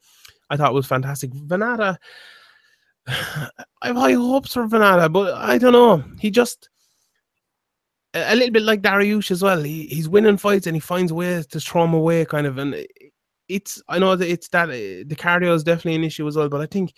I 0.48 0.56
thought 0.56 0.74
was 0.74 0.86
fantastic. 0.86 1.32
Vannata. 1.32 1.96
I 3.07 3.88
have 3.88 3.96
high 3.96 4.12
hopes 4.12 4.55
for 4.55 4.66
Vannata, 4.66 5.12
but 5.12 5.34
I 5.34 5.59
don't 5.59 5.72
know. 5.72 6.05
He 6.18 6.30
just 6.30 6.68
a 8.14 8.34
little 8.34 8.52
bit 8.52 8.62
like 8.62 8.80
Dariush 8.80 9.30
as 9.30 9.42
well. 9.42 9.62
He 9.62 9.86
he's 9.86 10.09
winning 10.09 10.36
fights 10.36 10.66
and 10.66 10.76
he 10.76 10.80
finds 10.80 11.12
ways 11.12 11.46
to 11.48 11.61
throw 11.61 11.84
him 11.84 11.94
away, 11.94 12.24
kind 12.24 12.46
of. 12.46 12.59
And 12.59 12.86
it's 13.48 13.82
I 13.88 13.98
know 13.98 14.16
that 14.16 14.30
it's 14.30 14.48
that 14.48 14.68
uh, 14.68 15.05
the 15.07 15.16
cardio 15.16 15.55
is 15.55 15.64
definitely 15.64 15.96
an 15.96 16.05
issue 16.05 16.26
as 16.26 16.36
well, 16.36 16.48
but 16.48 16.61
I 16.61 16.66
think 16.66 16.94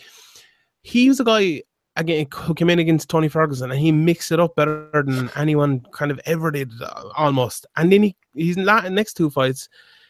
he 0.82 1.08
was 1.08 1.20
a 1.20 1.24
guy 1.24 1.62
again 1.96 2.26
who 2.32 2.54
came 2.54 2.70
in 2.70 2.78
against 2.78 3.08
Tony 3.08 3.28
Ferguson 3.28 3.70
and 3.70 3.80
he 3.80 3.90
mixed 3.90 4.30
it 4.30 4.38
up 4.38 4.54
better 4.54 4.90
than 4.92 5.30
anyone 5.34 5.80
kind 5.92 6.10
of 6.10 6.20
ever 6.26 6.50
did, 6.50 6.70
uh, 6.80 7.08
almost. 7.16 7.66
And 7.76 7.90
then 7.90 8.02
he 8.02 8.16
he's 8.34 8.56
in 8.56 8.64
la- 8.64 8.88
next 8.88 9.14
two 9.14 9.30
fights. 9.30 9.68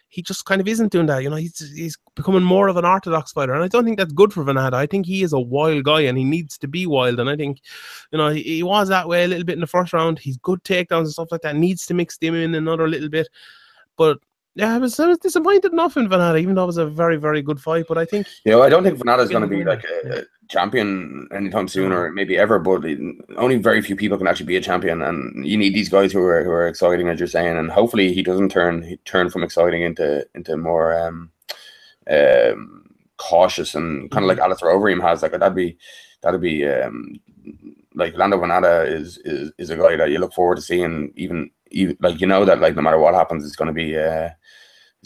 He 0.09 0.23
just 0.23 0.45
kind 0.45 0.61
of 0.61 0.69
isn't 0.69 0.93
doing 0.93 1.07
that, 1.07 1.23
you 1.23 1.31
know. 1.31 1.37
He's 1.37 1.59
he's 1.75 1.99
becoming 2.15 2.43
more 2.45 2.69
of 2.69 2.77
an 2.77 2.85
orthodox 2.85 3.33
fighter, 3.33 3.55
and 3.55 3.63
I 3.63 3.69
don't 3.69 3.85
think 3.85 3.99
that's 3.99 4.13
good 4.13 4.33
for 4.33 4.45
Vannata. 4.45 4.75
I 4.75 4.87
think 4.87 5.07
he 5.07 5.23
is 5.23 5.33
a 5.33 5.41
wild 5.41 5.85
guy, 5.85 6.03
and 6.03 6.17
he 6.17 6.25
needs 6.25 6.59
to 6.59 6.69
be 6.69 6.87
wild. 6.87 7.21
And 7.21 7.29
I 7.29 7.37
think, 7.37 7.61
you 8.13 8.19
know, 8.19 8.29
he, 8.29 8.43
he 8.43 8.63
was 8.63 8.89
that 8.89 9.09
way 9.09 9.25
a 9.25 9.29
little 9.29 9.45
bit 9.45 9.55
in 9.55 9.61
the 9.61 9.67
first 9.67 9.93
round. 9.93 10.19
He's 10.19 10.37
good 10.39 10.63
takedowns 10.65 11.01
and 11.01 11.13
stuff 11.13 11.33
like 11.33 11.43
that. 11.43 11.57
Needs 11.57 11.87
to 11.87 11.95
mix 11.95 12.19
them 12.19 12.35
in 12.35 12.55
another 12.55 12.89
little 12.89 13.09
bit, 13.09 13.29
but 13.97 14.19
yeah, 14.57 14.75
I 14.75 14.79
was 14.79 14.99
I 14.99 15.07
was 15.07 15.19
disappointed 15.19 15.73
enough 15.73 15.99
in 15.99 16.09
Vannata, 16.09 16.41
even 16.41 16.55
though 16.55 16.65
it 16.65 16.67
was 16.67 16.79
a 16.79 16.87
very 16.87 17.17
very 17.17 17.43
good 17.43 17.61
fight. 17.61 17.85
But 17.87 17.99
I 17.99 18.07
think 18.07 18.27
You 18.45 18.53
know, 18.53 18.63
I 18.63 18.71
don't 18.71 18.83
think 18.83 18.99
Vannata's 18.99 19.29
going 19.29 19.43
to 19.43 19.49
be 19.49 19.65
like 19.65 19.85
a 19.85 20.25
champion 20.49 21.29
anytime 21.33 21.69
soon, 21.69 21.93
or 21.93 22.11
maybe 22.13 22.37
ever. 22.39 22.59
But 22.59 22.85
only 23.37 23.57
very 23.57 23.83
few 23.83 23.97
people 23.97 24.19
can 24.19 24.27
actually 24.27 24.47
be 24.47 24.57
a 24.57 24.61
champion, 24.61 25.03
and 25.03 25.47
you 25.47 25.57
need 25.57 25.75
these 25.75 25.89
guys 25.89 26.13
who 26.13 26.23
are 26.23 26.45
who 26.45 26.51
are 26.51 26.69
exciting, 26.69 27.09
as 27.09 27.19
you're 27.19 27.29
saying. 27.29 27.57
And 27.57 27.71
hopefully, 27.71 28.13
he 28.13 28.23
doesn't 28.23 28.51
turn 28.51 28.83
he 28.83 28.97
turn 28.99 29.31
from 29.31 29.43
exciting 29.43 29.83
into 29.83 30.27
into 30.35 30.57
more 30.57 30.99
um, 30.99 31.31
um, 32.11 32.91
cautious 33.17 33.75
and 33.75 34.11
kind 34.11 34.25
of 34.25 34.29
like 34.29 34.39
Alistair 34.39 34.71
Overeem 34.71 35.03
has. 35.03 35.23
Like 35.23 35.33
that'd 35.33 35.55
be 35.55 35.77
that'd 36.23 36.41
be 36.41 36.67
um, 36.67 37.21
like 37.95 38.17
Lando 38.17 38.39
Vannata 38.39 38.91
is 38.91 39.19
is 39.25 39.53
is 39.59 39.71
a 39.71 39.77
guy 39.77 39.97
that 39.97 40.11
you 40.11 40.19
look 40.19 40.33
forward 40.33 40.57
to 40.57 40.63
seeing. 40.63 41.13
Even 41.17 41.51
even 41.71 41.97
like 42.01 42.21
you 42.21 42.27
know 42.27 42.45
that 42.45 42.61
like 42.61 42.77
no 42.77 42.83
matter 42.83 42.99
what 42.99 43.15
happens, 43.15 43.45
it's 43.45 43.57
going 43.57 43.69
to 43.69 43.75
be. 43.75 43.97
Uh, 43.99 44.31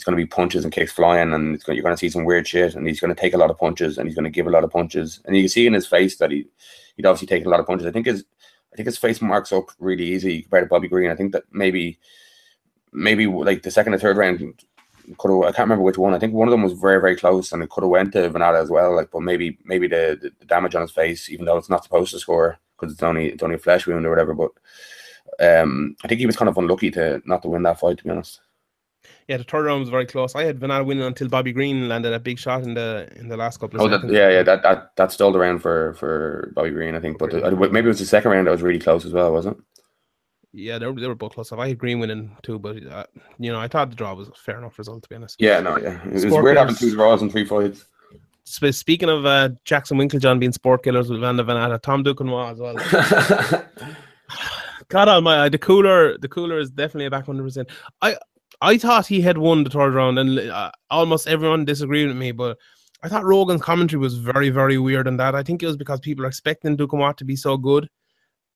it's 0.01 0.05
going 0.07 0.17
to 0.17 0.25
be 0.25 0.27
punches 0.27 0.65
and 0.65 0.73
kicks 0.73 0.93
flying, 0.93 1.35
and 1.35 1.63
going, 1.63 1.77
you're 1.77 1.83
going 1.83 1.95
to 1.95 1.99
see 1.99 2.09
some 2.09 2.25
weird 2.25 2.49
shit. 2.49 2.75
And 2.75 2.87
he's 2.87 3.01
going 3.01 3.15
to 3.15 3.21
take 3.21 3.35
a 3.35 3.37
lot 3.37 3.51
of 3.51 3.59
punches, 3.59 3.99
and 3.99 4.09
he's 4.09 4.15
going 4.15 4.25
to 4.25 4.31
give 4.31 4.47
a 4.47 4.51
lot 4.51 4.65
of 4.65 4.71
punches, 4.71 5.21
and 5.27 5.37
you 5.37 5.43
can 5.43 5.51
see 5.51 5.67
in 5.67 5.75
his 5.75 5.87
face 5.87 6.17
that 6.17 6.31
he 6.31 6.47
he'd 6.97 7.05
obviously 7.05 7.27
taken 7.27 7.47
a 7.47 7.51
lot 7.51 7.61
of 7.61 7.67
punches. 7.67 7.87
I 7.87 7.91
think 7.91 8.07
his 8.07 8.25
I 8.73 8.77
think 8.77 8.87
his 8.87 8.97
face 8.97 9.21
marks 9.21 9.53
up 9.53 9.67
really 9.79 10.07
easy 10.07 10.41
compared 10.41 10.65
to 10.65 10.69
Bobby 10.71 10.89
Green. 10.89 11.11
I 11.11 11.17
think 11.17 11.33
that 11.33 11.45
maybe 11.53 11.99
maybe 12.93 13.27
like 13.27 13.63
the 13.63 13.71
second 13.71 13.93
or 13.93 13.99
third 13.99 14.17
round 14.17 14.39
could 15.19 15.31
have 15.31 15.43
I 15.43 15.53
can't 15.53 15.69
remember 15.69 15.85
which 15.85 15.99
one. 15.99 16.15
I 16.15 16.19
think 16.19 16.33
one 16.33 16.49
of 16.49 16.53
them 16.53 16.63
was 16.63 16.73
very 16.73 16.99
very 16.99 17.17
close, 17.17 17.53
and 17.53 17.63
it 17.63 17.69
could 17.69 17.85
have 17.85 17.91
went 17.91 18.15
to 18.15 18.31
Vannata 18.31 18.63
as 18.63 18.71
well. 18.71 18.97
Like, 18.97 19.11
but 19.11 19.21
maybe 19.21 19.59
maybe 19.67 19.87
the, 19.87 20.19
the, 20.19 20.33
the 20.39 20.47
damage 20.47 20.75
on 20.75 20.81
his 20.81 20.93
face, 20.93 21.29
even 21.29 21.45
though 21.45 21.59
it's 21.59 21.69
not 21.69 21.85
supposed 21.85 22.13
to 22.13 22.19
score 22.19 22.59
because 22.79 22.95
it's 22.95 23.03
only 23.03 23.27
it's 23.33 23.43
only 23.43 23.57
a 23.57 23.59
flesh 23.59 23.87
wound 23.87 24.07
or 24.07 24.11
whatever. 24.11 24.33
But 24.33 24.53
um, 25.41 25.95
I 26.03 26.09
think 26.09 26.21
he 26.21 26.27
was 26.27 26.39
kind 26.39 26.49
of 26.49 26.57
unlucky 26.57 26.91
to 26.93 27.21
not 27.27 27.43
to 27.43 27.49
win 27.49 27.65
that 27.65 27.79
fight. 27.81 27.99
To 27.99 28.05
be 28.05 28.11
honest. 28.11 28.41
Yeah, 29.31 29.37
the 29.37 29.45
third 29.45 29.67
round 29.67 29.79
was 29.79 29.91
very 29.91 30.07
close. 30.07 30.35
I 30.35 30.43
had 30.43 30.59
Vannata 30.59 30.85
winning 30.85 31.05
until 31.05 31.29
Bobby 31.29 31.53
Green 31.53 31.89
landed 31.89 32.13
a 32.13 32.19
big 32.19 32.37
shot 32.37 32.65
in 32.65 32.75
the 32.75 33.09
in 33.15 33.29
the 33.29 33.37
last 33.37 33.61
couple 33.61 33.81
of 33.81 33.87
Oh, 33.87 33.97
that, 33.97 34.13
yeah, 34.13 34.29
yeah, 34.29 34.43
that 34.43 34.65
that 34.65 34.97
that 34.97 35.13
stalled 35.13 35.37
around 35.37 35.61
for 35.61 35.95
for 35.95 36.53
Bobby 36.57 36.71
Green, 36.71 36.97
I 36.97 37.01
think. 37.01 37.17
But 37.17 37.31
the, 37.31 37.53
maybe 37.71 37.85
it 37.85 37.95
was 37.95 38.01
the 38.01 38.07
second 38.07 38.33
round 38.33 38.49
that 38.49 38.51
was 38.51 38.63
really 38.63 38.81
close 38.81 39.05
as 39.05 39.13
well, 39.13 39.33
wasn't 39.33 39.59
it? 39.59 39.65
yeah, 40.53 40.79
they 40.79 40.87
were, 40.87 41.01
they 41.01 41.07
were 41.07 41.15
both 41.15 41.35
close. 41.35 41.53
I 41.53 41.69
had 41.69 41.79
Green 41.79 42.01
winning 42.01 42.37
too, 42.43 42.59
but 42.59 42.85
uh, 42.85 43.07
you 43.39 43.53
know, 43.53 43.61
I 43.61 43.69
thought 43.69 43.91
the 43.91 43.95
draw 43.95 44.15
was 44.15 44.27
a 44.27 44.33
fair 44.33 44.59
enough 44.59 44.77
result 44.79 45.05
to 45.05 45.09
be 45.09 45.15
honest. 45.15 45.37
Yeah, 45.39 45.61
no, 45.61 45.79
yeah. 45.79 46.05
It 46.07 46.13
was 46.13 46.23
Sport 46.25 46.43
weird 46.43 46.57
having 46.57 46.75
two 46.75 46.91
draws 46.93 47.23
and 47.23 47.31
three 47.31 47.45
fights. 47.45 47.85
Speaking 48.43 49.09
of 49.09 49.27
uh, 49.27 49.51
Jackson 49.65 49.97
Winkeljohn 49.97 50.41
being 50.41 50.51
sport 50.51 50.83
killers 50.83 51.09
with 51.09 51.21
Vanda 51.21 51.45
Vannata, 51.45 51.81
Tom 51.81 52.03
Duquesnoy 52.03 52.51
as 52.51 52.59
well. 52.59 53.65
God 54.89 55.07
almighty, 55.07 55.51
the 55.51 55.59
cooler, 55.59 56.19
the 56.19 56.27
cooler 56.29 56.59
is 56.59 56.71
definitely 56.71 57.07
a 57.07 57.11
back 57.11 57.27
hundred 57.27 57.45
percent. 57.45 57.69
I 58.03 58.17
I 58.63 58.77
thought 58.79 59.07
he 59.07 59.21
had 59.21 59.39
won 59.39 59.65
the 59.65 59.71
third 59.71 59.95
round, 59.95 60.19
and 60.19 60.39
uh, 60.39 60.71
almost 60.91 61.27
everyone 61.27 61.65
disagreed 61.65 62.09
with 62.09 62.17
me, 62.17 62.33
but 62.33 62.59
I 63.03 63.09
thought 63.09 63.25
Rogan's 63.25 63.63
commentary 63.63 63.99
was 64.01 64.19
very, 64.19 64.51
very 64.51 64.77
weird 64.77 65.07
on 65.09 65.17
that. 65.17 65.35
I 65.35 65.43
think 65.43 65.63
it 65.63 65.67
was 65.67 65.77
because 65.79 66.01
people 66.01 66.25
are 66.25 66.29
expecting 66.29 66.77
Duquesnoy 66.77 67.17
to 67.17 67.25
be 67.25 67.37
so 67.37 67.57
good, 67.57 67.89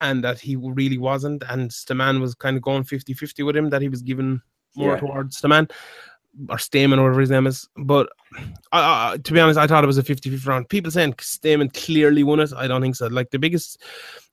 and 0.01 0.23
that 0.23 0.39
he 0.39 0.55
really 0.55 0.97
wasn't, 0.97 1.43
and 1.49 1.71
Stamann 1.71 2.21
was 2.21 2.35
kind 2.35 2.55
of 2.55 2.61
going 2.63 2.83
50-50 2.83 3.45
with 3.45 3.55
him, 3.55 3.69
that 3.71 3.81
he 3.81 3.89
was 3.89 4.01
given 4.01 4.41
more 4.75 4.93
Yeah. 4.93 4.99
towards 4.99 5.41
Stamann 5.41 5.71
or 6.49 6.57
Stamen, 6.59 6.99
or 6.99 7.03
whatever 7.03 7.21
his 7.21 7.31
name 7.31 7.47
is. 7.47 7.67
But 7.77 8.09
I, 8.71 9.13
I, 9.13 9.17
to 9.17 9.33
be 9.33 9.39
honest, 9.39 9.57
I 9.57 9.65
thought 9.67 9.83
it 9.83 9.87
was 9.87 9.97
a 9.97 10.03
50-50 10.03 10.45
round. 10.45 10.69
People 10.69 10.91
saying 10.91 11.15
Stamen 11.19 11.69
clearly 11.69 12.23
won 12.23 12.41
it. 12.41 12.51
I 12.55 12.67
don't 12.67 12.81
think 12.81 12.97
so. 12.97 13.07
Like 13.07 13.31
the 13.31 13.39
biggest, 13.39 13.81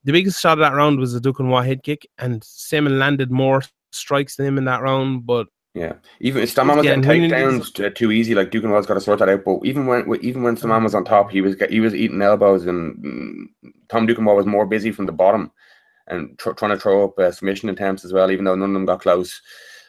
the 0.04 0.12
biggest 0.12 0.40
shot 0.40 0.54
of 0.54 0.58
that 0.58 0.74
round 0.74 0.98
was 0.98 1.12
the 1.14 1.20
Duquesnoy 1.20 1.64
head 1.64 1.82
kick, 1.82 2.06
and 2.18 2.42
Stamen 2.44 2.98
landed 2.98 3.30
more 3.30 3.62
strikes 3.92 4.36
than 4.36 4.46
him 4.46 4.58
in 4.58 4.64
that 4.64 4.82
round. 4.82 5.24
But 5.24 5.46
Yeah, 5.74 5.94
even 6.20 6.42
Stamann 6.42 6.76
was 6.76 6.84
Yeah, 6.84 6.96
getting 6.96 7.04
and 7.04 7.06
when 7.06 7.20
he- 7.22 7.60
takedowns 7.60 7.72
t- 7.72 7.90
too 7.90 8.12
easy. 8.12 8.34
Like 8.34 8.50
Dugan 8.50 8.70
got 8.70 8.86
to 8.86 9.00
sort 9.00 9.18
that 9.20 9.30
out. 9.30 9.44
But 9.44 9.60
even 9.64 9.86
when 9.86 10.04
even 10.20 10.42
when 10.42 10.56
Stamann 10.56 10.82
was 10.82 10.94
on 10.94 11.04
top, 11.04 11.30
he 11.30 11.40
was 11.40 11.56
he 11.70 11.80
was 11.80 11.94
eating 11.94 12.20
elbows, 12.20 12.66
and 12.66 12.96
mm, 13.64 13.72
Tom 13.88 14.06
Duquesnoy 14.06 14.36
was 14.36 14.46
more 14.46 14.66
busy 14.66 14.92
from 14.92 15.06
the 15.06 15.12
bottom 15.12 15.50
and 16.08 16.38
tr- 16.38 16.50
trying 16.52 16.72
to 16.72 16.76
throw 16.76 17.04
up 17.04 17.18
uh, 17.18 17.30
submission 17.32 17.70
attempts 17.70 18.04
as 18.04 18.12
well. 18.12 18.30
Even 18.30 18.44
though 18.44 18.54
none 18.54 18.70
of 18.70 18.74
them 18.74 18.84
got 18.84 19.00
close, 19.00 19.40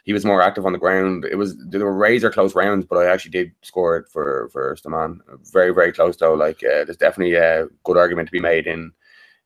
he 0.05 0.13
was 0.13 0.23
more 0.23 0.41
active 0.41 0.65
on 0.65 0.71
the 0.71 0.79
ground. 0.79 1.25
It 1.25 1.35
was 1.35 1.57
there 1.67 1.83
were 1.83 1.93
razor 1.93 2.29
close 2.29 2.55
rounds, 2.55 2.85
but 2.85 2.99
I 2.99 3.11
actually 3.11 3.31
did 3.31 3.51
score 3.61 3.97
it 3.97 4.07
for 4.09 4.47
for 4.53 4.77
Stamann. 4.77 5.19
Very 5.51 5.73
very 5.73 5.91
close 5.91 6.15
though. 6.15 6.33
Like 6.33 6.63
uh, 6.63 6.85
there's 6.85 6.95
definitely 6.95 7.35
a 7.35 7.67
good 7.83 7.97
argument 7.97 8.29
to 8.29 8.33
be 8.33 8.39
made 8.39 8.67
in. 8.67 8.93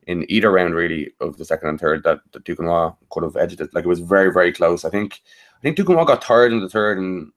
In 0.06 0.24
either 0.30 0.50
round, 0.50 0.74
really, 0.74 1.12
of 1.20 1.36
the 1.36 1.44
second 1.44 1.68
and 1.68 1.78
third, 1.78 2.02
that, 2.04 2.20
that 2.32 2.42
Duquesnoy 2.44 2.96
could 3.10 3.24
have 3.24 3.36
edged 3.36 3.60
it. 3.60 3.74
Like 3.74 3.84
it 3.84 3.88
was 3.88 4.00
very, 4.00 4.32
very 4.32 4.52
close. 4.54 4.86
I 4.86 4.88
think 4.88 5.20
I 5.58 5.60
think 5.62 5.76
Duquesnoy 5.76 6.06
got 6.06 6.22
tired 6.22 6.52
in 6.52 6.60
the 6.60 6.68
third, 6.68 6.98
and 6.98 7.32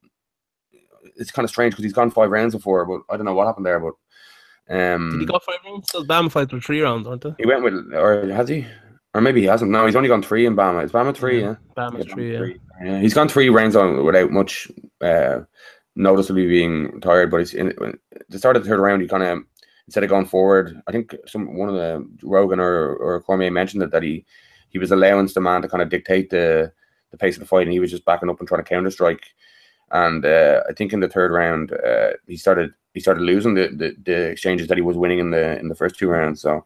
it's 1.18 1.32
kind 1.32 1.44
of 1.44 1.50
strange 1.50 1.74
because 1.74 1.84
he's 1.84 1.94
gone 1.94 2.12
five 2.12 2.30
rounds 2.30 2.54
before, 2.54 2.86
but 2.86 3.02
I 3.14 3.18
don't 3.18 3.26
know 3.26 3.34
what 3.34 3.48
happened 3.48 3.66
there. 3.66 3.80
But 3.80 3.94
um, 4.70 5.12
did 5.12 5.22
he 5.22 5.26
go 5.26 5.40
five 5.40 5.58
rounds? 5.66 5.92
Those 5.92 6.06
BAMMA 6.08 6.32
fights 6.32 6.54
were 6.54 6.62
three 6.62 6.82
rounds, 6.82 7.08
aren't 7.08 7.22
they? 7.22 7.34
he 7.40 7.46
went 7.46 7.64
with, 7.64 7.94
or 7.94 8.28
has 8.32 8.48
he? 8.48 8.66
Or 9.14 9.22
maybe 9.22 9.42
he 9.42 9.48
hasn't. 9.48 9.72
No, 9.72 9.86
he's 9.86 9.96
only 9.96 10.08
gone 10.08 10.24
three 10.24 10.46
in 10.46 10.56
BAMMA. 10.56 10.86
Is 10.86 10.92
BAMMA 10.92 11.16
three? 11.16 11.42
Yeah, 11.42 11.56
BAMMA's 11.76 12.06
Yeah, 12.08 12.14
three. 12.14 12.34
BAMMA 12.34 12.60
Yeah. 12.82 12.92
Yeah, 12.92 13.00
he's 13.00 13.14
gone 13.14 13.28
three 13.28 13.50
rounds 13.50 13.76
on 13.76 14.04
without 14.06 14.32
much 14.32 14.72
uh, 15.02 15.42
noticeably 15.96 16.48
being 16.48 17.02
tired. 17.02 17.30
But 17.30 17.40
he's 17.42 17.54
in 17.54 17.74
the 18.30 18.40
start 18.40 18.56
of 18.56 18.64
the 18.64 18.70
third 18.70 18.80
round. 18.80 19.02
He 19.02 19.08
kind 19.08 19.24
of 19.24 19.40
instead 19.88 20.04
of 20.04 20.10
going 20.10 20.26
forward, 20.26 20.82
I 20.88 20.92
think 20.92 21.16
some 21.28 21.58
one 21.58 21.70
of 21.70 21.76
the 21.76 22.08
Rogan 22.24 22.60
or 22.60 22.96
or 22.96 23.22
Cormier 23.22 23.52
mentioned 23.52 23.84
it 23.84 23.92
that 23.92 24.04
he 24.04 24.26
he 24.70 24.80
was 24.80 24.92
allowing 24.92 25.28
the 25.28 25.42
man 25.42 25.62
to 25.62 25.68
kind 25.68 25.84
of 25.84 25.90
dictate 25.90 26.30
the 26.30 26.72
the 27.12 27.18
pace 27.18 27.36
of 27.36 27.42
the 27.42 27.46
fight, 27.46 27.64
and 27.64 27.72
he 27.72 27.80
was 27.80 27.92
just 27.92 28.06
backing 28.06 28.30
up 28.30 28.40
and 28.40 28.48
trying 28.48 28.64
to 28.64 28.70
counter 28.70 28.92
strike. 28.92 29.26
And 29.92 30.26
uh, 30.26 30.64
I 30.70 30.74
think 30.74 30.94
in 30.94 31.02
the 31.02 31.10
third 31.10 31.32
round, 31.32 31.74
uh, 31.74 32.12
he 32.28 32.38
started 32.38 32.72
he 32.94 33.00
started 33.00 33.22
losing 33.22 33.54
the, 33.54 33.70
the, 33.70 33.96
the 34.04 34.30
exchanges 34.30 34.68
that 34.68 34.78
he 34.78 34.82
was 34.82 34.98
winning 34.98 35.20
in 35.20 35.32
the 35.32 35.60
in 35.60 35.68
the 35.68 35.76
first 35.76 35.98
two 35.98 36.08
rounds. 36.08 36.42
So 36.42 36.66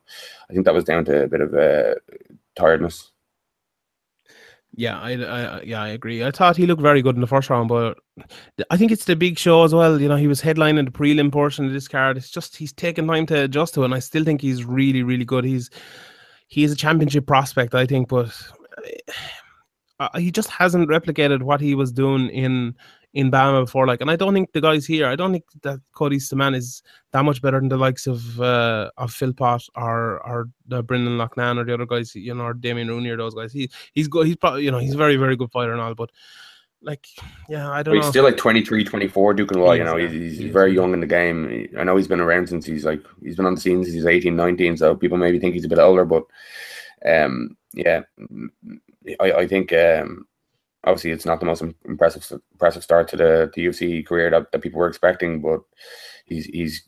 I 0.50 0.54
think 0.54 0.66
that 0.66 0.74
was 0.74 0.84
down 0.84 1.06
to 1.06 1.24
a 1.24 1.28
bit 1.28 1.42
of 1.42 1.54
uh, 1.54 1.96
tiredness. 2.56 3.12
Yeah, 4.78 5.00
I, 5.00 5.12
I, 5.12 5.62
yeah, 5.62 5.82
I 5.82 5.88
agree. 5.90 6.24
I 6.24 6.32
thought 6.32 6.58
he 6.58 6.66
looked 6.66 6.82
very 6.82 7.02
good 7.02 7.16
in 7.16 7.22
the 7.22 7.28
first 7.28 7.50
round, 7.50 7.70
but 7.70 7.98
I 8.70 8.76
think 8.76 8.92
it's 8.92 9.06
the 9.06 9.16
big 9.16 9.40
show 9.40 9.64
as 9.64 9.74
well. 9.74 10.02
You 10.02 10.10
know, 10.10 10.18
he 10.18 10.28
was 10.28 10.42
headlining 10.42 10.84
the 10.84 10.92
prelim 10.92 11.32
portion 11.32 11.66
of 11.66 11.72
this 11.72 11.88
card. 11.88 12.18
It's 12.18 12.30
just 12.30 12.58
he's 12.58 12.74
taking 12.74 13.08
time 13.08 13.26
to 13.28 13.44
adjust 13.44 13.74
to 13.76 13.84
it, 13.84 13.86
and 13.86 13.94
I 13.94 14.00
still 14.00 14.26
think 14.26 14.42
he's 14.42 14.66
really, 14.66 15.02
really 15.02 15.24
good. 15.24 15.46
He's 15.46 15.70
he 16.48 16.64
is 16.66 16.74
a 16.74 16.76
championship 16.76 17.26
prospect, 17.26 17.74
I 17.74 17.86
think, 17.86 18.10
but 18.10 18.36
uh, 20.00 20.18
he 20.18 20.32
just 20.32 20.50
hasn't 20.50 20.90
replicated 20.90 21.42
what 21.42 21.62
he 21.62 21.76
was 21.76 21.92
doing 21.92 22.30
in 22.30 22.76
in 23.14 23.32
BAMMA 23.32 23.66
before. 23.66 23.88
Like, 23.88 24.02
and 24.02 24.12
I 24.12 24.18
don't 24.18 24.34
think 24.34 24.52
the 24.52 24.60
guys 24.60 24.86
here, 24.86 25.08
I 25.08 25.16
don't 25.16 25.32
think 25.32 25.46
that 25.64 25.80
Cody 25.94 26.18
Stamann 26.18 26.54
is 26.54 26.84
that 27.14 27.24
much 27.24 27.42
better 27.42 27.60
than 27.60 27.70
the 27.70 27.78
likes 27.78 28.08
of 28.08 28.40
uh, 28.42 28.92
of 28.98 29.12
Philpott 29.12 29.68
or 29.76 30.26
or 30.28 30.50
uh, 30.72 30.82
Brendan 30.82 31.18
Loughnane 31.18 31.58
or 31.58 31.64
the 31.64 31.74
other 31.74 31.86
guys, 31.86 32.14
you 32.14 32.34
know, 32.34 32.44
or 32.44 32.54
Damien 32.54 32.90
Rooney 32.90 33.10
or 33.10 33.18
those 33.18 33.34
guys. 33.34 33.54
He 33.54 33.70
he's 33.94 34.08
good. 34.08 34.28
He's 34.28 34.36
probably 34.36 34.64
you 34.64 34.72
know 34.72 34.80
he's 34.80 34.96
a 34.96 34.98
very 34.98 35.16
very 35.16 35.36
good 35.36 35.52
fighter 35.52 35.72
and 35.72 35.82
all, 35.82 35.96
but 35.96 36.12
like 36.82 37.08
yeah, 37.50 37.70
I 37.72 37.82
don't 37.82 37.96
know. 37.96 38.02
he's 38.02 38.10
still 38.10 38.26
like 38.26 38.38
23, 38.38 38.84
24, 38.84 39.34
Duquesnoy, 39.34 39.78
you 39.78 39.84
know, 39.84 39.98
he's, 39.98 40.12
he's 40.12 40.38
He 40.38 40.50
very 40.50 40.74
young 40.74 40.94
in 40.94 41.00
the 41.00 41.08
game. 41.08 41.68
I 41.78 41.84
know 41.84 41.98
he's 41.98 42.08
been 42.08 42.20
around 42.20 42.48
since 42.48 42.66
he's 42.66 42.86
like, 42.86 43.02
he's 43.24 43.36
been 43.36 43.48
on 43.48 43.56
the 43.56 43.62
scene 43.62 43.84
since 43.84 43.96
he's 43.96 44.06
18, 44.06 44.36
19, 44.36 44.78
so 44.78 44.96
people 44.96 45.18
maybe 45.18 45.40
think 45.40 45.56
he's 45.56 45.66
a 45.66 45.70
bit 45.70 45.80
older, 45.80 46.06
but 46.06 46.26
um, 47.06 47.58
yeah, 47.74 48.02
I, 49.20 49.32
I 49.32 49.48
think 49.48 49.72
um, 49.74 50.26
obviously 50.84 51.12
it's 51.12 51.26
not 51.26 51.40
the 51.40 51.46
most 51.46 51.62
impressive 51.86 52.42
impressive 52.52 52.84
start 52.84 53.08
to 53.10 53.18
the, 53.18 53.52
the 53.54 53.66
UFC 53.66 54.06
career 54.06 54.30
that, 54.30 54.52
that 54.52 54.62
people 54.62 54.80
were 54.80 54.88
expecting, 54.88 55.42
but 55.42 55.62
he's 56.26 56.46
he's 56.46 56.84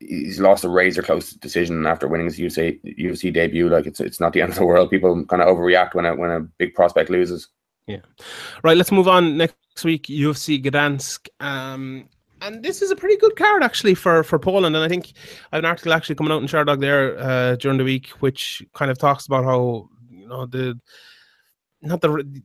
he's 0.00 0.40
lost 0.40 0.64
a 0.64 0.68
razor 0.68 1.02
close 1.02 1.30
decision 1.30 1.86
after 1.86 2.08
winning 2.08 2.26
his 2.26 2.38
UFC 2.38 2.80
UFC 2.98 3.32
debut. 3.32 3.68
Like 3.68 3.86
it's 3.86 4.00
it's 4.00 4.20
not 4.20 4.32
the 4.32 4.42
end 4.42 4.50
of 4.50 4.58
the 4.58 4.66
world. 4.66 4.90
People 4.90 5.24
kind 5.26 5.42
of 5.42 5.48
overreact 5.48 5.94
when 5.94 6.06
a 6.06 6.14
when 6.14 6.30
a 6.30 6.40
big 6.40 6.74
prospect 6.74 7.10
loses. 7.10 7.48
Yeah, 7.86 8.00
right, 8.64 8.76
let's 8.76 8.92
move 8.92 9.08
on. 9.08 9.36
Next 9.36 9.84
week, 9.84 10.04
UFC 10.04 10.62
Gdansk. 10.62 11.28
Um, 11.38 12.08
and 12.42 12.62
this 12.62 12.82
is 12.82 12.90
a 12.90 12.96
pretty 12.96 13.16
good 13.16 13.36
card 13.36 13.62
actually 13.62 13.94
for 13.94 14.22
for 14.22 14.38
Poland. 14.38 14.74
And 14.74 14.84
I 14.84 14.88
think 14.88 15.12
I 15.52 15.56
have 15.56 15.64
an 15.64 15.70
article 15.70 15.92
actually 15.92 16.16
coming 16.16 16.32
out 16.32 16.42
in 16.42 16.48
Sherdog 16.48 16.80
there 16.80 17.18
uh, 17.18 17.56
during 17.56 17.78
the 17.78 17.84
week, 17.84 18.08
which 18.20 18.62
kind 18.74 18.90
of 18.90 18.98
talks 18.98 19.26
about 19.26 19.44
how 19.44 19.88
you 20.10 20.28
know 20.28 20.46
the 20.46 20.78
not 21.82 22.00
the. 22.00 22.10
re- 22.10 22.42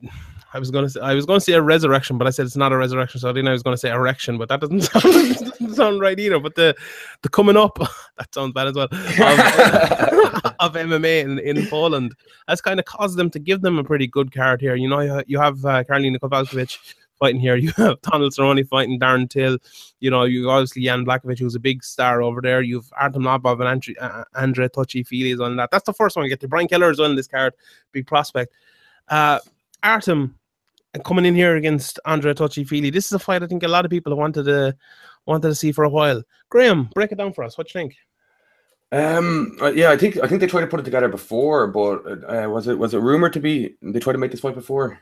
I 0.54 0.58
was 0.58 0.70
gonna 0.70 0.90
say 0.90 1.00
I 1.00 1.14
was 1.14 1.24
gonna 1.24 1.40
say 1.40 1.54
a 1.54 1.62
resurrection, 1.62 2.18
but 2.18 2.26
I 2.26 2.30
said 2.30 2.44
it's 2.44 2.56
not 2.56 2.72
a 2.72 2.76
resurrection, 2.76 3.20
so 3.20 3.28
I 3.28 3.32
didn't. 3.32 3.46
know 3.46 3.52
I 3.52 3.54
was 3.54 3.62
gonna 3.62 3.76
say 3.76 3.90
erection, 3.90 4.36
but 4.36 4.48
that 4.50 4.60
doesn't 4.60 4.80
sound, 4.82 5.04
doesn't 5.04 5.74
sound 5.74 6.00
right 6.00 6.18
either. 6.18 6.38
But 6.38 6.54
the 6.54 6.76
the 7.22 7.28
coming 7.28 7.56
up 7.56 7.78
that 8.18 8.34
sounds 8.34 8.52
bad 8.52 8.68
as 8.68 8.74
well 8.74 8.88
of, 8.92 8.92
of 10.60 10.74
MMA 10.74 11.22
in, 11.22 11.38
in 11.38 11.66
Poland 11.68 12.14
has 12.48 12.60
kind 12.60 12.78
of 12.78 12.84
caused 12.84 13.16
them 13.16 13.30
to 13.30 13.38
give 13.38 13.62
them 13.62 13.78
a 13.78 13.84
pretty 13.84 14.06
good 14.06 14.32
card 14.32 14.60
here. 14.60 14.74
You 14.74 14.88
know, 14.88 15.22
you 15.26 15.38
have 15.38 15.64
uh, 15.64 15.84
Karolina 15.84 16.18
Kowalkiewicz 16.18 16.78
fighting 17.22 17.40
here. 17.40 17.54
You 17.56 17.70
have 17.76 18.02
Donald 18.02 18.32
Cerrone 18.32 18.66
fighting 18.68 18.98
Darren 18.98 19.30
Till. 19.30 19.56
You 20.00 20.10
know, 20.10 20.24
you 20.24 20.50
obviously 20.50 20.82
Jan 20.82 21.06
Blachowicz, 21.06 21.38
who's 21.38 21.54
a 21.54 21.60
big 21.60 21.84
star 21.84 22.20
over 22.20 22.40
there. 22.42 22.62
You've 22.62 22.92
Artem 22.98 23.22
Lobov 23.22 23.60
and 23.60 23.68
Andre, 23.68 23.94
uh, 24.00 24.24
Andre 24.34 24.68
Touchy 24.68 25.04
Fili 25.04 25.32
on 25.42 25.56
that. 25.56 25.70
That's 25.70 25.84
the 25.84 25.94
first 25.94 26.16
one 26.16 26.24
you 26.24 26.28
get 26.28 26.40
to. 26.40 26.48
Brian 26.48 26.68
Kelleher 26.68 26.90
is 26.90 27.00
on 27.00 27.14
this 27.14 27.28
card, 27.28 27.54
big 27.92 28.06
prospect. 28.06 28.52
Uh, 29.08 29.38
Artem 29.82 30.38
coming 31.04 31.24
in 31.24 31.34
here 31.34 31.56
against 31.56 31.98
Andre 32.04 32.34
Touchy 32.34 32.64
Fili. 32.64 32.90
This 32.90 33.06
is 33.06 33.12
a 33.12 33.18
fight 33.18 33.42
I 33.42 33.46
think 33.46 33.62
a 33.62 33.68
lot 33.68 33.84
of 33.84 33.90
people 33.90 34.14
wanted 34.16 34.44
to 34.44 34.76
wanted 35.26 35.48
to 35.48 35.54
see 35.54 35.72
for 35.72 35.84
a 35.84 35.88
while. 35.88 36.22
Graham, 36.50 36.90
break 36.94 37.12
it 37.12 37.18
down 37.18 37.32
for 37.32 37.44
us. 37.44 37.56
What 37.56 37.68
do 37.68 37.78
you 37.78 37.82
think? 37.82 37.96
Um. 38.92 39.56
uh, 39.60 39.72
Yeah, 39.72 39.90
I 39.90 39.96
think 39.96 40.18
I 40.18 40.26
think 40.26 40.40
they 40.40 40.46
tried 40.46 40.62
to 40.62 40.66
put 40.66 40.80
it 40.80 40.84
together 40.84 41.08
before, 41.08 41.66
but 41.66 42.04
uh, 42.28 42.48
was 42.48 42.68
it 42.68 42.78
was 42.78 42.94
it 42.94 42.98
rumored 43.00 43.32
to 43.32 43.40
be 43.40 43.74
they 43.80 44.00
tried 44.00 44.12
to 44.14 44.18
make 44.18 44.30
this 44.30 44.40
fight 44.40 44.54
before? 44.54 44.98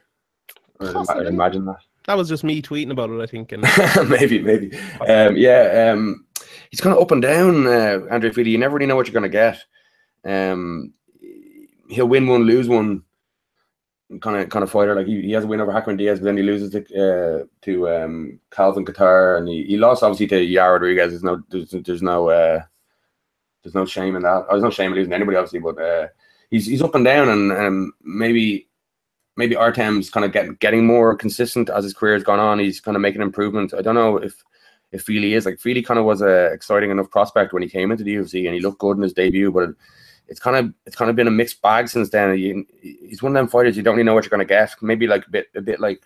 Or 0.78 1.11
I 1.11 1.26
imagine 1.26 1.64
that. 1.66 1.80
That 2.07 2.16
was 2.16 2.28
just 2.28 2.44
me 2.44 2.62
tweeting 2.62 2.90
about 2.90 3.11
it, 3.11 3.20
I 3.20 3.26
think. 3.26 3.53
And 3.53 3.62
maybe, 4.09 4.40
maybe. 4.40 4.74
Um, 5.07 5.36
yeah. 5.36 5.92
Um, 5.92 6.24
he's 6.70 6.80
kind 6.80 6.96
of 6.96 7.03
up 7.03 7.11
and 7.11 7.20
down, 7.20 7.66
uh, 7.66 8.01
Andre 8.11 8.30
Fili. 8.30 8.51
You 8.51 8.59
never 8.59 8.74
really 8.74 8.86
know 8.86 8.96
what 8.96 9.07
you're 9.07 9.12
going 9.20 9.22
to 9.22 9.28
get. 9.28 9.62
Um, 10.24 10.94
he'll 11.88 12.09
win 12.09 12.26
one, 12.26 12.44
lose 12.44 12.68
one. 12.68 13.03
Kind 14.21 14.39
of, 14.39 14.49
kind 14.49 14.65
of 14.65 14.71
fighter. 14.71 14.97
Like 14.97 15.07
he, 15.07 15.23
he 15.23 15.31
has 15.33 15.45
a 15.45 15.47
win 15.47 15.61
over 15.61 15.71
Hacran 15.71 15.97
Dias, 15.97 16.19
but 16.19 16.25
then 16.25 16.37
he 16.37 16.43
loses 16.43 16.73
to 16.73 16.81
uh, 16.81 17.45
to 17.63 17.89
um, 17.89 18.41
Calvin 18.51 18.85
Kattar, 18.85 19.39
and 19.39 19.49
he, 19.49 19.63
he 19.63 19.77
lost 19.77 20.03
obviously 20.03 20.27
to 20.29 20.35
Yair 20.35 20.73
Rodriguez. 20.73 21.11
There's 21.11 21.23
no, 21.23 21.41
there's, 21.49 21.71
there's 21.71 22.03
no, 22.03 22.29
uh, 22.29 22.61
there's 23.63 23.77
no 23.77 23.87
shame 23.87 24.17
in 24.17 24.23
that. 24.23 24.29
Oh, 24.29 24.47
there's 24.51 24.65
no 24.65 24.71
shame 24.71 24.91
in 24.91 24.97
losing 24.97 25.13
anybody, 25.13 25.37
obviously, 25.37 25.61
but 25.61 25.81
uh, 25.81 26.09
he's 26.51 26.67
he's 26.67 26.83
up 26.83 26.97
and 26.97 27.05
down, 27.05 27.29
and 27.29 27.53
um, 27.53 27.93
maybe 28.03 28.69
maybe 29.37 29.55
Artem's 29.55 30.11
kind 30.11 30.27
of 30.27 30.33
getting 30.33 30.55
getting 30.57 30.85
more 30.85 31.15
consistent 31.15 31.71
as 31.71 31.85
his 31.85 31.95
career 31.95 32.15
has 32.15 32.25
gone 32.25 32.41
on. 32.41 32.59
He's 32.59 32.81
kind 32.81 32.97
of 32.97 33.01
making 33.01 33.23
improvements. 33.23 33.73
I 33.73 33.81
don't 33.83 33.95
know 33.95 34.17
if 34.17 34.43
if 34.93 35.03
Fili 35.03 35.35
is 35.35 35.47
like 35.47 35.61
Fili 35.61 35.83
kind 35.83 36.01
of 36.01 36.07
was 36.07 36.21
a 36.21 36.47
exciting 36.47 36.91
enough 36.91 37.11
prospect 37.11 37.53
when 37.53 37.63
he 37.63 37.69
came 37.69 37.91
into 37.91 38.05
the 38.05 38.17
UFC 38.17 38.47
and 38.47 38.55
he 38.55 38.61
looked 38.61 38.81
good 38.81 38.97
in 38.97 39.03
his 39.03 39.13
debut, 39.13 39.53
but 39.53 39.71
it's 40.31 40.41
kind 40.41 40.57
of 40.57 40.72
it's 40.87 40.97
kind 40.97 41.11
of 41.11 41.16
been 41.16 41.26
a 41.26 41.33
mixed 41.33 41.61
bag 41.61 41.89
since 41.89 42.09
then. 42.09 42.37
He's 42.81 43.22
one 43.22 43.33
of 43.33 43.35
them 43.35 43.49
fighters 43.49 43.76
you 43.76 43.83
don't 43.83 43.97
really 43.97 44.05
know 44.05 44.14
what 44.14 44.24
you're 44.24 44.31
going 44.31 44.39
to 44.39 44.45
get. 44.47 44.74
Maybe 44.81 45.07
like 45.07 45.26
a 45.26 45.31
bit 45.31 45.49
a 45.57 45.61
bit 45.61 45.81
like 45.81 46.03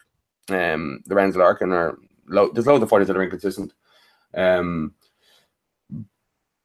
um 0.49 1.03
Lorenzo 1.07 1.39
Larkin 1.39 1.73
or 1.73 1.99
lo- 2.27 2.51
there's 2.53 2.67
loads 2.67 2.83
of 2.83 2.89
fighters 2.89 3.07
that 3.09 3.17
are 3.17 3.23
inconsistent. 3.23 3.73
Um, 4.35 4.95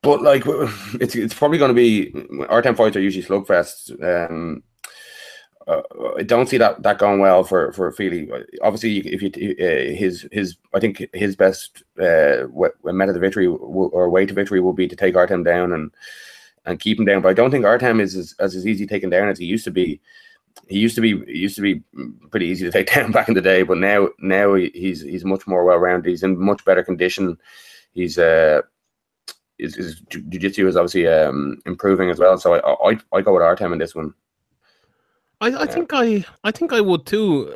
but 0.02 0.22
like 0.22 0.44
it's 1.02 1.16
it's 1.16 1.34
probably 1.34 1.58
going 1.58 1.76
to 1.76 1.76
be 1.76 2.46
Artem 2.48 2.76
fights 2.76 2.96
are 2.96 3.02
usually 3.02 3.26
slugfests. 3.26 3.92
Um, 4.02 4.64
uh, 5.68 5.82
I 6.18 6.24
don't 6.24 6.48
see 6.48 6.58
that 6.58 6.82
that 6.82 6.98
going 6.98 7.20
well 7.20 7.44
for 7.44 7.74
for 7.74 7.92
Fili. 7.92 8.30
Obviously, 8.64 9.00
if 9.14 9.22
you 9.22 9.56
uh, 9.60 9.96
his 9.98 10.26
his 10.32 10.56
I 10.74 10.80
think 10.80 11.06
his 11.14 11.36
best 11.36 11.84
uh, 12.02 12.48
method 12.86 13.16
of 13.18 13.22
victory 13.22 13.50
will, 13.50 13.90
or 13.92 14.10
way 14.10 14.26
to 14.26 14.34
victory 14.34 14.62
will 14.62 14.74
be 14.74 14.88
to 14.88 14.96
take 14.96 15.18
Artem 15.18 15.44
down 15.44 15.74
and 15.74 15.92
and 16.70 16.80
keep 16.80 17.00
him 17.00 17.06
down. 17.06 17.22
But 17.22 17.30
I 17.30 17.34
don't 17.34 17.52
think 17.52 17.66
Artem 17.66 18.00
is 18.00 18.16
as, 18.16 18.36
as 18.40 18.66
easy 18.66 18.86
taken 18.86 19.10
down 19.10 19.28
as 19.30 19.40
he 19.40 19.46
used 19.46 19.66
to 19.66 19.72
be. 19.72 20.00
He 20.68 20.80
used 20.80 20.96
to 20.96 21.02
be 21.02 21.24
he 21.26 21.40
used 21.40 21.56
to 21.56 21.62
be 21.62 21.82
pretty 22.32 22.48
easy 22.48 22.66
to 22.66 22.72
take 22.78 22.94
down 22.94 23.12
back 23.12 23.28
in 23.28 23.34
the 23.34 23.42
day, 23.42 23.64
but 23.64 23.78
now 23.78 24.10
now 24.20 24.54
he's 24.54 25.02
he's 25.02 25.26
much 25.26 25.48
more 25.48 25.64
well 25.64 25.78
rounded. 25.78 26.10
He's 26.10 26.24
in 26.24 26.40
much 26.40 26.64
better 26.66 26.84
condition. 26.84 27.38
He's 27.94 28.18
uh 28.18 28.62
his, 29.58 29.76
his 29.76 30.00
jiu- 30.10 30.22
jiu-jitsu 30.22 30.68
is 30.68 30.78
obviously 30.78 31.08
um 31.08 31.60
improving 31.66 32.10
as 32.10 32.20
well. 32.20 32.38
So 32.38 32.56
I 32.56 32.92
I 32.92 33.00
I 33.14 33.22
go 33.22 33.34
with 33.34 33.44
Artem 33.44 33.74
in 33.74 33.80
this 33.80 33.96
one. 33.96 34.14
I, 35.42 35.48
I 35.48 35.66
think 35.66 35.92
I 35.94 36.26
I 36.44 36.52
think 36.52 36.74
I 36.74 36.82
would 36.82 37.06
too. 37.06 37.56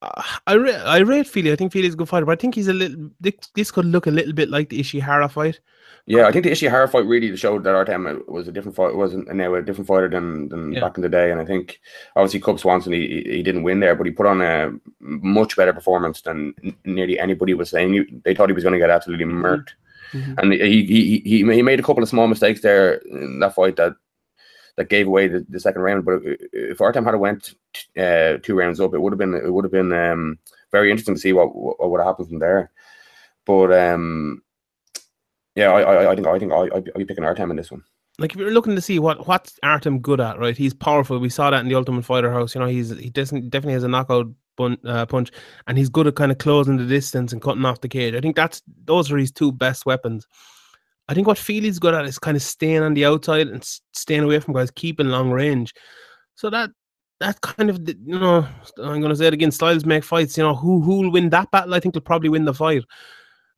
I 0.00 0.56
ra- 0.56 0.82
I 0.84 0.98
rate 0.98 1.26
Fili. 1.26 1.50
I 1.52 1.56
think 1.56 1.72
Fili's 1.72 1.94
a 1.94 1.96
good 1.96 2.08
fighter, 2.08 2.24
but 2.26 2.32
I 2.38 2.40
think 2.40 2.54
he's 2.54 2.68
a 2.68 2.72
little. 2.72 3.10
This, 3.54 3.70
could 3.70 3.84
look 3.84 4.06
a 4.06 4.10
little 4.12 4.32
bit 4.32 4.48
like 4.48 4.68
the 4.68 4.78
Ishihara 4.80 5.30
fight. 5.30 5.58
Yeah, 6.06 6.26
I 6.26 6.32
think 6.32 6.44
the 6.44 6.52
Ishihara 6.52 6.88
fight 6.90 7.04
really 7.04 7.36
showed 7.36 7.64
that 7.64 7.74
Artem 7.74 8.22
was 8.28 8.48
a 8.48 8.52
different 8.52 8.76
fight, 8.76 8.94
wasn't 8.94 9.34
now 9.34 9.54
a 9.54 9.62
different 9.62 9.88
fighter 9.88 10.08
than 10.08 10.48
than 10.48 10.72
Yeah. 10.72 10.80
back 10.80 10.96
in 10.96 11.02
the 11.02 11.08
day. 11.08 11.30
And 11.32 11.40
I 11.40 11.44
think 11.44 11.80
obviously 12.16 12.40
Cub 12.40 12.60
Swanson 12.60 12.92
he, 12.92 13.24
he 13.26 13.42
didn't 13.42 13.64
win 13.64 13.80
there, 13.80 13.94
but 13.96 14.06
he 14.06 14.12
put 14.12 14.26
on 14.26 14.40
a 14.40 14.70
much 15.00 15.56
better 15.56 15.72
performance 15.72 16.22
than 16.22 16.54
nearly 16.84 17.18
anybody 17.18 17.52
was 17.54 17.70
saying. 17.70 18.22
They 18.24 18.34
thought 18.34 18.48
he 18.48 18.54
was 18.54 18.64
going 18.64 18.74
to 18.74 18.78
get 18.78 18.90
absolutely 18.90 19.26
murked, 19.26 19.70
Mhm. 20.12 20.38
and 20.38 20.52
he, 20.52 20.84
he 20.86 21.18
he 21.24 21.38
he 21.52 21.62
made 21.62 21.80
a 21.80 21.82
couple 21.82 22.02
of 22.04 22.08
small 22.08 22.28
mistakes 22.28 22.60
there 22.62 22.94
in 23.10 23.40
that 23.40 23.54
fight 23.56 23.76
that 23.76 23.94
that 24.78 24.88
gave 24.88 25.08
away 25.08 25.26
the, 25.26 25.44
the 25.48 25.58
second 25.58 25.82
round. 25.82 26.04
But 26.04 26.22
if 26.52 26.80
Artem 26.80 27.04
had 27.04 27.16
went 27.16 27.54
uh, 27.98 28.38
two 28.42 28.54
rounds 28.54 28.80
up, 28.80 28.94
it 28.94 29.00
would 29.00 29.12
have 29.12 29.18
been 29.18 29.34
it 29.34 29.52
would 29.52 29.64
have 29.64 29.72
been 29.72 29.92
um, 29.92 30.38
very 30.70 30.90
interesting 30.90 31.16
to 31.16 31.20
see 31.20 31.32
what 31.32 31.54
what 31.54 31.90
would 31.90 32.00
happen 32.00 32.24
from 32.24 32.38
there. 32.38 32.70
But 33.44 33.72
um, 33.72 34.42
yeah, 35.56 35.72
I, 35.72 35.80
I, 35.80 36.12
I 36.12 36.14
think 36.14 36.26
I 36.28 36.38
think 36.38 36.52
I, 36.52 36.68
I'd 36.76 36.94
be 36.94 37.04
picking 37.04 37.24
Artem 37.24 37.50
in 37.50 37.56
this 37.56 37.72
one. 37.72 37.82
Like 38.20 38.32
if 38.32 38.38
you're 38.38 38.52
looking 38.52 38.76
to 38.76 38.80
see 38.80 39.00
what 39.00 39.26
what's 39.26 39.58
Artem 39.64 39.98
good 39.98 40.20
at, 40.20 40.38
right? 40.38 40.56
He's 40.56 40.74
powerful. 40.74 41.18
We 41.18 41.28
saw 41.28 41.50
that 41.50 41.60
in 41.60 41.68
the 41.68 41.74
Ultimate 41.74 42.04
Fighter 42.04 42.32
House. 42.32 42.54
You 42.54 42.60
know, 42.60 42.68
he's 42.68 42.90
he 42.90 43.10
doesn't 43.10 43.50
definitely 43.50 43.74
has 43.74 43.84
a 43.84 43.88
knockout 43.88 44.28
bun, 44.56 44.78
uh, 44.84 45.06
punch, 45.06 45.32
and 45.66 45.76
he's 45.76 45.88
good 45.88 46.06
at 46.06 46.14
kind 46.14 46.30
of 46.30 46.38
closing 46.38 46.76
the 46.76 46.86
distance 46.86 47.32
and 47.32 47.42
cutting 47.42 47.64
off 47.64 47.80
the 47.80 47.88
cage. 47.88 48.14
I 48.14 48.20
think 48.20 48.36
that's 48.36 48.62
those 48.84 49.10
are 49.10 49.16
his 49.16 49.32
two 49.32 49.50
best 49.50 49.86
weapons. 49.86 50.28
I 51.08 51.14
think 51.14 51.26
what 51.26 51.38
Fili's 51.38 51.78
good 51.78 51.94
at 51.94 52.04
is 52.04 52.18
kind 52.18 52.36
of 52.36 52.42
staying 52.42 52.82
on 52.82 52.94
the 52.94 53.04
outside 53.06 53.48
and 53.48 53.64
staying 53.92 54.24
away 54.24 54.40
from 54.40 54.54
guys, 54.54 54.70
keeping 54.70 55.08
long 55.08 55.30
range. 55.30 55.72
So 56.34 56.50
that 56.50 56.70
that 57.20 57.40
kind 57.40 57.70
of 57.70 57.80
you 57.88 58.18
know, 58.18 58.46
I'm 58.78 59.00
going 59.00 59.08
to 59.10 59.16
say 59.16 59.26
it 59.26 59.34
again. 59.34 59.50
Styles 59.50 59.84
make 59.84 60.04
fights. 60.04 60.36
You 60.36 60.44
know, 60.44 60.54
who 60.54 60.80
who 60.80 61.00
will 61.00 61.12
win 61.12 61.30
that 61.30 61.50
battle? 61.50 61.74
I 61.74 61.80
think 61.80 61.94
will 61.94 62.02
probably 62.02 62.28
win 62.28 62.44
the 62.44 62.54
fight. 62.54 62.84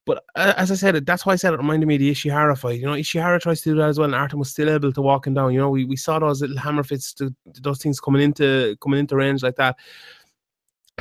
But 0.07 0.25
as 0.35 0.73
I 0.73 0.77
said, 0.77 1.05
that's 1.05 1.27
why 1.27 1.35
I 1.35 1.37
said 1.37 1.53
it 1.53 1.59
reminded 1.59 1.87
me 1.87 1.97
of 1.97 2.01
the 2.01 2.11
Ishihara 2.11 2.57
fight. 2.59 2.81
You 2.81 2.87
know, 2.87 2.95
Ishihara 2.95 3.41
tries 3.41 3.61
to 3.63 3.71
do 3.71 3.77
that 3.77 3.91
as 3.91 3.99
well, 3.99 4.07
and 4.07 4.15
Artem 4.15 4.39
was 4.39 4.51
still 4.51 4.71
able 4.71 4.93
to 4.93 5.03
walk 5.03 5.27
him 5.27 5.35
down. 5.35 5.53
You 5.53 5.61
know, 5.61 5.71
we, 5.71 5.85
we 5.85 5.97
saw 5.97 6.19
those 6.19 6.41
little 6.41 6.57
hammer 6.57 6.83
fits, 6.83 7.13
to, 7.15 7.35
those 7.61 7.83
things 7.83 8.01
coming 8.01 8.23
into 8.23 8.77
coming 8.83 8.99
into 8.99 9.15
range 9.15 9.43
like 9.43 9.57
that. 9.57 9.77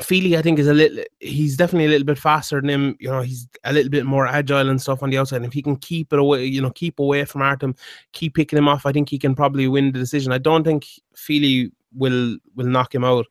Fili, 0.04 0.38
I 0.38 0.42
think, 0.42 0.60
is 0.60 0.68
a 0.68 0.74
little. 0.74 1.04
He's 1.20 1.58
definitely 1.58 1.86
a 1.86 1.90
little 1.90 2.06
bit 2.06 2.18
faster 2.18 2.60
than 2.60 2.70
him. 2.70 2.98
You 3.00 3.10
know, 3.10 3.22
he's 3.22 3.48
a 3.64 3.74
little 3.74 3.90
bit 3.90 4.06
more 4.06 4.28
agile 4.28 4.70
and 4.70 4.82
stuff 4.82 5.04
on 5.04 5.10
the 5.10 5.18
outside. 5.18 5.38
And 5.38 5.46
if 5.46 5.54
he 5.54 5.62
can 5.62 5.76
keep 5.76 6.14
it 6.14 6.20
away, 6.20 6.46
you 6.46 6.62
know, 6.62 6.72
keep 6.72 7.00
away 7.00 7.26
from 7.26 7.42
Artem, 7.42 7.76
keep 8.12 8.36
picking 8.36 8.58
him 8.58 8.68
off, 8.68 8.86
I 8.86 8.92
think 8.92 9.10
he 9.10 9.20
can 9.20 9.36
probably 9.36 9.68
win 9.68 9.92
the 9.92 10.00
decision. 10.00 10.32
I 10.32 10.38
don't 10.38 10.64
think 10.64 10.86
Fili 11.16 11.72
will 11.94 12.38
will 12.56 12.68
knock 12.68 12.94
him 12.94 13.04
out. 13.04 13.26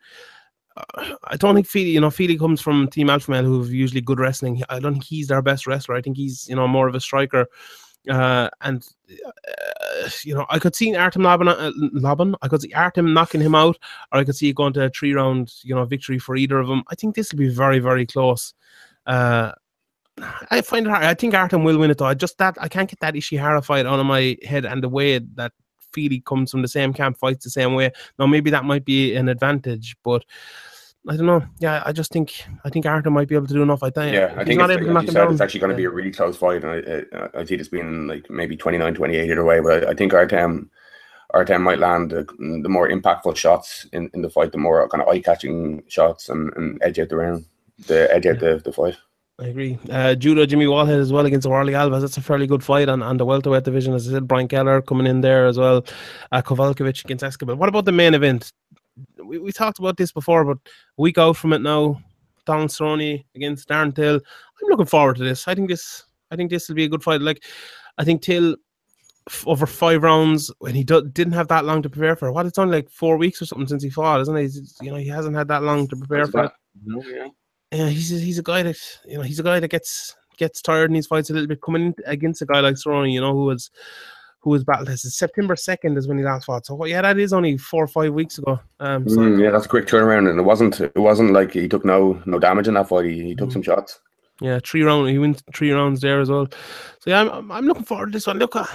I 1.25 1.37
don't 1.37 1.55
think 1.55 1.67
Fili, 1.67 1.91
you 1.91 2.01
know, 2.01 2.11
Fili 2.11 2.39
comes 2.39 2.61
from 2.61 2.89
Team 2.89 3.11
Alpha 3.11 3.31
Male, 3.31 3.45
who 3.45 3.63
have 3.63 3.71
usually 3.71 4.01
good 4.01 4.21
wrestling. 4.21 4.63
I 4.69 4.79
don't 4.79 4.93
think 4.93 5.05
he's 5.05 5.27
their 5.27 5.43
best 5.43 5.67
wrestler. 5.67 5.97
I 5.97 6.03
think 6.03 6.17
he's, 6.17 6.49
you 6.49 6.55
know, 6.55 6.69
more 6.69 6.87
of 6.87 6.95
a 6.95 7.01
striker. 7.01 7.47
Uh, 8.09 8.49
and 8.61 8.87
you 10.23 10.35
know, 10.35 10.47
I 10.51 10.59
could 10.59 10.75
see 10.75 10.95
Artem 10.95 11.23
Laban, 11.23 11.49
uh, 11.49 11.73
Laban, 11.93 12.37
I 12.43 12.49
could 12.49 12.63
see 12.63 12.73
Artem 12.73 13.13
knocking 13.13 13.41
him 13.41 13.55
out, 13.55 13.79
or 14.13 14.21
I 14.21 14.25
could 14.25 14.37
see 14.37 14.49
it 14.49 14.57
going 14.57 14.73
to 14.75 14.85
a 14.85 14.91
three 14.91 15.15
round, 15.15 15.53
you 15.63 15.75
know, 15.75 15.85
victory 15.85 16.19
for 16.19 16.37
either 16.37 16.59
of 16.59 16.69
them. 16.69 16.83
I 16.89 16.95
think 16.95 17.15
this 17.15 17.33
will 17.33 17.39
be 17.39 17.49
very, 17.49 17.79
very 17.79 18.07
close. 18.07 18.55
Uh, 19.07 19.53
I 20.51 20.61
find 20.63 20.87
it 20.87 20.91
hard. 20.91 21.05
I 21.05 21.15
think 21.15 21.35
Artem 21.35 21.65
will 21.65 21.79
win 21.79 21.91
it 21.91 21.99
though. 21.99 22.07
I 22.07 22.15
just 22.15 22.39
that 22.39 22.57
I 22.61 22.69
can't 22.69 22.89
get 22.89 23.01
that 23.01 23.15
Ishihara 23.15 23.65
fight 23.65 23.87
out 23.87 24.01
of 24.01 24.07
my 24.07 24.37
head 24.43 24.65
and 24.65 24.83
the 24.83 24.89
way 24.89 25.19
that 25.19 25.53
Fili 25.93 26.21
comes 26.21 26.51
from 26.51 26.63
the 26.63 26.69
same 26.69 26.93
camp, 26.93 27.19
fights 27.19 27.45
the 27.45 27.51
same 27.51 27.75
way. 27.75 27.91
Now 28.19 28.27
maybe 28.27 28.51
that 28.51 28.65
might 28.65 28.85
be 28.85 29.15
an 29.15 29.29
advantage, 29.29 29.97
but 30.03 30.25
I 31.07 31.17
don't 31.17 31.27
know. 31.27 31.45
Yeah, 31.59 31.83
I 31.87 31.93
just 31.93 32.11
think 32.11 32.45
I 32.65 32.71
think 32.71 32.85
Artem 32.85 33.13
might 33.13 33.29
be 33.29 33.35
able 33.35 33.47
to 33.47 33.55
do 33.55 33.63
enough. 33.63 33.83
I 33.83 33.91
think. 33.91 34.15
Yeah, 34.15 34.35
I 34.37 34.45
think 34.45 34.61
it's, 34.61 34.83
like 34.83 35.07
you 35.07 35.13
said, 35.13 35.31
it's 35.31 35.41
actually 35.41 35.61
going 35.61 35.71
to 35.71 35.77
be 35.77 35.85
a 35.85 35.91
really 35.91 36.11
close 36.11 36.37
fight, 36.37 36.65
and 36.65 37.13
I, 37.13 37.19
I, 37.19 37.41
I 37.41 37.45
see 37.45 37.57
this 37.57 37.69
being 37.69 38.07
like 38.07 38.29
maybe 38.29 38.57
29-28 38.57 39.31
either 39.31 39.45
way. 39.45 39.61
But 39.61 39.87
I 39.87 39.95
think 39.95 40.13
Artem 40.13 40.71
Artem 41.35 41.63
might 41.63 41.79
land 41.79 42.11
the, 42.11 42.25
the 42.63 42.69
more 42.69 42.89
impactful 42.89 43.37
shots 43.37 43.87
in, 43.93 44.11
in 44.15 44.23
the 44.23 44.31
fight, 44.31 44.53
the 44.53 44.59
more 44.59 44.89
kind 44.89 45.03
of 45.03 45.09
eye 45.09 45.21
catching 45.21 45.83
shots, 45.89 46.29
and, 46.29 46.53
and 46.57 46.83
edge 46.83 46.99
out 46.99 47.11
the 47.11 47.17
round, 47.17 47.45
the 47.87 48.13
edge 48.13 48.27
out 48.27 48.41
the, 48.41 48.61
the 48.65 48.73
fight. 48.73 48.97
I 49.41 49.47
agree. 49.47 49.79
Uh, 49.89 50.17
judo 50.17 50.47
Jimmy 50.47 50.67
Wallhead 50.67 50.99
as 50.99 51.13
well 51.13 51.25
against 51.25 51.47
Warlley 51.47 51.71
Alves. 51.71 52.01
That's 52.01 52.17
a 52.17 52.21
fairly 52.21 52.49
good 52.49 52.65
fight 52.65 52.89
on, 52.89 53.03
on 53.03 53.19
the 53.19 53.25
welterweight 53.25 53.63
division. 53.63 53.95
As 53.95 54.09
I 54.09 54.13
said, 54.13 54.27
Brian 54.27 54.49
Keller 54.49 54.83
coming 54.83 55.07
in 55.07 55.21
there 55.21 55.47
as 55.47 55.57
well. 55.57 55.85
Uh, 56.33 56.43
Kovalkovich 56.43 57.05
against 57.05 57.23
Escobar. 57.23 57.55
What 57.55 57.69
about 57.69 57.85
the 57.85 57.93
main 57.93 58.15
event? 58.15 58.53
We, 59.25 59.39
we 59.39 59.53
talked 59.53 59.79
about 59.79 59.97
this 59.97 60.13
before, 60.13 60.45
but 60.45 60.59
a 60.99 61.03
week 61.03 61.19
out 61.19 61.37
from 61.37 61.53
it 61.53 61.61
now. 61.63 62.01
Donald 62.47 62.71
Cerrone 62.71 63.25
against 63.35 63.69
Darren 63.69 63.95
Till. 63.95 64.15
I'm 64.17 64.69
looking 64.71 64.87
forward 64.87 65.17
to 65.17 65.25
this. 65.25 65.47
I 65.47 65.55
think 65.55 65.69
this. 65.69 66.05
I 66.31 66.37
think 66.37 66.51
this 66.51 66.69
will 66.69 66.77
be 66.77 66.85
a 66.85 66.89
good 66.89 67.03
fight. 67.03 67.21
Like, 67.21 67.45
I 67.99 68.05
think 68.05 68.23
Till 68.23 68.57
f- 69.29 69.47
over 69.47 69.67
five 69.67 70.03
rounds 70.03 70.51
when 70.59 70.75
he 70.75 70.83
do- 70.85 71.09
didn't 71.09 71.35
have 71.35 71.49
that 71.49 71.65
long 71.67 71.83
to 71.83 71.91
prepare 71.91 72.17
for. 72.17 72.33
What 72.33 72.47
it's 72.47 72.59
only 72.59 72.77
like 72.77 72.91
four 72.91 73.17
weeks 73.19 73.43
or 73.43 73.47
something 73.47 73.67
since 73.67 73.83
he 73.83 73.91
fought, 73.91 74.21
isn't 74.23 74.37
it? 74.37 74.43
He's, 74.43 74.77
you 74.81 74.91
know, 74.91 74.97
he 74.97 75.09
hasn't 75.09 75.37
had 75.37 75.49
that 75.49 75.63
long 75.63 75.89
to 75.89 75.97
prepare 75.97 76.27
That's 76.27 76.31
for. 76.31 76.45
it 76.45 76.53
yeah. 77.07 77.29
yeah, 77.73 77.89
he's 77.89 78.13
a, 78.13 78.19
he's 78.19 78.39
a 78.39 78.43
guy 78.43 78.63
that 78.63 78.79
you 79.07 79.17
know 79.17 79.23
he's 79.23 79.41
a 79.41 79.43
guy 79.43 79.61
that 79.61 79.69
gets 79.69 80.17
gets 80.39 80.63
tired 80.63 80.89
in 80.91 80.95
these 80.95 81.07
fights 81.07 81.31
a 81.31 81.33
little 81.35 81.49
bit. 81.49 81.61
Coming 81.61 81.87
in 81.87 81.95
against 82.07 82.41
a 82.43 82.47
guy 82.47 82.61
like 82.61 82.77
Cerrone, 82.77 83.13
you 83.13 83.21
know, 83.21 83.33
who 83.35 83.45
was 83.45 83.71
who 84.41 84.51
was 84.51 84.65
battle 84.65 84.87
tested. 84.87 85.13
September 85.13 85.57
second 85.57 85.99
is 85.99 86.07
when 86.07 86.19
he 86.19 86.25
last 86.25 86.45
fought. 86.45 86.65
So 86.65 86.85
yeah, 86.85 87.03
that 87.03 87.19
is 87.19 87.33
only 87.33 87.57
four 87.59 87.85
or 87.85 87.89
five 87.89 88.13
weeks 88.15 88.39
ago. 88.39 88.61
Um, 88.81 89.09
so 89.09 89.17
Mm, 89.17 89.43
yeah, 89.43 89.51
that's 89.51 89.67
a 89.67 89.69
quick 89.69 89.87
turnaround, 89.87 90.31
and 90.31 90.39
it 90.39 90.45
wasn't. 90.45 90.81
It 90.81 90.97
wasn't 90.97 91.33
like 91.33 91.53
he 91.53 91.69
took 91.69 91.85
no 91.85 92.23
no 92.27 92.39
damage 92.39 92.69
in 92.69 92.75
that 92.75 92.89
fight. 92.89 93.07
He, 93.07 93.23
he 93.25 93.35
took 93.35 93.49
Mm. 93.49 93.53
some 93.55 93.63
shots. 93.63 94.01
yeah, 94.41 94.61
three 94.65 94.83
rounds. 94.83 95.11
He 95.11 95.19
wins 95.19 95.43
three 95.55 95.73
rounds 95.73 96.01
there 96.01 96.21
as 96.21 96.31
well. 96.31 96.47
So 97.01 97.11
yeah, 97.11 97.21
I'm 97.23 97.31
I'm, 97.31 97.53
I'm 97.53 97.67
looking 97.67 97.85
forward 97.85 98.07
to 98.07 98.13
this 98.13 98.27
one. 98.29 98.39
Look, 98.39 98.55
uh, 98.55 98.67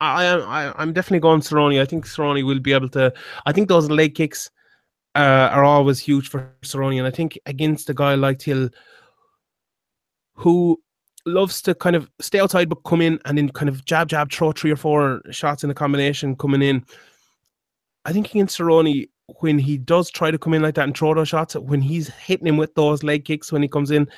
I 0.00 0.24
am 0.24 0.42
I, 0.42 0.72
I'm 0.76 0.92
definitely 0.92 1.20
going 1.20 1.40
Cerrone. 1.40 1.80
I 1.80 1.84
think 1.84 2.06
Cerrone 2.06 2.44
will 2.44 2.58
be 2.60 2.72
able 2.72 2.88
to. 2.90 3.12
I 3.46 3.52
think 3.52 3.68
those 3.68 3.88
leg 3.90 4.14
kicks 4.16 4.50
uh, 5.14 5.48
are 5.52 5.62
always 5.64 6.00
huge 6.00 6.28
for 6.28 6.52
Cerrone, 6.62 6.98
and 6.98 7.06
I 7.06 7.10
think 7.12 7.38
against 7.46 7.88
a 7.90 7.94
guy 7.94 8.14
like 8.16 8.38
Till, 8.40 8.68
who 10.34 10.80
loves 11.30 11.62
to 11.62 11.74
kind 11.74 11.96
of 11.96 12.10
stay 12.20 12.40
outside 12.40 12.68
but 12.68 12.82
come 12.84 13.00
in 13.00 13.18
and 13.24 13.38
then 13.38 13.48
kind 13.50 13.68
of 13.68 13.84
jab 13.84 14.08
jab 14.08 14.30
throw 14.32 14.52
three 14.52 14.70
or 14.70 14.76
four 14.76 15.22
shots 15.30 15.64
in 15.64 15.70
a 15.70 15.74
combination 15.74 16.36
coming 16.36 16.62
in. 16.62 16.84
I 18.04 18.12
think 18.12 18.30
against 18.30 18.58
Cerrone, 18.58 19.08
when 19.40 19.58
he 19.58 19.78
does 19.78 20.10
try 20.10 20.30
to 20.30 20.38
come 20.38 20.54
in 20.54 20.62
like 20.62 20.74
that 20.74 20.84
and 20.84 20.96
throw 20.96 21.14
those 21.14 21.28
shots, 21.28 21.54
when 21.54 21.80
he's 21.80 22.08
hitting 22.08 22.46
him 22.46 22.56
with 22.56 22.74
those 22.74 23.02
leg 23.02 23.24
kicks 23.24 23.52
when 23.52 23.62
he 23.62 23.68
comes 23.68 23.90
in, 23.90 24.08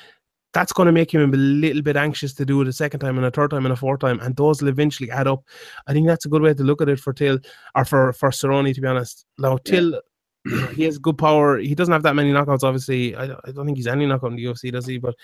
that's 0.53 0.71
going 0.73 0.85
to 0.85 0.91
make 0.91 1.13
him 1.13 1.33
a 1.33 1.37
little 1.37 1.81
bit 1.81 1.97
anxious 1.97 2.33
to 2.35 2.45
do 2.45 2.61
it 2.61 2.67
a 2.67 2.73
second 2.73 2.99
time 2.99 3.17
and 3.17 3.25
a 3.25 3.31
third 3.31 3.49
time 3.51 3.65
and 3.65 3.73
a 3.73 3.75
fourth 3.75 3.99
time, 3.99 4.19
and 4.19 4.35
those 4.35 4.61
will 4.61 4.69
eventually 4.69 5.09
add 5.11 5.27
up. 5.27 5.43
I 5.87 5.93
think 5.93 6.07
that's 6.07 6.25
a 6.25 6.29
good 6.29 6.41
way 6.43 6.53
to 6.53 6.63
look 6.63 6.81
at 6.81 6.89
it 6.89 6.99
for 6.99 7.11
Till 7.11 7.39
or 7.75 7.85
for 7.85 8.13
for 8.13 8.29
Cerrone, 8.29 8.73
to 8.73 8.81
be 8.81 8.87
honest. 8.87 9.25
Now 9.39 9.57
Till, 9.57 9.99
know, 10.45 10.67
he 10.75 10.83
has 10.83 10.97
good 10.99 11.17
power. 11.17 11.57
He 11.57 11.73
doesn't 11.75 11.91
have 11.91 12.03
that 12.03 12.15
many 12.15 12.31
knockouts. 12.31 12.63
Obviously, 12.63 13.15
I, 13.15 13.27
don't- 13.27 13.39
I 13.45 13.51
don't 13.51 13.65
think 13.65 13.77
he's 13.77 13.87
any 13.87 14.05
knockout 14.05 14.31
in 14.31 14.37
the 14.37 14.45
UFC, 14.45 14.71
does 14.71 14.85
he? 14.85 14.99
But 14.99 15.15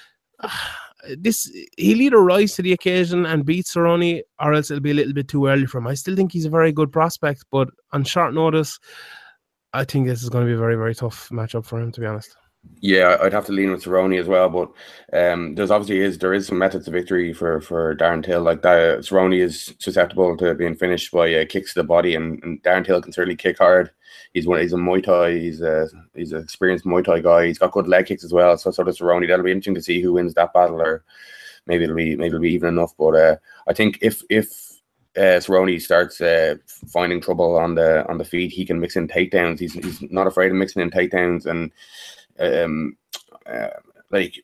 uh, 0.40 0.48
this 1.18 1.50
he'll 1.76 2.00
either 2.00 2.22
rise 2.22 2.54
to 2.54 2.62
the 2.62 2.72
occasion 2.72 3.26
and 3.26 3.44
beat 3.44 3.66
Cerrone, 3.66 4.22
or 4.40 4.54
else 4.54 4.70
it'll 4.70 4.82
be 4.82 4.90
a 4.90 4.94
little 4.94 5.12
bit 5.12 5.28
too 5.28 5.46
early 5.46 5.66
for 5.66 5.78
him. 5.78 5.86
I 5.86 5.94
still 5.94 6.16
think 6.16 6.32
he's 6.32 6.44
a 6.44 6.50
very 6.50 6.72
good 6.72 6.92
prospect, 6.92 7.44
but 7.50 7.68
on 7.92 8.04
short 8.04 8.34
notice, 8.34 8.78
I 9.72 9.84
think 9.84 10.06
this 10.06 10.22
is 10.22 10.28
going 10.28 10.44
to 10.44 10.50
be 10.50 10.54
a 10.54 10.58
very 10.58 10.76
very 10.76 10.94
tough 10.94 11.28
matchup 11.30 11.64
for 11.64 11.80
him, 11.80 11.92
to 11.92 12.00
be 12.00 12.06
honest. 12.06 12.36
Yeah, 12.80 13.16
I'd 13.20 13.32
have 13.32 13.46
to 13.46 13.52
lean 13.52 13.72
with 13.72 13.82
Cerrone 13.82 14.20
as 14.20 14.28
well, 14.28 14.48
but 14.48 14.70
um, 15.12 15.54
there's 15.56 15.70
obviously 15.70 15.98
is 15.98 16.18
there 16.18 16.34
is 16.34 16.46
some 16.46 16.58
methods 16.58 16.86
of 16.86 16.92
victory 16.94 17.32
for 17.32 17.60
for 17.60 17.96
Darren 17.96 18.24
Till. 18.24 18.40
Like 18.40 18.62
that, 18.62 19.00
Cerrone 19.00 19.36
is 19.36 19.74
susceptible 19.78 20.36
to 20.36 20.54
being 20.54 20.76
finished 20.76 21.10
by 21.10 21.34
uh, 21.34 21.44
kicks 21.44 21.74
to 21.74 21.80
the 21.80 21.84
body, 21.84 22.14
and, 22.14 22.42
and 22.44 22.62
Darren 22.62 22.84
Till 22.84 23.02
can 23.02 23.12
certainly 23.12 23.36
kick 23.36 23.58
hard. 23.58 23.90
He's 24.32 24.46
one. 24.46 24.60
He's 24.60 24.72
a 24.72 24.76
Muay 24.76 25.02
Thai. 25.02 25.32
He's 25.38 25.60
a 25.60 25.88
he's 26.14 26.32
an 26.32 26.42
experienced 26.42 26.84
Muay 26.84 27.04
Thai 27.04 27.20
guy. 27.20 27.46
He's 27.46 27.58
got 27.58 27.72
good 27.72 27.88
leg 27.88 28.06
kicks 28.06 28.22
as 28.22 28.32
well. 28.32 28.56
So 28.56 28.70
so 28.70 28.84
does 28.84 29.00
Cerrone. 29.00 29.26
That'll 29.26 29.44
be 29.44 29.50
interesting 29.50 29.74
to 29.74 29.82
see 29.82 30.00
who 30.00 30.12
wins 30.12 30.34
that 30.34 30.52
battle, 30.52 30.80
or 30.80 31.02
maybe 31.66 31.84
it'll 31.84 31.96
be 31.96 32.14
maybe 32.14 32.28
it'll 32.28 32.40
be 32.40 32.52
even 32.52 32.68
enough. 32.68 32.94
But 32.96 33.14
uh, 33.16 33.36
I 33.66 33.72
think 33.72 33.98
if 34.02 34.22
if 34.30 34.46
uh, 35.16 35.40
Cerrone 35.40 35.80
starts 35.80 36.20
uh, 36.20 36.56
finding 36.92 37.20
trouble 37.20 37.56
on 37.56 37.74
the 37.74 38.08
on 38.08 38.18
the 38.18 38.24
feet, 38.24 38.52
he 38.52 38.64
can 38.64 38.78
mix 38.78 38.94
in 38.94 39.08
takedowns. 39.08 39.58
He's 39.58 39.72
he's 39.72 40.00
not 40.12 40.28
afraid 40.28 40.52
of 40.52 40.56
mixing 40.58 40.82
in 40.82 40.90
takedowns 40.90 41.46
and 41.46 41.72
um 42.40 42.96
uh, 43.46 43.68
like 44.10 44.34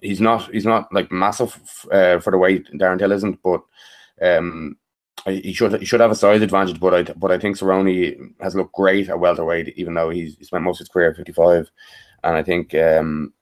he's 0.00 0.20
not 0.20 0.50
he's 0.52 0.66
not 0.66 0.92
like 0.92 1.10
massive 1.12 1.58
uh, 1.92 2.18
for 2.20 2.30
the 2.30 2.38
weight 2.38 2.66
Darren 2.74 2.98
Till 2.98 3.12
isn't, 3.12 3.40
but 3.42 3.62
um 4.22 4.76
he 5.26 5.52
should 5.52 5.78
he 5.78 5.84
should 5.84 6.00
have 6.00 6.10
a 6.10 6.14
size 6.14 6.40
advantage. 6.42 6.80
But 6.80 6.94
I 6.94 7.02
but 7.14 7.30
I 7.30 7.38
think 7.38 7.58
Cerrone 7.58 8.34
has 8.40 8.54
looked 8.54 8.74
great 8.74 9.08
at 9.08 9.20
welterweight, 9.20 9.74
even 9.76 9.94
though 9.94 10.10
he's 10.10 10.36
he 10.36 10.44
spent 10.44 10.64
most 10.64 10.76
of 10.76 10.86
his 10.86 10.88
career 10.88 11.10
at 11.10 11.16
55, 11.16 11.70
and 12.24 12.36
I 12.36 12.42
think 12.42 12.74
um. 12.74 13.32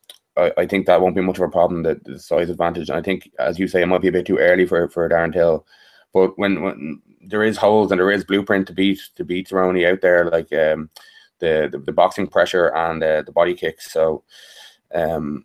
I, 0.56 0.66
think 0.66 0.86
that 0.86 1.00
won't 1.00 1.16
be 1.16 1.20
much 1.20 1.38
of 1.38 1.42
a 1.42 1.48
problem. 1.48 1.82
The, 1.82 2.00
the 2.04 2.16
size 2.16 2.48
advantage, 2.48 2.90
and 2.90 2.96
I 2.96 3.02
think, 3.02 3.28
as 3.40 3.59
you 3.59 3.66
say, 3.66 3.82
it 3.82 3.86
might 3.86 4.02
be 4.02 4.06
a 4.06 4.12
bit 4.12 4.24
too 4.24 4.38
early 4.38 4.66
for 4.66 4.88
for 4.88 5.09
Darren 5.09 5.32
Till. 5.32 5.66
But 6.12 6.38
when 6.38 6.62
when 6.62 7.02
there 7.20 7.42
is 7.42 7.56
holes 7.56 7.90
and 7.90 8.00
there 8.00 8.11
is 8.12 8.24
blueprint 8.24 8.68
to 8.68 8.72
beat 8.72 9.00
to 9.16 9.24
beat 9.24 9.48
Cerrone 9.48 9.90
out 9.90 10.00
there, 10.00 10.30
like 10.30 10.52
um, 10.52 10.90
the, 11.41 11.68
the 11.70 11.78
the 11.78 11.93
boxing 11.93 12.26
pressure 12.26 12.68
and 12.68 13.03
uh, 13.03 13.22
the 13.22 13.32
body 13.32 13.55
kicks. 13.55 13.93
So 13.93 14.24
um, 14.95 15.45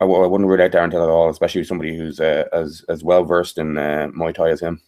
I, 0.00 0.04
w- 0.04 0.22
I 0.22 0.26
wouldn't 0.26 0.48
rule 0.48 0.60
out 0.60 0.70
Darren 0.70 0.90
Till 0.90 1.02
at 1.02 1.08
all, 1.08 1.30
especially 1.30 1.64
somebody 1.64 1.96
who's 1.96 2.20
uh, 2.20 2.44
as 2.52 2.84
as 2.88 3.02
well 3.04 3.24
versed 3.24 3.58
in 3.58 3.76
uh, 3.78 4.08
Muay 4.16 4.34
Thai 4.34 4.50
as 4.50 4.60
him. 4.60 4.80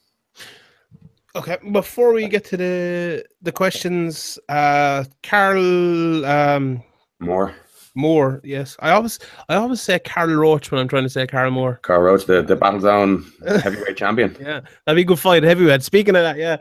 Okay, 1.36 1.58
before 1.72 2.12
we 2.12 2.26
get 2.28 2.44
to 2.46 2.56
the 2.56 3.24
the 3.42 3.52
questions, 3.52 4.38
uh 4.48 5.04
Carl 5.22 6.24
um 6.26 6.82
Moore, 7.20 7.54
Moore, 7.94 8.40
yes. 8.42 8.76
I 8.80 8.90
always 8.90 9.18
I 9.48 9.54
always 9.56 9.80
say 9.80 9.98
Carl 9.98 10.34
Roach 10.34 10.70
when 10.70 10.80
I'm 10.80 10.88
trying 10.88 11.04
to 11.04 11.08
say 11.08 11.26
Carl 11.26 11.50
Moore. 11.50 11.78
Carl 11.82 12.00
Roach, 12.00 12.24
the 12.26 12.42
the 12.42 12.56
Battle 12.56 12.80
Zone 12.80 13.30
heavyweight 13.46 13.96
champion. 13.96 14.36
Yeah, 14.40 14.60
that'd 14.84 14.96
be 14.96 15.02
a 15.02 15.04
good 15.04 15.18
fight, 15.18 15.42
heavyweight. 15.42 15.82
Speaking 15.82 16.16
of 16.16 16.22
that, 16.22 16.38
yeah. 16.38 16.56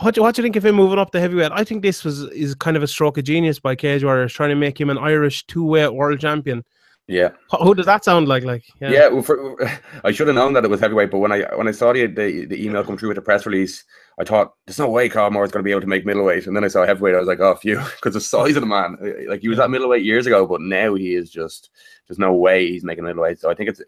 What 0.00 0.14
do, 0.14 0.22
what 0.22 0.34
do 0.34 0.42
you 0.42 0.44
think 0.44 0.56
of 0.56 0.64
him 0.64 0.74
moving 0.74 0.98
up 0.98 1.12
to 1.12 1.20
heavyweight? 1.20 1.52
I 1.52 1.62
think 1.62 1.82
this 1.82 2.02
was 2.04 2.22
is 2.30 2.54
kind 2.54 2.76
of 2.76 2.82
a 2.82 2.88
stroke 2.88 3.16
of 3.16 3.24
genius 3.24 3.60
by 3.60 3.76
Cage 3.76 4.02
Warriors 4.02 4.32
trying 4.32 4.50
to 4.50 4.56
make 4.56 4.80
him 4.80 4.90
an 4.90 4.98
Irish 4.98 5.46
two 5.46 5.64
weight 5.64 5.94
world 5.94 6.18
champion. 6.20 6.64
Yeah, 7.06 7.30
Wh- 7.52 7.62
Who 7.62 7.74
does 7.74 7.84
that 7.84 8.02
sound 8.02 8.28
like? 8.28 8.44
Like, 8.44 8.64
yeah. 8.80 9.08
well, 9.08 9.22
for, 9.22 9.56
I 10.04 10.10
should 10.10 10.26
have 10.26 10.36
known 10.36 10.54
that 10.54 10.64
it 10.64 10.70
was 10.70 10.80
heavyweight, 10.80 11.10
but 11.10 11.18
when 11.18 11.32
I 11.32 11.42
when 11.54 11.68
I 11.68 11.72
saw 11.72 11.92
the 11.92 12.06
the, 12.06 12.46
the 12.46 12.64
email 12.64 12.82
come 12.82 12.96
through 12.96 13.10
with 13.10 13.16
the 13.16 13.22
press 13.22 13.44
release, 13.44 13.84
I 14.18 14.24
thought 14.24 14.54
there's 14.66 14.78
no 14.78 14.88
way 14.88 15.10
Carl 15.10 15.30
Moore 15.30 15.44
is 15.44 15.52
going 15.52 15.62
to 15.62 15.64
be 15.64 15.70
able 15.70 15.82
to 15.82 15.86
make 15.86 16.06
middleweight, 16.06 16.46
and 16.46 16.56
then 16.56 16.64
I 16.64 16.68
saw 16.68 16.86
heavyweight. 16.86 17.14
I 17.14 17.18
was 17.18 17.28
like, 17.28 17.40
oh, 17.40 17.56
phew, 17.56 17.78
because 17.96 18.14
the 18.14 18.20
size 18.22 18.56
of 18.56 18.62
the 18.62 18.66
man. 18.66 18.96
Like 19.28 19.42
he 19.42 19.48
was 19.48 19.58
at 19.58 19.70
middleweight 19.70 20.02
years 20.02 20.26
ago, 20.26 20.46
but 20.46 20.62
now 20.62 20.94
he 20.94 21.14
is 21.14 21.30
just 21.30 21.68
there's 22.08 22.18
no 22.18 22.32
way 22.32 22.68
he's 22.68 22.84
making 22.84 23.04
middleweight. 23.04 23.38
So 23.38 23.50
I 23.50 23.54
think 23.54 23.68
it's 23.68 23.82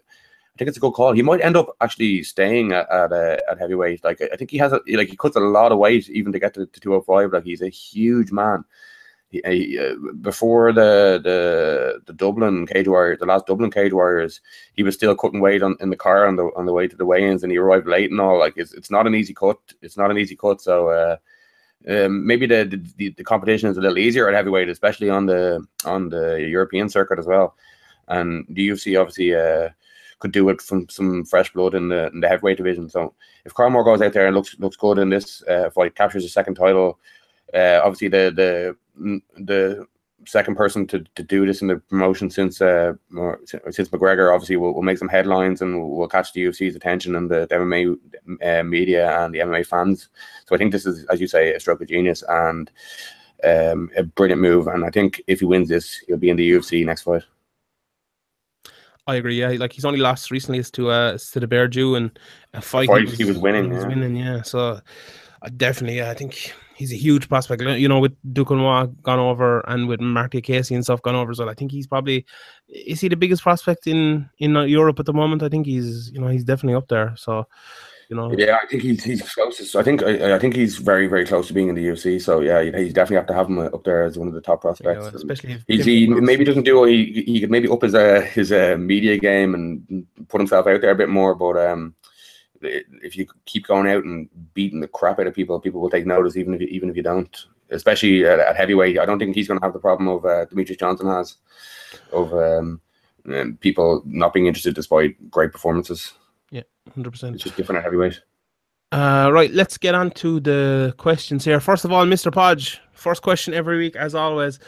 I 0.56 0.58
think 0.58 0.68
it's 0.68 0.78
a 0.78 0.80
good 0.80 0.92
call. 0.94 1.12
He 1.12 1.22
might 1.22 1.42
end 1.42 1.56
up 1.56 1.76
actually 1.82 2.22
staying 2.22 2.72
at 2.72 2.90
at, 2.90 3.12
uh, 3.12 3.36
at 3.50 3.58
heavyweight. 3.58 4.02
Like 4.04 4.22
I 4.22 4.36
think 4.36 4.50
he 4.50 4.58
has 4.58 4.72
a 4.72 4.80
like 4.88 5.08
he 5.08 5.16
cuts 5.16 5.36
a 5.36 5.40
lot 5.40 5.70
of 5.72 5.78
weight 5.78 6.08
even 6.10 6.32
to 6.32 6.38
get 6.38 6.54
to, 6.54 6.66
to 6.66 6.80
205. 6.80 7.32
Like 7.32 7.44
he's 7.44 7.62
a 7.62 7.68
huge 7.68 8.32
man. 8.32 8.64
He, 9.30 9.78
uh, 9.78 9.96
before 10.22 10.72
the 10.72 11.20
the 11.22 12.00
the 12.06 12.12
Dublin 12.14 12.66
Cage 12.66 12.88
Warriors, 12.88 13.18
the 13.18 13.26
last 13.26 13.46
Dublin 13.46 13.70
Cage 13.70 13.92
Warriors, 13.92 14.40
he 14.74 14.82
was 14.82 14.94
still 14.94 15.14
cutting 15.16 15.40
weight 15.40 15.62
on 15.62 15.76
in 15.80 15.90
the 15.90 15.96
car 15.96 16.26
on 16.26 16.36
the 16.36 16.44
on 16.56 16.64
the 16.64 16.72
way 16.72 16.88
to 16.88 16.96
the 16.96 17.04
weigh-ins, 17.06 17.42
and 17.42 17.52
he 17.52 17.58
arrived 17.58 17.86
late 17.86 18.10
and 18.10 18.20
all. 18.20 18.38
Like 18.38 18.54
it's 18.56 18.72
it's 18.72 18.90
not 18.90 19.06
an 19.06 19.14
easy 19.14 19.34
cut. 19.34 19.58
It's 19.82 19.98
not 19.98 20.10
an 20.10 20.18
easy 20.18 20.36
cut. 20.36 20.60
So. 20.62 20.88
uh 20.88 21.16
um, 21.88 22.26
maybe 22.26 22.46
the, 22.46 22.64
the- 22.64 22.92
the 22.96 23.10
the 23.10 23.24
competition 23.24 23.68
is 23.70 23.76
a 23.76 23.80
little 23.80 23.98
easier 23.98 24.28
at 24.28 24.34
heavyweight, 24.34 24.68
especially 24.68 25.10
on 25.10 25.26
the 25.26 25.64
on 25.84 26.08
the 26.08 26.40
European 26.40 26.88
circuit 26.88 27.18
as 27.18 27.26
well. 27.26 27.56
And 28.08 28.44
the 28.48 28.68
UFC 28.70 28.98
obviously 29.00 29.34
uh, 29.34 29.68
could 30.18 30.32
do 30.32 30.48
it 30.48 30.62
from 30.62 30.88
some 30.88 31.24
fresh 31.24 31.52
blood 31.52 31.74
in 31.74 31.88
the 31.88 32.08
in 32.08 32.20
the 32.20 32.28
heavyweight 32.28 32.56
division. 32.56 32.88
So 32.88 33.14
if 33.44 33.54
Carl 33.54 33.70
Moore 33.70 33.84
goes 33.84 34.02
out 34.02 34.12
there 34.12 34.26
and 34.26 34.36
looks 34.36 34.58
looks 34.58 34.76
good 34.76 34.98
in 34.98 35.10
this 35.10 35.42
uh, 35.44 35.70
fight, 35.70 35.94
captures 35.94 36.24
a 36.24 36.28
second 36.28 36.54
title, 36.54 36.98
uh, 37.54 37.80
obviously 37.82 38.08
the 38.08 38.32
the 38.34 38.76
mm, 39.00 39.22
the 39.36 39.86
second 40.26 40.56
person 40.56 40.86
to, 40.88 41.04
to 41.14 41.22
do 41.22 41.46
this 41.46 41.62
in 41.62 41.68
the 41.68 41.76
promotion 41.76 42.30
since 42.30 42.60
uh, 42.60 42.94
since 43.70 43.88
McGregor 43.88 44.34
obviously 44.34 44.56
will, 44.56 44.74
will 44.74 44.82
make 44.82 44.98
some 44.98 45.08
headlines 45.08 45.62
and 45.62 45.88
will 45.88 46.08
catch 46.08 46.32
the 46.32 46.44
UFC's 46.44 46.76
attention 46.76 47.14
and 47.14 47.30
the, 47.30 47.46
the 47.46 47.54
MMA 47.54 47.96
uh, 48.42 48.62
media 48.64 49.18
and 49.20 49.34
the 49.34 49.38
MMA 49.40 49.66
fans. 49.66 50.08
So 50.46 50.54
I 50.54 50.58
think 50.58 50.72
this 50.72 50.86
is, 50.86 51.04
as 51.06 51.20
you 51.20 51.28
say, 51.28 51.54
a 51.54 51.60
stroke 51.60 51.80
of 51.80 51.88
genius 51.88 52.24
and 52.28 52.70
um, 53.44 53.90
a 53.96 54.02
brilliant 54.02 54.42
move. 54.42 54.66
And 54.66 54.84
I 54.84 54.90
think 54.90 55.22
if 55.26 55.40
he 55.40 55.46
wins 55.46 55.68
this, 55.68 56.02
he'll 56.06 56.16
be 56.16 56.30
in 56.30 56.36
the 56.36 56.50
UFC 56.50 56.84
next 56.84 57.02
fight. 57.02 57.22
I 59.06 59.16
agree. 59.16 59.38
Yeah, 59.40 59.50
like 59.50 59.72
he's 59.72 59.84
only 59.84 60.00
lost 60.00 60.30
recently 60.30 60.58
is 60.58 60.70
to 60.72 60.90
uh 60.90 61.18
to 61.32 61.40
the 61.40 61.46
Bear 61.46 61.68
Jew 61.68 61.94
and 61.94 62.18
a 62.54 62.60
fight, 62.60 62.88
fight 62.88 63.02
he, 63.02 63.04
was, 63.06 63.18
he 63.18 63.24
was 63.24 63.38
winning. 63.38 63.66
He 63.66 63.70
was 63.70 63.82
yeah. 63.82 63.88
winning. 63.88 64.16
Yeah, 64.16 64.42
so 64.42 64.80
uh, 65.42 65.48
definitely, 65.56 65.98
yeah, 65.98 66.10
I 66.10 66.14
think 66.14 66.52
he's 66.74 66.92
a 66.92 66.96
huge 66.96 67.28
prospect. 67.28 67.62
You 67.62 67.88
know, 67.88 68.00
with 68.00 68.16
Duquesnoy 68.32 69.02
gone 69.02 69.18
over 69.18 69.60
and 69.68 69.86
with 69.86 70.00
Marty 70.00 70.40
Casey 70.40 70.74
and 70.74 70.84
stuff 70.84 71.02
gone 71.02 71.14
over 71.14 71.30
as 71.30 71.38
well. 71.38 71.48
I 71.48 71.54
think 71.54 71.70
he's 71.70 71.86
probably 71.86 72.26
is 72.68 73.00
he 73.00 73.08
the 73.08 73.16
biggest 73.16 73.42
prospect 73.42 73.86
in 73.86 74.28
in 74.38 74.56
uh, 74.56 74.64
Europe 74.64 74.98
at 74.98 75.06
the 75.06 75.12
moment. 75.12 75.42
I 75.42 75.48
think 75.48 75.66
he's 75.66 76.10
you 76.12 76.20
know 76.20 76.28
he's 76.28 76.44
definitely 76.44 76.76
up 76.76 76.88
there. 76.88 77.14
So 77.16 77.46
you 78.08 78.16
know. 78.16 78.32
Yeah, 78.36 78.58
I 78.62 78.66
think 78.66 78.82
he's 78.82 79.04
he's 79.04 79.22
closest. 79.34 79.76
I 79.76 79.82
think 79.82 80.02
I, 80.02 80.34
I 80.34 80.38
think 80.38 80.54
he's 80.54 80.76
very 80.76 81.06
very 81.06 81.26
close 81.26 81.48
to 81.48 81.54
being 81.54 81.68
in 81.68 81.74
the 81.74 81.86
UFC. 81.86 82.20
So 82.20 82.40
yeah, 82.40 82.60
you 82.60 82.70
definitely 82.92 83.16
have 83.16 83.26
to 83.26 83.34
have 83.34 83.48
him 83.48 83.58
up 83.58 83.84
there 83.84 84.04
as 84.04 84.18
one 84.18 84.28
of 84.28 84.34
the 84.34 84.40
top 84.40 84.60
prospects. 84.60 85.04
Yeah, 85.04 85.10
especially 85.14 85.64
he's, 85.66 85.84
he 85.84 86.06
maybe 86.06 86.44
doesn't 86.44 86.64
do 86.64 86.84
he 86.84 87.24
he 87.26 87.40
could 87.40 87.50
maybe 87.50 87.68
up 87.68 87.82
his 87.82 87.94
uh, 87.94 88.20
his 88.32 88.52
uh, 88.52 88.76
media 88.78 89.18
game 89.18 89.54
and 89.54 90.06
put 90.28 90.40
himself 90.40 90.66
out 90.66 90.80
there 90.80 90.90
a 90.90 90.96
bit 90.96 91.08
more, 91.08 91.34
but 91.34 91.56
um. 91.56 91.94
If 92.62 93.18
you 93.18 93.26
keep 93.44 93.66
going 93.66 93.86
out 93.86 94.04
and 94.04 94.30
beating 94.54 94.80
the 94.80 94.88
crap 94.88 95.20
out 95.20 95.26
of 95.26 95.34
people, 95.34 95.60
people 95.60 95.80
will 95.80 95.90
take 95.90 96.06
notice, 96.06 96.38
even 96.38 96.54
if 96.54 96.62
you, 96.62 96.66
even 96.68 96.88
if 96.88 96.96
you 96.96 97.02
don't. 97.02 97.46
Especially 97.70 98.24
at, 98.24 98.40
at 98.40 98.56
heavyweight, 98.56 98.98
I 98.98 99.04
don't 99.04 99.18
think 99.18 99.36
he's 99.36 99.46
going 99.46 99.60
to 99.60 99.64
have 99.64 99.74
the 99.74 99.78
problem 99.78 100.08
of 100.08 100.24
uh, 100.24 100.46
Demetrious 100.46 100.80
Johnson 100.80 101.06
has, 101.06 101.36
of 102.12 102.32
um, 102.32 102.80
people 103.60 104.02
not 104.06 104.32
being 104.32 104.46
interested 104.46 104.74
despite 104.74 105.30
great 105.30 105.52
performances. 105.52 106.14
Yeah, 106.50 106.62
hundred 106.94 107.10
percent. 107.10 107.34
It's 107.34 107.44
just 107.44 107.56
different 107.56 107.78
at 107.78 107.84
heavyweight. 107.84 108.20
Uh, 108.92 109.30
right, 109.32 109.50
let's 109.52 109.78
get 109.78 109.94
on 109.94 110.10
to 110.12 110.40
the 110.40 110.94
questions 110.96 111.44
here. 111.44 111.58
First 111.58 111.84
of 111.84 111.92
all, 111.92 112.06
Mr. 112.06 112.32
Podge, 112.32 112.80
first 112.92 113.22
question 113.22 113.52
every 113.52 113.78
week, 113.78 113.96
as 113.96 114.14
always. 114.14 114.60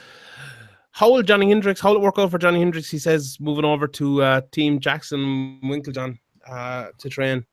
How 0.90 1.10
will 1.12 1.22
Johnny 1.22 1.48
Hendricks? 1.48 1.80
How 1.80 1.90
will 1.90 1.98
it 1.98 2.02
work 2.02 2.18
out 2.18 2.30
for 2.30 2.38
Johnny 2.38 2.58
Hendricks? 2.58 2.90
He 2.90 2.98
says 2.98 3.38
moving 3.40 3.64
over 3.64 3.86
to 3.86 4.22
uh, 4.22 4.40
Team 4.50 4.80
Jackson 4.80 5.60
Winkeljohn 5.62 6.18
uh, 6.48 6.88
to 6.98 7.08
train. 7.08 7.46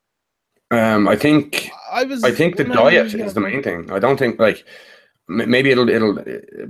Um, 0.72 1.08
I 1.08 1.16
think 1.16 1.70
I 1.92 2.04
was. 2.04 2.24
I 2.24 2.32
think 2.32 2.58
the 2.58 2.64
diet 2.64 3.14
is 3.14 3.36
the 3.36 3.40
main 3.40 3.62
thing. 3.62 3.92
I 3.92 4.00
don't 4.00 4.18
think 4.18 4.40
like 4.40 4.66
maybe 5.28 5.70
it'll 5.70 5.90
it'll 5.90 6.24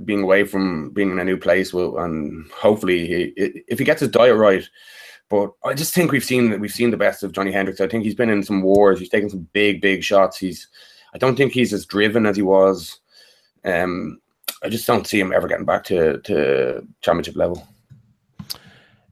being 0.04 0.22
away 0.22 0.44
from 0.44 0.90
being 0.90 1.10
in 1.10 1.18
a 1.18 1.24
new 1.24 1.36
place 1.36 1.72
will 1.72 1.98
and 1.98 2.46
hopefully 2.50 3.06
he, 3.06 3.22
if 3.68 3.78
he 3.78 3.84
gets 3.84 4.00
his 4.00 4.10
diet 4.10 4.36
right. 4.36 4.68
But 5.28 5.50
I 5.64 5.74
just 5.74 5.92
think 5.92 6.12
we've 6.12 6.24
seen 6.24 6.60
we've 6.60 6.70
seen 6.72 6.90
the 6.90 6.96
best 6.96 7.22
of 7.22 7.32
Johnny 7.32 7.50
Hendricks. 7.50 7.80
I 7.80 7.88
think 7.88 8.04
he's 8.04 8.14
been 8.14 8.30
in 8.30 8.42
some 8.42 8.62
wars. 8.62 9.00
He's 9.00 9.08
taken 9.08 9.28
some 9.28 9.48
big 9.52 9.80
big 9.80 10.04
shots. 10.04 10.38
He's 10.38 10.68
I 11.14 11.18
don't 11.18 11.36
think 11.36 11.52
he's 11.52 11.72
as 11.72 11.86
driven 11.86 12.26
as 12.26 12.36
he 12.36 12.42
was. 12.42 13.00
Um, 13.64 14.20
I 14.62 14.68
just 14.68 14.86
don't 14.86 15.06
see 15.06 15.18
him 15.18 15.32
ever 15.32 15.48
getting 15.48 15.66
back 15.66 15.84
to 15.84 16.18
to 16.18 16.86
championship 17.00 17.36
level. 17.36 17.66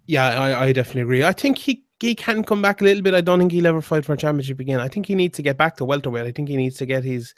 Yeah, 0.06 0.26
I, 0.26 0.66
I 0.66 0.72
definitely 0.72 1.02
agree. 1.02 1.24
I 1.24 1.32
think 1.32 1.58
he 1.58 1.82
he 2.00 2.14
can 2.14 2.44
come 2.44 2.62
back 2.62 2.80
a 2.80 2.84
little 2.84 3.02
bit. 3.02 3.14
I 3.14 3.20
don't 3.20 3.38
think 3.38 3.52
he'll 3.52 3.66
ever 3.66 3.80
fight 3.80 4.04
for 4.04 4.12
a 4.12 4.16
championship 4.16 4.60
again. 4.60 4.80
I 4.80 4.88
think 4.88 5.06
he 5.06 5.14
needs 5.14 5.36
to 5.36 5.42
get 5.42 5.56
back 5.56 5.76
to 5.76 5.84
welterweight. 5.84 6.26
I 6.26 6.32
think 6.32 6.48
he 6.48 6.56
needs 6.56 6.76
to 6.76 6.86
get 6.86 7.02
his 7.02 7.34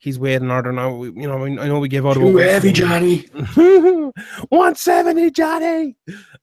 his 0.00 0.18
weight 0.18 0.40
in 0.40 0.50
order 0.50 0.72
now. 0.72 1.02
You 1.04 1.28
know, 1.28 1.44
I 1.44 1.68
know 1.68 1.78
we 1.78 1.88
gave 1.88 2.06
out 2.06 2.14
too 2.14 2.36
heavy, 2.38 2.72
Johnny. 2.72 3.26
One 4.48 4.74
seventy, 4.74 5.30
Johnny. 5.30 5.94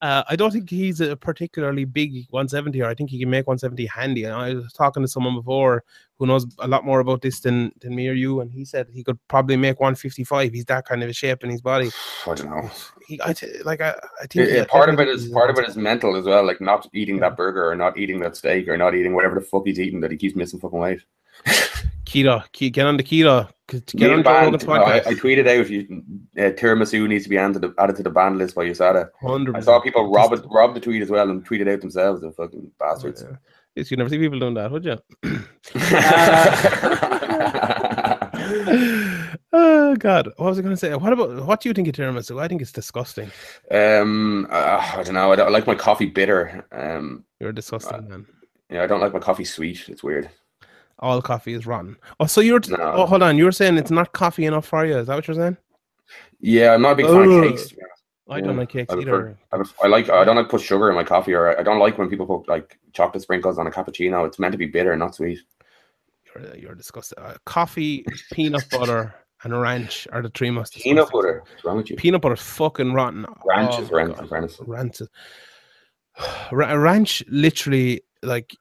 Uh, 0.02 0.24
I 0.30 0.36
don't 0.36 0.52
think 0.52 0.70
he's 0.70 1.02
a 1.02 1.18
particularly 1.18 1.84
big 1.84 2.28
one 2.30 2.48
seventy. 2.48 2.82
Or 2.82 2.88
I 2.88 2.94
think 2.94 3.10
he 3.10 3.20
can 3.20 3.30
make 3.30 3.48
one 3.48 3.58
seventy 3.58 3.88
handy. 3.88 4.24
And 4.24 4.34
I 4.34 4.54
was 4.54 4.72
talking 4.74 5.04
to 5.04 5.08
someone 5.08 5.36
before 5.36 5.84
who 6.18 6.28
knows 6.28 6.48
a 6.60 6.68
lot 6.68 6.86
more 6.86 7.00
about 7.00 7.22
this 7.22 7.40
than 7.40 7.72
than 7.82 7.96
me 7.96 8.08
or 8.08 8.14
you, 8.14 8.42
and 8.42 8.52
he 8.52 8.64
said 8.64 8.88
he 8.94 9.04
could 9.04 9.20
probably 9.28 9.58
make 9.58 9.80
one 9.80 9.96
fifty 9.96 10.24
five. 10.24 10.54
He's 10.54 10.66
that 10.66 10.86
kind 10.86 11.04
of 11.04 11.10
a 11.10 11.14
shape 11.14 11.44
in 11.44 11.50
his 11.50 11.62
body. 11.62 11.90
I 12.28 12.36
don't 12.36 12.50
know. 12.50 12.70
He, 13.08 13.20
I 13.24 13.34
t- 13.34 13.62
like 13.64 13.82
I, 13.82 13.96
I 14.22 14.28
think 14.28 14.50
yeah, 14.50 14.66
part 14.66 14.90
of 14.90 15.00
it 15.00 15.08
is 15.08 15.28
part 15.30 15.50
of 15.50 15.58
it 15.58 15.68
is 15.68 15.76
mental 15.76 16.16
as 16.16 16.26
well. 16.26 16.46
Like 16.46 16.62
not 16.62 16.88
eating 16.94 17.20
that 17.22 17.36
burger 17.36 17.70
or 17.70 17.76
not 17.76 17.98
eating 17.98 18.20
that 18.20 18.38
steak 18.38 18.68
or 18.68 18.78
not 18.78 18.94
eating 18.94 19.16
whatever 19.16 19.36
the 19.36 19.42
fuck 19.42 19.64
he's 19.66 19.80
eating 19.80 20.00
that 20.02 20.12
he 20.12 20.18
keeps 20.18 20.36
missing 20.36 20.60
fucking 20.60 20.80
weight. 20.80 21.02
keto, 22.08 22.44
get 22.52 22.86
on 22.86 22.98
the 22.98 23.04
keto. 23.04 23.50
Get 23.68 24.14
on 24.14 24.24
band, 24.24 24.66
no, 24.66 24.74
I, 24.76 25.00
I, 25.00 25.14
tweeted 25.14 25.46
out 25.46 25.70
you, 25.70 26.02
uh, 26.38 26.52
tiramisu 26.52 27.06
needs 27.06 27.26
to 27.26 27.30
be 27.30 27.38
added 27.38 27.56
to 27.56 27.68
the, 27.68 27.74
added 27.78 27.98
to 27.98 28.04
the 28.04 28.10
ban 28.10 28.38
list 28.38 28.56
by 28.56 28.64
USADA. 28.64 29.10
100%. 29.22 29.58
I 29.58 29.60
saw 29.60 29.82
people 29.82 30.10
rob 30.10 30.32
it, 30.32 30.40
rob 30.50 30.74
the 30.74 30.80
tweet 30.80 31.02
as 31.02 31.10
well 31.10 31.30
and 31.30 31.46
tweeted 31.46 31.70
out 31.70 31.82
themselves. 31.82 32.22
The 32.22 32.32
fucking 32.32 32.72
bastards. 32.80 33.24
Oh, 33.24 33.36
yeah. 33.76 33.84
You 33.90 33.98
never 33.98 34.10
see 34.10 34.20
people 34.20 34.40
doing 34.40 34.54
that, 34.54 34.72
would 34.72 34.86
you? 34.86 34.98
oh 39.52 39.96
God, 39.98 40.28
what 40.38 40.48
was 40.48 40.58
I 40.58 40.62
going 40.62 40.74
to 40.74 40.78
say? 40.78 40.96
What 40.96 41.12
about 41.12 41.46
what 41.46 41.60
do 41.60 41.68
you 41.68 41.74
think 41.74 41.90
of 41.90 41.94
tiramisu? 41.94 42.42
I 42.42 42.48
think 42.48 42.62
it's 42.62 42.72
disgusting. 42.72 43.30
Um, 43.70 44.48
uh, 44.50 44.94
I 44.96 45.04
don't 45.04 45.14
know. 45.14 45.34
I, 45.34 45.36
don't, 45.36 45.48
I, 45.48 45.52
like 45.52 45.68
my 45.68 45.76
coffee 45.76 46.06
bitter. 46.06 46.66
Um, 46.72 47.26
you're 47.42 47.52
disgusting 47.52 47.98
uh, 47.98 48.02
man. 48.02 48.26
Yeah, 48.70 48.84
I 48.84 48.88
don't 48.88 49.02
like 49.02 49.14
my 49.14 49.20
coffee 49.20 49.46
sweet. 49.46 49.90
It's 49.90 50.04
weird 50.04 50.30
all 51.00 51.22
coffee 51.22 51.54
is 51.54 51.68
rotten. 51.68 51.98
Oh, 52.20 52.26
so 52.26 52.42
you're 52.42 52.60
no. 52.70 52.78
oh, 52.80 53.06
hold 53.06 53.24
on. 53.24 53.38
You 53.38 53.46
were 53.46 53.52
saying 53.52 53.78
it's 53.78 53.92
not 53.92 54.14
coffee 54.14 54.46
enough 54.46 54.66
for 54.66 54.86
you. 54.86 54.98
Is 54.98 55.08
that 55.08 55.16
what 55.16 55.28
you're 55.28 55.36
saying? 55.36 55.58
Yeah, 56.40 56.74
I'm 56.74 56.82
not 56.82 56.94
a 56.94 56.96
big 56.96 57.06
fan 57.06 57.32
of 57.32 57.44
cakes. 57.44 57.74
I 58.30 58.42
don't 58.42 58.58
like 58.58 58.70
cakes 58.70 58.94
I 58.94 58.98
either. 58.98 59.38
I, 59.54 59.64
I, 59.84 59.88
like. 59.88 60.10
I 60.10 60.26
don't 60.26 60.36
like 60.36 60.50
put 60.50 60.62
sugar 60.62 60.90
in 60.90 60.96
my 60.96 61.04
coffee, 61.04 61.34
or 61.34 61.58
I 61.58 61.64
don't 61.64 61.80
like 61.80 61.98
when 61.98 62.10
people 62.10 62.26
put 62.26 62.48
like 62.50 62.78
chocolate 62.94 63.24
sprinkles 63.24 63.58
on 63.58 63.68
a 63.68 63.72
cappuccino. 63.72 64.26
It's 64.28 64.38
meant 64.38 64.52
to 64.52 64.58
be 64.58 64.66
bitter, 64.66 64.96
not 64.98 65.16
sweet. 65.16 65.40
You're 66.26 66.56
you're 66.56 66.76
disgusting. 66.76 67.20
Uh, 67.20 67.36
coffee, 67.46 68.06
peanut 68.34 68.66
butter, 68.70 69.16
and 69.44 69.60
ranch 69.60 70.08
are 70.12 70.22
the 70.22 70.30
three 70.30 70.50
most. 70.50 70.76
Peanut 70.76 71.10
butter. 71.10 71.44
What's 71.48 71.64
wrong 71.64 71.78
with 71.78 71.90
you? 71.90 71.96
Peanut 71.96 72.22
butter 72.22 72.36
rotten. 72.92 73.26
Ranch 73.46 73.76
oh, 73.76 73.82
is 73.82 73.92
rancid. 74.32 74.68
Rancid. 74.68 75.08
Ranch 76.52 77.24
literally 77.30 78.02
like 78.24 78.56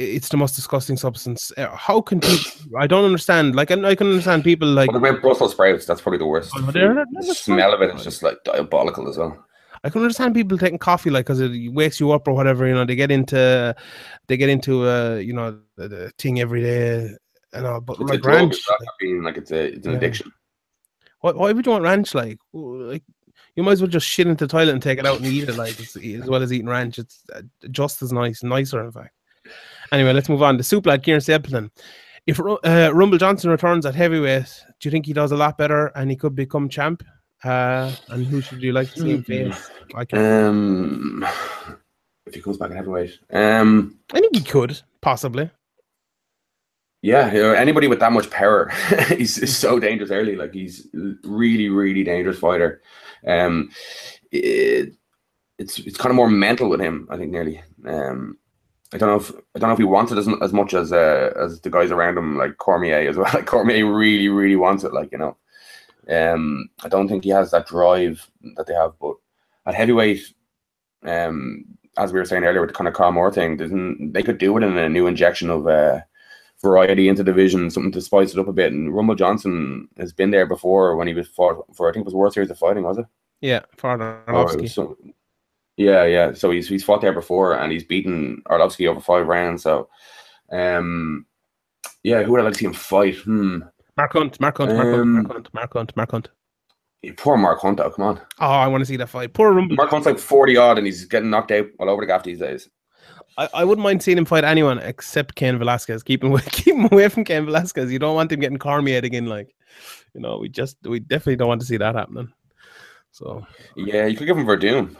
it's 0.00 0.28
the 0.28 0.36
most 0.36 0.54
disgusting 0.54 0.96
substance. 0.96 1.52
Uh, 1.56 1.74
how 1.76 2.00
can 2.00 2.20
people? 2.20 2.78
I 2.78 2.86
don't 2.86 3.04
understand. 3.04 3.54
Like, 3.54 3.70
I, 3.70 3.74
I 3.84 3.94
can 3.94 4.08
understand 4.08 4.44
people 4.44 4.68
like. 4.68 4.90
What 4.92 4.98
about 4.98 5.20
Brussels 5.20 5.52
sprouts? 5.52 5.86
That's 5.86 6.00
probably 6.00 6.18
the 6.18 6.26
worst. 6.26 6.52
Oh, 6.56 6.62
the 6.62 7.34
smell 7.34 7.74
of 7.74 7.82
it 7.82 7.94
is 7.94 8.02
just 8.02 8.22
like 8.22 8.38
diabolical 8.44 9.08
as 9.08 9.18
well. 9.18 9.44
I 9.82 9.90
can 9.90 10.02
understand 10.02 10.34
people 10.34 10.58
taking 10.58 10.78
coffee 10.78 11.10
like 11.10 11.24
because 11.24 11.40
it 11.40 11.72
wakes 11.72 12.00
you 12.00 12.12
up 12.12 12.28
or 12.28 12.34
whatever. 12.34 12.66
You 12.66 12.74
know, 12.74 12.84
they 12.84 12.96
get 12.96 13.10
into, 13.10 13.74
they 14.26 14.36
get 14.36 14.50
into 14.50 14.86
uh, 14.86 15.14
you 15.16 15.32
know, 15.32 15.58
the, 15.76 15.88
the 15.88 16.12
thing 16.18 16.40
every 16.40 16.62
day 16.62 17.10
and 17.52 17.66
all. 17.66 17.80
But 17.80 17.98
it's 18.00 18.10
like 18.10 18.24
ranch, 18.24 18.56
like, 18.68 18.88
being 18.98 19.22
like 19.22 19.36
it's 19.36 19.50
a 19.50 19.74
it's 19.74 19.86
an 19.86 19.92
yeah. 19.92 19.98
addiction. 19.98 20.32
Why, 21.20 21.32
why 21.32 21.52
would 21.52 21.64
you 21.64 21.72
want 21.72 21.84
ranch? 21.84 22.14
Like, 22.14 22.38
like 22.52 23.04
you 23.54 23.62
might 23.62 23.72
as 23.72 23.80
well 23.80 23.88
just 23.88 24.06
shit 24.06 24.26
into 24.26 24.46
the 24.46 24.50
toilet 24.50 24.72
and 24.72 24.82
take 24.82 24.98
it 24.98 25.06
out 25.06 25.18
and 25.18 25.26
eat 25.26 25.48
it. 25.48 25.56
Like, 25.56 25.78
as 25.80 26.28
well 26.28 26.42
as 26.42 26.52
eating 26.52 26.68
ranch, 26.68 26.98
it's 26.98 27.22
uh, 27.34 27.42
just 27.70 28.02
as 28.02 28.12
nice, 28.12 28.42
nicer 28.42 28.84
in 28.84 28.92
fact. 28.92 29.14
Anyway, 29.92 30.12
let's 30.12 30.28
move 30.28 30.42
on. 30.42 30.56
The 30.56 30.62
soup 30.62 30.86
lad, 30.86 31.02
Kieran 31.02 31.20
Stapleton. 31.20 31.70
If 32.26 32.38
uh, 32.38 32.90
Rumble 32.94 33.18
Johnson 33.18 33.50
returns 33.50 33.86
at 33.86 33.94
heavyweight, 33.94 34.64
do 34.78 34.88
you 34.88 34.90
think 34.90 35.06
he 35.06 35.12
does 35.12 35.32
a 35.32 35.36
lot 35.36 35.58
better 35.58 35.86
and 35.96 36.10
he 36.10 36.16
could 36.16 36.34
become 36.34 36.68
champ? 36.68 37.02
Uh, 37.42 37.92
and 38.08 38.26
who 38.26 38.40
should 38.40 38.62
you 38.62 38.72
like 38.72 38.92
to 38.92 39.00
see 39.00 39.10
him 39.12 39.24
face? 39.24 39.70
Um, 40.12 41.26
if 42.26 42.34
he 42.34 42.40
comes 42.40 42.58
back 42.58 42.70
at 42.70 42.76
heavyweight, 42.76 43.18
um, 43.32 43.98
I 44.12 44.20
think 44.20 44.36
he 44.36 44.42
could 44.42 44.80
possibly. 45.00 45.50
Yeah, 47.02 47.32
you 47.32 47.40
know, 47.40 47.52
anybody 47.52 47.86
with 47.86 48.00
that 48.00 48.12
much 48.12 48.28
power, 48.30 48.70
he's 49.08 49.56
so 49.56 49.78
dangerous 49.78 50.10
early. 50.10 50.36
Like 50.36 50.52
he's 50.52 50.86
really, 51.24 51.70
really 51.70 52.04
dangerous 52.04 52.38
fighter. 52.38 52.82
Um, 53.26 53.70
it, 54.30 54.94
it's 55.58 55.78
it's 55.78 55.96
kind 55.96 56.10
of 56.10 56.16
more 56.16 56.28
mental 56.28 56.68
with 56.68 56.80
him, 56.80 57.08
I 57.10 57.16
think, 57.16 57.32
nearly. 57.32 57.62
Um, 57.86 58.36
I 58.92 58.98
don't 58.98 59.08
know 59.08 59.16
if 59.16 59.30
I 59.54 59.58
don't 59.58 59.68
know 59.68 59.74
if 59.74 59.78
he 59.78 59.84
wants 59.84 60.10
it 60.10 60.18
as, 60.18 60.28
as 60.42 60.52
much 60.52 60.74
as 60.74 60.92
uh, 60.92 61.32
as 61.36 61.60
the 61.60 61.70
guys 61.70 61.90
around 61.90 62.18
him, 62.18 62.36
like 62.36 62.58
Cormier 62.58 63.08
as 63.08 63.16
well. 63.16 63.30
Like 63.34 63.46
Cormier 63.46 63.86
really, 63.86 64.28
really 64.28 64.56
wants 64.56 64.84
it. 64.84 64.92
Like 64.92 65.12
you 65.12 65.18
know, 65.18 65.36
um, 66.08 66.68
I 66.82 66.88
don't 66.88 67.08
think 67.08 67.24
he 67.24 67.30
has 67.30 67.50
that 67.52 67.66
drive 67.66 68.28
that 68.56 68.66
they 68.66 68.74
have. 68.74 68.94
But 69.00 69.14
at 69.66 69.74
heavyweight, 69.74 70.22
um, 71.04 71.64
as 71.96 72.12
we 72.12 72.18
were 72.18 72.24
saying 72.24 72.44
earlier 72.44 72.60
with 72.60 72.70
the 72.70 72.74
kind 72.74 72.88
of 72.88 72.94
Carl 72.94 73.12
Moore 73.12 73.32
thing, 73.32 74.10
they 74.12 74.22
could 74.22 74.38
do 74.38 74.56
it 74.56 74.64
in 74.64 74.76
a 74.76 74.88
new 74.88 75.06
injection 75.06 75.50
of 75.50 75.68
uh, 75.68 76.00
variety 76.60 77.08
into 77.08 77.22
the 77.22 77.30
division, 77.30 77.70
something 77.70 77.92
to 77.92 78.00
spice 78.00 78.32
it 78.32 78.38
up 78.38 78.48
a 78.48 78.52
bit. 78.52 78.72
And 78.72 78.94
Rumble 78.94 79.14
Johnson 79.14 79.88
has 79.98 80.12
been 80.12 80.30
there 80.30 80.46
before 80.46 80.96
when 80.96 81.06
he 81.06 81.14
was 81.14 81.28
fought 81.28 81.64
for 81.74 81.88
I 81.88 81.92
think 81.92 82.02
it 82.02 82.06
was 82.06 82.14
World 82.14 82.34
Series 82.34 82.50
of 82.50 82.58
Fighting, 82.58 82.82
was 82.82 82.98
it? 82.98 83.06
Yeah, 83.40 83.60
for 83.76 83.90
yeah, 85.80 86.04
yeah. 86.04 86.32
So 86.34 86.50
he's 86.50 86.68
he's 86.68 86.84
fought 86.84 87.00
there 87.00 87.14
before 87.14 87.54
and 87.54 87.72
he's 87.72 87.84
beaten 87.84 88.42
Arlovsky 88.48 88.86
over 88.86 89.00
five 89.00 89.26
rounds. 89.26 89.62
So, 89.62 89.88
um, 90.52 91.24
yeah, 92.02 92.22
who 92.22 92.32
would 92.32 92.40
I 92.40 92.44
like 92.44 92.52
to 92.52 92.58
see 92.58 92.66
him 92.66 92.74
fight? 92.74 93.16
Hmm. 93.16 93.60
Mark 93.96 94.12
Hunt, 94.12 94.38
Mark 94.40 94.58
Hunt, 94.58 94.74
Mark 94.74 94.86
Hunt, 94.86 95.06
Mark 95.08 95.24
um, 95.24 95.34
Hunt, 95.34 95.54
Mark 95.54 95.72
Hunt, 95.72 95.96
Mark 95.96 96.10
Hunt. 96.10 96.28
Poor 97.16 97.38
Mark 97.38 97.60
Hunt, 97.60 97.78
though. 97.78 97.90
Come 97.90 98.04
on. 98.04 98.20
Oh, 98.40 98.46
I 98.46 98.66
want 98.66 98.82
to 98.82 98.86
see 98.86 98.96
that 98.98 99.08
fight. 99.08 99.32
Poor 99.32 99.52
Rumble. 99.52 99.76
Mark 99.76 99.88
Hunt's 99.88 100.06
like 100.06 100.18
40 100.18 100.56
odd 100.58 100.76
and 100.76 100.86
he's 100.86 101.06
getting 101.06 101.30
knocked 101.30 101.50
out 101.50 101.66
all 101.78 101.88
over 101.88 102.02
the 102.02 102.06
gaff 102.06 102.24
these 102.24 102.40
days. 102.40 102.68
I, 103.38 103.48
I 103.54 103.64
wouldn't 103.64 103.82
mind 103.82 104.02
seeing 104.02 104.18
him 104.18 104.26
fight 104.26 104.44
anyone 104.44 104.78
except 104.80 105.34
Cain 105.34 105.58
Velasquez. 105.58 106.02
Keep 106.02 106.24
him 106.24 106.30
away, 106.30 106.42
keep 106.52 106.74
him 106.74 106.88
away 106.92 107.08
from 107.08 107.24
Cain 107.24 107.46
Velasquez. 107.46 107.90
You 107.90 107.98
don't 107.98 108.14
want 108.14 108.30
him 108.30 108.40
getting 108.40 108.58
Cormier 108.58 108.98
again. 108.98 109.26
Like, 109.26 109.54
you 110.14 110.20
know, 110.20 110.38
we 110.38 110.50
just 110.50 110.76
we 110.84 111.00
definitely 111.00 111.36
don't 111.36 111.48
want 111.48 111.62
to 111.62 111.66
see 111.66 111.78
that 111.78 111.94
happening. 111.94 112.30
So 113.12 113.46
Yeah, 113.76 114.04
you 114.04 114.16
could 114.16 114.26
give 114.26 114.36
him 114.36 114.46
Werdum. 114.46 114.94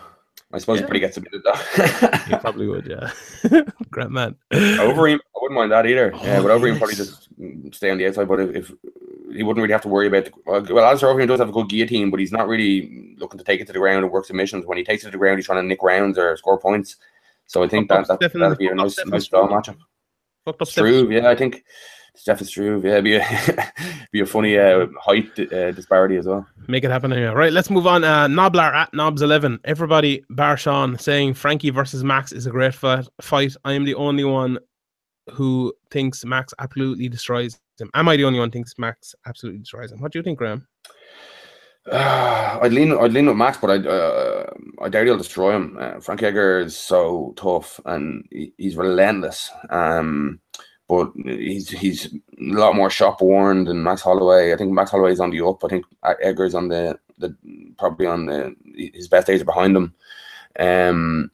I 0.53 0.59
suppose 0.59 0.77
Yeah. 0.79 0.83
he 0.83 0.87
probably 0.87 1.01
gets 1.01 1.17
a 1.17 1.21
bit 1.21 1.35
of 1.35 1.43
that. 1.45 2.25
he 2.29 2.35
probably 2.37 2.67
would, 2.67 2.87
yeah. 2.87 3.11
Great 3.91 4.11
man. 4.11 4.35
Overeem, 4.53 5.17
I 5.19 5.39
wouldn't 5.41 5.59
mind 5.59 5.71
that 5.73 5.87
either. 5.87 6.13
Oh, 6.15 6.25
yeah, 6.25 6.39
Oh, 6.39 6.43
but 6.43 6.51
Overeem 6.61 6.79
probably 6.79 6.97
just 6.97 7.29
stay 7.73 7.91
on 7.91 7.99
the 7.99 8.07
outside. 8.09 8.27
But 8.27 8.41
if, 8.41 8.57
if 8.57 8.73
he 9.33 9.43
wouldn't 9.45 9.63
really 9.63 9.73
have 9.73 9.83
to 9.83 9.89
worry 9.89 10.09
about 10.09 10.25
the 10.25 10.33
uh, 10.33 10.35
well, 10.47 10.67
well, 10.71 10.85
Alistair 10.85 11.09
Overeem 11.11 11.29
does 11.29 11.39
have 11.39 11.49
a 11.51 11.53
good 11.53 11.69
guillotine, 11.69 12.11
but 12.11 12.19
he's 12.19 12.33
not 12.33 12.49
really 12.49 13.15
looking 13.19 13.39
to 13.39 13.45
take 13.45 13.61
it 13.61 13.67
to 13.69 13.73
the 13.73 13.79
ground 13.79 14.03
and 14.05 14.13
work 14.13 14.25
submissions. 14.25 14.67
When 14.67 14.77
he 14.77 14.83
takes 14.85 15.03
it 15.05 15.07
to 15.07 15.11
the 15.13 15.19
ground, 15.19 15.39
he's 15.39 15.47
trying 15.47 15.63
to 15.63 15.67
nick 15.69 15.83
rounds 15.83 16.19
or 16.19 16.37
score 16.37 16.59
points. 16.59 16.97
So 17.47 17.63
I 17.63 17.69
think 17.69 17.89
that, 17.89 18.07
that 18.09 18.19
that'd 18.21 18.59
be 18.59 18.69
a 18.69 18.75
nice, 18.75 18.99
nice 19.07 19.25
style 19.27 19.49
matchup. 19.49 19.77
Fucked 20.45 20.63
up 20.63 20.69
Steph. 20.69 20.85
Struve, 20.85 21.13
yeah, 21.13 21.29
I 21.29 21.37
think 21.37 21.65
Stefan 22.21 22.47
Struve. 22.47 22.85
yeah, 22.85 23.01
be 23.01 23.17
a 23.17 23.73
be 24.13 24.21
a 24.21 24.27
funny 24.27 24.59
uh, 24.59 24.87
height 25.01 25.31
uh, 25.39 25.73
disparity 25.73 26.17
as 26.17 26.27
well. 26.27 26.47
Make 26.69 26.85
it 26.85 26.91
happen 26.91 27.15
anyway. 27.15 27.33
Right, 27.33 27.53
let's 27.53 27.71
move 27.71 27.87
on. 27.87 28.05
Uh, 28.05 28.27
Noblar 28.29 28.75
at 28.75 28.93
Knobs11. 28.93 29.61
Everybody, 29.65 30.23
bar 30.29 30.59
Sean, 30.59 30.99
saying 30.99 31.33
Frankie 31.33 31.71
versus 31.71 32.05
Max 32.05 32.33
is 32.33 32.47
a 32.47 32.51
great 32.51 32.75
fight. 32.75 33.57
I 33.65 33.73
am 33.73 33.87
the 33.87 33.95
only 33.95 34.25
one 34.25 34.59
who 35.31 35.73
thinks 35.91 36.23
Max 36.27 36.53
absolutely 36.59 37.09
destroys 37.09 37.59
him. 37.79 37.91
Am 37.95 38.07
I 38.07 38.17
the 38.17 38.25
only 38.25 38.39
one 38.39 38.49
who 38.49 38.53
thinks 38.53 38.75
Max 38.77 39.15
absolutely 39.27 39.61
destroys 39.61 39.91
him? 39.91 40.03
What 40.03 40.13
do 40.13 40.19
you 40.19 40.23
think, 40.23 40.37
Graham? 40.37 40.67
Uh, 41.91 42.59
I'd 42.63 42.75
lean, 42.75 42.93
I'd 42.93 43.13
lean 43.13 43.27
with 43.27 43.37
Max, 43.37 43.57
but 43.57 43.71
I, 43.71 43.89
uh, 43.89 44.51
I 44.83 44.91
doubt 44.91 45.07
he'll 45.07 45.17
destroy 45.17 45.57
him. 45.57 45.79
Uh, 45.81 46.01
Frank 46.01 46.23
Edgar 46.23 46.61
is 46.61 46.77
so 46.77 47.33
tough 47.37 47.81
and 47.87 48.27
he, 48.31 48.53
he's 48.59 48.77
relentless. 48.77 49.51
Um, 49.71 50.41
but 50.91 51.13
he's 51.15 51.71
he's 51.71 52.07
a 52.13 52.19
lot 52.37 52.75
more 52.75 52.91
shop 52.91 53.23
worn 53.23 53.63
than 53.65 53.85
Max 53.85 54.03
Holloway. 54.03 54.53
I 54.53 54.57
think 54.57 54.73
Max 54.73 54.91
Holloway 54.91 55.13
is 55.13 55.21
on 55.21 55.31
the 55.31 55.47
up. 55.47 55.65
I 55.65 55.69
think 55.69 55.85
Edgar's 56.21 56.55
on 56.57 56.67
the 56.67 56.99
the 57.19 57.37
probably 57.79 58.07
on 58.07 58.27
the 58.27 58.57
his 58.75 59.07
best 59.07 59.29
days 59.29 59.41
are 59.41 59.45
behind 59.45 59.77
him. 59.77 59.95
Um, 60.59 61.31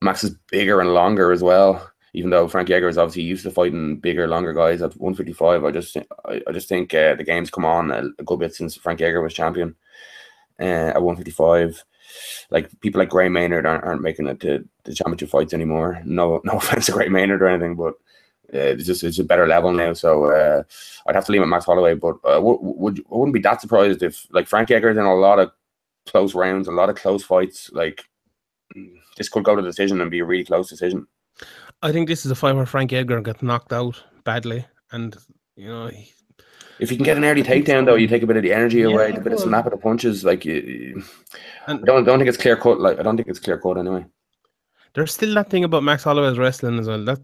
Max 0.00 0.22
is 0.22 0.36
bigger 0.48 0.80
and 0.80 0.94
longer 0.94 1.32
as 1.32 1.42
well. 1.42 1.90
Even 2.14 2.30
though 2.30 2.46
Frank 2.46 2.70
Edgar 2.70 2.88
is 2.88 2.98
obviously 2.98 3.24
used 3.24 3.42
to 3.42 3.50
fighting 3.50 3.96
bigger, 3.96 4.28
longer 4.28 4.52
guys 4.54 4.80
at 4.80 4.96
155, 4.96 5.64
I 5.64 5.70
just 5.72 5.96
I, 5.96 6.40
I 6.46 6.52
just 6.52 6.68
think 6.68 6.94
uh, 6.94 7.16
the 7.16 7.24
game's 7.24 7.50
come 7.50 7.64
on 7.64 7.90
a, 7.90 8.04
a 8.20 8.22
good 8.22 8.38
bit 8.38 8.54
since 8.54 8.76
Frank 8.76 9.00
Edgar 9.00 9.22
was 9.22 9.34
champion 9.34 9.74
uh, 10.60 10.92
at 10.94 11.02
155. 11.02 11.84
Like 12.50 12.70
people 12.80 13.00
like 13.00 13.08
Gray 13.08 13.28
Maynard 13.28 13.66
aren't, 13.66 13.82
aren't 13.82 14.02
making 14.02 14.28
it 14.28 14.38
to 14.40 14.64
the 14.84 14.94
championship 14.94 15.30
fights 15.30 15.52
anymore. 15.52 16.00
No, 16.04 16.40
no 16.44 16.52
offense 16.58 16.86
to 16.86 16.92
Gray 16.92 17.08
Maynard 17.08 17.42
or 17.42 17.48
anything, 17.48 17.74
but 17.74 17.94
it's 18.48 18.84
just 18.86 19.02
it's 19.04 19.18
a 19.18 19.24
better 19.24 19.46
level 19.46 19.72
now. 19.72 19.92
So 19.92 20.26
uh, 20.26 20.62
I'd 21.06 21.14
have 21.14 21.24
to 21.26 21.32
leave 21.32 21.42
it 21.42 21.46
Max 21.46 21.64
Holloway, 21.64 21.94
but 21.94 22.16
uh, 22.24 22.40
would, 22.40 22.58
would 22.60 22.98
I 23.00 23.14
wouldn't 23.14 23.34
be 23.34 23.40
that 23.40 23.60
surprised 23.60 24.02
if 24.02 24.26
like 24.30 24.46
Frank 24.46 24.70
Edgar's 24.70 24.96
in 24.96 25.04
a 25.04 25.14
lot 25.14 25.38
of 25.38 25.50
close 26.06 26.34
rounds, 26.34 26.68
a 26.68 26.72
lot 26.72 26.88
of 26.90 26.96
close 26.96 27.24
fights. 27.24 27.70
Like 27.72 28.04
this 29.16 29.28
could 29.28 29.44
go 29.44 29.56
to 29.56 29.62
decision 29.62 30.00
and 30.00 30.10
be 30.10 30.20
a 30.20 30.24
really 30.24 30.44
close 30.44 30.68
decision. 30.68 31.06
I 31.82 31.92
think 31.92 32.08
this 32.08 32.24
is 32.24 32.30
a 32.30 32.34
fight 32.34 32.54
where 32.56 32.66
Frank 32.66 32.92
Edgar 32.92 33.20
gets 33.20 33.42
knocked 33.42 33.72
out 33.72 34.02
badly, 34.24 34.64
and 34.92 35.16
you 35.56 35.68
know, 35.68 35.88
he, 35.88 36.10
If 36.78 36.90
you 36.90 36.96
can 36.96 37.04
get 37.04 37.16
an 37.16 37.24
early 37.24 37.42
takedown, 37.42 37.84
though, 37.84 37.94
you 37.94 38.08
take 38.08 38.22
a 38.22 38.26
bit 38.26 38.36
of 38.36 38.42
the 38.42 38.52
energy 38.52 38.82
away, 38.82 39.10
Yeah, 39.10 39.16
a 39.16 39.20
bit 39.20 39.32
of 39.32 39.40
snap 39.40 39.66
of 39.66 39.72
the 39.72 39.76
punches. 39.78 40.24
Like, 40.24 40.44
you, 40.44 40.54
you- 40.54 41.04
I 41.66 41.74
don't 41.76 42.04
don't 42.04 42.18
think 42.18 42.28
it's 42.28 42.38
clear 42.38 42.56
cut. 42.56 42.80
Like, 42.80 42.98
I 42.98 43.02
don't 43.02 43.16
think 43.16 43.28
it's 43.28 43.38
clear 43.40 43.58
cut 43.58 43.76
anyway. 43.78 44.06
there's 44.94 45.12
still 45.12 45.34
that 45.34 45.50
thing 45.50 45.64
about 45.64 45.82
Max 45.82 46.04
Holloway's 46.04 46.38
wrestling 46.38 46.78
as 46.78 46.88
well. 46.88 47.04
That 47.04 47.20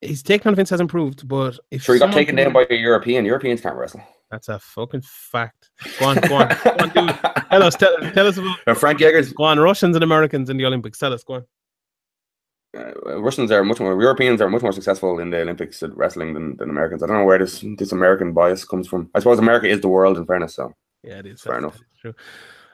his 0.00 0.22
takedown 0.22 0.50
defense 0.50 0.70
has 0.70 0.80
improved, 0.80 1.26
but 1.26 1.58
if 1.70 1.82
Sure, 1.82 1.94
he 1.94 1.98
got 1.98 2.12
taken 2.12 2.36
down 2.36 2.52
by 2.52 2.66
a 2.70 2.74
European. 2.74 3.24
Europeans 3.24 3.60
can't 3.60 3.76
wrestle. 3.76 4.02
that's 4.30 4.48
a 4.48 4.58
fucking 4.58 5.02
fact. 5.02 5.70
Go 5.98 6.06
on, 6.06 6.16
go 6.16 6.34
on, 6.36 6.48
go 6.48 6.70
on, 6.80 6.88
dude. 6.90 7.18
Tell 7.50 7.62
us, 7.62 7.74
tell, 7.76 7.96
tell 8.12 8.26
us 8.26 8.36
about. 8.36 8.56
Uh, 8.66 8.74
Frank 8.74 9.00
Edgar's 9.00 9.32
Go 9.32 9.44
on, 9.44 9.58
Russians 9.58 9.94
and 9.96 10.02
Americans 10.04 10.50
in 10.50 10.56
the 10.56 10.66
Olympics. 10.66 10.98
Tell 10.98 11.12
us, 11.12 11.22
go 11.24 11.34
on. 11.34 11.44
uh, 12.76 13.20
Russians 13.20 13.50
are 13.50 13.64
much 13.64 13.80
more 13.80 13.98
Europeans 14.00 14.40
are 14.42 14.50
much 14.50 14.62
more 14.62 14.72
successful 14.72 15.18
in 15.20 15.30
the 15.30 15.40
Olympics 15.40 15.82
at 15.82 15.96
wrestling 15.96 16.34
than, 16.34 16.56
than 16.56 16.68
Americans. 16.70 17.02
I 17.02 17.06
don't 17.06 17.16
know 17.18 17.24
where 17.24 17.38
this 17.38 17.64
this 17.78 17.92
American 17.92 18.32
bias 18.32 18.64
comes 18.64 18.86
from. 18.88 19.08
I 19.14 19.20
suppose 19.20 19.38
America 19.38 19.66
is 19.68 19.80
the 19.80 19.88
world, 19.88 20.18
in 20.18 20.26
fairness. 20.26 20.54
So 20.56 20.74
Yeah, 21.02 21.20
it 21.20 21.26
is. 21.26 21.40
Fair 21.40 21.60
that's- 21.60 21.78
enough. 21.78 21.80
True. 22.02 22.14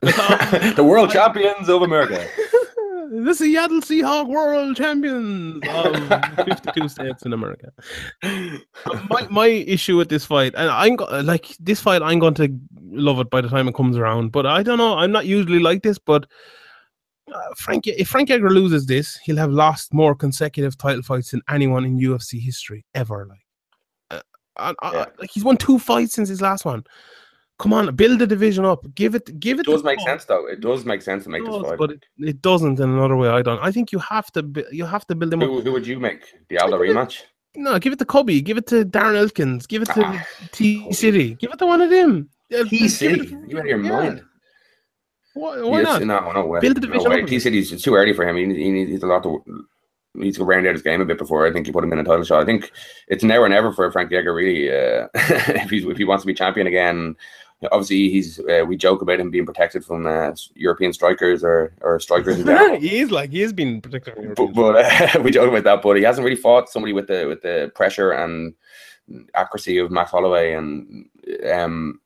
the 0.75 0.83
world 0.85 1.11
champions 1.11 1.69
of 1.69 1.83
America. 1.83 2.27
This 3.13 3.41
is 3.41 3.49
Yaddle 3.55 3.81
Seahawk 3.83 4.29
World 4.29 4.77
Champions 4.77 5.63
of 5.69 6.45
52 6.47 6.89
states 6.89 7.23
in 7.25 7.33
America. 7.33 7.71
my 8.23 9.27
my 9.31 9.47
issue 9.47 9.97
with 9.97 10.09
this 10.09 10.25
fight, 10.25 10.55
and 10.57 10.71
I'm 10.71 10.97
like 11.25 11.55
this 11.59 11.81
fight, 11.81 12.03
I'm 12.03 12.19
going 12.19 12.35
to 12.35 12.49
love 12.81 13.19
it 13.21 13.29
by 13.31 13.41
the 13.41 13.49
time 13.49 13.69
it 13.69 13.75
comes 13.75 13.97
around. 13.97 14.33
But 14.33 14.47
I 14.47 14.63
don't 14.63 14.79
know. 14.79 14.97
I'm 14.97 15.13
not 15.13 15.27
usually 15.27 15.59
like 15.59 15.83
this, 15.83 15.99
but 15.99 16.27
uh, 17.33 17.39
Frank, 17.57 17.87
if 17.87 18.09
Frank 18.09 18.31
Edgar 18.31 18.51
loses 18.51 18.87
this, 18.87 19.17
he'll 19.25 19.37
have 19.37 19.51
lost 19.51 19.93
more 19.93 20.15
consecutive 20.15 20.77
title 20.79 21.03
fights 21.03 21.31
than 21.33 21.43
anyone 21.49 21.85
in 21.85 21.99
UFC 21.99 22.41
history 22.41 22.85
ever. 22.95 23.27
Like, 23.29 23.45
uh, 24.11 24.21
I, 24.57 24.75
I, 24.89 24.93
Yeah. 24.93 25.05
like 25.19 25.31
he's 25.31 25.45
won 25.45 25.57
two 25.57 25.79
fights 25.79 26.15
since 26.15 26.29
his 26.29 26.41
last 26.41 26.65
one. 26.65 26.85
Come 27.63 27.73
on, 27.75 27.95
build 27.95 28.19
the 28.19 28.27
division 28.27 28.65
up. 28.65 28.85
Give 28.97 29.15
it, 29.15 29.39
give 29.39 29.61
it. 29.61 29.69
It 29.69 29.71
does 29.71 29.85
make 29.85 30.01
go. 30.01 30.05
sense, 30.05 30.25
though. 30.25 30.49
It 30.49 30.61
does 30.61 30.85
make 30.85 31.01
sense 31.01 31.23
to 31.25 31.31
make 31.31 31.45
this 31.45 31.55
does, 31.55 31.63
fight. 31.63 31.79
but 31.79 31.93
it, 31.93 32.05
it 32.19 32.43
doesn't 32.43 32.81
in 32.81 32.91
another 32.91 33.17
way. 33.17 33.29
I 33.29 33.41
don't. 33.41 33.61
I 33.63 33.71
think 33.71 33.93
you 33.93 34.01
have 34.01 34.33
to. 34.33 34.67
You 34.73 34.85
have 34.85 35.07
to 35.07 35.15
build 35.15 35.31
them 35.31 35.43
up. 35.43 35.49
Who, 35.49 35.61
who 35.61 35.71
would 35.71 35.87
you 35.87 36.01
make 36.01 36.25
the 36.49 36.59
Aldo 36.59 36.81
rematch? 36.81 37.23
No, 37.55 37.79
give 37.79 37.93
it 37.93 38.01
to 38.01 38.05
Cubby. 38.05 38.41
Give 38.41 38.59
it 38.59 38.67
to 38.67 38.85
Darren 38.85 39.17
Elkins. 39.17 39.69
Give 39.69 39.83
it 39.83 39.91
to 39.91 40.03
Ah, 40.05 40.27
T. 40.51 40.93
City. 40.93 41.35
Give 41.37 41.53
it 41.53 41.59
to 41.61 41.67
one 41.67 41.81
of 41.81 41.91
them. 41.91 42.29
Uh, 42.53 42.65
T 42.65 42.89
City, 42.89 43.29
you 43.47 43.57
out 43.59 43.61
of 43.61 43.67
your 43.67 43.81
yeah. 43.81 43.91
mind? 43.91 44.23
Why, 45.35 45.61
why 45.63 45.81
Yes, 45.83 46.01
not? 46.01 46.03
No, 46.03 46.33
no 46.33 46.47
way. 46.47 46.61
Build 46.61 46.83
the 46.83 46.89
no 46.89 47.05
way. 47.05 47.25
T. 47.25 47.39
City's 47.39 47.81
too 47.81 47.95
early 47.95 48.13
for 48.13 48.27
him. 48.27 48.37
He, 48.37 48.45
he 48.65 48.71
needs 48.73 49.03
a 49.05 49.07
lot 49.07 49.23
to. 49.23 49.43
He 50.15 50.21
needs 50.21 50.37
to 50.39 50.45
round 50.45 50.67
out 50.67 50.75
his 50.75 50.83
game 50.83 51.01
a 51.01 51.07
bit 51.07 51.17
before 51.17 51.47
I 51.47 51.53
think 51.53 51.67
you 51.67 51.73
put 51.73 51.85
him 51.85 51.93
in 51.93 51.99
a 51.99 52.05
title 52.05 52.25
shot. 52.25 52.43
I 52.43 52.45
think 52.45 52.71
it's 53.09 53.25
now 53.25 53.39
or 53.41 53.49
never 53.49 53.73
for 53.73 53.91
Frank 53.93 54.13
Edgar, 54.13 54.35
really. 54.35 54.69
Uh, 54.69 55.09
if 55.15 55.71
he's 55.71 55.85
if 55.85 55.97
he 55.97 56.05
wants 56.05 56.23
to 56.25 56.27
be 56.27 56.35
champion 56.35 56.67
again, 56.67 57.17
obviously 57.71 58.11
he's. 58.11 58.41
Uh, 58.41 58.65
we 58.67 58.77
joke 58.77 59.03
about 59.03 59.21
him 59.21 59.31
being 59.31 59.47
protected 59.47 59.85
from 59.85 60.07
uh, 60.07 60.33
European 60.55 60.93
strikers 60.93 61.45
or 61.45 61.73
or 61.81 62.01
strikers 62.01 62.37
he 62.81 62.99
is 62.99 63.11
like 63.11 63.31
he 63.31 63.43
is 63.43 63.53
being 63.53 63.81
protected. 63.81 64.15
from 64.15 64.35
but, 64.35 64.55
but 64.55 65.17
uh, 65.17 65.21
we 65.23 65.31
joke 65.31 65.49
about 65.49 65.65
that. 65.65 65.83
But 65.83 65.97
he 65.97 66.03
hasn't 66.03 66.25
really 66.25 66.37
fought 66.37 66.69
somebody 66.69 66.93
with 66.93 67.07
the 67.07 67.27
with 67.27 67.43
the 67.43 67.71
pressure 67.75 68.13
and 68.13 68.55
accuracy 69.35 69.79
of 69.79 69.91
Max 69.91 70.11
Holloway, 70.11 70.55
and 70.55 71.09
um, 71.53 72.01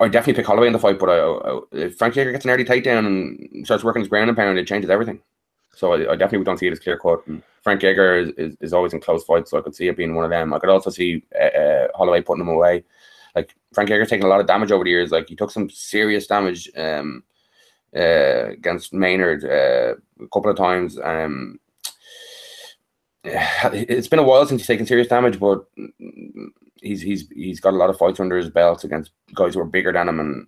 I 0.00 0.08
definitely 0.08 0.34
pick 0.34 0.46
Holloway 0.46 0.66
in 0.66 0.72
the 0.72 0.78
fight. 0.78 0.98
But 0.98 1.10
I, 1.10 1.18
I, 1.18 1.60
if 1.72 1.96
Frank 1.96 2.16
Edgar 2.16 2.32
gets 2.32 2.44
an 2.44 2.50
early 2.50 2.64
takedown 2.64 3.06
and 3.06 3.66
starts 3.66 3.84
working 3.84 4.00
his 4.00 4.08
ground 4.08 4.28
and 4.28 4.36
pound, 4.36 4.58
it 4.58 4.66
changes 4.66 4.90
everything. 4.90 5.20
So 5.74 5.92
I, 5.92 6.12
I 6.12 6.16
definitely 6.16 6.44
don't 6.44 6.58
see 6.58 6.66
it 6.66 6.72
as 6.72 6.80
clear 6.80 6.98
cut. 6.98 7.26
And 7.26 7.42
Frank 7.62 7.82
Edgar 7.82 8.16
is, 8.16 8.30
is, 8.36 8.56
is 8.60 8.72
always 8.72 8.92
in 8.92 9.00
close 9.00 9.24
fights, 9.24 9.50
so 9.50 9.58
I 9.58 9.62
could 9.62 9.74
see 9.74 9.88
it 9.88 9.96
being 9.96 10.14
one 10.14 10.24
of 10.24 10.30
them. 10.30 10.52
I 10.52 10.58
could 10.58 10.70
also 10.70 10.90
see 10.90 11.24
uh, 11.38 11.44
uh, 11.44 11.88
Holloway 11.94 12.22
putting 12.22 12.42
him 12.42 12.48
away. 12.48 12.84
Like 13.34 13.54
Frank 13.72 13.90
Edgar's 13.90 14.10
taken 14.10 14.26
a 14.26 14.28
lot 14.28 14.40
of 14.40 14.46
damage 14.46 14.70
over 14.70 14.84
the 14.84 14.90
years. 14.90 15.10
Like 15.10 15.28
he 15.28 15.36
took 15.36 15.50
some 15.50 15.68
serious 15.70 16.26
damage 16.26 16.70
um, 16.76 17.24
uh, 17.96 18.50
against 18.50 18.92
Maynard 18.92 19.44
uh, 19.44 19.94
a 20.22 20.28
couple 20.32 20.50
of 20.50 20.56
times. 20.56 20.98
Um, 21.02 21.58
it's 23.24 24.08
been 24.08 24.18
a 24.18 24.22
while 24.22 24.46
since 24.46 24.60
he's 24.60 24.66
taken 24.66 24.86
serious 24.86 25.08
damage, 25.08 25.40
but 25.40 25.64
he's 26.76 27.00
he's 27.00 27.28
he's 27.30 27.60
got 27.60 27.74
a 27.74 27.76
lot 27.76 27.90
of 27.90 27.98
fights 27.98 28.20
under 28.20 28.36
his 28.36 28.50
belt 28.50 28.84
against 28.84 29.12
guys 29.34 29.54
who 29.54 29.60
are 29.60 29.66
bigger 29.66 29.92
than 29.92 30.08
him, 30.08 30.20
and 30.20 30.46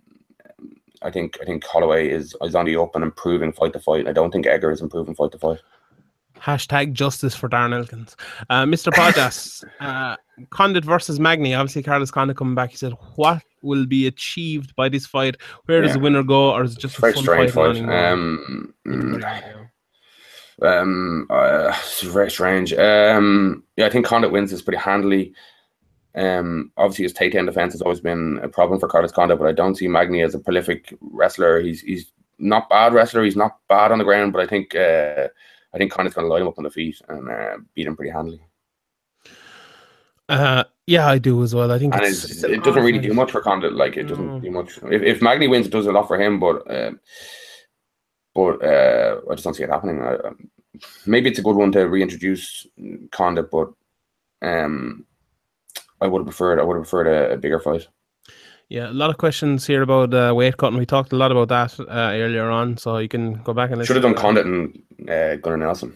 I 1.01 1.11
think 1.11 1.37
I 1.41 1.45
think 1.45 1.65
Holloway 1.65 2.09
is 2.09 2.35
is 2.41 2.55
on 2.55 2.65
the 2.65 2.77
up 2.77 2.95
and 2.95 3.03
improving 3.03 3.51
fight 3.51 3.73
to 3.73 3.79
fight. 3.79 4.07
I 4.07 4.13
don't 4.13 4.31
think 4.31 4.47
Edgar 4.47 4.71
is 4.71 4.81
improving 4.81 5.15
fight 5.15 5.31
to 5.31 5.39
fight. 5.39 5.59
Hashtag 6.41 6.93
justice 6.93 7.35
for 7.35 7.49
Darren 7.49 7.73
Elkins. 7.75 8.15
Uh, 8.49 8.63
Mr. 8.65 8.91
Podas, 8.93 9.63
uh, 9.79 10.15
Condit 10.49 10.85
versus 10.85 11.19
Magny. 11.19 11.53
Obviously, 11.53 11.83
Carlos 11.83 12.11
Condit 12.11 12.37
coming 12.37 12.55
back. 12.55 12.71
He 12.71 12.77
said, 12.77 12.93
"What 13.15 13.41
will 13.61 13.85
be 13.85 14.07
achieved 14.07 14.75
by 14.75 14.87
this 14.89 15.05
fight? 15.05 15.35
Where 15.65 15.81
does 15.81 15.89
Yeah. 15.89 15.93
the 15.93 15.99
winner 15.99 16.23
go, 16.23 16.51
or 16.53 16.63
is 16.63 16.73
it 16.73 16.79
just 16.79 16.97
a 16.97 17.01
Very 17.01 17.13
fun 17.13 17.23
strange 17.23 17.51
fight? 17.51 17.77
fight. 17.77 18.11
Um, 18.11 18.73
mm. 18.87 19.67
Um, 20.61 21.27
uh, 21.29 21.71
it's 21.75 22.01
very 22.01 22.31
strange. 22.31 22.73
Um, 22.73 23.63
yeah, 23.75 23.85
I 23.85 23.89
think 23.89 24.05
Condit 24.05 24.31
wins 24.31 24.51
this 24.51 24.61
pretty 24.61 24.79
handily. 24.79 25.33
Um, 26.15 26.71
obviously 26.77 27.03
his 27.03 27.13
takedown 27.13 27.45
defense 27.45 27.73
has 27.73 27.81
always 27.83 27.99
been 27.99 28.39
a 28.41 28.47
problem 28.49 28.79
for 28.79 28.87
Carlos 28.87 29.11
Condit, 29.11 29.37
but 29.37 29.47
I 29.47 29.51
don't 29.51 29.75
see 29.75 29.87
Magny 29.87 30.23
as 30.23 30.33
a 30.33 30.39
prolific 30.39 30.97
wrestler. 30.99 31.59
He's 31.59 31.81
he's 31.81 32.11
not 32.39 32.69
bad 32.69 32.93
wrestler. 32.93 33.23
He's 33.23 33.35
not 33.35 33.57
bad 33.69 33.91
on 33.91 33.99
the 33.99 34.03
ground, 34.03 34.33
but 34.33 34.41
I 34.41 34.47
think 34.47 34.73
uh, 34.73 35.27
I 35.73 35.77
think 35.77 35.91
Condit's 35.91 36.15
going 36.15 36.25
to 36.25 36.31
light 36.31 36.41
him 36.41 36.47
up 36.47 36.57
on 36.57 36.63
the 36.63 36.69
feet 36.69 37.01
and 37.09 37.29
uh, 37.29 37.57
beat 37.75 37.87
him 37.87 37.95
pretty 37.95 38.11
handily. 38.11 38.39
Uh, 40.29 40.63
Yeah, 40.87 41.07
I 41.07 41.17
do 41.17 41.43
as 41.43 41.53
well. 41.53 41.71
I 41.71 41.79
think 41.79 41.93
and 41.93 42.03
it's, 42.03 42.23
it's, 42.23 42.43
it 42.43 42.63
doesn't 42.63 42.83
really 42.83 42.99
do 42.99 43.13
much 43.13 43.31
for 43.31 43.41
Condit. 43.41 43.73
Like 43.73 43.97
it 43.97 44.03
doesn't 44.05 44.25
No. 44.27 44.39
do 44.39 44.51
much. 44.51 44.77
If, 44.83 45.01
if 45.01 45.21
Magny 45.21 45.47
wins, 45.47 45.67
it 45.67 45.71
does 45.71 45.85
a 45.87 45.91
lot 45.91 46.07
for 46.07 46.19
him. 46.19 46.39
But 46.39 46.69
uh, 46.69 46.91
but 48.33 48.63
uh, 48.63 49.21
I 49.29 49.33
just 49.33 49.43
don't 49.43 49.53
see 49.53 49.63
it 49.63 49.69
happening. 49.69 50.01
I, 50.01 50.15
um, 50.15 50.49
maybe 51.05 51.29
it's 51.29 51.39
a 51.39 51.43
good 51.43 51.55
one 51.55 51.71
to 51.73 51.87
reintroduce 51.87 52.67
Condit, 53.11 53.49
but 53.51 53.69
um, 54.41 55.05
I 55.99 56.07
would 56.07 56.19
have 56.19 56.27
preferred. 56.27 56.59
I 56.59 56.63
would 56.63 56.75
have 56.75 56.83
preferred 56.83 57.07
a, 57.07 57.33
a 57.33 57.37
bigger 57.37 57.59
fight. 57.59 57.87
Yeah, 58.69 58.89
a 58.89 58.91
lot 58.91 59.09
of 59.09 59.17
questions 59.17 59.65
here 59.65 59.81
about 59.81 60.13
uh, 60.13 60.33
weight 60.35 60.57
cutting. 60.57 60.77
We 60.77 60.85
talked 60.85 61.13
a 61.13 61.15
lot 61.15 61.31
about 61.31 61.47
that 61.49 61.79
uh, 61.79 62.11
earlier 62.13 62.49
on, 62.49 62.75
so 62.77 62.97
you 62.97 63.07
can 63.07 63.35
go 63.43 63.53
back 63.53 63.69
and 63.69 63.79
listen. 63.79 63.95
Should 63.95 64.03
have 64.03 64.13
done. 64.13 64.21
Condit 64.21 64.45
and 64.45 65.09
uh, 65.09 65.37
Gunnar 65.37 65.57
Nelson. 65.57 65.95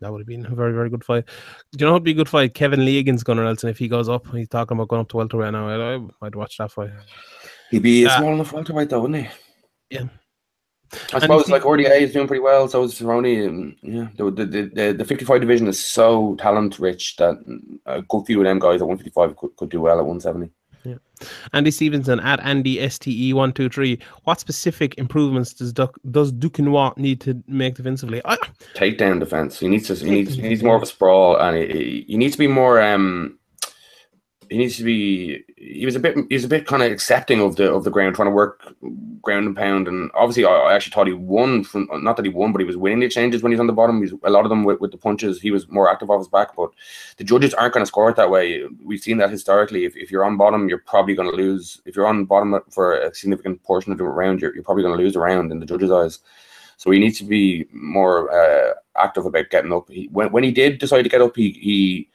That 0.00 0.12
would 0.12 0.20
have 0.20 0.28
been 0.28 0.46
a 0.46 0.54
very, 0.54 0.72
very 0.72 0.90
good 0.90 1.02
fight. 1.02 1.24
Do 1.72 1.78
you 1.78 1.86
know 1.86 1.92
what'd 1.92 2.04
be 2.04 2.12
a 2.12 2.14
good 2.14 2.28
fight? 2.28 2.54
Kevin 2.54 2.84
Lee 2.84 2.98
against 2.98 3.24
Gunnar 3.24 3.44
Nelson. 3.44 3.70
If 3.70 3.78
he 3.78 3.88
goes 3.88 4.08
up, 4.08 4.26
he's 4.28 4.48
talking 4.48 4.76
about 4.76 4.88
going 4.88 5.00
up 5.00 5.08
to 5.08 5.16
welterweight 5.16 5.52
now. 5.52 5.68
I, 5.68 6.26
I'd 6.26 6.34
watch 6.36 6.58
that 6.58 6.70
fight. 6.70 6.90
He'd 7.70 7.82
be 7.82 8.04
a 8.04 8.08
Uh, 8.08 8.18
small 8.18 8.34
enough 8.34 8.52
welterweight 8.52 8.90
though, 8.90 9.00
wouldn't 9.00 9.26
he? 9.26 9.28
Yeah. 9.90 10.04
I 11.12 11.18
suppose 11.18 11.48
like 11.48 11.62
RDA 11.62 12.02
is 12.02 12.12
doing 12.12 12.28
pretty 12.28 12.42
well. 12.42 12.68
So 12.68 12.84
is 12.84 12.94
Cerrone. 12.94 13.46
And, 13.48 13.76
yeah, 13.82 14.08
the, 14.16 14.30
the 14.30 14.44
the 14.46 14.62
the 14.72 14.92
the 14.98 15.04
55 15.04 15.40
division 15.40 15.66
is 15.66 15.84
so 15.84 16.36
talent 16.36 16.78
rich 16.78 17.16
that 17.16 17.36
a 17.86 18.02
good 18.02 18.26
few 18.26 18.40
of 18.40 18.44
them 18.44 18.60
guys 18.60 18.80
at 18.80 18.86
155 18.86 19.36
could, 19.36 19.56
could 19.56 19.70
do 19.70 19.80
well 19.80 19.98
at 19.98 20.06
170. 20.06 20.52
Andy 21.52 21.70
Stevenson 21.70 22.20
at 22.20 22.40
Andy 22.40 22.86
STE 22.88 23.32
one 23.34 23.52
two 23.52 23.68
three. 23.68 23.98
What 24.24 24.38
specific 24.40 24.94
improvements 24.98 25.52
does 25.54 25.72
Duc- 25.72 25.98
does 26.10 26.32
Duquesnoy 26.32 26.96
need 26.98 27.20
to 27.22 27.42
make 27.48 27.74
defensively? 27.76 28.20
I, 28.24 28.36
Takedown 28.74 29.20
defense. 29.20 29.58
He 29.58 29.68
needs 29.68 29.86
to. 29.88 29.94
He 29.94 30.10
needs. 30.10 30.34
He 30.34 30.42
needs 30.42 30.62
more 30.62 30.76
of 30.76 30.82
a 30.82 30.86
sprawl, 30.86 31.36
and 31.40 31.56
he, 31.56 31.66
he- 31.66 32.04
he 32.08 32.16
needs 32.16 32.32
to 32.32 32.38
be 32.38 32.46
more. 32.46 32.80
Um, 32.82 33.38
he 34.50 34.58
needs 34.58 34.76
to 34.76 34.84
be. 34.84 35.44
He 35.56 35.84
was 35.84 35.96
a 35.96 36.00
bit. 36.00 36.16
he 36.28 36.34
was 36.34 36.44
a 36.44 36.48
bit 36.48 36.66
kind 36.66 36.82
of 36.82 36.90
accepting 36.92 37.40
of 37.40 37.56
the 37.56 37.72
of 37.72 37.84
the 37.84 37.90
ground, 37.90 38.14
trying 38.14 38.28
to 38.28 38.34
work 38.34 38.74
ground 39.22 39.46
and 39.46 39.56
pound. 39.56 39.88
And 39.88 40.10
obviously, 40.14 40.44
I, 40.44 40.50
I 40.50 40.74
actually 40.74 40.92
thought 40.92 41.06
he 41.06 41.12
won 41.12 41.64
from. 41.64 41.88
Not 41.92 42.16
that 42.16 42.24
he 42.24 42.30
won, 42.30 42.52
but 42.52 42.60
he 42.60 42.64
was 42.64 42.76
winning 42.76 43.00
the 43.00 43.06
exchanges 43.06 43.42
when 43.42 43.52
he's 43.52 43.60
on 43.60 43.66
the 43.66 43.72
bottom. 43.72 44.00
He's 44.00 44.12
a 44.24 44.30
lot 44.30 44.44
of 44.44 44.50
them 44.50 44.64
with, 44.64 44.80
with 44.80 44.92
the 44.92 44.98
punches. 44.98 45.40
He 45.40 45.50
was 45.50 45.68
more 45.68 45.90
active 45.90 46.10
off 46.10 46.20
his 46.20 46.28
back, 46.28 46.56
but 46.56 46.70
the 47.16 47.24
judges 47.24 47.54
aren't 47.54 47.74
going 47.74 47.82
to 47.82 47.88
score 47.88 48.10
it 48.10 48.16
that 48.16 48.30
way. 48.30 48.64
We've 48.84 49.00
seen 49.00 49.18
that 49.18 49.30
historically. 49.30 49.84
If, 49.84 49.96
if 49.96 50.10
you're 50.10 50.24
on 50.24 50.36
bottom, 50.36 50.68
you're 50.68 50.78
probably 50.78 51.14
going 51.14 51.30
to 51.30 51.36
lose. 51.36 51.80
If 51.84 51.96
you're 51.96 52.06
on 52.06 52.24
bottom 52.24 52.58
for 52.70 52.98
a 52.98 53.14
significant 53.14 53.62
portion 53.62 53.92
of 53.92 53.98
the 53.98 54.04
round, 54.04 54.40
you're, 54.40 54.54
you're 54.54 54.64
probably 54.64 54.82
going 54.82 54.96
to 54.96 55.02
lose 55.02 55.14
the 55.14 55.20
round 55.20 55.52
in 55.52 55.60
the 55.60 55.66
judges' 55.66 55.90
eyes. 55.90 56.20
So 56.78 56.90
he 56.90 56.98
needs 56.98 57.18
to 57.18 57.24
be 57.24 57.66
more 57.72 58.30
uh, 58.30 58.74
active 58.96 59.24
about 59.24 59.50
getting 59.50 59.72
up. 59.72 59.88
He, 59.88 60.08
when 60.12 60.30
when 60.30 60.44
he 60.44 60.50
did 60.50 60.78
decide 60.78 61.02
to 61.02 61.08
get 61.08 61.22
up, 61.22 61.34
he 61.34 61.52
he 61.52 62.10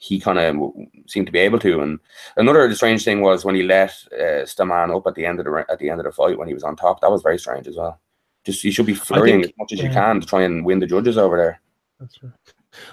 he 0.00 0.18
kind 0.18 0.38
of 0.38 0.72
seemed 1.06 1.26
to 1.26 1.32
be 1.32 1.38
able 1.38 1.58
to. 1.58 1.82
And 1.82 2.00
another 2.38 2.74
strange 2.74 3.04
thing 3.04 3.20
was 3.20 3.44
when 3.44 3.54
he 3.54 3.62
let 3.62 3.90
uh, 4.12 4.44
Stamann 4.44 4.96
up 4.96 5.06
at 5.06 5.14
the 5.14 5.26
end 5.26 5.38
of 5.38 5.44
the 5.44 5.66
at 5.68 5.78
the 5.78 5.90
end 5.90 6.00
of 6.00 6.04
the 6.04 6.12
fight 6.12 6.38
when 6.38 6.48
he 6.48 6.54
was 6.54 6.64
on 6.64 6.74
top. 6.74 7.00
That 7.00 7.10
was 7.10 7.22
very 7.22 7.38
strange 7.38 7.68
as 7.68 7.76
well. 7.76 8.00
Just 8.44 8.64
you 8.64 8.72
should 8.72 8.86
be 8.86 8.94
flurrying 8.94 9.42
think- 9.42 9.52
as 9.52 9.58
much 9.58 9.72
as 9.74 9.82
you 9.82 9.90
can 9.90 10.20
to 10.20 10.26
try 10.26 10.42
and 10.42 10.64
win 10.64 10.80
the 10.80 10.86
judges 10.86 11.18
over 11.18 11.36
there. 11.36 11.60
That's 12.00 12.22
right. 12.22 12.32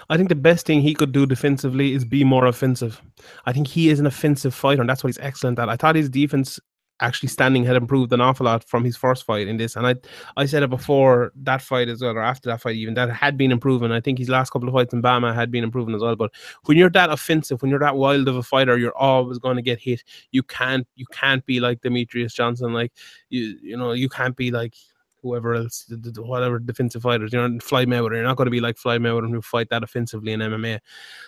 I 0.10 0.18
think 0.18 0.28
the 0.28 0.36
best 0.36 0.66
thing 0.66 0.82
he 0.82 0.94
could 0.94 1.12
do 1.12 1.26
defensively 1.26 1.94
is 1.94 2.04
be 2.04 2.24
more 2.24 2.48
offensive. 2.48 3.02
I 3.46 3.54
think 3.54 3.68
he 3.68 3.90
is 3.90 4.00
an 4.00 4.08
offensive 4.08 4.54
fighter, 4.54 4.82
and 4.82 4.90
that's 4.90 5.04
what 5.04 5.10
he's 5.10 5.20
excellent 5.20 5.60
at. 5.60 5.70
I 5.70 5.76
thought 5.78 5.96
his 5.96 6.10
defense 6.10 6.60
actually 7.00 7.30
standing 7.30 7.64
had 7.64 7.76
improved 7.76 8.12
an 8.14 8.22
awful 8.22 8.46
lot 8.46 8.64
from 8.64 8.84
his 8.84 8.98
first 8.98 9.24
fight 9.26 9.48
in 9.48 9.58
this. 9.58 9.76
And 9.76 9.86
I 9.88 9.96
I 10.36 10.46
said 10.46 10.64
it 10.64 10.70
before 10.70 11.32
that 11.44 11.62
fight 11.62 11.90
as 11.90 12.02
well, 12.02 12.18
or 12.18 12.22
after 12.22 12.50
that 12.50 12.62
fight 12.62 12.76
even, 12.76 12.94
that 12.96 13.10
had 13.10 13.38
been 13.38 13.52
improving. 13.52 13.92
I 13.92 14.02
think 14.02 14.18
his 14.18 14.30
last 14.30 14.52
couple 14.52 14.68
of 14.68 14.74
fights 14.74 14.94
in 14.94 15.02
BAMMA 15.02 15.34
had 15.34 15.52
been 15.52 15.64
improving 15.64 15.96
as 15.96 16.02
well. 16.02 16.16
But 16.16 16.32
when 16.66 16.78
you're 16.78 16.90
that 16.92 17.10
offensive, 17.10 17.62
when 17.62 17.70
you're 17.70 17.80
that 17.80 17.96
wild 17.96 18.28
of 18.28 18.36
a 18.36 18.44
fighter, 18.44 18.78
you're 18.78 18.98
always 18.98 19.38
going 19.40 19.58
to 19.58 19.62
get 19.62 19.80
hit. 19.80 20.04
You 20.32 20.44
can't 20.44 20.88
you 20.96 21.06
can't 21.12 21.46
be 21.46 21.60
like 21.60 21.82
Demetrious 21.82 22.34
Johnson, 22.34 22.74
like 22.74 22.92
you 23.30 23.58
you 23.62 23.78
know, 23.78 23.92
you 23.92 24.10
can't 24.10 24.36
be 24.36 24.52
like 24.52 24.74
whoever 25.22 25.56
else, 25.56 25.92
whatever 26.18 26.60
defensive 26.60 27.02
fighters, 27.02 27.34
you 27.34 27.40
know, 27.40 27.60
Floyd 27.60 27.88
Mayweather. 27.88 28.16
You're 28.16 28.24
not 28.24 28.38
going 28.38 28.46
to 28.46 28.52
be 28.52 28.60
like 28.60 28.78
Floyd 28.78 29.02
Mayweather 29.02 29.30
who 29.30 29.42
fight 29.42 29.70
that 29.70 29.84
offensively 29.84 30.34
in 30.34 30.40
MMA. 30.40 30.80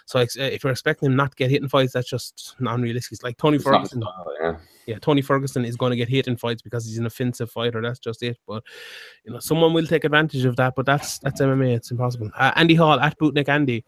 So 0.05 0.19
ex- 0.19 0.37
if 0.37 0.63
you're 0.63 0.71
expecting 0.71 1.07
him 1.07 1.15
not 1.15 1.31
to 1.31 1.35
get 1.35 1.49
hit 1.51 1.61
in 1.61 1.69
fights, 1.69 1.93
that's 1.93 2.09
just 2.09 2.55
non-realistic. 2.59 3.11
It's 3.13 3.23
like 3.23 3.37
Tony 3.37 3.55
It's 3.55 3.65
Ferguson. 3.65 4.01
style, 4.01 4.33
yeah. 4.41 4.57
Yeah, 4.85 4.97
Tony 4.99 5.21
Ferguson 5.21 5.65
is 5.65 5.75
going 5.75 5.91
to 5.91 5.95
get 5.95 6.09
hit 6.09 6.27
in 6.27 6.35
fights 6.35 6.63
because 6.63 6.85
he's 6.85 6.97
an 6.97 7.05
offensive 7.05 7.51
fighter. 7.51 7.79
That's 7.81 7.99
just 7.99 8.23
it. 8.23 8.37
But 8.47 8.63
you 9.23 9.31
know, 9.31 9.39
someone 9.39 9.71
will 9.73 9.85
take 9.85 10.03
advantage 10.03 10.45
of 10.45 10.55
that. 10.55 10.73
But 10.75 10.87
that's 10.87 11.19
that's 11.19 11.41
MMA. 11.41 11.75
It's 11.75 11.91
impossible. 11.91 12.31
Uh, 12.35 12.51
Andy 12.55 12.73
Hall 12.73 12.99
at 12.99 13.17
Bootnick 13.19 13.49
Andy. 13.49 13.85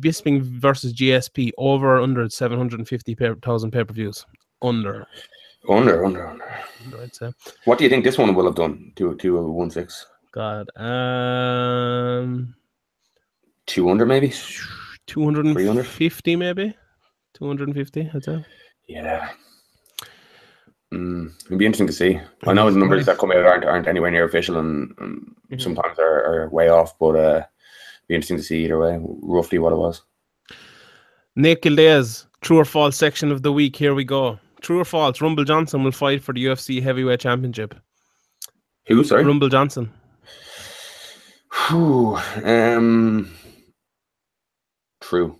Bisping 0.00 0.42
versus 0.42 0.92
GSP 0.92 1.50
over 1.58 1.96
or 1.96 2.00
under 2.00 2.28
750,000 2.28 3.70
pay 3.72 3.84
per 3.84 3.92
views. 3.92 4.24
Under, 4.62 5.06
Under, 5.68 6.04
under, 6.04 6.26
under. 6.26 6.44
I'd 7.02 7.14
say. 7.14 7.32
What 7.64 7.78
do 7.78 7.84
you 7.84 7.90
think 7.90 8.04
this 8.04 8.18
one 8.18 8.34
will 8.34 8.46
have 8.46 8.54
done 8.54 8.92
to 8.96 9.14
to 9.16 9.38
a 9.38 9.42
one 9.42 9.70
six? 9.70 10.06
God. 10.32 10.68
Um, 10.76 12.54
Two 13.66 13.90
under 13.90 14.06
maybe? 14.06 14.32
250 15.06 16.36
maybe 16.36 16.76
250 17.32 18.10
i'd 18.14 18.24
say 18.24 18.44
Yeah. 18.86 19.30
Mm, 20.92 21.32
it'd 21.46 21.58
be 21.58 21.64
interesting 21.66 21.86
to 21.86 21.92
see. 21.92 22.20
I 22.46 22.52
know 22.54 22.70
the 22.70 22.78
numbers 22.78 23.06
that 23.06 23.18
come 23.18 23.30
out 23.32 23.44
aren't 23.46 23.64
aren't 23.64 23.88
anywhere 23.88 24.10
near 24.10 24.24
official, 24.24 24.58
and, 24.58 24.94
and 24.98 25.34
Mhm. 25.50 25.60
sometimes 25.60 25.98
are, 25.98 26.24
are 26.44 26.48
way 26.50 26.68
off. 26.68 26.98
But 26.98 27.16
uh, 27.16 27.44
be 28.06 28.14
interesting 28.14 28.38
to 28.38 28.42
see 28.42 28.64
either 28.64 28.78
way, 28.78 28.98
roughly 29.02 29.58
what 29.58 29.72
it 29.72 29.76
was. 29.76 30.02
nick 31.36 31.62
Gildays, 31.62 32.26
true 32.40 32.58
or 32.58 32.64
false 32.64 32.96
section 32.96 33.30
of 33.32 33.42
the 33.42 33.52
week 33.52 33.76
here 33.76 33.94
we 33.94 34.04
go 34.04 34.38
true 34.60 34.80
or 34.80 34.84
false 34.84 35.20
rumble 35.20 35.44
johnson 35.44 35.82
will 35.84 35.92
fight 35.92 36.22
for 36.22 36.32
the 36.32 36.44
ufc 36.46 36.82
heavyweight 36.82 37.20
championship 37.20 37.74
Who? 38.88 39.04
Sorry. 39.04 39.24
rumble 39.24 39.48
johnson 39.48 39.90
Whew, 41.68 42.18
um. 42.44 43.30
True. 45.00 45.38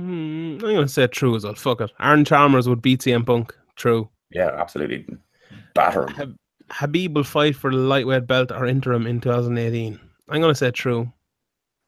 Mm, 0.00 0.62
i'm 0.62 0.74
gonna 0.74 0.88
say 0.88 1.06
true 1.06 1.34
as 1.36 1.44
well 1.44 1.54
fuck 1.54 1.80
it 1.80 1.90
aaron 2.00 2.24
chalmers 2.24 2.68
would 2.68 2.82
beat 2.82 3.00
cm 3.00 3.24
punk 3.26 3.54
true 3.76 4.08
Yeah, 4.30 4.50
absolutely. 4.56 5.06
Batter 5.74 6.08
him. 6.12 6.36
habib 6.70 7.16
will 7.16 7.24
fight 7.24 7.56
for 7.56 7.70
the 7.70 7.76
lightweight 7.76 8.26
belt 8.26 8.52
or 8.52 8.66
interim 8.66 9.06
in 9.06 9.20
2018 9.20 9.98
i'm 10.28 10.40
gonna 10.40 10.54
say 10.54 10.70
true 10.70 11.12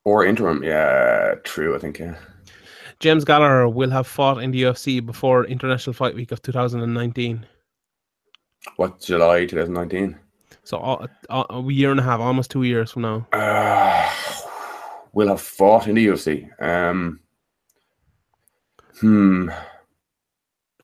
Or 0.05 0.25
interim. 0.27 0.65
Yeah, 0.65 1.35
true. 1.45 1.77
I 1.77 1.79
think. 1.79 2.01
Yeah. 2.01 2.17
James 3.03 3.25
gallagher 3.25 3.69
will 3.69 3.91
have 3.91 4.07
fought 4.07 4.43
in 4.43 4.51
the 4.53 4.63
ufc 4.63 5.05
before 5.05 5.45
international 5.45 5.93
fight 5.93 6.15
week 6.15 6.33
of 6.33 6.41
2019 6.43 7.45
What 8.77 9.01
July 9.01 9.45
2019? 9.47 10.17
So 10.65 10.79
uh, 10.79 11.07
uh, 11.29 11.45
a 11.51 11.63
year 11.73 11.91
and 11.91 11.99
a 11.99 12.03
half, 12.05 12.21
almost 12.21 12.53
two 12.53 12.63
years 12.63 12.93
from 12.93 13.03
now. 13.03 13.27
Uh, 13.33 14.09
will 15.13 15.27
have 15.29 15.41
fought 15.41 15.89
in 15.89 15.97
the 15.97 16.07
UFC. 16.07 16.49
Um. 16.63 17.19
Hmm. 19.01 19.51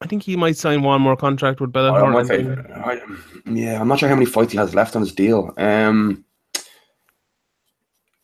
I 0.01 0.07
think 0.09 0.24
he 0.24 0.35
might 0.36 0.57
sign 0.57 0.82
one 0.82 1.01
more 1.01 1.16
contract 1.16 1.61
with 1.61 1.73
Bellator. 1.73 2.03
I 2.03 2.11
might 2.11 2.19
and 2.20 2.28
say, 2.28 2.43
then- 2.43 2.73
I, 2.74 3.01
yeah, 3.47 3.81
I'm 3.81 3.86
not 3.86 4.01
sure 4.01 4.09
how 4.09 4.16
many 4.16 4.27
fights 4.27 4.51
he 4.53 4.59
has 4.59 4.74
left 4.74 4.97
on 4.97 5.03
his 5.03 5.12
deal. 5.12 5.55
Um, 5.57 6.24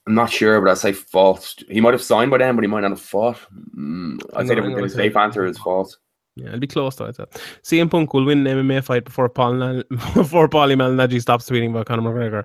I'm 0.06 0.14
not 0.14 0.31
sure, 0.31 0.60
but 0.60 0.70
I'd 0.70 0.78
say 0.78 0.93
false. 0.93 1.56
He 1.68 1.81
might 1.81 1.94
have 1.94 2.02
signed 2.02 2.31
by 2.31 2.39
then, 2.39 2.55
but 2.56 2.62
he 2.64 2.68
might 2.68 2.81
not 2.81 2.90
have 2.90 3.01
fought. 3.01 3.39
Mm, 3.76 4.20
I'd 4.36 4.47
say 4.48 4.55
No, 4.56 4.81
the, 4.82 4.89
safe 4.90 5.16
answer 5.16 5.47
is 5.47 5.56
false. 5.59 5.97
yeah, 6.36 6.48
it'll 6.48 6.60
be 6.60 6.66
close 6.66 6.97
to 6.97 7.05
it. 7.05 7.16
so. 7.16 7.26
CM 7.62 7.90
Punk 7.90 8.12
will 8.12 8.24
win 8.26 8.47
an 8.47 8.59
MMA 8.66 8.85
fight 8.85 9.05
before 9.05 9.28
Paul 9.31 9.55
Nal- 9.55 9.82
before 10.14 10.48
Paulie 10.48 10.76
Malignaggi 10.76 11.20
stops 11.22 11.48
tweeting 11.48 11.70
about 11.70 11.86
Conor 11.86 12.02
McGregor. 12.02 12.44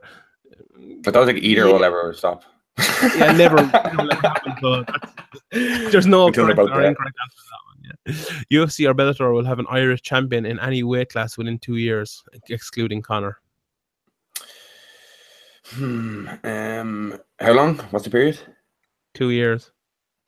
I 1.05 1.11
don't 1.11 1.25
think 1.25 1.39
either 1.39 1.65
will 1.67 1.83
ever 1.83 2.13
stop. 2.13 2.43
Yeah, 3.17 3.33
never. 3.33 3.57
never 3.57 4.15
happen, 4.15 4.53
so 4.61 4.85
There's 5.51 6.07
no 6.07 6.31
correct 6.31 6.59
or 6.59 6.67
that. 6.69 6.85
incorrect 6.85 7.15
answer 7.23 7.35
to 7.35 7.43
that 7.51 7.63
one. 7.65 8.15
Yeah. 8.51 8.59
UFC 8.65 8.89
or 8.89 8.93
Bellator 8.93 9.33
will 9.33 9.43
have 9.45 9.59
an 9.59 9.65
Irish 9.69 10.01
champion 10.01 10.45
in 10.45 10.59
any 10.61 10.83
weight 10.83 11.09
class 11.09 11.37
within 11.37 11.59
two 11.59 11.75
years, 11.75 12.23
excluding 12.49 13.01
Conor. 13.01 13.39
Hmm. 15.71 16.27
Um. 16.43 17.19
How 17.39 17.53
long? 17.53 17.77
What's 17.91 18.05
the 18.05 18.11
period? 18.11 18.39
Two 19.13 19.29
years. 19.29 19.71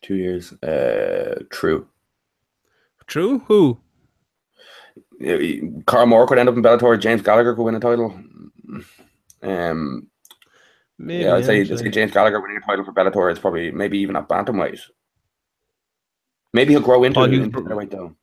Two 0.02 0.16
years. 0.16 0.54
Uh. 0.64 1.44
True. 1.50 1.88
True? 3.08 3.40
Who? 3.48 3.80
Carl 5.86 6.06
Moore 6.08 6.26
could 6.28 6.38
end 6.40 6.50
up 6.50 6.56
in 6.56 6.64
Bellator. 6.64 7.00
James 7.00 7.22
Gallagher 7.22 7.54
could 7.56 7.64
win 7.64 7.76
a 7.76 7.80
title. 7.80 8.20
Um. 9.44 10.08
Maybe, 10.98 11.24
yeah, 11.24 11.36
I'd 11.36 11.46
say, 11.46 11.62
I'd 11.62 11.80
say 11.80 11.90
James 11.90 12.12
Gallagher 12.12 12.40
winning 12.40 12.58
a 12.58 12.66
title 12.66 12.86
for 12.86 12.94
Bellator 12.94 13.32
is 13.32 13.40
probably 13.40 13.72
maybe 13.72 13.98
even 14.00 14.16
at 14.16 14.28
bantamweight. 14.30 14.80
Maybe 16.54 16.74
he'll 16.74 16.82
grow 16.82 17.04
into 17.04 17.16
Paul 17.16 17.24
it 17.26 17.32
Hughes- 17.32 17.46
into 17.46 17.62
featherweight 17.64 17.90
though. 17.90 18.16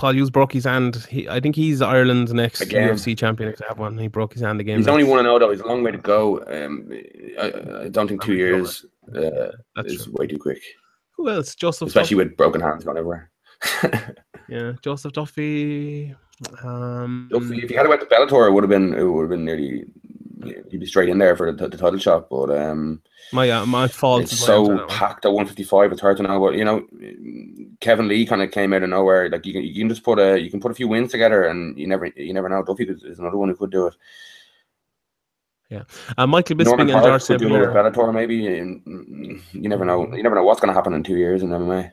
Hughes 0.00 0.30
broke 0.30 0.52
his 0.52 0.64
hand. 0.64 0.96
He, 1.08 1.28
I 1.28 1.40
think 1.40 1.54
he's 1.56 1.80
Ireland's 1.82 2.32
next 2.32 2.60
Again. 2.62 2.88
UFC 2.88 3.16
champion. 3.16 3.50
If 3.50 3.58
they 3.58 3.64
have 3.68 3.78
one, 3.78 3.96
he 3.98 4.08
broke 4.08 4.32
his 4.32 4.42
hand 4.42 4.60
again. 4.60 4.78
He's 4.78 4.88
only 4.88 5.04
one 5.04 5.18
and 5.20 5.26
zero 5.26 5.38
though. 5.38 5.50
He's 5.50 5.60
a 5.60 5.66
long 5.66 5.82
way 5.82 5.90
to 5.92 5.98
go. 5.98 6.38
Um, 6.46 6.90
I, 7.40 7.84
I 7.84 7.88
don't 7.88 8.08
think 8.08 8.22
two 8.22 8.34
years 8.34 8.84
uh, 9.14 9.50
is 9.84 10.04
true. 10.04 10.12
way 10.16 10.26
too 10.26 10.38
quick, 10.38 10.62
Who 11.16 11.28
else? 11.28 11.54
Joseph. 11.54 11.88
especially 11.88 12.16
Duffy. 12.16 12.28
with 12.28 12.36
broken 12.36 12.60
hands 12.60 12.84
gone 12.84 12.96
everywhere. 12.98 13.30
yeah, 14.48 14.72
Joseph 14.82 15.12
Duffy. 15.12 16.14
Um, 16.62 17.28
if 17.32 17.68
he 17.70 17.74
had 17.74 17.86
went 17.88 18.00
to 18.00 18.06
Bellator, 18.06 18.48
it 18.48 18.52
would 18.52 18.64
have 18.64 18.70
been 18.70 18.92
it 18.94 19.02
would 19.04 19.22
have 19.22 19.30
been 19.30 19.44
nearly 19.44 19.84
he'd 20.44 20.80
be 20.80 20.86
straight 20.86 21.08
in 21.08 21.18
there 21.18 21.36
for 21.36 21.52
the, 21.52 21.68
the 21.68 21.76
title 21.76 21.98
shot. 21.98 22.28
But 22.28 22.50
um, 22.50 23.02
my 23.32 23.50
uh, 23.50 23.66
my 23.66 23.88
fault. 23.88 24.22
it's 24.22 24.32
is 24.32 24.48
my 24.48 24.54
answer 24.54 24.76
so 24.78 24.86
packed 24.86 25.24
at 25.24 25.32
155. 25.32 25.92
It's 25.92 26.00
hard 26.00 26.16
to 26.18 26.22
know. 26.22 26.40
But 26.40 26.54
you 26.54 26.64
know, 26.64 26.86
Kevin 27.80 28.08
Lee 28.08 28.26
kind 28.26 28.42
of 28.42 28.50
came 28.50 28.72
out 28.72 28.82
of 28.82 28.90
nowhere. 28.90 29.28
Like 29.28 29.46
you 29.46 29.52
can 29.52 29.62
you 29.62 29.74
can 29.74 29.88
just 29.88 30.02
put 30.02 30.18
a 30.18 30.38
you 30.38 30.50
can 30.50 30.60
put 30.60 30.70
a 30.70 30.74
few 30.74 30.88
wins 30.88 31.10
together, 31.10 31.44
and 31.44 31.78
you 31.78 31.86
never 31.86 32.06
you 32.06 32.32
never 32.32 32.48
know. 32.48 32.62
Duffy 32.62 32.84
is 32.84 33.18
another 33.18 33.36
one 33.36 33.48
who 33.48 33.56
could 33.56 33.70
do 33.70 33.86
it. 33.86 33.96
Yeah, 35.70 35.82
uh, 36.18 36.26
Michael 36.26 36.56
Norman 36.56 36.86
Bisping 36.86 36.92
and 36.92 37.02
Park 37.02 37.04
George 37.04 37.24
could 37.24 37.38
do 37.40 37.54
it. 37.56 37.68
Bellator 37.68 38.14
maybe. 38.14 38.46
and 38.46 39.42
You 39.52 39.68
never 39.68 39.84
know. 39.84 40.14
You 40.14 40.22
never 40.22 40.34
know 40.34 40.44
what's 40.44 40.60
going 40.60 40.68
to 40.68 40.74
happen 40.74 40.94
in 40.94 41.02
two 41.02 41.16
years 41.16 41.42
in 41.42 41.48
MMA. 41.48 41.90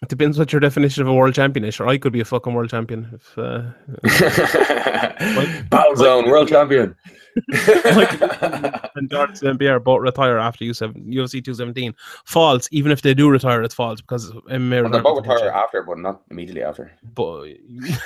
It 0.00 0.08
depends 0.08 0.38
what 0.38 0.52
your 0.52 0.60
definition 0.60 1.02
of 1.02 1.08
a 1.08 1.14
world 1.14 1.34
champion 1.34 1.64
is. 1.64 1.80
Or 1.80 1.88
I 1.88 1.98
could 1.98 2.12
be 2.12 2.20
a 2.20 2.24
fucking 2.24 2.54
world 2.54 2.70
champion. 2.70 3.10
If, 3.14 3.36
uh, 3.36 3.62
Battle 5.70 5.96
Zone 5.96 6.28
World 6.28 6.48
Champion. 6.48 6.94
and 8.96 9.10
George 9.10 9.36
St. 9.36 9.58
Pierre 9.58 9.80
both 9.80 10.00
retire 10.00 10.38
after 10.38 10.64
UFC 10.64 11.44
217. 11.44 11.94
False, 12.24 12.68
even 12.72 12.92
if 12.92 13.02
they 13.02 13.14
do 13.14 13.30
retire, 13.30 13.62
it's 13.62 13.74
false 13.74 14.00
because 14.00 14.30
MMA. 14.50 14.82
Well, 14.82 14.90
they 14.92 15.00
both 15.00 15.26
retire 15.26 15.50
after, 15.50 15.82
but 15.82 15.98
not 15.98 16.22
immediately 16.30 16.62
after. 16.62 16.92
But 17.14 17.48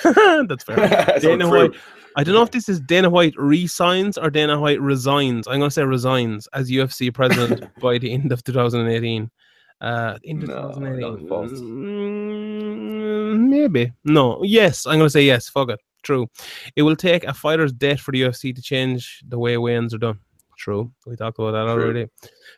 that's 0.49 0.65
fair. 0.65 1.20
So 1.20 1.36
Dana. 1.36 1.49
White. 1.49 1.73
I 2.16 2.24
don't 2.24 2.35
know 2.35 2.43
if 2.43 2.51
this 2.51 2.69
is 2.69 2.78
Dana 2.81 3.09
White 3.09 3.35
resigns 3.39 4.19
or 4.19 4.28
Dana 4.28 4.61
White 4.61 4.81
resigns. 4.81 5.47
I'm 5.49 5.59
going 5.59 5.70
to 5.70 5.74
say 5.74 5.82
resigns 5.85 6.47
as 6.53 6.70
UFC 6.70 7.12
president 7.12 7.65
by 7.81 7.99
the 7.99 8.12
end 8.12 8.32
of 8.32 8.44
2018. 8.44 9.31
Uh, 9.81 10.19
end 10.24 10.43
of 10.44 10.49
No, 10.51 10.73
2018. 10.74 11.28
false. 11.28 11.53
Mm, 11.53 13.49
maybe. 13.49 13.93
No. 14.05 14.43
Yes. 14.44 14.86
I'm 14.86 14.99
going 14.99 15.07
to 15.07 15.11
say 15.11 15.24
yes. 15.24 15.49
Fuck 15.49 15.70
it. 15.70 15.81
True. 16.02 16.28
It 16.76 16.82
will 16.82 16.96
take 16.96 17.24
a 17.24 17.34
fighter's 17.34 17.72
death 17.72 18.00
for 18.00 18.12
the 18.12 18.22
UFC 18.22 18.54
to 18.54 18.62
change 18.62 19.22
the 19.28 19.38
way 19.38 19.56
weigh-ins 19.56 19.94
are 19.94 19.98
done. 19.98 20.18
True. 20.58 20.92
We 21.06 21.16
talked 21.16 21.38
about 21.38 21.52
that 21.52 21.72
True. 21.72 21.82
already. 21.82 22.06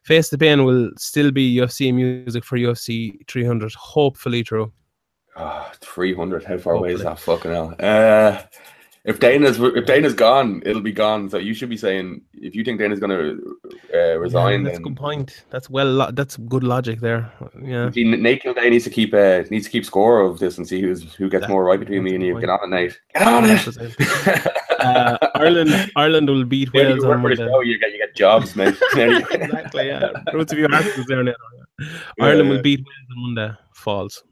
Face 0.05 0.29
the 0.29 0.37
Pain 0.37 0.65
will 0.65 0.91
still 0.99 1.31
be 1.31 1.57
UFC 1.57 1.93
music 1.95 2.45
for 2.45 2.59
UFC 2.59 3.19
300. 3.29 3.73
Hopefully 3.75 4.43
true. 4.43 4.73
Oh, 5.37 5.71
300. 5.81 6.45
How 6.45 6.59
far 6.59 6.75
away 6.75 6.93
is 6.93 7.03
that? 7.03 7.19
Fucking 7.19 7.51
hell. 7.51 7.75
Uh, 7.81 8.43
if 9.05 9.21
Dana's 9.21 9.59
if 9.61 9.87
Dana's 9.87 10.15
gone, 10.15 10.63
it'll 10.65 10.83
be 10.83 10.93
gone. 10.93 11.29
So 11.29 11.39
you 11.39 11.55
should 11.55 11.69
be 11.69 11.77
saying 11.77 12.23
if 12.35 12.55
you 12.55 12.65
think 12.65 12.79
Dana's 12.79 13.01
going 13.01 13.11
to 13.11 13.57
uh, 13.93 14.19
resign, 14.19 14.61
Yeah, 14.61 14.67
that's 14.69 14.79
a 14.79 14.83
good 14.83 14.97
point. 14.97 15.45
That's 15.51 15.69
well. 15.69 15.87
Lo- 15.87 16.11
that's 16.11 16.37
good 16.37 16.65
logic 16.65 17.01
there. 17.01 17.33
Yeah. 17.65 17.91
Nate 17.95 18.43
Kildare 18.43 18.69
needs 18.71 18.85
to 18.85 18.91
keep 18.91 19.15
uh, 19.15 19.43
needs 19.51 19.65
to 19.65 19.71
keep 19.71 19.85
score 19.85 20.21
of 20.21 20.39
this 20.39 20.59
and 20.59 20.69
see 20.69 20.81
who's 20.81 21.15
who 21.15 21.29
gets 21.31 21.43
That- 21.43 21.51
more 21.51 21.65
right 21.65 21.81
between 21.81 22.03
me 22.03 22.15
and 22.15 22.23
you. 22.25 22.39
Get 22.39 22.51
on 22.51 22.61
it, 22.65 22.69
Nate. 22.77 22.99
Get 23.15 23.27
on 23.27 23.45
it. 23.47 24.47
Uh, 24.85 25.17
Ireland. 25.37 25.91
Ireland 25.97 26.29
will 26.29 26.45
beat 26.45 26.71
Wales 26.75 27.03
you 27.03 27.11
on 27.11 27.23
Monday. 27.23 27.37
show, 27.37 27.61
you 27.63 27.79
get 27.79 27.93
you 27.93 27.99
get 27.99 28.15
jobs, 28.15 28.55
man. 28.55 28.77
exactly. 28.95 29.87
Yeah. 29.87 30.11
Roots 30.35 30.53
of 30.53 30.59
your 30.59 30.75
answers 30.75 31.07
there 31.07 31.23
now. 31.23 31.33
Ireland 32.21 32.51
will 32.51 32.61
beat 32.61 32.81
Wales 32.81 33.09
on 33.17 33.23
Monday. 33.35 33.55
False. 33.73 34.23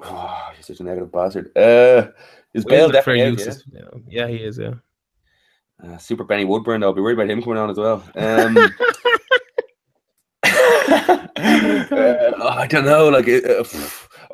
Oh, 0.00 0.50
you're 0.54 0.62
such 0.62 0.78
a 0.78 0.84
negative 0.84 1.10
bastard. 1.10 1.50
Uh, 1.56 2.08
is 2.52 2.64
Bale 2.64 2.88
are 2.90 2.92
definitely 2.92 3.42
yeah? 3.44 3.52
Yeah. 3.72 3.88
yeah, 4.08 4.28
he 4.28 4.36
is. 4.36 4.58
Yeah. 4.58 4.74
Uh, 5.82 5.96
Super 5.98 6.22
Benny 6.22 6.44
Woodburn, 6.44 6.84
I'll 6.84 6.92
be 6.92 7.00
worried 7.00 7.14
about 7.14 7.30
him 7.30 7.42
coming 7.42 7.58
on 7.58 7.70
as 7.70 7.76
well. 7.78 8.00
Um, 8.14 8.56
uh, 11.44 12.32
I 12.48 12.66
don't 12.66 12.84
know, 12.84 13.08
like 13.08 13.26
it, 13.28 13.44
uh, 13.44 13.64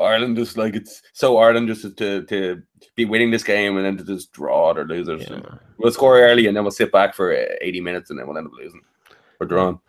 Ireland 0.01 0.37
just 0.37 0.57
like 0.57 0.75
it's 0.75 1.03
so 1.13 1.39
Ireland 1.39 1.69
just 1.69 1.97
to 1.97 2.23
to 2.25 2.63
be 2.97 3.05
winning 3.05 3.31
this 3.31 3.43
game 3.45 3.77
and 3.77 3.85
then 3.85 3.97
to 3.99 4.05
just 4.05 4.33
draw 4.33 4.71
it 4.71 4.79
or 4.79 4.85
lose 4.87 5.09
it. 5.09 5.21
yeah. 5.29 5.41
We'll 5.79 5.93
score 5.93 6.21
early 6.21 6.47
and 6.47 6.57
then 6.57 6.65
we'll 6.65 6.71
sit 6.71 6.93
back 6.93 7.15
for 7.15 7.33
uh, 7.35 7.55
80 7.61 7.81
minutes 7.81 8.11
and 8.11 8.19
then 8.19 8.27
we'll 8.27 8.37
end 8.39 8.47
up 8.47 8.53
losing 8.59 8.81
or 9.41 9.47
drawing. 9.47 9.81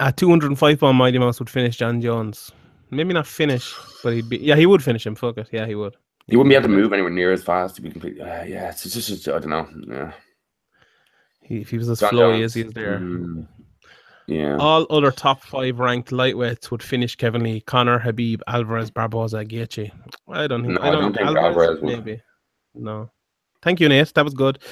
At 0.00 0.16
205 0.16 0.80
pound 0.80 0.98
Mighty 0.98 1.18
Mouse 1.18 1.38
would 1.38 1.50
finish 1.50 1.76
Jon 1.76 2.00
Jones. 2.00 2.50
Maybe 2.90 3.14
not 3.14 3.26
finish, 3.26 3.74
but 4.02 4.12
he'd 4.12 4.28
be. 4.28 4.38
Yeah, 4.38 4.56
he 4.56 4.66
would 4.66 4.82
finish 4.82 5.06
him. 5.06 5.14
Fuck 5.14 5.38
it. 5.38 5.48
Yeah, 5.52 5.66
he 5.66 5.74
would. 5.74 5.96
He 6.26 6.36
wouldn't 6.36 6.50
be 6.50 6.56
able 6.56 6.68
to 6.68 6.74
move 6.74 6.92
anywhere 6.92 7.10
near 7.10 7.32
as 7.32 7.42
fast 7.42 7.76
to 7.76 7.82
be 7.82 7.90
completely. 7.90 8.20
Uh, 8.22 8.44
yeah, 8.44 8.70
it's 8.70 8.82
just, 8.82 8.96
it's 8.96 9.08
just 9.08 9.28
I 9.28 9.38
don't 9.38 9.48
know. 9.48 9.94
Yeah, 9.94 10.12
He, 11.42 11.58
if 11.60 11.70
he 11.70 11.78
was 11.78 11.88
as 11.90 12.00
John 12.00 12.12
flowy 12.12 12.32
Jones. 12.38 12.44
as 12.44 12.54
he 12.54 12.60
is 12.62 12.72
there. 12.72 12.98
Mm, 13.00 13.46
yeah. 14.26 14.56
All 14.56 14.86
other 14.90 15.10
top 15.10 15.42
five 15.42 15.78
ranked 15.78 16.10
lightweights 16.10 16.70
would 16.70 16.82
finish 16.82 17.16
Kevin 17.16 17.42
Lee, 17.42 17.60
Conor, 17.60 17.98
Habib, 17.98 18.40
Alvarez, 18.46 18.90
Barboza, 18.90 19.44
Gaethje. 19.44 19.90
I 20.28 20.46
don't 20.46 20.62
think. 20.64 20.80
No, 20.80 20.86
I 20.86 20.90
don't, 20.90 21.12
think 21.12 21.26
Alvarez, 21.26 21.44
Alvarez 21.44 21.80
would. 21.82 21.98
maybe. 22.04 22.22
No. 22.74 23.10
Thank 23.62 23.80
you, 23.80 23.88
Nate. 23.88 24.12
That 24.14 24.24
was 24.24 24.34
good. 24.34 24.62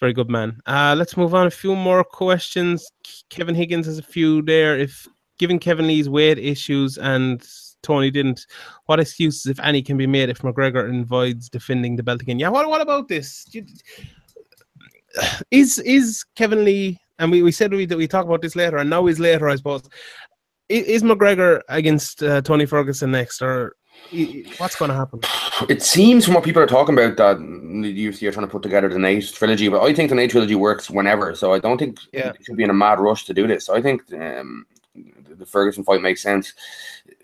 Very 0.00 0.12
good, 0.12 0.28
man. 0.28 0.60
Uh, 0.66 0.94
let's 0.96 1.16
move 1.16 1.34
on. 1.34 1.46
A 1.46 1.50
few 1.50 1.74
more 1.74 2.04
questions. 2.04 2.86
Kevin 3.30 3.54
Higgins 3.54 3.86
has 3.86 3.98
a 3.98 4.02
few 4.02 4.42
there. 4.42 4.78
If 4.78 5.06
given 5.38 5.58
Kevin 5.58 5.86
Lee's 5.86 6.08
weight 6.08 6.38
issues 6.38 6.98
and 6.98 7.46
Tony 7.82 8.10
didn't, 8.10 8.46
what 8.86 9.00
excuses, 9.00 9.46
if 9.46 9.60
any, 9.60 9.82
can 9.82 9.96
be 9.96 10.06
made 10.06 10.28
if 10.28 10.42
McGregor 10.42 11.00
avoids 11.00 11.48
defending 11.48 11.96
the 11.96 12.02
belt 12.02 12.20
again? 12.20 12.38
Yeah. 12.38 12.48
What? 12.50 12.68
What 12.68 12.80
about 12.80 13.08
this? 13.08 13.46
You- 13.52 13.66
Is 15.50 15.78
is 15.78 16.24
Kevin 16.34 16.64
Lee? 16.64 17.00
And 17.18 17.30
we, 17.30 17.42
we 17.42 17.52
said 17.52 17.72
we 17.72 17.86
we 17.86 18.06
talk 18.06 18.26
about 18.26 18.42
this 18.42 18.56
later, 18.56 18.76
and 18.78 18.90
now 18.90 19.06
is 19.06 19.18
later, 19.18 19.48
I 19.48 19.56
suppose. 19.56 19.82
Is 20.68 21.02
McGregor 21.02 21.60
against 21.68 22.22
uh, 22.22 22.40
Tony 22.42 22.66
Ferguson 22.66 23.12
next, 23.12 23.40
or 23.40 23.76
what's 24.58 24.74
going 24.76 24.90
to 24.90 24.96
happen? 24.96 25.20
It 25.68 25.82
seems 25.82 26.24
from 26.24 26.34
what 26.34 26.44
people 26.44 26.60
are 26.60 26.66
talking 26.66 26.94
about 26.98 27.16
that 27.16 27.38
the 27.38 28.06
UFC 28.06 28.28
are 28.28 28.32
trying 28.32 28.46
to 28.46 28.50
put 28.50 28.62
together 28.62 28.88
the 28.88 28.98
Nate 28.98 29.32
trilogy, 29.32 29.68
but 29.68 29.82
I 29.82 29.94
think 29.94 30.10
the 30.10 30.16
Nate 30.16 30.30
trilogy 30.30 30.56
works 30.56 30.90
whenever. 30.90 31.34
So 31.34 31.54
I 31.54 31.60
don't 31.60 31.78
think 31.78 31.98
Yeah. 32.12 32.30
it 32.30 32.44
should 32.44 32.56
be 32.56 32.64
in 32.64 32.70
a 32.70 32.74
mad 32.74 32.98
rush 33.00 33.24
to 33.26 33.34
do 33.34 33.46
this. 33.46 33.68
I 33.68 33.80
think 33.80 34.02
um, 34.12 34.66
the 35.38 35.46
Ferguson 35.46 35.84
fight 35.84 36.02
makes 36.02 36.22
sense. 36.22 36.52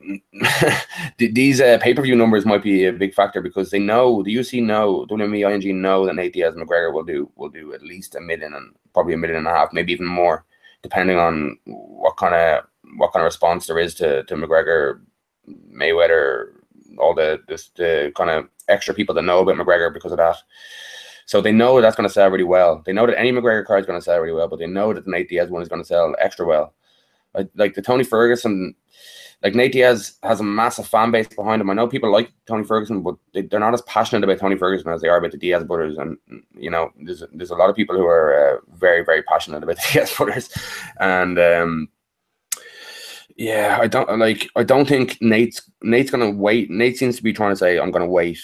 These 1.18 1.60
uh, 1.60 1.78
pay 1.80 1.94
per 1.94 2.02
view 2.02 2.16
numbers 2.16 2.44
might 2.44 2.62
be 2.62 2.86
a 2.86 2.92
big 2.92 3.14
factor 3.14 3.40
because 3.40 3.70
they 3.70 3.78
know 3.78 4.22
the 4.22 4.34
UFC 4.34 4.62
know 4.62 5.06
WME 5.10 5.40
IMG 5.40 5.74
know 5.74 6.06
that 6.06 6.14
Nate 6.14 6.32
Diaz 6.32 6.54
McGregor 6.54 6.92
will 6.92 7.04
do 7.04 7.30
will 7.36 7.48
do 7.48 7.72
at 7.74 7.82
least 7.82 8.14
a 8.14 8.20
million 8.20 8.54
and 8.54 8.74
probably 8.92 9.14
a 9.14 9.16
million 9.16 9.38
and 9.38 9.46
a 9.46 9.50
half, 9.50 9.72
maybe 9.72 9.92
even 9.92 10.06
more, 10.06 10.44
depending 10.82 11.18
on 11.18 11.58
what 11.64 12.16
kind 12.16 12.34
of 12.34 12.64
what 12.96 13.12
kind 13.12 13.22
of 13.22 13.26
response 13.26 13.66
there 13.66 13.78
is 13.78 13.94
to 13.96 14.24
to 14.24 14.34
McGregor, 14.34 15.00
Mayweather, 15.48 16.52
all 16.98 17.14
the 17.14 17.40
this 17.48 17.70
the 17.76 18.12
kind 18.16 18.30
of 18.30 18.48
extra 18.68 18.94
people 18.94 19.14
that 19.14 19.22
know 19.22 19.40
about 19.40 19.56
McGregor 19.56 19.92
because 19.92 20.12
of 20.12 20.18
that. 20.18 20.36
So 21.26 21.40
they 21.40 21.52
know 21.52 21.80
that's 21.80 21.96
going 21.96 22.08
to 22.08 22.12
sell 22.12 22.30
really 22.30 22.44
well. 22.44 22.82
They 22.84 22.92
know 22.92 23.06
that 23.06 23.18
any 23.18 23.32
McGregor 23.32 23.64
card 23.64 23.80
is 23.80 23.86
going 23.86 23.98
to 23.98 24.04
sell 24.04 24.18
really 24.18 24.34
well, 24.34 24.48
but 24.48 24.58
they 24.58 24.66
know 24.66 24.92
that 24.92 25.04
the 25.04 25.10
Nate 25.10 25.28
Diaz 25.28 25.48
one 25.48 25.62
is 25.62 25.68
going 25.68 25.80
to 25.80 25.86
sell 25.86 26.14
extra 26.20 26.46
well. 26.46 26.74
Like, 27.54 27.74
the 27.74 27.82
Tony 27.82 28.04
Ferguson, 28.04 28.74
like 29.42 29.54
Nate 29.54 29.72
Diaz 29.72 30.18
has 30.22 30.40
a 30.40 30.44
massive 30.44 30.86
fan 30.86 31.10
base 31.10 31.28
behind 31.28 31.60
him. 31.60 31.70
I 31.70 31.74
know 31.74 31.88
people 31.88 32.12
like 32.12 32.32
Tony 32.46 32.64
Ferguson, 32.64 33.02
but 33.02 33.16
they, 33.34 33.42
they're 33.42 33.58
not 33.58 33.74
as 33.74 33.82
passionate 33.82 34.22
about 34.22 34.38
Tony 34.38 34.56
Ferguson 34.56 34.92
as 34.92 35.00
they 35.00 35.08
are 35.08 35.18
about 35.18 35.32
the 35.32 35.38
Diaz 35.38 35.64
brothers. 35.64 35.98
And 35.98 36.16
you 36.54 36.70
know, 36.70 36.90
there's 37.00 37.24
there's 37.32 37.50
a 37.50 37.56
lot 37.56 37.68
of 37.68 37.76
people 37.76 37.96
who 37.96 38.06
are 38.06 38.56
uh, 38.56 38.60
very 38.76 39.04
very 39.04 39.22
passionate 39.22 39.62
about 39.62 39.76
the 39.76 39.88
Diaz 39.92 40.14
brothers, 40.16 40.50
and 41.00 41.38
um, 41.38 41.88
yeah, 43.36 43.78
I 43.80 43.88
don't 43.88 44.18
like. 44.18 44.48
I 44.54 44.62
don't 44.62 44.86
think 44.86 45.20
Nate's 45.20 45.62
Nate's 45.82 46.10
gonna 46.10 46.30
wait. 46.30 46.70
Nate 46.70 46.96
seems 46.96 47.16
to 47.16 47.22
be 47.22 47.32
trying 47.32 47.52
to 47.52 47.56
say, 47.56 47.78
"I'm 47.78 47.90
gonna 47.90 48.06
wait 48.06 48.38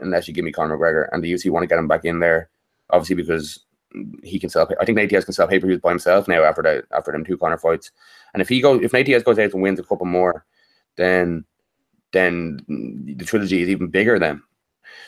unless 0.00 0.26
you 0.26 0.34
give 0.34 0.44
me 0.44 0.52
Conor 0.52 0.76
McGregor," 0.76 1.08
and 1.12 1.22
the 1.22 1.32
UFC 1.32 1.50
want 1.50 1.62
to 1.62 1.68
get 1.68 1.78
him 1.78 1.88
back 1.88 2.04
in 2.04 2.18
there, 2.18 2.50
obviously 2.90 3.16
because 3.16 3.60
he 4.22 4.38
can 4.38 4.50
sell. 4.50 4.68
I 4.80 4.84
think 4.84 4.96
Nate 4.96 5.10
Diaz 5.10 5.24
can 5.24 5.34
sell 5.34 5.48
pay 5.48 5.58
per 5.58 5.66
views 5.66 5.80
by 5.80 5.90
himself 5.90 6.28
now 6.28 6.44
after 6.44 6.62
the 6.62 6.84
after 6.96 7.12
them 7.12 7.24
two 7.24 7.38
Conor 7.38 7.58
fights. 7.58 7.90
And 8.34 8.42
if 8.42 8.48
he 8.48 8.60
goes, 8.60 8.82
if 8.82 8.92
Nate 8.92 9.06
Diaz 9.06 9.22
goes 9.22 9.38
out 9.38 9.52
and 9.52 9.62
wins 9.62 9.78
a 9.78 9.82
couple 9.82 10.06
more, 10.06 10.44
then 10.96 11.44
then 12.12 12.58
the 13.16 13.24
trilogy 13.24 13.62
is 13.62 13.68
even 13.68 13.88
bigger 13.88 14.18
then. 14.18 14.42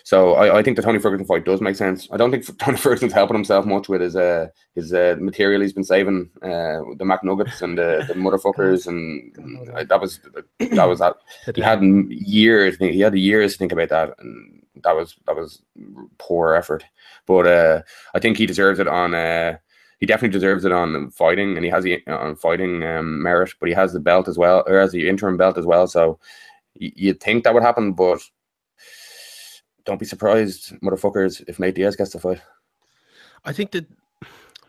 So 0.05 0.35
I, 0.35 0.59
I 0.59 0.63
think 0.63 0.77
the 0.77 0.83
Tony 0.83 0.99
Ferguson 0.99 1.27
fight 1.27 1.45
does 1.45 1.61
make 1.61 1.77
sense. 1.77 2.09
I 2.11 2.17
don't 2.17 2.31
think 2.31 2.59
Tony 2.59 2.77
Ferguson's 2.77 3.13
helping 3.13 3.37
himself 3.37 3.67
much 3.67 3.89
with 3.89 4.01
his 4.01 4.17
uh 4.17 4.49
his 4.75 4.93
uh, 4.93 5.17
material 5.19 5.61
he's 5.61 5.73
been 5.73 5.85
saving, 5.85 6.31
uh 6.43 6.81
the 6.97 7.05
McNuggets 7.05 7.63
and 7.63 7.79
the, 7.79 8.05
the 8.09 8.15
motherfuckers, 8.15 8.87
and 8.87 9.69
uh, 9.75 9.85
that 9.85 10.01
was 10.01 10.21
that 10.59 10.89
was 10.89 10.99
that. 11.01 11.17
He 11.55 11.61
had 11.61 11.83
years. 11.83 12.77
He 12.79 13.01
had 13.01 13.17
years 13.17 13.53
to 13.53 13.59
think 13.59 13.73
about 13.73 13.89
that, 13.91 14.15
and 14.19 14.60
that 14.85 14.97
was 14.97 15.17
that 15.27 15.37
was 15.37 15.63
poor 16.19 16.55
effort. 16.55 16.85
But 17.27 17.47
uh, 17.47 17.83
I 18.15 18.19
think 18.19 18.37
he 18.37 18.47
deserves 18.47 18.79
it 18.79 18.89
on. 18.89 19.15
Uh, 19.15 19.59
he 19.99 20.07
definitely 20.07 20.33
deserves 20.33 20.65
it 20.65 20.73
on 20.73 21.11
fighting, 21.11 21.57
and 21.57 21.65
he 21.65 21.71
has 21.71 21.85
the 21.85 22.03
on 22.07 22.37
fighting 22.37 22.83
um, 22.85 23.23
merit. 23.23 23.53
But 23.61 23.69
he 23.69 23.75
has 23.75 23.93
the 23.93 24.01
belt 24.01 24.29
as 24.29 24.39
well, 24.39 24.65
or 24.67 24.81
has 24.81 24.93
the 24.93 25.09
interim 25.09 25.37
belt 25.37 25.59
as 25.59 25.67
well. 25.67 25.87
So 25.87 26.19
y- 26.81 26.93
you'd 26.95 27.21
think 27.21 27.45
that 27.45 27.55
would 27.55 27.63
happen, 27.63 27.93
but 27.93 28.21
don't 29.85 30.01
be 30.01 30.07
surprised, 30.07 30.75
motherfuckers, 30.81 31.43
if 31.49 31.59
Nate 31.59 31.75
Diaz 31.75 31.97
gets 31.97 32.13
the 32.13 32.21
fight. 32.21 32.41
I 33.45 33.53
think 33.53 33.73
that 33.73 33.87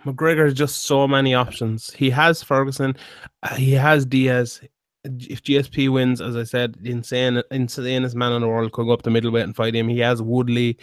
McGregor 0.06 0.46
has 0.46 0.54
just 0.54 0.86
so 0.86 1.08
many 1.08 1.34
options. 1.34 1.92
He 1.92 2.10
has 2.10 2.42
Ferguson, 2.42 2.96
uh, 3.44 3.56
he 3.56 3.74
has 3.74 4.06
Diaz. 4.06 4.62
If 5.04 5.42
GSP 5.44 5.90
wins, 5.92 6.22
as 6.22 6.36
I 6.36 6.44
said, 6.44 6.78
insane, 6.84 7.42
insanest 7.52 8.14
man 8.16 8.34
in 8.34 8.42
the 8.42 8.48
world 8.48 8.72
could 8.72 8.86
go 8.86 8.92
up 8.94 9.02
to 9.04 9.10
middleweight 9.10 9.44
and 9.44 9.56
fight 9.56 9.76
him. 9.76 9.88
He 9.90 10.00
has 10.00 10.22
Woodley. 10.22 10.78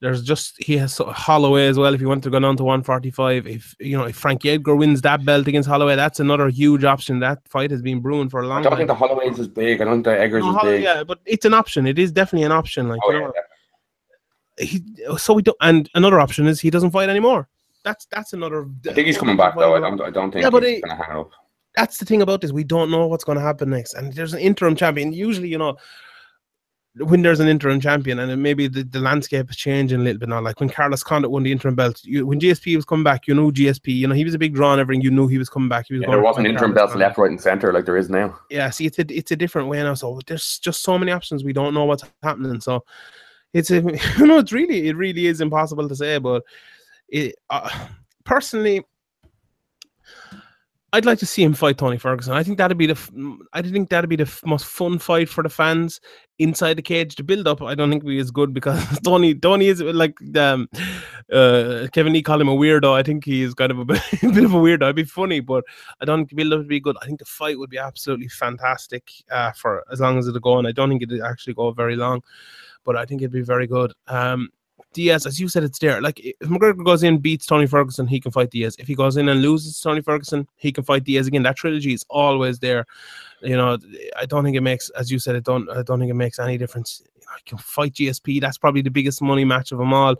There's 0.00 0.22
just 0.22 0.54
he 0.64 0.78
has 0.78 0.96
Holloway 0.96 1.66
as 1.66 1.76
well. 1.76 1.92
If 1.92 2.00
you 2.00 2.08
want 2.08 2.22
to 2.24 2.30
go 2.30 2.40
down 2.40 2.56
to 2.56 2.64
145, 2.64 3.46
if 3.46 3.74
you 3.78 3.98
know 3.98 4.04
if 4.04 4.16
Frankie 4.16 4.48
Edgar 4.48 4.74
wins 4.76 5.02
that 5.02 5.26
belt 5.26 5.46
against 5.46 5.68
Holloway, 5.68 5.94
that's 5.94 6.20
another 6.20 6.48
huge 6.48 6.84
option. 6.84 7.18
That 7.20 7.46
fight 7.48 7.70
has 7.70 7.82
been 7.82 8.00
brewing 8.00 8.30
for 8.30 8.40
a 8.40 8.46
long 8.46 8.62
time. 8.62 8.72
I 8.72 8.76
don't 8.76 8.78
time. 8.78 8.78
think 8.78 8.88
the 8.88 8.94
Holloway's 8.94 9.38
is 9.38 9.46
big. 9.48 9.82
I 9.82 9.84
don't 9.84 9.96
think 10.02 10.04
the 10.06 10.18
Eggers 10.18 10.42
No, 10.42 10.50
is 10.52 10.56
Holloway, 10.56 10.76
big. 10.76 10.84
yeah, 10.84 11.04
but 11.04 11.18
it's 11.26 11.44
an 11.44 11.52
option. 11.52 11.86
It 11.86 11.98
is 11.98 12.12
definitely 12.12 12.46
an 12.46 12.52
option. 12.52 12.88
Like 12.88 13.00
Oh, 13.04 13.10
you 13.10 13.18
yeah, 13.18 13.26
know, 13.26 13.32
he 14.58 15.18
so 15.18 15.34
we 15.34 15.42
don't 15.42 15.56
and 15.60 15.90
another 15.94 16.18
option 16.18 16.46
is 16.46 16.60
he 16.60 16.70
doesn't 16.70 16.90
fight 16.90 17.08
anymore 17.08 17.48
that's 17.82 18.04
that's 18.06 18.34
another 18.34 18.66
I 18.88 18.92
think 18.92 19.06
he's 19.06 19.16
coming 19.16 19.36
back 19.38 19.54
though. 19.56 19.74
I 19.74 19.80
don't. 19.80 19.98
I 20.02 20.10
don't 20.10 20.30
think 20.30 20.42
Yeah, 20.42 20.50
but 20.50 20.62
he's 20.62 20.82
to 20.82 20.88
hang 20.94 21.16
up. 21.16 21.30
That's 21.76 21.98
the 21.98 22.04
thing 22.04 22.22
about 22.22 22.40
this 22.40 22.52
we 22.52 22.64
don't 22.64 22.90
know 22.90 23.06
what's 23.06 23.24
going 23.24 23.38
to 23.38 23.44
happen 23.44 23.70
next 23.70 23.94
and 23.94 24.12
there's 24.14 24.34
an 24.34 24.40
interim 24.40 24.74
champion 24.74 25.12
usually 25.12 25.48
you 25.48 25.58
know 25.58 25.76
when 26.96 27.22
there's 27.22 27.38
an 27.38 27.46
interim 27.46 27.80
champion 27.80 28.18
and 28.18 28.42
maybe 28.42 28.66
the, 28.66 28.82
the 28.82 28.98
landscape 28.98 29.48
is 29.48 29.56
changing 29.56 30.00
a 30.00 30.02
little 30.02 30.18
bit 30.18 30.28
now 30.28 30.40
like 30.40 30.58
when 30.58 30.68
Carlos 30.68 31.04
Condit 31.04 31.30
won 31.30 31.44
the 31.44 31.52
interim 31.52 31.76
belt 31.76 32.00
you, 32.02 32.26
when 32.26 32.40
GSP 32.40 32.74
was 32.74 32.84
coming 32.84 33.04
back 33.04 33.28
you 33.28 33.34
know 33.34 33.50
GSP 33.50 33.94
you 33.94 34.08
know 34.08 34.14
he 34.14 34.24
was 34.24 34.34
a 34.34 34.38
big 34.38 34.54
draw 34.54 34.72
and 34.72 34.80
everything 34.80 35.00
you 35.00 35.10
knew 35.10 35.28
he 35.28 35.38
was 35.38 35.48
coming 35.48 35.68
back 35.68 35.86
he 35.86 35.94
was 35.94 36.02
Yeah, 36.02 36.10
there 36.10 36.20
wasn't 36.20 36.48
interim 36.48 36.74
belts 36.74 36.96
left, 36.96 37.16
right, 37.16 37.30
and 37.30 37.40
center 37.40 37.72
like 37.72 37.84
there 37.84 37.96
is 37.96 38.10
now. 38.10 38.36
yeah 38.50 38.70
see 38.70 38.86
it's 38.86 38.98
a 38.98 39.04
it's 39.16 39.30
a 39.30 39.36
different 39.36 39.68
way 39.68 39.80
now 39.82 39.94
so 39.94 40.18
there's 40.26 40.58
just 40.58 40.82
so 40.82 40.98
many 40.98 41.12
options 41.12 41.44
we 41.44 41.52
don't 41.52 41.74
know 41.74 41.84
what's 41.84 42.04
happening 42.24 42.60
so 42.60 42.84
it's 43.54 43.70
a 43.70 43.80
you 44.18 44.26
know 44.26 44.38
it's 44.38 44.52
really 44.52 44.88
it 44.88 44.96
really 44.96 45.26
is 45.26 45.40
impossible 45.40 45.88
to 45.88 45.94
say 45.94 46.18
but 46.18 46.42
it 47.08 47.36
uh, 47.50 47.86
personally 48.24 48.82
I'd 50.92 51.04
like 51.04 51.18
to 51.20 51.26
see 51.26 51.42
him 51.42 51.54
fight 51.54 51.78
Tony 51.78 51.98
Ferguson. 51.98 52.32
I 52.32 52.42
think 52.42 52.58
that'd 52.58 52.76
be 52.76 52.86
the. 52.86 53.38
I 53.52 53.62
think 53.62 53.90
that'd 53.90 54.10
be 54.10 54.16
the 54.16 54.40
most 54.44 54.66
fun 54.66 54.98
fight 54.98 55.28
for 55.28 55.42
the 55.42 55.48
fans 55.48 56.00
inside 56.38 56.74
the 56.74 56.82
cage. 56.82 57.14
The 57.14 57.22
build 57.22 57.46
up, 57.46 57.62
I 57.62 57.76
don't 57.76 57.90
think, 57.90 58.04
be 58.04 58.18
as 58.18 58.30
good 58.32 58.52
because 58.52 58.98
Tony. 59.04 59.34
Tony 59.34 59.68
is 59.68 59.80
like 59.80 60.18
um, 60.36 60.68
uh, 61.32 61.86
Kevin 61.92 62.12
Lee 62.12 62.22
called 62.22 62.40
him 62.40 62.48
a 62.48 62.56
weirdo. 62.56 62.92
I 62.92 63.04
think 63.04 63.24
he 63.24 63.42
is 63.42 63.54
kind 63.54 63.70
of 63.70 63.78
a 63.78 63.84
bit, 63.86 64.02
a 64.22 64.32
bit 64.32 64.44
of 64.44 64.52
a 64.52 64.58
weirdo. 64.58 64.82
It'd 64.82 64.96
be 64.96 65.04
funny, 65.04 65.38
but 65.38 65.64
I 66.00 66.04
don't 66.04 66.18
think 66.18 66.30
the 66.30 66.36
build 66.36 66.52
up 66.54 66.58
would 66.58 66.68
be 66.68 66.80
good. 66.80 66.96
I 67.00 67.06
think 67.06 67.20
the 67.20 67.24
fight 67.24 67.58
would 67.58 67.70
be 67.70 67.78
absolutely 67.78 68.28
fantastic 68.28 69.10
uh, 69.30 69.52
for 69.52 69.84
as 69.92 70.00
long 70.00 70.18
as 70.18 70.26
it'll 70.26 70.40
go. 70.40 70.58
And 70.58 70.66
I 70.66 70.72
don't 70.72 70.88
think 70.88 71.02
it'd 71.02 71.20
actually 71.22 71.54
go 71.54 71.70
very 71.70 71.94
long, 71.94 72.22
but 72.84 72.96
I 72.96 73.04
think 73.04 73.22
it'd 73.22 73.32
be 73.32 73.42
very 73.42 73.68
good. 73.68 73.92
Um, 74.08 74.48
Diaz, 74.92 75.24
as 75.26 75.38
you 75.38 75.48
said, 75.48 75.62
it's 75.62 75.78
there. 75.78 76.00
Like 76.00 76.18
if 76.20 76.36
McGregor 76.40 76.84
goes 76.84 77.02
in, 77.02 77.18
beats 77.18 77.46
Tony 77.46 77.66
Ferguson, 77.66 78.06
he 78.06 78.20
can 78.20 78.32
fight 78.32 78.50
Diaz. 78.50 78.76
If 78.78 78.88
he 78.88 78.94
goes 78.94 79.16
in 79.16 79.28
and 79.28 79.40
loses 79.40 79.80
Tony 79.80 80.00
Ferguson, 80.00 80.48
he 80.56 80.72
can 80.72 80.84
fight 80.84 81.04
Diaz 81.04 81.26
again. 81.26 81.42
That 81.42 81.56
trilogy 81.56 81.92
is 81.92 82.04
always 82.08 82.58
there. 82.58 82.86
You 83.40 83.56
know, 83.56 83.78
I 84.18 84.26
don't 84.26 84.44
think 84.44 84.56
it 84.56 84.62
makes, 84.62 84.90
as 84.90 85.10
you 85.10 85.18
said, 85.18 85.36
it 85.36 85.44
don't. 85.44 85.68
I 85.70 85.82
don't 85.82 85.98
think 85.98 86.10
it 86.10 86.14
makes 86.14 86.38
any 86.38 86.58
difference. 86.58 87.02
I 87.28 87.38
can 87.46 87.58
fight 87.58 87.94
GSP. 87.94 88.40
That's 88.40 88.58
probably 88.58 88.82
the 88.82 88.90
biggest 88.90 89.22
money 89.22 89.44
match 89.44 89.72
of 89.72 89.78
them 89.78 89.94
all. 89.94 90.16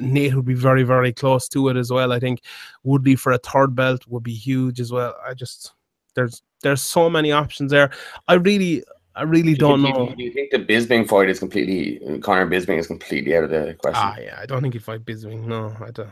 Nate 0.00 0.34
would 0.34 0.44
be 0.44 0.54
very, 0.54 0.82
very 0.82 1.12
close 1.12 1.48
to 1.48 1.68
it 1.68 1.76
as 1.76 1.90
well. 1.90 2.12
I 2.12 2.18
think 2.18 2.42
Woodley 2.82 3.16
for 3.16 3.32
a 3.32 3.38
third 3.38 3.74
belt 3.74 4.06
would 4.08 4.22
be 4.22 4.34
huge 4.34 4.80
as 4.80 4.92
well. 4.92 5.14
I 5.26 5.34
just 5.34 5.72
there's 6.14 6.42
there's 6.62 6.82
so 6.82 7.08
many 7.08 7.32
options 7.32 7.70
there. 7.70 7.90
I 8.28 8.34
really, 8.34 8.82
I 9.16 9.22
really 9.22 9.42
Do 9.42 9.50
you 9.50 9.56
don't 9.56 9.82
know. 9.82 10.14
Do 10.16 10.22
you 10.22 10.32
think 10.32 10.50
the 10.50 10.58
Bisping 10.58 11.08
fight 11.08 11.28
is 11.28 11.38
completely 11.38 12.18
Conor 12.20 12.46
Bisping 12.46 12.78
is 12.78 12.86
completely 12.86 13.36
out 13.36 13.44
of 13.44 13.50
the 13.50 13.74
question? 13.74 14.02
Ah, 14.04 14.16
yeah, 14.20 14.38
I 14.40 14.46
don't 14.46 14.60
think 14.60 14.74
he'd 14.74 14.82
fight 14.82 15.04
Bisping. 15.04 15.44
No, 15.44 15.74
I 15.80 15.90
don't. 15.90 16.10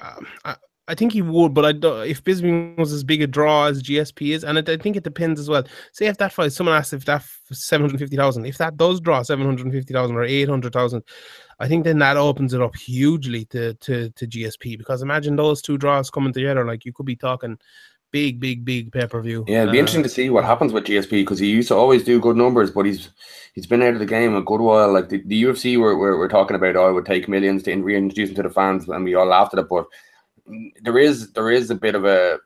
Um, 0.00 0.26
I, 0.44 0.56
I 0.86 0.94
think 0.94 1.12
he 1.12 1.22
would, 1.22 1.54
but 1.54 1.64
I 1.64 1.72
don't. 1.72 2.06
If 2.06 2.22
Bisping 2.22 2.76
was 2.76 2.92
as 2.92 3.02
big 3.02 3.22
a 3.22 3.26
draw 3.26 3.66
as 3.66 3.82
GSP 3.82 4.34
is, 4.34 4.44
and 4.44 4.58
it, 4.58 4.68
I 4.68 4.76
think 4.76 4.96
it 4.96 5.04
depends 5.04 5.40
as 5.40 5.48
well. 5.48 5.64
Say 5.92 6.06
if 6.06 6.18
that 6.18 6.34
fight, 6.34 6.52
someone 6.52 6.76
asked 6.76 6.92
if 6.92 7.06
that 7.06 7.24
seven 7.50 7.86
hundred 7.86 8.00
fifty 8.00 8.16
thousand, 8.16 8.44
if 8.44 8.58
that 8.58 8.76
does 8.76 9.00
draw 9.00 9.22
seven 9.22 9.46
hundred 9.46 9.72
fifty 9.72 9.94
thousand 9.94 10.16
or 10.16 10.24
eight 10.24 10.48
hundred 10.48 10.74
thousand, 10.74 11.02
I 11.58 11.68
think 11.68 11.84
then 11.84 11.98
that 12.00 12.18
opens 12.18 12.52
it 12.52 12.60
up 12.60 12.76
hugely 12.76 13.46
to 13.46 13.72
to 13.74 14.10
to 14.10 14.26
GSP 14.26 14.76
because 14.76 15.00
imagine 15.00 15.36
those 15.36 15.62
two 15.62 15.78
draws 15.78 16.10
coming 16.10 16.34
together. 16.34 16.66
Like 16.66 16.84
you 16.84 16.92
could 16.92 17.06
be 17.06 17.16
talking 17.16 17.58
big, 18.14 18.38
big, 18.38 18.64
big 18.64 18.92
pay 18.92 19.08
per 19.08 19.20
view. 19.20 19.44
Yeah, 19.48 19.62
it'd 19.62 19.72
be 19.72 19.78
uh, 19.78 19.80
interesting 19.80 20.04
to 20.04 20.08
see 20.08 20.30
what 20.30 20.44
happens 20.44 20.72
with 20.72 20.84
GSP 20.84 21.10
because 21.22 21.40
he 21.40 21.48
used 21.50 21.66
to 21.68 21.74
always 21.74 22.04
do 22.04 22.20
good 22.20 22.36
numbers, 22.36 22.70
but 22.70 22.86
he's 22.86 23.10
he's 23.54 23.66
been 23.66 23.82
out 23.82 23.94
of 23.94 23.98
the 23.98 24.06
game 24.06 24.36
a 24.36 24.40
good 24.42 24.60
while. 24.60 24.92
Like 24.92 25.08
the, 25.08 25.20
the 25.26 25.42
UFC, 25.42 25.80
we're, 25.80 25.96
we're, 25.96 26.16
we're 26.16 26.28
talking 26.28 26.54
about, 26.54 26.76
oh, 26.76 26.88
it 26.88 26.92
would 26.92 27.06
take 27.06 27.28
millions 27.28 27.64
to 27.64 27.74
reintroduce 27.74 28.28
him 28.28 28.36
to 28.36 28.44
the 28.44 28.50
fans, 28.50 28.88
and 28.88 29.02
we 29.02 29.16
all 29.16 29.26
laughed 29.26 29.52
at 29.54 29.58
it. 29.60 29.68
But 29.68 29.86
there 30.82 30.96
is 30.96 31.32
there 31.32 31.50
is 31.50 31.70
a 31.70 31.74
bit 31.74 31.96
of 31.96 32.04
a 32.04 32.38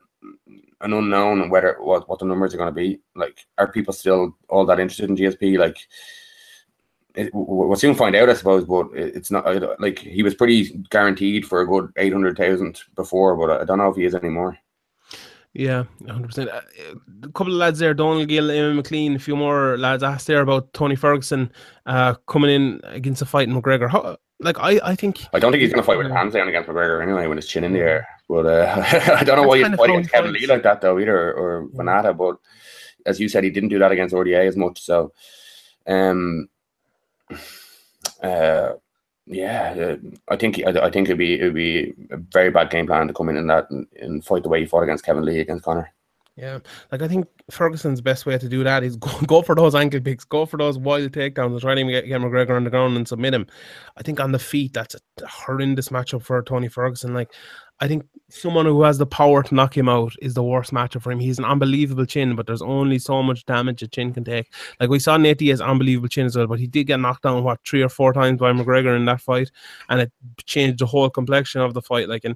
an 0.81 0.93
unknown 0.93 1.49
whether 1.51 1.77
what 1.79 2.09
what 2.09 2.17
the 2.17 2.25
numbers 2.25 2.55
are 2.55 2.57
going 2.57 2.73
to 2.73 2.81
be. 2.81 2.99
Like, 3.15 3.45
are 3.59 3.71
people 3.71 3.93
still 3.93 4.35
all 4.49 4.65
that 4.65 4.79
interested 4.79 5.09
in 5.09 5.17
GSP? 5.17 5.59
Like. 5.59 5.77
It, 7.15 7.31
we'll 7.33 7.75
soon 7.75 7.95
find 7.95 8.15
out, 8.15 8.29
I 8.29 8.33
suppose, 8.33 8.65
but 8.65 8.91
it- 8.95 9.15
it's 9.15 9.31
not 9.31 9.43
like 9.81 9.97
he 9.97 10.21
was 10.21 10.35
pretty 10.35 10.79
guaranteed 10.91 11.45
for 11.45 11.61
a 11.61 11.67
good 11.67 11.91
eight 11.97 12.13
hundred 12.13 12.37
thousand 12.37 12.79
before, 12.95 13.35
but 13.35 13.61
I 13.61 13.65
don't 13.65 13.79
know 13.79 13.89
if 13.89 13.95
he 13.97 14.05
is 14.05 14.13
anymore. 14.13 14.57
Yeah, 15.53 15.85
hundred 16.07 16.27
percent. 16.27 16.49
A 16.49 17.27
couple 17.29 17.53
of 17.53 17.59
lads 17.59 17.79
there, 17.79 17.93
Donald 17.93 18.27
Gill, 18.27 18.45
Eamon 18.49 18.75
McLean, 18.75 19.15
a 19.15 19.19
few 19.19 19.35
more 19.35 19.77
lads 19.77 20.03
asked 20.03 20.27
there 20.27 20.41
about 20.41 20.71
Tony 20.73 20.95
Ferguson 20.95 21.51
uh, 21.87 22.13
coming 22.27 22.51
in 22.51 22.81
against 22.83 23.21
a 23.23 23.25
fight 23.25 23.47
in 23.47 23.59
McGregor. 23.59 23.89
How, 23.89 24.17
like 24.39 24.59
I, 24.59 24.79
I 24.83 24.95
think 24.95 25.25
I 25.33 25.39
don't 25.39 25.51
think 25.51 25.61
he's 25.61 25.73
going 25.73 25.81
to 25.81 25.85
fight 25.85 25.97
with 25.97 26.05
his 26.05 26.15
hands 26.15 26.33
down 26.33 26.47
against 26.47 26.69
McGregor 26.69 27.01
anyway 27.01 27.25
when 27.25 27.37
his 27.37 27.47
chin 27.47 27.63
in 27.63 27.73
the 27.73 27.79
air. 27.79 28.07
But 28.27 28.45
uh, 28.45 28.83
I 29.17 29.23
don't 29.23 29.37
know 29.37 29.47
why 29.47 29.57
That's 29.57 29.57
he'd 29.57 29.63
kind 29.63 29.73
of 29.73 29.79
fight 29.79 29.89
how 29.89 29.95
against 29.95 30.11
Kevin. 30.11 30.33
Lee 30.33 30.45
like 30.45 30.63
that 30.63 30.81
though 30.81 30.99
either, 30.99 31.33
or. 31.33 31.67
Vannata. 31.69 32.15
But 32.15 32.37
as 33.05 33.19
you 33.19 33.27
said, 33.27 33.43
he 33.43 33.49
didn't 33.49 33.69
do 33.69 33.79
that 33.79 33.91
against 33.91 34.13
RDA 34.13 34.47
as 34.47 34.55
much. 34.55 34.81
So, 34.81 35.13
um, 35.87 36.47
uh, 38.23 38.73
yeah, 39.29 39.95
I 40.27 40.35
think 40.35 40.59
I, 40.65 40.89
think 40.89 41.07
it'd 41.07 41.19
be 41.19 41.35
it'd 41.35 41.53
be 41.53 41.93
a 42.09 42.17
very 42.17 42.49
bad 42.49 42.71
game 42.71 42.87
plan 42.87 43.07
to 43.07 43.13
come 43.13 43.29
in 43.29 43.37
and 43.37 43.49
that 43.49 43.69
and, 43.69 43.85
and 44.01 44.25
fight 44.25 44.41
the 44.41 44.49
way 44.49 44.61
he 44.61 44.65
fought 44.65 44.81
against 44.81 45.05
Kevin 45.05 45.23
Lee 45.23 45.39
against 45.39 45.63
Conor. 45.63 45.93
Yeah, 46.35 46.59
like 46.91 47.03
I 47.03 47.07
think 47.07 47.27
Ferguson's 47.51 48.01
best 48.01 48.25
way 48.25 48.39
to 48.39 48.49
do 48.49 48.63
that 48.63 48.83
is 48.83 48.95
go, 48.97 49.11
go 49.27 49.41
for 49.43 49.53
those 49.53 49.75
ankle 49.75 50.01
picks, 50.01 50.23
go 50.25 50.47
for 50.47 50.57
those 50.57 50.79
wild 50.79 51.11
takedowns, 51.11 51.51
and 51.51 51.61
try 51.61 51.75
to 51.75 51.83
get, 51.83 52.07
get 52.07 52.21
McGregor 52.21 52.55
on 52.55 52.63
the 52.63 52.71
ground 52.71 52.97
and 52.97 53.07
submit 53.07 53.35
him. 53.35 53.45
I 53.97 54.01
think 54.01 54.19
on 54.19 54.31
the 54.31 54.39
feet, 54.39 54.73
that's 54.73 54.95
a 54.95 55.27
horrendous 55.27 55.89
matchup 55.89 56.23
for 56.23 56.41
Tony 56.41 56.67
Ferguson. 56.67 57.13
Like, 57.13 57.31
I 57.81 57.87
think 57.87 58.05
someone 58.29 58.65
who 58.65 58.83
has 58.83 58.97
the 58.97 59.05
power 59.05 59.41
to 59.41 59.55
knock 59.55 59.75
him 59.75 59.89
out 59.89 60.13
is 60.21 60.33
the 60.33 60.43
worst 60.43 60.71
matchup 60.71 61.01
for 61.01 61.11
him. 61.11 61.19
He's 61.19 61.39
an 61.39 61.45
unbelievable 61.45 62.05
chin, 62.05 62.35
but 62.35 62.45
there's 62.45 62.61
only 62.61 62.99
so 62.99 63.23
much 63.23 63.45
damage 63.45 63.81
a 63.81 63.87
chin 63.87 64.13
can 64.13 64.23
take. 64.23 64.53
Like 64.79 64.89
we 64.89 64.99
saw 64.99 65.17
Nate 65.17 65.37
Diaz 65.37 65.61
unbelievable 65.61 66.09
chin 66.09 66.25
as 66.25 66.35
well, 66.35 66.47
but 66.47 66.59
he 66.59 66.67
did 66.67 66.85
get 66.85 66.99
knocked 66.99 67.23
down 67.23 67.43
what 67.43 67.59
three 67.65 67.81
or 67.81 67.89
four 67.89 68.13
times 68.13 68.39
by 68.39 68.51
McGregor 68.51 68.95
in 68.95 69.05
that 69.05 69.21
fight, 69.21 69.51
and 69.89 70.01
it 70.01 70.11
changed 70.45 70.79
the 70.79 70.85
whole 70.85 71.09
complexion 71.09 71.61
of 71.61 71.73
the 71.73 71.81
fight. 71.81 72.09
Like, 72.09 72.25
and 72.25 72.35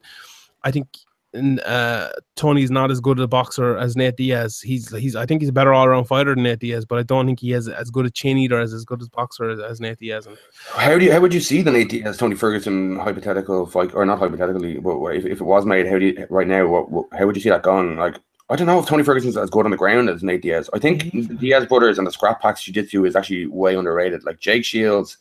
I 0.63 0.71
think 0.71 0.87
and 1.33 1.59
uh, 1.61 2.09
Tony's 2.35 2.69
not 2.71 2.91
as 2.91 2.99
good 2.99 3.19
a 3.19 3.27
boxer 3.27 3.77
as 3.77 3.95
Nate 3.95 4.15
Diaz. 4.17 4.59
He's 4.61 4.89
he's 4.95 5.15
I 5.15 5.25
think 5.25 5.41
he's 5.41 5.49
a 5.49 5.53
better 5.53 5.73
all 5.73 5.85
around 5.85 6.05
fighter 6.05 6.35
than 6.35 6.43
Nate 6.43 6.59
Diaz, 6.59 6.85
but 6.85 6.99
I 6.99 7.03
don't 7.03 7.25
think 7.25 7.39
he 7.39 7.51
has 7.51 7.67
as 7.67 7.89
good 7.89 8.05
a 8.05 8.09
chin 8.11 8.37
either 8.37 8.59
as 8.59 8.73
as 8.73 8.85
good 8.85 9.01
as 9.01 9.09
boxer 9.09 9.49
as, 9.49 9.59
as 9.59 9.79
Nate 9.81 9.97
Diaz. 9.99 10.27
How 10.71 10.97
do 10.97 11.05
you, 11.05 11.11
how 11.11 11.19
would 11.19 11.33
you 11.33 11.39
see 11.41 11.61
the 11.61 11.71
Nate 11.71 11.89
Diaz 11.89 12.17
Tony 12.17 12.35
Ferguson 12.35 12.97
hypothetical 12.99 13.65
fight 13.65 13.93
or 13.93 14.05
not 14.05 14.19
hypothetically, 14.19 14.79
but 14.79 14.97
if, 15.15 15.25
if 15.25 15.41
it 15.41 15.43
was 15.43 15.65
made, 15.65 15.87
how 15.87 15.99
do 15.99 16.05
you 16.05 16.27
right 16.29 16.47
now? 16.47 16.67
What, 16.67 16.91
what 16.91 17.05
how 17.17 17.25
would 17.25 17.35
you 17.35 17.41
see 17.41 17.49
that 17.49 17.63
going? 17.63 17.97
Like 17.97 18.17
I 18.49 18.55
don't 18.55 18.67
know 18.67 18.77
if 18.79 18.85
Tony 18.85 19.03
Ferguson's 19.03 19.37
as 19.37 19.49
good 19.49 19.65
on 19.65 19.71
the 19.71 19.77
ground 19.77 20.09
as 20.09 20.21
Nate 20.21 20.41
Diaz. 20.41 20.69
I 20.73 20.79
think 20.79 21.03
Mhm. 21.03 21.27
the 21.29 21.33
Diaz 21.35 21.65
brothers 21.65 21.97
and 21.97 22.05
the 22.05 22.11
scrap 22.11 22.41
packs 22.41 22.63
jiu-jitsu 22.63 23.05
is 23.05 23.15
actually 23.15 23.47
way 23.47 23.75
underrated. 23.75 24.23
Like 24.25 24.39
Jake 24.39 24.65
Shields, 24.65 25.17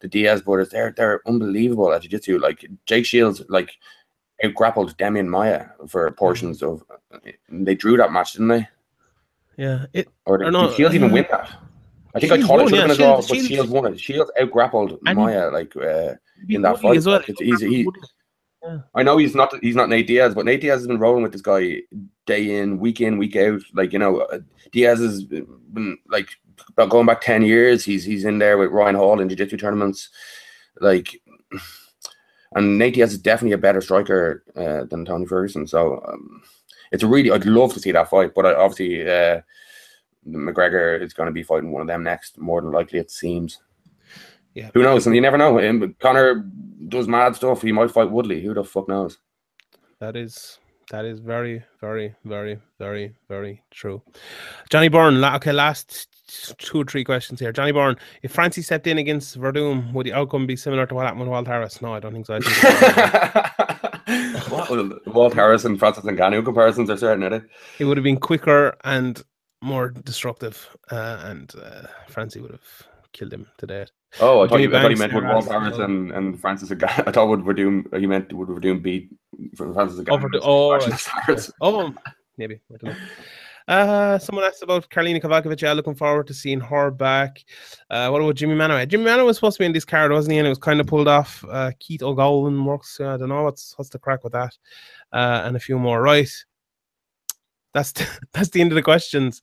the 0.00 0.08
Diaz 0.08 0.42
brothers, 0.42 0.68
they're 0.68 0.92
they're 0.96 1.22
unbelievable 1.26 1.92
at 1.92 2.02
jiu-jitsu. 2.02 2.38
Like 2.38 2.64
Jake 2.84 3.06
Shields, 3.06 3.42
like 3.48 3.70
out 4.44 4.54
grappled 4.54 4.96
Demian 4.98 5.26
Maia 5.28 5.66
for 5.88 6.10
portions 6.12 6.62
of. 6.62 6.82
They 7.48 7.74
drew 7.74 7.96
that 7.96 8.12
match, 8.12 8.32
didn't 8.32 8.48
they? 8.48 8.68
yeah, 9.56 9.86
it 9.92 10.08
Or 10.26 10.42
Or 10.44 10.50
no, 10.50 10.68
did 10.68 10.76
Shields 10.76 10.94
even 10.94 11.10
uh, 11.10 11.14
win 11.14 11.26
that? 11.30 11.50
I 12.14 12.20
think 12.20 12.32
I 12.32 12.36
Shields 12.36 12.48
thought 12.48 12.60
it 12.60 12.62
won, 12.62 12.68
should 12.68 12.78
have 12.78 12.80
yeah, 12.80 12.82
been 12.86 12.90
a 12.90 12.96
draw, 12.96 13.16
but 13.16 13.24
Shields- 13.26 13.48
Shields 13.48 13.70
won 13.70 13.92
it. 13.92 14.00
Shields 14.00 14.30
out 14.40 14.50
grappled 14.50 14.98
Maya 15.02 15.50
like. 15.50 15.74
Uh, 15.76 16.14
in 16.48 16.62
that 16.62 16.80
fight, 16.80 17.02
well. 17.04 17.16
it's- 17.16 17.40
easy. 17.40 17.68
he- 17.68 17.84
Woodley. 17.84 18.02
I 18.96 19.04
know 19.04 19.16
he's 19.16 19.34
not 19.36 19.54
he's 19.62 19.76
not 19.76 19.88
Nate 19.88 20.08
Diaz, 20.08 20.34
but 20.34 20.44
Nate 20.44 20.60
Diaz 20.60 20.80
has 20.80 20.86
been 20.88 20.98
rolling 20.98 21.22
with 21.22 21.30
this 21.30 21.40
guy 21.40 21.82
day 22.26 22.58
in, 22.58 22.78
week 22.80 23.00
in, 23.00 23.16
week 23.16 23.36
out. 23.36 23.60
Like 23.74 23.92
you 23.92 23.98
know, 24.00 24.22
uh, 24.22 24.40
Diaz 24.72 24.98
has 24.98 25.22
been 25.22 25.98
like 26.08 26.28
going 26.88 27.06
back 27.06 27.20
ten 27.20 27.42
years. 27.42 27.84
He's 27.84 28.02
he's 28.02 28.24
in 28.24 28.38
there 28.38 28.58
with 28.58 28.72
Ryan 28.72 28.96
Hall 28.96 29.20
in 29.20 29.28
jiu-jitsu 29.28 29.56
tournaments. 29.56 30.08
Like, 30.80 31.20
and 32.54 32.78
Nate 32.78 32.94
Diaz 32.94 33.12
is 33.12 33.18
definitely 33.18 33.52
a 33.52 33.58
better 33.58 33.80
striker 33.80 34.44
uh, 34.56 34.84
than 34.84 35.04
Tony 35.04 35.26
Ferguson. 35.26 35.66
So 35.66 36.02
um, 36.08 36.42
it's 36.92 37.02
a 37.02 37.06
really 37.06 37.30
I'd 37.30 37.44
love 37.44 37.72
to 37.74 37.80
see 37.80 37.92
that 37.92 38.10
fight, 38.10 38.34
but 38.34 38.46
I, 38.46 38.54
obviously 38.54 39.02
uh, 39.02 39.40
McGregor 40.26 41.00
is 41.00 41.12
going 41.12 41.26
to 41.26 41.32
be 41.32 41.42
fighting 41.42 41.70
one 41.70 41.82
of 41.82 41.88
them 41.88 42.02
next, 42.02 42.38
more 42.38 42.60
than 42.60 42.72
likely 42.72 42.98
it 42.98 43.10
seems. 43.10 43.58
Yeah. 44.54 44.70
Who 44.72 44.82
knows? 44.82 45.06
And 45.06 45.14
you 45.14 45.20
never 45.20 45.36
know. 45.36 45.60
Um, 45.60 45.94
Conor 45.98 46.50
does 46.88 47.08
mad 47.08 47.36
stuff. 47.36 47.62
He 47.62 47.72
might 47.72 47.90
fight 47.90 48.10
Woodley. 48.10 48.42
Who 48.42 48.54
the 48.54 48.64
fuck 48.64 48.88
knows? 48.88 49.18
That 49.98 50.16
is 50.16 50.58
that 50.90 51.04
is 51.04 51.20
very, 51.20 51.62
very, 51.80 52.14
very, 52.24 52.58
very, 52.78 53.14
very 53.28 53.62
true. 53.70 54.02
Johnny 54.70 54.88
Byrne. 54.88 55.20
La- 55.20 55.36
okay, 55.36 55.52
last 55.52 56.08
two 56.58 56.80
or 56.80 56.84
three 56.84 57.04
questions 57.04 57.40
here. 57.40 57.52
Johnny 57.52 57.72
Byrne. 57.72 57.96
If 58.22 58.32
Francie 58.32 58.62
stepped 58.62 58.86
in 58.86 58.98
against 58.98 59.38
Werdum, 59.40 59.92
would 59.92 60.06
the 60.06 60.12
outcome 60.12 60.46
be 60.46 60.56
similar 60.56 60.86
to 60.86 60.94
what 60.94 61.04
happened 61.04 61.20
with 61.22 61.30
Walt 61.30 61.46
Harris? 61.46 61.80
No, 61.82 61.94
I 61.94 62.00
don't 62.00 62.12
think 62.12 62.26
so. 62.26 62.36
I 62.36 62.40
think 62.40 62.56
Well, 64.50 64.98
Walt 65.06 65.34
Harris 65.34 65.64
and 65.64 65.78
Francis 65.78 66.04
Ngannou 66.04 66.44
comparisons 66.44 66.90
are 66.90 66.96
certain, 66.96 67.24
are 67.24 67.30
they? 67.30 67.40
it 67.78 67.84
would 67.84 67.96
have 67.96 68.04
been 68.04 68.18
quicker 68.18 68.76
and 68.84 69.22
more 69.62 69.90
destructive, 69.90 70.68
uh, 70.92 71.22
and 71.24 71.52
uh, 71.60 71.82
Francie 72.08 72.40
would 72.40 72.52
have 72.52 72.86
killed 73.12 73.32
him 73.32 73.46
to 73.58 73.66
death. 73.66 73.90
Oh, 74.20 74.42
I 74.42 74.48
thought, 74.48 74.60
you, 74.60 74.74
I 74.74 74.82
thought 74.82 74.90
he 74.90 74.96
meant 74.96 75.12
with 75.12 75.24
Harris 75.24 75.74
oh. 75.78 75.82
and, 75.82 76.10
and 76.12 76.40
Francis. 76.40 76.70
I 76.70 77.10
thought 77.10 77.28
would 77.28 77.40
Werdum, 77.40 77.98
he 77.98 78.06
meant 78.06 78.32
would 78.32 78.48
Werdum 78.48 78.82
beat 78.82 79.10
Francis 79.56 80.00
Ngannou. 80.00 80.10
Over 80.10 80.28
the- 80.28 80.40
oh, 80.42 80.80
Francis 80.80 81.10
right. 81.28 81.50
Oh, 81.60 81.94
maybe. 82.38 82.60
I 82.72 82.76
don't 82.78 82.94
know. 82.94 83.00
Uh, 83.68 84.16
someone 84.18 84.44
asked 84.44 84.62
about 84.62 84.88
Karolina 84.90 85.20
Kowalkiewicz. 85.20 85.60
Yeah, 85.60 85.72
looking 85.72 85.96
forward 85.96 86.28
to 86.28 86.34
seeing 86.34 86.60
her 86.60 86.90
back. 86.90 87.44
Uh, 87.90 88.08
what 88.10 88.22
about 88.22 88.36
Jimmie 88.36 88.54
Manuwa? 88.54 88.86
Jimmie 88.86 89.04
Manuwa 89.04 89.26
was 89.26 89.36
supposed 89.36 89.56
to 89.56 89.62
be 89.62 89.66
in 89.66 89.72
this 89.72 89.84
card, 89.84 90.12
wasn't 90.12 90.32
he? 90.32 90.38
And 90.38 90.46
it 90.46 90.50
was 90.50 90.58
kind 90.58 90.80
of 90.80 90.86
pulled 90.86 91.08
off. 91.08 91.44
Uh, 91.50 91.72
Keith 91.80 92.02
O'Gowan 92.02 92.64
works. 92.64 93.00
Uh, 93.00 93.14
I 93.14 93.16
don't 93.16 93.28
know 93.28 93.42
what's 93.42 93.74
what's 93.76 93.90
the 93.90 93.98
crack 93.98 94.22
with 94.22 94.34
that. 94.34 94.56
Uh, 95.12 95.42
and 95.44 95.56
a 95.56 95.60
few 95.60 95.78
more. 95.78 96.00
Right. 96.00 96.30
That's 97.74 97.92
that's 98.32 98.50
the 98.50 98.60
end 98.60 98.70
of 98.70 98.76
the 98.76 98.82
questions. 98.82 99.42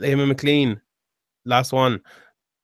Liam 0.00 0.26
McLean, 0.28 0.80
last 1.44 1.72
one. 1.72 2.00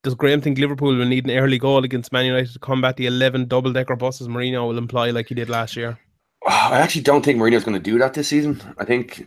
Does 0.05 0.15
Graham 0.15 0.43
think 0.43 0.59
Liverpool 0.59 0.95
will 0.95 1.07
need 1.07 1.25
an 1.25 1.31
early 1.31 1.59
goal 1.59 1.83
against 1.83 2.13
Man 2.13 2.27
United 2.27 2.53
to 2.53 2.59
combat 2.59 2.99
the 2.99 3.07
11 3.07 3.49
double 3.49 3.73
decker 3.73 3.97
buses 3.97 4.29
Mourinho 4.29 4.69
will 4.69 4.77
imply 4.77 5.11
like 5.11 5.29
he 5.29 5.35
did 5.35 5.49
last 5.49 5.77
year? 5.77 5.99
I 6.47 6.79
actually 6.79 7.01
don't 7.01 7.25
think 7.25 7.39
Mourinho's 7.39 7.65
going 7.65 7.83
to 7.83 7.91
do 7.91 7.99
that 7.99 8.13
this 8.13 8.29
season. 8.29 8.61
I 8.77 8.85
think, 8.85 9.27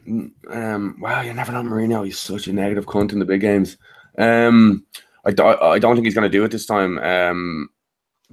um, 0.52 0.96
wow, 1.00 1.22
you 1.22 1.34
never 1.34 1.52
know 1.52 1.64
Mourinho. 1.64 2.06
He's 2.06 2.20
such 2.20 2.48
a 2.48 2.54
negative 2.54 2.86
cunt 2.86 3.12
in 3.12 3.18
the 3.18 3.26
big 3.26 3.42
games. 3.42 3.76
Um, 4.20 4.86
I, 5.26 5.32
do, 5.32 5.46
I 5.48 5.80
don't 5.80 5.96
think 5.96 6.06
he's 6.06 6.14
going 6.14 6.30
to 6.32 6.38
do 6.38 6.44
it 6.44 6.52
this 6.52 6.68
time. 6.68 7.00
Um, 7.00 7.70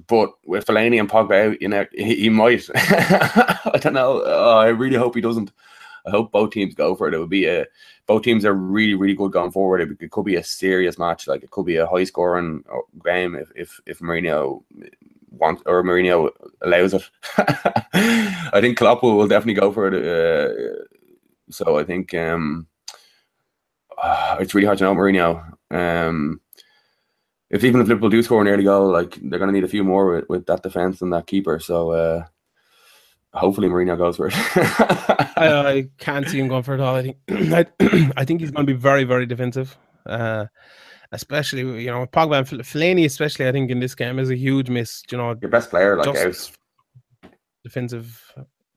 but 0.05 0.29
with 0.45 0.67
Fellaini 0.67 0.99
and 0.99 1.09
Pogba 1.09 1.59
you 1.59 1.67
know, 1.67 1.87
he, 1.93 2.15
he 2.15 2.29
might. 2.29 2.69
I 2.75 3.79
don't 3.81 3.93
know. 3.93 4.19
Uh, 4.19 4.57
I 4.57 4.67
really 4.67 4.97
hope 4.97 5.15
he 5.15 5.21
doesn't. 5.21 5.51
I 6.05 6.11
hope 6.11 6.31
both 6.31 6.51
teams 6.51 6.75
go 6.75 6.93
for 6.93 7.07
it. 7.07 7.15
It 7.15 7.19
would 7.19 7.29
be 7.29 7.47
a 7.47 7.65
both 8.07 8.23
teams 8.23 8.45
are 8.45 8.53
really, 8.53 8.93
really 8.93 9.15
good 9.15 9.31
going 9.31 9.51
forward. 9.51 9.81
It, 9.81 9.97
it 9.99 10.11
could 10.11 10.25
be 10.25 10.35
a 10.35 10.43
serious 10.43 10.97
match. 10.97 11.27
Like 11.27 11.43
it 11.43 11.51
could 11.51 11.65
be 11.65 11.77
a 11.77 11.87
high 11.87 12.03
scoring 12.03 12.63
uh, 12.71 12.79
game 13.03 13.35
if 13.35 13.51
if 13.55 13.79
if 13.85 13.99
Mourinho 13.99 14.63
wants 15.31 15.63
or 15.65 15.83
Mourinho 15.83 16.29
allows 16.61 16.93
it. 16.93 17.03
I 17.37 18.59
think 18.61 18.77
Klopp 18.77 19.03
will, 19.03 19.27
definitely 19.27 19.59
go 19.59 19.71
for 19.71 19.87
it. 19.87 19.95
Uh, 19.95 20.83
so 21.49 21.77
I 21.77 21.83
think 21.83 22.13
um, 22.13 22.67
it's 24.39 24.53
really 24.53 24.67
hard 24.67 24.77
to 24.79 24.83
know 24.85 24.95
Mourinho. 24.95 25.53
Um, 25.71 26.41
if 27.49 27.63
even 27.63 27.81
if 27.81 27.87
Liverpool 27.87 28.09
do 28.09 28.23
score 28.23 28.41
an 28.41 28.47
early 28.47 28.63
goal, 28.63 28.91
like 28.91 29.19
they're 29.21 29.39
going 29.39 29.49
to 29.49 29.53
need 29.53 29.63
a 29.63 29.69
few 29.69 29.83
more 29.83 30.11
with, 30.11 30.29
with 30.29 30.45
that 30.47 30.63
defense 30.63 31.01
and 31.01 31.13
that 31.13 31.27
keeper. 31.27 31.59
So 31.59 31.91
uh, 31.91 32.25
hopefully 33.35 33.67
Mourinho 33.67 33.97
goes 33.97 34.17
for 34.17 34.27
it. 34.27 34.33
I, 34.35 35.67
I 35.77 35.89
can't 35.99 36.27
see 36.27 36.39
him 36.39 36.47
going 36.47 36.63
for 36.63 36.73
it 36.73 36.79
all. 36.79 36.95
I 36.95 37.01
think 37.03 37.17
I, 37.29 37.65
I 38.17 38.25
think 38.25 38.41
he's 38.41 38.51
going 38.51 38.65
to 38.65 38.73
be 38.73 38.77
very, 38.77 39.03
very 39.03 39.25
defensive. 39.25 39.77
Uh, 40.05 40.45
especially 41.11 41.83
you 41.83 41.89
know 41.91 42.05
Pogba 42.05 42.37
and 42.37 42.47
Fellaini, 42.63 43.05
especially 43.05 43.47
I 43.47 43.51
think 43.51 43.71
in 43.71 43.79
this 43.79 43.95
game 43.95 44.19
is 44.19 44.29
a 44.29 44.35
huge 44.35 44.69
miss. 44.69 45.03
You 45.11 45.17
know, 45.17 45.35
Your 45.41 45.49
best 45.49 45.69
player, 45.69 45.97
like 45.97 46.07
out, 46.07 46.51
defensive. 47.63 48.21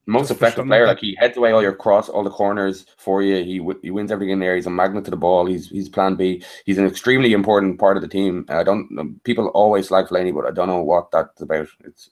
most 0.06 0.30
effective 0.30 0.66
player. 0.66 0.86
Like 0.86 1.00
he 1.00 1.14
heads 1.18 1.36
away 1.36 1.52
all 1.52 1.62
your 1.62 1.74
cross, 1.74 2.08
all 2.08 2.24
the 2.24 2.30
corners 2.30 2.86
for 2.96 3.22
you. 3.22 3.44
He 3.44 3.58
w- 3.58 3.78
he 3.82 3.90
wins 3.90 4.10
everything 4.10 4.32
in 4.32 4.40
there. 4.40 4.56
He's 4.56 4.66
a 4.66 4.70
magnet 4.70 5.04
to 5.04 5.10
the 5.10 5.16
ball. 5.16 5.46
He's 5.46 5.68
he's 5.68 5.88
Plan 5.88 6.14
B. 6.14 6.42
He's 6.64 6.78
an 6.78 6.86
extremely 6.86 7.32
important 7.32 7.78
part 7.78 7.96
of 7.96 8.02
the 8.02 8.08
team. 8.08 8.46
I 8.48 8.62
don't. 8.62 9.20
People 9.24 9.48
always 9.48 9.90
like 9.90 10.08
Fellaini, 10.08 10.34
but 10.34 10.46
I 10.46 10.50
don't 10.50 10.68
know 10.68 10.82
what 10.82 11.10
that's 11.10 11.40
about. 11.42 11.68
It's 11.84 12.10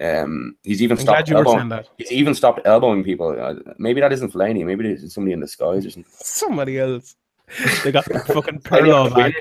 um. 0.00 0.56
He's 0.62 0.82
even 0.82 0.98
I'm 0.98 1.02
stopped 1.02 1.30
elbowing. 1.30 1.68
that. 1.68 1.88
He's 1.98 2.12
even 2.12 2.34
stopped 2.34 2.60
elbowing 2.64 3.04
people. 3.04 3.36
Uh, 3.38 3.54
maybe 3.78 4.00
that 4.00 4.12
isn't 4.12 4.32
Fellaini. 4.32 4.64
Maybe 4.64 4.88
it's 4.88 5.14
somebody 5.14 5.32
in 5.32 5.40
disguise 5.40 5.86
or 5.86 5.90
something. 5.90 6.12
Somebody 6.16 6.78
else. 6.78 7.16
They 7.82 7.92
got 7.92 8.04
fucking 8.26 8.60
Pirlo 8.60 9.14
back. 9.14 9.34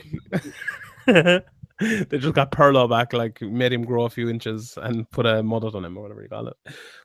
they 1.79 2.17
just 2.17 2.33
got 2.35 2.51
Pirlo 2.51 2.89
back, 2.89 3.13
like 3.13 3.41
made 3.41 3.73
him 3.73 3.83
grow 3.83 4.03
a 4.03 4.09
few 4.09 4.29
inches 4.29 4.77
and 4.81 5.09
put 5.09 5.25
a 5.25 5.41
mullet 5.41 5.75
on 5.75 5.85
him 5.85 5.97
or 5.97 6.01
whatever 6.01 6.21
you 6.21 6.29
call 6.29 6.47
it. 6.47 6.57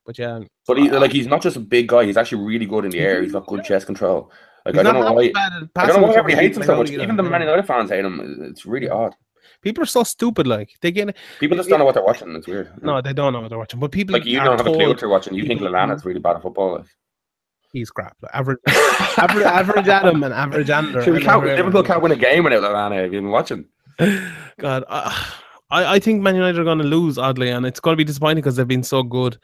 But 0.05 0.19
yeah, 0.19 0.41
But 0.67 0.79
he, 0.79 0.91
like 0.91 1.13
he's 1.13 1.27
not 1.27 1.43
just 1.43 1.57
a 1.57 1.61
big 1.61 1.89
guy. 1.89 2.05
He's 2.05 2.17
actually 2.17 2.45
really 2.45 2.67
good 2.67 2.85
in 2.85 2.91
the 2.91 2.99
air. 2.99 3.23
He's 3.23 3.33
got 3.33 3.47
good 3.47 3.65
chest 3.65 3.87
control. 3.87 4.31
Like 4.67 4.77
I 4.77 4.83
don't 4.83 4.95
not 4.95 5.09
know 5.09 5.13
why. 5.13 5.33
I 5.77 5.87
don't 5.87 6.01
know 6.01 6.09
why 6.09 6.15
everybody 6.15 6.35
hates 6.35 6.57
him 6.57 6.65
so 6.65 6.77
much. 6.77 6.91
Even 6.91 7.17
the 7.17 7.23
Man. 7.23 7.41
United 7.41 7.67
fans 7.67 7.91
hate 7.91 8.05
him. 8.05 8.49
It's 8.51 8.67
really 8.67 8.89
odd. 8.89 9.15
People 9.63 9.83
are 9.83 9.87
so 9.87 10.03
stupid. 10.05 10.47
Like 10.47 10.71
they 10.81 10.93
get 10.93 11.17
People 11.41 11.57
just 11.57 11.69
don't 11.69 11.79
know 11.79 11.85
what 11.85 11.95
they're 11.95 12.05
watching. 12.05 12.35
It's 12.37 12.47
weird. 12.47 12.71
no, 12.83 13.01
they 13.01 13.13
don't 13.13 13.33
know 13.33 13.41
what 13.41 13.49
they're 13.49 13.59
watching. 13.59 13.81
But 13.81 13.93
people 13.93 14.13
like 14.13 14.25
you 14.25 14.39
don't 14.39 14.57
have 14.57 14.67
a 14.67 14.71
clue 14.73 14.89
what 14.89 15.01
you're 15.01 15.11
watching. 15.11 15.35
You 15.35 15.47
think 15.47 15.61
Lallana's 15.61 16.05
really 16.05 16.21
bad 16.21 16.37
at 16.37 16.43
football. 16.43 16.77
Like. 16.79 16.87
he's 17.73 17.91
crap. 17.91 18.17
Like, 18.23 18.35
average, 18.35 18.59
average, 19.19 19.45
average 19.45 19.89
Adam 19.89 20.23
and 20.23 20.33
average 20.33 20.71
Ander. 20.71 21.03
Sure, 21.03 21.15
we 21.15 21.21
can't, 21.21 21.41
whatever. 21.41 21.57
Liverpool 21.57 21.83
can't 21.83 22.03
win 22.03 22.13
a 22.13 22.17
game 22.17 22.45
without 22.45 22.63
Lallana. 22.63 23.03
Have 23.03 23.13
you 23.13 23.21
been 23.21 23.31
watching? 23.31 23.67
God, 24.59 24.85
uh, 24.89 25.13
I, 25.71 25.97
I 25.97 25.99
think 25.99 26.23
Man 26.23 26.37
United 26.37 26.59
are 26.61 26.65
going 26.65 26.79
to 26.79 26.85
lose 26.85 27.19
oddly, 27.19 27.51
and 27.51 27.67
it's 27.67 27.81
going 27.81 27.95
to 27.95 27.97
be 27.97 28.05
disappointing 28.05 28.43
because 28.43 28.57
they've 28.57 28.67
been 28.69 28.83
so 28.83 29.03
good. 29.03 29.39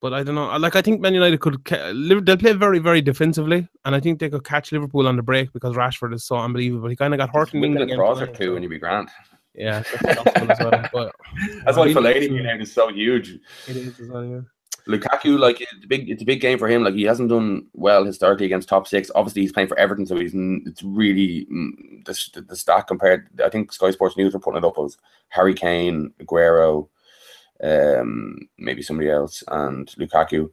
But 0.00 0.12
I 0.12 0.22
don't 0.22 0.34
know. 0.34 0.54
Like 0.58 0.76
I 0.76 0.82
think 0.82 1.00
Man 1.00 1.14
United 1.14 1.40
could 1.40 1.64
they'll 1.64 2.36
play 2.36 2.52
very 2.52 2.78
very 2.78 3.00
defensively, 3.00 3.66
and 3.86 3.94
I 3.94 4.00
think 4.00 4.18
they 4.18 4.28
could 4.28 4.44
catch 4.44 4.70
Liverpool 4.70 5.08
on 5.08 5.16
the 5.16 5.22
break 5.22 5.52
because 5.52 5.74
Rashford 5.76 6.12
is 6.12 6.24
so 6.24 6.36
unbelievable. 6.36 6.90
He 6.90 6.96
kind 6.96 7.14
of 7.14 7.18
got 7.18 7.30
hurt 7.34 7.54
in 7.54 7.60
the 7.60 7.68
Win 7.68 7.70
England 7.80 7.90
the 7.90 7.96
game 7.96 8.22
or 8.22 8.26
two, 8.26 8.54
and 8.54 8.62
you'd 8.62 8.68
be 8.68 8.78
grand. 8.78 9.08
Yeah, 9.54 9.82
that's 10.02 10.22
possible 10.22 10.50
as 10.50 10.58
well. 10.60 10.84
But 10.92 11.14
That's 11.64 11.76
why 11.76 11.84
Really? 11.84 11.94
Fellaini 11.94 12.28
being 12.30 12.46
out 12.46 12.60
is 12.60 12.72
so 12.72 12.88
huge. 12.88 13.38
it 13.68 13.76
is 13.76 14.00
as 14.00 14.08
well. 14.08 14.24
Yeah. 14.24 14.40
Lukaku, 14.86 15.38
like 15.38 15.60
it's 15.62 15.72
a 15.84 15.86
big, 15.86 16.10
it's 16.10 16.20
a 16.22 16.26
big 16.26 16.40
game 16.42 16.58
for 16.58 16.68
him. 16.68 16.82
Like 16.84 16.94
he 16.94 17.04
hasn't 17.04 17.30
done 17.30 17.66
well 17.72 18.04
historically 18.04 18.44
against 18.46 18.68
top 18.68 18.86
six. 18.86 19.10
Obviously, 19.14 19.42
he's 19.42 19.52
playing 19.52 19.68
for 19.68 19.78
Everton, 19.78 20.06
so 20.06 20.16
he's 20.16 20.32
it's 20.34 20.82
really 20.82 21.46
mm, 21.50 22.04
the 22.04 22.42
the 22.42 22.56
stat 22.56 22.86
compared. 22.86 23.28
I 23.42 23.48
think 23.48 23.72
Sky 23.72 23.90
Sports 23.92 24.16
News 24.16 24.34
were 24.34 24.40
putting 24.40 24.58
it 24.58 24.66
up 24.66 24.78
as 24.78 24.98
Harry 25.30 25.54
Kane, 25.54 26.12
Aguero, 26.20 26.88
um, 27.62 28.36
maybe 28.58 28.82
somebody 28.82 29.08
else, 29.08 29.42
and 29.48 29.86
Lukaku, 29.98 30.50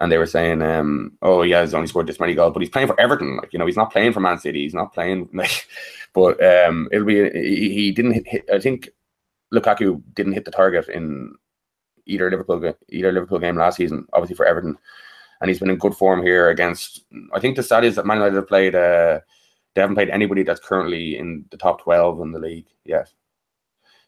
and 0.00 0.12
they 0.12 0.18
were 0.18 0.26
saying, 0.26 0.62
um, 0.62 1.12
oh 1.22 1.42
yeah, 1.42 1.62
he's 1.62 1.74
only 1.74 1.86
scored 1.86 2.06
this 2.06 2.20
many 2.20 2.34
goals, 2.34 2.52
but 2.52 2.60
he's 2.60 2.70
playing 2.70 2.88
for 2.88 3.00
Everton. 3.00 3.36
Like 3.36 3.52
you 3.52 3.58
know, 3.58 3.66
he's 3.66 3.76
not 3.76 3.92
playing 3.92 4.12
for 4.12 4.20
Man 4.20 4.38
City. 4.38 4.62
He's 4.62 4.74
not 4.74 4.92
playing 4.92 5.28
like, 5.34 5.66
but 6.12 6.42
um, 6.44 6.88
it'll 6.92 7.06
be 7.06 7.30
he, 7.30 7.70
he 7.72 7.90
didn't 7.92 8.12
hit, 8.12 8.26
hit. 8.26 8.44
I 8.52 8.58
think 8.58 8.90
Lukaku 9.52 10.02
didn't 10.14 10.34
hit 10.34 10.44
the 10.44 10.50
target 10.50 10.88
in 10.88 11.34
either 12.04 12.30
Liverpool 12.30 12.74
either 12.90 13.12
Liverpool 13.12 13.38
game 13.38 13.56
last 13.56 13.76
season, 13.76 14.06
obviously 14.12 14.36
for 14.36 14.46
Everton, 14.46 14.76
and 15.40 15.48
he's 15.48 15.58
been 15.58 15.70
in 15.70 15.76
good 15.76 15.94
form 15.94 16.22
here 16.22 16.50
against. 16.50 17.04
I 17.32 17.40
think 17.40 17.56
the 17.56 17.62
stat 17.62 17.84
is 17.84 17.96
that 17.96 18.06
Man 18.06 18.18
United 18.18 18.36
have 18.36 18.48
played. 18.48 18.74
Uh, 18.74 19.20
they 19.74 19.80
haven't 19.82 19.96
played 19.96 20.10
anybody 20.10 20.42
that's 20.42 20.60
currently 20.60 21.18
in 21.18 21.46
the 21.50 21.56
top 21.56 21.82
twelve 21.82 22.20
in 22.20 22.32
the 22.32 22.38
league 22.38 22.66
yet. 22.84 23.08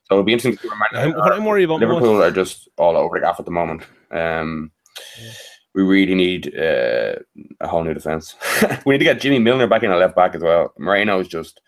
So 0.04 0.14
it'll 0.14 0.24
be 0.24 0.32
interesting 0.32 0.56
to 0.56 0.62
see 0.62 0.68
where 0.68 0.78
Man 0.78 1.12
I'm, 1.12 1.18
what. 1.18 1.32
I'm 1.32 1.44
worried 1.44 1.64
about 1.64 1.80
Liverpool 1.80 2.14
most, 2.14 2.24
are 2.24 2.30
just 2.30 2.68
all 2.76 2.96
over 2.96 3.18
the 3.18 3.24
gaff 3.24 3.38
at 3.38 3.46
the 3.46 3.50
moment. 3.50 3.82
Um, 4.10 4.70
we 5.78 5.84
really 5.84 6.16
need 6.16 6.58
uh, 6.58 7.14
a 7.60 7.68
whole 7.68 7.84
new 7.84 7.94
defense. 7.94 8.34
we 8.84 8.94
need 8.94 8.98
to 8.98 9.04
get 9.04 9.20
Jimmy 9.20 9.38
Milner 9.38 9.68
back 9.68 9.84
in 9.84 9.92
a 9.92 9.96
left 9.96 10.16
back 10.16 10.34
as 10.34 10.42
well. 10.42 10.72
Moreno 10.76 11.20
is 11.20 11.28
just 11.28 11.60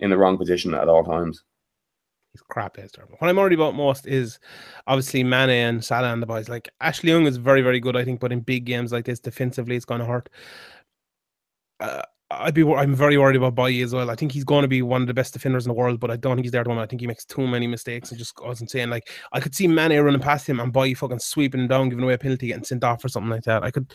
in 0.00 0.10
the 0.10 0.18
wrong 0.18 0.36
position 0.36 0.74
at 0.74 0.88
all 0.88 1.04
times. 1.04 1.44
he's 2.32 2.42
crap. 2.42 2.76
Is 2.80 2.90
terrible. 2.90 3.14
What 3.20 3.30
I'm 3.30 3.36
worried 3.36 3.52
about 3.52 3.76
most 3.76 4.08
is 4.08 4.40
obviously 4.88 5.22
Mane 5.22 5.50
and 5.50 5.84
Salah 5.84 6.12
and 6.12 6.20
the 6.20 6.26
boys. 6.26 6.48
Like 6.48 6.68
Ashley 6.80 7.10
Young 7.10 7.26
is 7.26 7.36
very 7.36 7.62
very 7.62 7.78
good, 7.78 7.96
I 7.96 8.04
think, 8.04 8.18
but 8.18 8.32
in 8.32 8.40
big 8.40 8.64
games 8.64 8.90
like 8.90 9.04
this, 9.04 9.20
defensively, 9.20 9.76
it's 9.76 9.84
going 9.84 10.00
to 10.00 10.06
hurt. 10.06 10.28
Uh, 11.78 12.02
I'd 12.38 12.54
be 12.54 12.62
I'm 12.64 12.94
very 12.94 13.18
worried 13.18 13.36
about 13.36 13.54
Bailly 13.54 13.82
as 13.82 13.92
well. 13.92 14.10
I 14.10 14.14
think 14.14 14.32
he's 14.32 14.44
going 14.44 14.62
to 14.62 14.68
be 14.68 14.82
one 14.82 15.02
of 15.02 15.06
the 15.06 15.14
best 15.14 15.32
defenders 15.32 15.66
in 15.66 15.70
the 15.70 15.74
world, 15.74 16.00
but 16.00 16.10
I 16.10 16.16
don't 16.16 16.36
think 16.36 16.44
he's 16.44 16.52
there 16.52 16.60
at 16.60 16.64
the 16.64 16.70
moment. 16.70 16.86
I 16.86 16.88
think 16.88 17.00
he 17.00 17.06
makes 17.06 17.24
too 17.24 17.46
many 17.46 17.66
mistakes 17.66 18.10
and 18.10 18.18
just 18.18 18.34
goes 18.34 18.60
insane. 18.60 18.90
Like 18.90 19.10
I 19.32 19.40
could 19.40 19.54
see 19.54 19.66
Mane 19.66 19.98
running 19.98 20.20
past 20.20 20.48
him 20.48 20.60
and 20.60 20.72
Bailly 20.72 20.94
fucking 20.94 21.18
sweeping 21.18 21.62
him 21.62 21.68
down, 21.68 21.88
giving 21.88 22.04
away 22.04 22.14
a 22.14 22.18
penalty, 22.18 22.48
getting 22.48 22.64
sent 22.64 22.84
off 22.84 23.04
or 23.04 23.08
something 23.08 23.30
like 23.30 23.44
that. 23.44 23.62
I 23.62 23.70
could. 23.70 23.92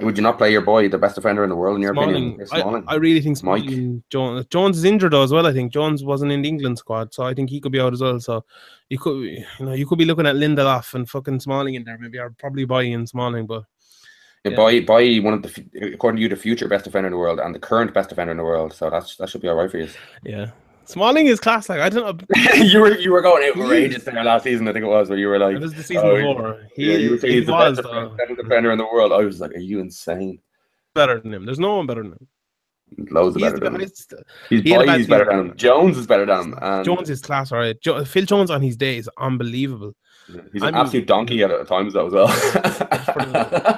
Would 0.00 0.16
you 0.16 0.22
not 0.24 0.36
play 0.36 0.50
your 0.50 0.62
boy, 0.62 0.88
the 0.88 0.98
best 0.98 1.14
defender 1.14 1.44
in 1.44 1.48
the 1.48 1.54
world, 1.54 1.76
in 1.76 1.82
your 1.82 1.94
Smalling, 1.94 2.40
opinion? 2.40 2.84
I, 2.88 2.94
I 2.94 2.96
really 2.96 3.20
think 3.20 3.40
Mike. 3.44 3.62
Smalling, 3.62 4.02
Jones, 4.10 4.46
Jones 4.46 4.78
is 4.78 4.82
injured 4.82 5.12
though 5.12 5.22
as 5.22 5.30
well. 5.30 5.46
I 5.46 5.52
think 5.52 5.72
Jones 5.72 6.02
wasn't 6.02 6.32
in 6.32 6.42
the 6.42 6.48
England 6.48 6.78
squad, 6.78 7.14
so 7.14 7.22
I 7.22 7.34
think 7.34 7.50
he 7.50 7.60
could 7.60 7.70
be 7.70 7.78
out 7.78 7.92
as 7.92 8.00
well. 8.00 8.18
So 8.18 8.44
you 8.88 8.98
could, 8.98 9.22
you 9.22 9.44
know, 9.60 9.72
you 9.72 9.86
could 9.86 9.98
be 9.98 10.04
looking 10.04 10.26
at 10.26 10.34
Lindelof 10.34 10.94
and 10.94 11.08
fucking 11.08 11.38
Smalling 11.38 11.74
in 11.74 11.84
there, 11.84 11.98
maybe, 11.98 12.18
or 12.18 12.34
probably 12.36 12.64
buying 12.64 13.06
Smalling. 13.06 13.46
But 13.46 13.62
Yeah, 14.44 14.80
by 14.80 15.18
one 15.18 15.34
of 15.34 15.42
the 15.42 15.92
according 15.92 16.16
to 16.16 16.22
you 16.22 16.28
the 16.28 16.36
future 16.36 16.66
best 16.66 16.84
defender 16.84 17.08
in 17.08 17.12
the 17.12 17.18
world 17.18 17.40
and 17.40 17.54
the 17.54 17.58
current 17.58 17.92
best 17.92 18.08
defender 18.08 18.30
in 18.30 18.38
the 18.38 18.44
world. 18.44 18.72
So 18.72 18.88
that's 18.88 19.16
that 19.16 19.28
should 19.28 19.42
be 19.42 19.48
all 19.48 19.54
right 19.54 19.70
for 19.70 19.78
you. 19.78 19.88
yeah, 20.24 20.50
Smalling 20.86 21.26
is 21.26 21.38
class. 21.38 21.68
Like 21.68 21.80
I 21.80 21.88
don't 21.88 22.28
know. 22.28 22.54
you 22.54 22.80
were 22.80 22.96
you 22.96 23.12
were 23.12 23.20
going 23.20 23.46
outrageous 23.48 24.04
there 24.04 24.24
last 24.24 24.44
season. 24.44 24.66
I 24.66 24.72
think 24.72 24.84
it 24.84 24.88
was 24.88 25.10
where 25.10 25.18
you 25.18 25.28
were 25.28 25.38
like, 25.38 25.56
It 25.56 25.60
was 25.60 25.74
the 25.74 25.82
season 25.82 26.06
oh, 26.06 26.16
before. 26.16 26.66
He, 26.74 26.90
yeah, 26.90 26.96
you 26.98 27.10
were 27.12 27.18
saying 27.18 27.32
he 27.32 27.38
he's 27.40 27.46
the 27.46 27.52
was 27.52 27.76
best 27.76 27.88
though. 27.88 28.16
defender, 28.34 28.72
in 28.72 28.78
the 28.78 28.84
world. 28.84 29.12
I 29.12 29.18
was 29.18 29.40
like, 29.40 29.52
are 29.52 29.58
you 29.58 29.80
insane? 29.80 30.40
better 30.94 31.20
than 31.20 31.32
him. 31.32 31.44
There's 31.44 31.60
no 31.60 31.76
one 31.76 31.86
better 31.86 32.02
than 32.02 32.12
him. 32.12 32.28
Loads 33.10 33.36
He's 33.36 33.44
better 33.44 33.58
than 33.60 33.76
him. 33.76 33.80
He's, 33.80 34.06
he 34.48 34.74
bad 34.74 34.98
he's 34.98 35.06
better 35.06 35.24
than 35.26 35.50
him. 35.50 35.56
Jones 35.56 35.96
is 35.96 36.06
better 36.06 36.26
than 36.26 36.52
him. 36.52 36.58
And 36.60 36.84
Jones 36.84 37.08
is 37.08 37.20
class, 37.20 37.52
all 37.52 37.58
right. 37.58 37.80
Jo- 37.80 38.04
Phil 38.04 38.24
Jones 38.24 38.50
on 38.50 38.60
his 38.60 38.76
day 38.76 38.96
is 38.96 39.08
unbelievable. 39.18 39.94
He's 40.52 40.62
an 40.62 40.66
mean- 40.72 40.74
absolute 40.74 41.06
donkey 41.06 41.42
at, 41.42 41.50
at 41.50 41.66
times 41.66 41.94
though 41.94 42.06
as 42.06 42.12
well. 42.12 42.28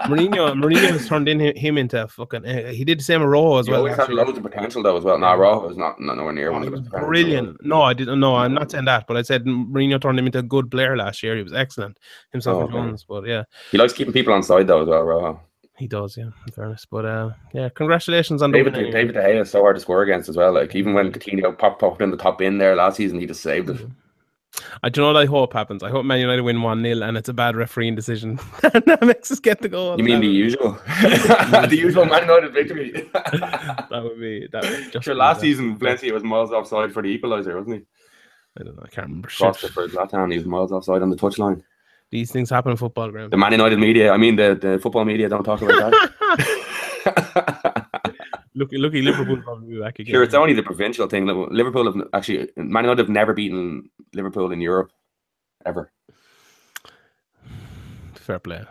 Mourinho, 0.08 0.52
Mourinho 0.54 0.90
has 0.90 1.06
turned 1.08 1.28
in 1.28 1.40
him, 1.40 1.54
him 1.56 1.78
into 1.78 2.02
a 2.04 2.08
fucking. 2.08 2.44
Uh, 2.46 2.68
he 2.72 2.84
did 2.84 2.98
the 2.98 3.04
same 3.04 3.20
with 3.20 3.30
Rojo 3.30 3.58
as 3.58 3.66
he 3.66 3.72
well. 3.72 3.80
always 3.80 3.96
had 3.96 4.10
loads 4.10 4.36
of 4.36 4.42
potential 4.42 4.82
though 4.82 4.96
as 4.96 5.04
well. 5.04 5.18
Nah, 5.18 5.32
Raw 5.32 5.58
was 5.66 5.76
not, 5.76 6.00
not 6.00 6.16
nowhere 6.16 6.32
near 6.32 6.50
Oh, 6.50 6.52
one 6.54 6.62
he 6.62 6.68
of 6.68 6.72
was 6.72 6.80
best. 6.82 6.90
defenders 6.92 7.20
in 7.20 7.26
the 7.26 7.32
world. 7.36 7.56
brilliant. 7.58 7.64
No, 7.66 7.82
I 7.82 7.94
didn't. 7.94 8.20
No, 8.20 8.36
I'm 8.36 8.54
not 8.54 8.70
saying 8.70 8.84
that, 8.86 9.06
but 9.06 9.16
I 9.16 9.22
said 9.22 9.44
Mourinho 9.44 10.00
turned 10.00 10.18
him 10.18 10.26
into 10.26 10.38
a 10.38 10.42
good 10.42 10.70
player 10.70 10.96
last 10.96 11.22
year. 11.22 11.36
He 11.36 11.42
was 11.42 11.52
excellent 11.52 11.98
himself 12.32 12.56
Oh, 12.56 12.64
okay. 12.64 12.72
Jones. 12.74 13.04
But 13.08 13.26
yeah, 13.26 13.44
He 13.70 13.78
likes 13.78 13.92
keeping 13.92 14.12
people 14.12 14.32
on 14.34 14.42
side 14.42 14.66
though 14.66 14.82
as 14.82 14.88
well, 14.88 15.02
Rojo. 15.02 15.40
he 15.78 15.86
does. 15.88 16.16
Yeah, 16.16 16.24
in 16.46 16.52
fairness. 16.54 16.86
But 16.90 17.04
uh, 17.04 17.30
yeah, 17.54 17.68
congratulations 17.74 18.42
on 18.42 18.52
David. 18.52 18.74
David 18.74 19.14
De 19.14 19.20
Gea 19.22 19.40
is 19.40 19.50
so 19.50 19.60
hard 19.62 19.76
to 19.76 19.80
score 19.80 20.02
against 20.02 20.28
as 20.28 20.36
well. 20.36 20.52
Like 20.52 20.74
even 20.74 20.94
when 20.94 21.12
Coutinho 21.12 21.56
popped 21.58 21.80
popped 21.80 22.00
in 22.02 22.10
the 22.10 22.16
top 22.16 22.40
in 22.42 22.58
there 22.58 22.76
last 22.76 22.96
season, 22.96 23.18
he 23.20 23.26
just 23.26 23.42
saved 23.42 23.70
it. 23.70 23.80
I 24.82 24.88
do 24.88 25.00
you 25.00 25.06
know 25.06 25.12
what 25.12 25.22
I 25.22 25.26
hope 25.26 25.52
happens. 25.52 25.82
I 25.82 25.90
hope 25.90 26.04
Man 26.04 26.20
United 26.20 26.42
win 26.42 26.60
one 26.62 26.82
0 26.82 27.02
and 27.02 27.16
it's 27.16 27.28
a 27.28 27.32
bad 27.32 27.56
refereeing 27.56 27.94
decision. 27.94 28.38
and 28.74 28.84
that 28.86 29.02
makes 29.02 29.30
us 29.30 29.40
get 29.40 29.60
the 29.60 29.68
goal. 29.68 29.96
You 29.96 30.04
mean 30.04 30.20
the 30.20 30.26
usual, 30.26 30.72
the 31.02 31.76
usual 31.78 32.04
Man 32.04 32.22
United 32.22 32.52
victory? 32.52 33.08
that 33.12 33.88
would 33.90 34.20
be 34.20 34.48
that. 34.52 34.62
Would 34.64 34.92
just 34.92 35.04
sure, 35.04 35.14
last 35.14 35.36
that. 35.36 35.42
season 35.42 35.76
Valencia 35.78 36.12
was 36.12 36.22
miles 36.22 36.52
offside 36.52 36.92
for 36.92 37.02
the 37.02 37.18
equaliser, 37.18 37.56
wasn't 37.56 37.76
he? 37.76 37.82
I 38.58 38.64
don't 38.64 38.76
know. 38.76 38.82
I 38.84 38.88
can't 38.88 39.06
remember. 39.06 39.30
Shit. 39.30 39.56
For 39.56 39.88
Zlatan. 39.88 40.30
He 40.30 40.38
was 40.38 40.46
miles 40.46 40.72
offside 40.72 41.02
on 41.02 41.10
the 41.10 41.16
touchline. 41.16 41.62
These 42.10 42.30
things 42.30 42.50
happen 42.50 42.72
in 42.72 42.76
football, 42.76 43.10
Graham. 43.10 43.30
The 43.30 43.38
Man 43.38 43.52
United 43.52 43.78
media, 43.78 44.12
I 44.12 44.18
mean 44.18 44.36
the, 44.36 44.54
the 44.60 44.78
football 44.78 45.06
media, 45.06 45.30
don't 45.30 45.44
talk 45.44 45.62
about 45.62 45.92
that. 47.04 47.81
Lucky, 48.54 48.76
lucky 48.78 49.02
Liverpool 49.02 49.40
probably 49.42 49.78
back 49.80 49.98
again. 49.98 50.12
sure, 50.14 50.22
it's 50.22 50.34
only 50.34 50.52
the 50.54 50.62
provincial 50.62 51.06
thing. 51.08 51.26
that 51.26 51.34
Liverpool 51.34 51.84
have 51.86 52.08
actually 52.12 52.50
Man 52.56 52.84
United 52.84 52.98
have 52.98 53.08
never 53.08 53.32
beaten 53.32 53.90
Liverpool 54.12 54.52
in 54.52 54.60
Europe 54.60 54.92
ever. 55.64 55.90
fair 58.14 58.38
play. 58.38 58.64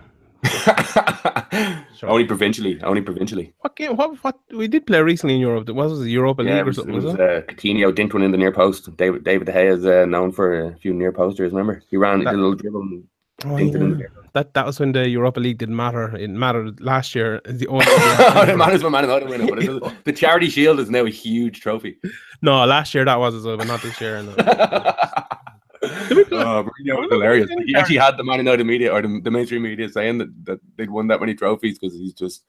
Only 2.03 2.25
provincially. 2.25 2.81
Only 2.81 3.01
provincially. 3.01 3.53
What 3.59 3.75
game? 3.75 3.95
What? 3.95 4.15
What? 4.23 4.39
We 4.51 4.67
did 4.67 4.87
play 4.87 5.01
recently 5.01 5.35
in 5.35 5.41
Europe. 5.41 5.69
Was 5.69 6.01
it 6.01 6.07
Europa 6.09 6.43
Yeah, 6.43 6.49
League 6.55 6.61
it 6.61 6.67
or 6.67 6.73
was, 6.73 6.75
something? 6.75 6.93
it 6.93 6.95
Was 6.95 7.05
was 7.05 7.13
it? 7.15 7.19
uh, 7.19 7.41
Coutinho 7.53 7.93
didn't 7.93 8.13
one 8.13 8.23
in 8.23 8.31
the 8.31 8.37
near 8.37 8.51
post. 8.51 8.95
David 8.97 9.23
David 9.23 9.45
De 9.45 9.51
Gea 9.53 9.77
is 9.77 9.85
uh, 9.85 10.05
known 10.05 10.31
for 10.31 10.67
a 10.69 10.75
few 10.77 10.93
near 10.93 11.11
posters. 11.11 11.51
Remember, 11.51 11.81
he 11.89 11.97
ran, 11.97 12.19
did 12.19 12.33
a 12.33 12.37
little 12.37 12.55
dribble. 12.55 12.81
And 12.81 13.03
Oh, 13.43 13.49
dinked 13.55 13.75
it 13.75 13.81
in 13.81 13.89
the 13.89 13.95
yeah. 13.95 13.97
near 13.97 14.11
That 14.33 14.53
that 14.53 14.65
was 14.65 14.79
when 14.79 14.93
the 14.93 15.09
Europa 15.09 15.39
League 15.39 15.57
didn't 15.57 15.75
matter. 15.75 16.15
It 16.15 16.29
mattered 16.29 16.79
last 16.79 17.13
year. 17.13 17.41
The 17.45 17.67
only 17.67 17.85
it 17.89 18.57
matters 18.57 18.81
what 18.81 18.91
Man 18.91 19.03
United 19.03 19.29
win 19.29 19.41
it, 19.41 19.49
but 19.49 19.61
it 19.61 20.03
the 20.05 20.13
Charity 20.13 20.49
Shield 20.49 20.79
is 20.79 20.89
now 20.89 21.05
a 21.05 21.09
huge 21.09 21.59
trophy. 21.59 21.97
no, 22.41 22.65
last 22.65 22.93
year 22.93 23.03
that 23.03 23.19
was 23.19 23.35
as 23.35 23.43
well, 23.43 23.57
but 23.57 23.67
not 23.67 23.81
this 23.81 23.99
year. 23.99 24.23
No. 24.23 24.33
oh, 25.83 26.63
Mourinho 26.63 26.99
was 26.99 27.09
hilarious. 27.09 27.49
He 27.65 27.75
actually 27.75 27.97
had 27.97 28.15
the 28.15 28.23
Man 28.23 28.37
United 28.37 28.63
media 28.63 28.93
or 28.93 29.01
the, 29.01 29.19
the 29.21 29.31
mainstream 29.31 29.63
media 29.63 29.89
saying 29.89 30.19
that, 30.19 30.45
that 30.45 30.59
they'd 30.77 30.89
won 30.89 31.07
that 31.07 31.19
many 31.19 31.33
trophies 31.33 31.77
because 31.77 31.97
he's 31.97 32.13
just 32.13 32.45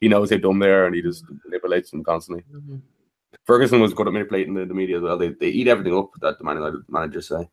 he 0.00 0.08
knows 0.08 0.30
how 0.30 0.38
dumb 0.38 0.58
they 0.58 0.70
are 0.70 0.86
and 0.86 0.94
he 0.94 1.02
just 1.02 1.24
manipulates 1.44 1.90
them 1.90 2.02
constantly. 2.02 2.44
Ferguson 3.44 3.80
was 3.80 3.92
good 3.94 4.06
at 4.06 4.12
manipulating 4.12 4.54
the, 4.54 4.64
the 4.64 4.74
media 4.74 4.96
as 4.96 5.02
well. 5.02 5.18
They, 5.18 5.28
they 5.28 5.48
eat 5.48 5.68
everything 5.68 5.96
up 5.96 6.10
that 6.20 6.38
the 6.38 6.44
Man 6.44 6.56
United 6.56 6.80
managers 6.88 7.28
say. 7.28 7.48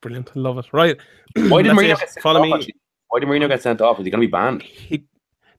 Brilliant, 0.00 0.32
I 0.34 0.38
love 0.40 0.58
it. 0.58 0.66
Right. 0.72 0.98
Why 1.36 1.62
did 1.62 1.72
Mourinho 1.72 1.94
it. 1.94 1.98
get 2.00 2.10
sent 2.10 2.22
follow 2.22 2.42
me? 2.42 2.52
actually? 2.52 2.74
Why 3.12 3.20
did 3.20 3.28
Mourinho 3.28 3.46
get 3.46 3.60
sent 3.60 3.82
off? 3.82 3.98
Is 3.98 4.06
he 4.06 4.10
going 4.10 4.22
to 4.22 4.26
be 4.26 4.30
banned? 4.30 4.62
He, 4.62 5.04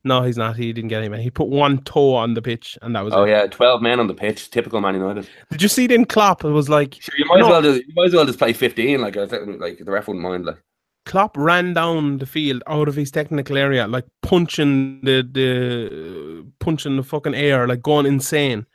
no, 0.03 0.23
he's 0.23 0.37
not. 0.37 0.55
He 0.55 0.73
didn't 0.73 0.87
get 0.89 1.03
him. 1.03 1.11
Man. 1.11 1.21
He 1.21 1.29
put 1.29 1.49
one 1.49 1.77
toe 1.83 2.15
on 2.15 2.33
the 2.33 2.41
pitch, 2.41 2.79
and 2.81 2.95
that 2.95 3.05
was 3.05 3.13
Oh 3.13 3.25
it. 3.25 3.29
yeah, 3.29 3.45
twelve 3.45 3.79
men 3.83 3.99
on 3.99 4.07
the 4.07 4.15
pitch. 4.15 4.49
Typical 4.49 4.81
Man 4.81 4.95
United. 4.95 5.29
Did 5.51 5.61
you 5.61 5.67
see 5.67 5.85
it 5.85 5.91
in 5.91 6.05
Klopp? 6.05 6.43
It 6.43 6.49
was 6.49 6.67
like 6.67 6.97
Sure, 6.99 7.13
you 7.15 7.25
might 7.25 7.39
No. 7.41 7.45
as 7.45 7.49
well 7.51 7.61
just, 7.61 7.87
you 7.87 7.93
might 7.95 8.07
as 8.07 8.13
well 8.15 8.25
just 8.25 8.39
play 8.39 8.53
fifteen. 8.53 9.01
Like 9.01 9.15
like 9.15 9.29
the 9.77 9.91
ref 9.91 10.07
wouldn't 10.07 10.23
mind. 10.23 10.45
Like 10.45 10.57
Klopp 11.05 11.37
ran 11.37 11.73
down 11.73 12.17
the 12.17 12.25
field 12.25 12.63
out 12.67 12.87
of 12.87 12.95
his 12.95 13.11
technical 13.11 13.55
area, 13.55 13.87
like 13.87 14.05
punching 14.23 15.01
the 15.03 15.21
the 15.31 16.45
punching 16.59 16.97
the 16.97 17.03
fucking 17.03 17.35
air, 17.35 17.67
like 17.67 17.81
going 17.83 18.05
insane. 18.07 18.65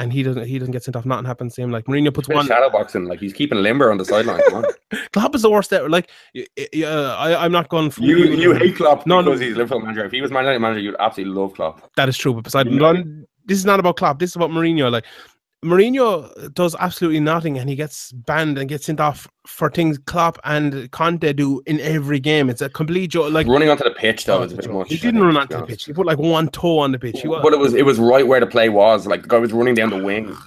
And 0.00 0.12
he 0.12 0.22
doesn't 0.22 0.46
he 0.46 0.58
doesn't 0.58 0.72
get 0.72 0.82
sent 0.82 0.96
off. 0.96 1.04
Nothing 1.04 1.26
happens 1.26 1.54
to 1.56 1.62
him. 1.62 1.70
Like 1.70 1.84
Mourinho 1.84 2.12
puts 2.12 2.28
one. 2.28 2.46
shadow 2.46 2.70
boxing. 2.70 3.04
Like 3.04 3.20
he's 3.20 3.32
keeping 3.34 3.62
limber 3.62 3.90
on 3.90 3.98
the 3.98 4.04
sideline. 4.04 4.40
Come. 4.48 4.64
Klopp 5.12 5.34
is 5.34 5.42
the 5.42 5.50
worst 5.50 5.72
ever. 5.72 5.88
Like 5.88 6.10
y- 6.34 6.46
y- 6.74 6.82
uh, 6.84 7.14
I 7.16 7.44
I'm 7.44 7.52
not 7.52 7.68
going. 7.68 7.90
For 7.90 8.02
You 8.02 8.16
you 8.44 8.52
hate 8.54 8.76
Klopp 8.76 9.06
No, 9.06 9.20
no. 9.20 9.30
because 9.30 9.40
he's 9.40 9.56
Liverpool 9.56 9.80
manager. 9.80 10.04
If 10.06 10.12
he 10.12 10.22
was 10.22 10.30
Man 10.30 10.44
United 10.44 10.60
manager, 10.60 10.80
you'd 10.80 10.96
absolutely 10.98 11.34
love 11.40 11.52
Klopp. 11.54 11.90
That 11.96 12.08
is 12.08 12.16
true, 12.16 12.32
but 12.34 12.44
beside 12.44 12.66
Yeah. 12.70 13.02
this 13.44 13.58
is 13.58 13.66
not 13.66 13.78
about 13.78 13.96
Klopp. 13.96 14.18
This 14.18 14.30
is 14.30 14.36
about 14.36 14.50
Mourinho. 14.50 14.90
Like 14.90 15.04
Mourinho 15.64 16.54
does 16.54 16.74
absolutely 16.78 17.20
nothing, 17.20 17.58
and 17.58 17.68
he 17.68 17.76
gets 17.76 18.12
banned 18.12 18.56
and 18.56 18.66
gets 18.66 18.86
sent 18.86 18.98
off 18.98 19.28
for 19.46 19.70
things 19.70 19.98
Klopp 19.98 20.38
and 20.44 20.90
Conte 20.90 21.32
do 21.34 21.60
in 21.66 21.80
every 21.80 22.18
game. 22.18 22.48
It's 22.48 22.62
a 22.62 22.70
complete 22.70 23.08
joke. 23.10 23.30
Like 23.32 23.46
Running 23.46 23.68
onto 23.68 23.84
the 23.84 23.90
pitch 23.90 24.24
though 24.24 24.38
oh, 24.38 24.42
is 24.42 24.52
a 24.52 24.56
bit 24.56 24.70
much. 24.70 24.88
he 24.88 24.96
didn't 24.96 25.14
think, 25.14 25.24
run 25.24 25.36
onto 25.36 25.58
the 25.58 25.66
pitch. 25.66 25.84
He 25.84 25.92
put 25.92 26.06
like 26.06 26.18
one 26.18 26.48
toe 26.48 26.78
on 26.78 26.92
the 26.92 26.98
pitch. 26.98 27.20
He 27.20 27.28
was 27.28 27.40
But 27.42 27.52
it 27.52 27.58
was 27.58 27.74
it 27.74 27.84
was 27.84 27.98
right 27.98 28.26
where 28.26 28.40
the 28.40 28.46
play 28.46 28.70
was. 28.70 29.06
Like 29.06 29.22
the 29.22 29.28
guy 29.28 29.38
was 29.38 29.52
running 29.52 29.74
down 29.74 29.90
the 29.90 30.02
wing. 30.02 30.28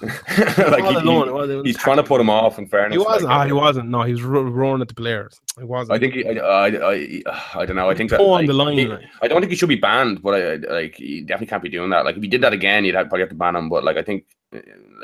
like 0.58 0.84
he- 0.84 0.94
alone. 0.94 1.48
he- 1.48 1.68
he's 1.70 1.78
trying 1.78 1.98
to 1.98 2.02
put 2.02 2.20
him 2.20 2.28
off. 2.30 2.58
In 2.58 2.66
fairness, 2.66 2.94
He 2.94 2.98
wasn't. 2.98 3.24
like, 3.24 3.36
ah, 3.36 3.46
he 3.46 3.52
wasn't. 3.52 3.88
No, 3.90 4.02
he 4.02 4.12
was 4.12 4.22
ro- 4.22 4.42
roaring 4.42 4.82
at 4.82 4.88
the 4.88 4.94
players. 4.94 5.40
He 5.58 5.64
wasn't. 5.64 5.94
I 5.96 5.98
think 6.00 6.14
he, 6.14 6.26
I, 6.26 6.32
I, 6.42 6.92
I, 6.92 7.22
I 7.54 7.66
don't 7.66 7.76
know. 7.76 7.88
I 7.88 7.94
think 7.94 8.10
that 8.10 8.16
toe 8.18 8.32
on 8.32 8.46
the 8.46 8.52
line. 8.52 8.78
he- 8.78 8.86
like. 8.86 9.04
I 9.22 9.28
don't 9.28 9.40
think 9.40 9.50
he 9.50 9.56
should 9.56 9.68
be 9.68 9.76
banned, 9.76 10.22
but 10.22 10.34
I, 10.34 10.54
like 10.72 10.96
he 10.96 11.20
definitely 11.20 11.48
can't 11.48 11.62
be 11.62 11.68
doing 11.68 11.90
that. 11.90 12.04
Like 12.04 12.16
if 12.16 12.22
he 12.22 12.28
did 12.28 12.40
that 12.42 12.52
again, 12.52 12.84
you'd 12.84 12.96
have, 12.96 13.08
probably 13.08 13.20
have 13.20 13.28
to 13.30 13.36
ban 13.36 13.54
him. 13.54 13.68
But 13.68 13.84
like 13.84 13.96
I 13.96 14.02
think 14.02 14.24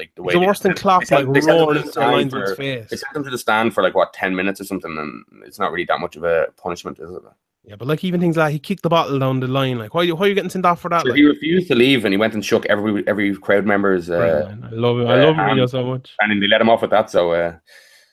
like 0.01 0.15
the 0.15 0.23
way 0.23 0.35
It's 0.35 0.41
worse 0.47 0.61
than 0.61 0.75
Klopp, 0.75 1.03
like 1.11 1.33
they 1.33 1.41
sent 1.41 1.61
him 1.61 1.67
to 1.69 1.73
roaring 1.73 1.75
the 1.75 1.81
into 1.87 1.93
the 1.93 2.01
lines 2.01 2.31
stand 2.33 2.43
in 2.43 2.49
his 2.49 2.57
face. 2.57 2.91
They 2.91 2.97
sent 2.97 3.17
him 3.17 3.25
to 3.25 3.31
the 3.31 3.39
stand 3.39 3.75
for 3.75 3.83
like 3.83 3.95
what 3.95 4.13
ten 4.13 4.35
minutes 4.35 4.61
or 4.61 4.65
something, 4.65 4.97
and 4.99 5.45
it's 5.47 5.59
not 5.59 5.71
really 5.73 5.85
that 5.85 6.01
much 6.01 6.17
of 6.17 6.25
a 6.25 6.47
punishment, 6.57 6.99
is 6.99 7.11
it? 7.11 7.23
Yeah, 7.65 7.77
but 7.77 7.87
like 7.87 8.03
even 8.03 8.21
things 8.21 8.39
like 8.39 8.53
he 8.53 8.59
kicked 8.59 8.83
the 8.83 8.89
bottle 8.89 9.19
down 9.19 9.39
the 9.41 9.47
line. 9.47 9.79
Like 9.79 9.93
why? 9.95 10.09
Why 10.09 10.25
are 10.25 10.29
you 10.29 10.35
getting 10.35 10.51
sent 10.51 10.65
off 10.65 10.81
for 10.81 10.89
that? 10.89 11.03
So 11.03 11.09
Like, 11.11 11.19
he 11.19 11.25
refused 11.25 11.69
to 11.69 11.75
leave, 11.75 12.05
and 12.07 12.15
he 12.15 12.19
went 12.19 12.33
and 12.35 12.45
shook 12.45 12.65
every 12.67 13.07
every 13.07 13.37
crowd 13.37 13.67
member's, 13.67 14.09
uh. 14.11 14.49
I 14.65 14.71
love 14.71 14.99
him. 15.01 15.07
I 15.07 15.15
uh, 15.21 15.27
love 15.27 15.37
Mourinho 15.37 15.59
hand. 15.59 15.71
so 15.71 15.85
much. 15.85 16.17
and 16.21 16.31
then 16.33 16.41
they 16.41 16.49
let 16.49 16.63
him 16.63 16.71
off 16.71 16.81
with 16.81 16.91
that. 16.93 17.11
So, 17.11 17.33
uh, 17.33 17.57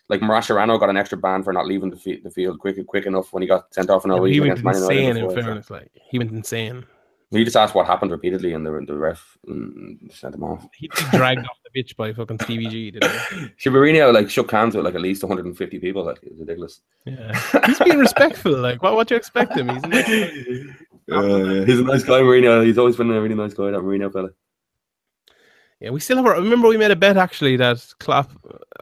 like 0.10 0.20
Mascherano 0.20 0.78
got 0.80 0.90
an 0.90 0.98
extra 0.98 1.18
ban 1.18 1.44
for 1.44 1.54
not 1.54 1.66
leaving 1.66 1.90
the, 1.90 1.98
fi- 1.98 2.22
the 2.22 2.30
field 2.30 2.60
quick 2.60 2.86
quick 2.86 3.06
enough 3.06 3.32
when 3.32 3.42
he 3.42 3.48
got 3.48 3.74
sent 3.74 3.90
off 3.90 4.04
in 4.06 4.12
Yeah, 4.12 4.18
a 4.22 4.28
he 4.28 4.40
went 4.42 4.52
against 4.60 4.64
Man 4.66 4.76
United. 4.76 5.00
insane. 5.00 5.24
In 5.24 5.36
fairness, 5.44 5.70
like 5.70 5.92
he 5.94 6.18
went 6.20 6.32
insane. 6.32 6.86
He 7.30 7.44
just 7.44 7.58
asked 7.58 7.76
what 7.76 7.86
happened 7.86 8.12
repeatedly, 8.12 8.54
and 8.54 8.66
the 8.66 8.84
the 8.88 8.98
ref 8.98 9.38
mm, 9.48 9.98
sent 10.14 10.36
him 10.36 10.44
off. 10.46 10.66
He 10.74 10.90
he 10.98 11.18
dragged 11.18 11.46
off 11.46 11.58
the 11.64 11.70
pitch 11.72 11.98
by 11.98 12.14
fucking 12.14 12.40
Stevie 12.40 12.68
G. 12.68 12.92
Didn't 12.92 13.12
he? 13.12 13.36
Shibarino 13.70 14.14
like 14.14 14.30
shook 14.30 14.50
hands 14.50 14.76
with 14.76 14.86
like 14.86 14.96
at 14.96 15.02
least 15.02 15.24
150 15.24 15.80
people. 15.80 16.06
Like 16.06 16.20
it's 16.24 16.40
ridiculous. 16.40 16.80
Yeah, 17.06 17.38
he's 17.66 17.80
being 17.80 18.00
respectful. 18.00 18.58
Like 18.58 18.82
what? 18.82 18.96
What 18.96 19.10
do 19.10 19.16
you 19.16 19.18
expect 19.18 19.58
him? 19.58 19.68
He's 19.68 19.84
a 19.84 19.88
nice 19.88 20.08
guy. 20.08 20.76
Uh, 21.10 21.64
he's 21.64 21.80
a 21.80 21.84
nice 21.84 22.04
guy, 22.04 22.20
Mourinho. 22.20 22.66
He's 22.66 22.78
always 22.78 22.98
been 22.98 23.10
a 23.10 23.22
really 23.22 23.34
nice 23.34 23.54
guy, 23.54 23.72
that 23.72 23.80
Mourinho 23.80 24.12
fella. 24.12 24.28
yeah. 25.80 25.90
We 25.90 26.02
still 26.02 26.18
have. 26.18 26.26
A, 26.26 26.32
remember, 26.32 26.68
we 26.68 26.76
made 26.76 26.92
a 26.92 26.98
bet 26.98 27.16
actually 27.16 27.56
that 27.56 27.82
Klopp. 28.02 28.30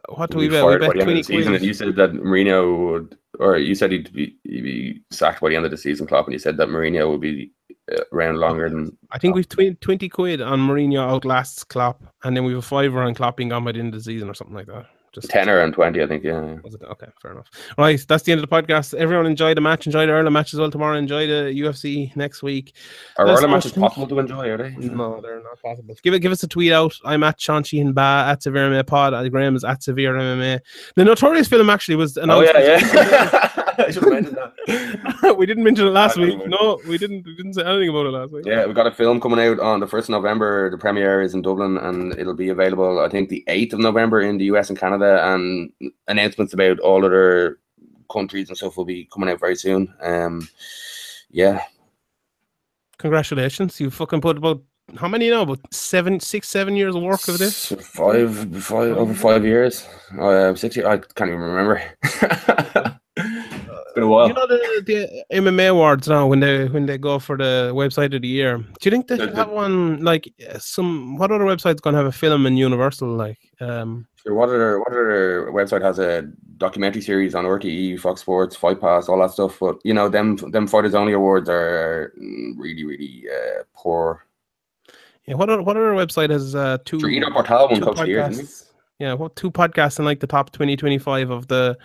What 0.08 0.32
do 0.32 0.38
we, 0.38 0.48
bet? 0.48 0.66
We 0.66 0.76
bet 0.76 0.80
the 0.80 0.86
end 0.86 0.98
of 0.98 1.04
twenty 1.04 1.20
the 1.20 1.22
season, 1.22 1.52
quid. 1.52 1.62
you 1.62 1.72
said 1.72 1.94
that 1.94 2.10
Mourinho 2.14 2.90
would, 2.90 3.16
or 3.38 3.58
you 3.58 3.76
said 3.76 3.92
he'd 3.92 4.12
be, 4.12 4.36
he'd 4.42 4.62
be 4.62 5.02
sacked 5.12 5.40
by 5.40 5.50
the 5.50 5.54
end 5.56 5.66
of 5.66 5.70
the 5.70 5.76
season, 5.76 6.08
Klopp, 6.08 6.26
and 6.26 6.32
you 6.32 6.40
said 6.40 6.56
that 6.56 6.66
Mourinho 6.66 7.08
would 7.10 7.20
be 7.20 7.52
around 8.12 8.38
longer 8.38 8.68
than. 8.68 8.96
I 9.12 9.18
think 9.18 9.34
we've 9.34 9.48
tw- 9.48 9.80
20 9.80 10.08
quid 10.08 10.40
on 10.40 10.60
Mourinho 10.60 10.98
outlasts 10.98 11.64
Klopp, 11.64 12.02
and 12.24 12.36
then 12.36 12.44
we 12.44 12.52
have 12.52 12.60
a 12.60 12.66
fiver 12.66 13.02
on 13.02 13.14
Klopp 13.14 13.36
being 13.36 13.48
gone 13.50 13.64
by 13.64 13.72
the 13.72 13.78
end 13.80 13.94
of 13.94 14.00
the 14.00 14.04
season 14.04 14.28
or 14.28 14.34
something 14.34 14.56
like 14.56 14.66
that. 14.66 14.86
Just 15.16 15.30
Tenner 15.30 15.60
and 15.60 15.72
20, 15.72 16.02
I 16.02 16.06
think, 16.06 16.24
yeah. 16.24 16.44
yeah. 16.44 16.56
Was 16.62 16.74
it? 16.74 16.82
Okay, 16.82 17.06
fair 17.22 17.32
enough. 17.32 17.46
Right, 17.78 17.98
that's 18.06 18.24
the 18.24 18.32
end 18.32 18.42
of 18.42 18.50
the 18.50 18.54
podcast. 18.54 18.92
Everyone 18.92 19.24
enjoy 19.24 19.54
the 19.54 19.62
match. 19.62 19.86
Enjoy 19.86 20.04
the 20.04 20.12
Ireland 20.12 20.34
match 20.34 20.52
as 20.52 20.60
well 20.60 20.70
tomorrow. 20.70 20.98
Enjoy 20.98 21.26
the 21.26 21.58
UFC 21.58 22.14
next 22.16 22.42
week. 22.42 22.74
Are 23.16 23.26
That's 23.26 23.38
Ireland 23.40 23.54
matches 23.54 23.72
possible 23.72 24.06
to 24.08 24.18
enjoy, 24.18 24.50
are 24.50 24.58
they? 24.58 24.76
No, 24.76 25.22
they're 25.22 25.42
not 25.42 25.62
possible. 25.62 25.94
Give 26.02 26.12
it, 26.12 26.18
give 26.18 26.32
us 26.32 26.42
a 26.42 26.48
tweet 26.48 26.70
out. 26.70 26.94
I'm 27.02 27.22
at 27.22 27.40
Sean 27.40 27.62
Sheehan 27.62 27.94
Ba 27.94 28.26
at 28.28 28.42
Severe 28.42 28.68
MMA 28.68 28.86
Pod. 28.86 29.30
Graham 29.30 29.56
is 29.56 29.64
at 29.64 29.82
Severe 29.82 30.12
MMA. 30.12 30.60
The 30.96 31.04
Notorious 31.06 31.48
film 31.48 31.70
actually 31.70 31.96
was 31.96 32.18
Oh, 32.18 32.40
yeah, 32.42 32.58
yeah. 32.58 33.62
I 33.86 33.90
should 33.90 34.02
have 34.04 34.12
mentioned 34.12 34.36
that. 34.36 35.36
we 35.38 35.46
didn't 35.46 35.64
mention 35.64 35.86
it 35.86 35.90
last 35.90 36.16
week. 36.16 36.38
we- 36.38 36.46
No, 36.46 36.80
we 36.86 36.98
didn't. 36.98 37.24
We 37.26 37.34
didn't 37.34 37.54
say 37.54 37.62
anything 37.62 37.88
about 37.90 38.06
it 38.06 38.10
last 38.10 38.32
week. 38.32 38.44
Yeah, 38.46 38.66
we 38.66 38.72
got 38.74 38.86
a 38.86 38.90
film 38.92 39.20
coming 39.20 39.40
out 39.40 39.60
on 39.60 39.80
the 39.80 39.86
1st 39.86 40.04
of 40.04 40.08
November. 40.10 40.70
The 40.70 40.78
premiere 40.78 41.22
is 41.22 41.34
in 41.34 41.42
Dublin 41.42 41.76
and 41.78 42.18
it'll 42.18 42.34
be 42.34 42.48
available, 42.48 43.00
I 43.00 43.08
think, 43.08 43.28
the 43.28 43.44
8th 43.48 43.74
of 43.74 43.80
November 43.80 44.20
in 44.20 44.38
the 44.38 44.44
US 44.46 44.68
and 44.70 44.78
Canada. 44.78 45.20
And 45.32 45.70
announcements 46.08 46.52
about 46.54 46.78
all 46.80 47.04
other 47.04 47.58
countries 48.12 48.48
and 48.48 48.56
stuff 48.56 48.76
will 48.76 48.84
be 48.84 49.08
coming 49.12 49.28
out 49.28 49.40
very 49.40 49.56
soon. 49.56 49.92
Um, 50.00 50.48
yeah, 51.30 51.62
Congratulations. 52.98 53.78
You 53.80 53.90
fucking 53.90 54.20
put 54.22 54.38
about 54.38 54.62
how 54.96 55.08
many 55.08 55.28
now? 55.28 55.42
About 55.42 55.58
seven, 55.74 56.18
six, 56.20 56.48
seven 56.48 56.76
years 56.76 56.94
of 56.94 57.02
work 57.02 57.26
of 57.28 57.36
this. 57.38 57.72
five, 57.72 58.62
five 58.64 58.96
over 58.96 59.12
five 59.12 59.44
years. 59.44 59.86
Uh, 60.18 60.54
six 60.54 60.76
years. 60.76 60.86
I 60.86 60.96
can't 60.98 61.28
even 61.28 61.40
remember. 61.40 61.82
been 63.96 64.04
a 64.04 64.08
while. 64.08 64.28
You 64.28 64.34
know 64.34 64.46
the, 64.46 64.82
the 64.86 65.24
MMA 65.32 65.70
awards 65.70 66.06
now 66.06 66.26
when 66.28 66.40
they 66.40 66.66
when 66.68 66.86
they 66.86 66.98
go 66.98 67.18
for 67.18 67.36
the 67.36 67.72
website 67.74 68.14
of 68.14 68.22
the 68.22 68.28
year. 68.28 68.58
Do 68.58 68.64
you 68.84 68.90
think 68.92 69.08
they 69.08 69.16
should 69.16 69.34
have 69.34 69.50
one 69.50 70.04
like 70.04 70.32
uh, 70.48 70.58
some? 70.58 71.16
What 71.16 71.32
other 71.32 71.44
website's 71.44 71.80
gonna 71.80 71.96
have 71.96 72.06
a 72.06 72.12
film 72.12 72.46
in 72.46 72.56
Universal? 72.56 73.08
Like, 73.08 73.40
um, 73.60 74.06
Sure, 74.22 74.34
what 74.34 74.48
other 74.48 74.78
what 74.78 74.92
other 74.92 75.48
website 75.52 75.82
has 75.82 75.98
a 75.98 76.30
documentary 76.58 77.00
series 77.00 77.34
on 77.34 77.44
RTE, 77.44 77.98
Fox 77.98 78.20
Sports, 78.20 78.54
Fight 78.54 78.80
Pass, 78.80 79.08
all 79.08 79.20
that 79.20 79.30
stuff? 79.30 79.58
But 79.58 79.78
you 79.82 79.94
know, 79.94 80.08
them 80.08 80.36
them 80.36 80.66
fighters 80.66 80.94
only 80.94 81.14
awards 81.14 81.48
are 81.48 82.12
mm, 82.20 82.52
really 82.56 82.84
really 82.84 83.24
uh, 83.32 83.62
poor. 83.74 84.26
yeah, 85.26 85.34
what 85.34 85.48
other, 85.48 85.62
what 85.62 85.76
other 85.76 85.92
website 85.92 86.30
has 86.30 86.54
uh, 86.54 86.78
two? 86.84 87.00
Sure, 87.00 87.30
Portal 87.32 87.68
won 87.68 87.78
two 87.78 87.84
Coach 87.84 87.98
of 88.00 88.04
the 88.04 88.10
Year, 88.10 88.22
didn't 88.28 88.40
he? 88.40 88.42
podcasts? 88.42 88.64
Yeah, 88.98 89.12
what 89.12 89.36
two 89.36 89.50
podcasts 89.50 89.98
in 89.98 90.04
like 90.04 90.20
the 90.20 90.26
top 90.26 90.50
20, 90.52 90.76
25 90.76 91.30
of 91.30 91.48
the 91.48 91.78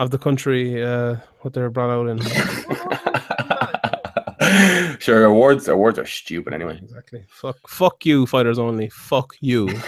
of 0.00 0.10
the 0.10 0.18
country? 0.18 0.82
Uh, 0.82 1.16
what 1.40 1.54
they're 1.54 1.70
brought 1.70 1.90
out 1.90 2.08
in. 2.08 2.20
sure, 4.98 5.24
awards 5.24 5.68
awards 5.68 5.98
are 5.98 6.06
stupid 6.06 6.54
anyway. 6.54 6.78
exactly. 6.82 7.24
Fuck, 7.28 7.56
fuck 7.68 8.04
you, 8.04 8.26
fighters 8.26 8.58
only. 8.58 8.88
Fuck 8.90 9.34
you. 9.40 9.68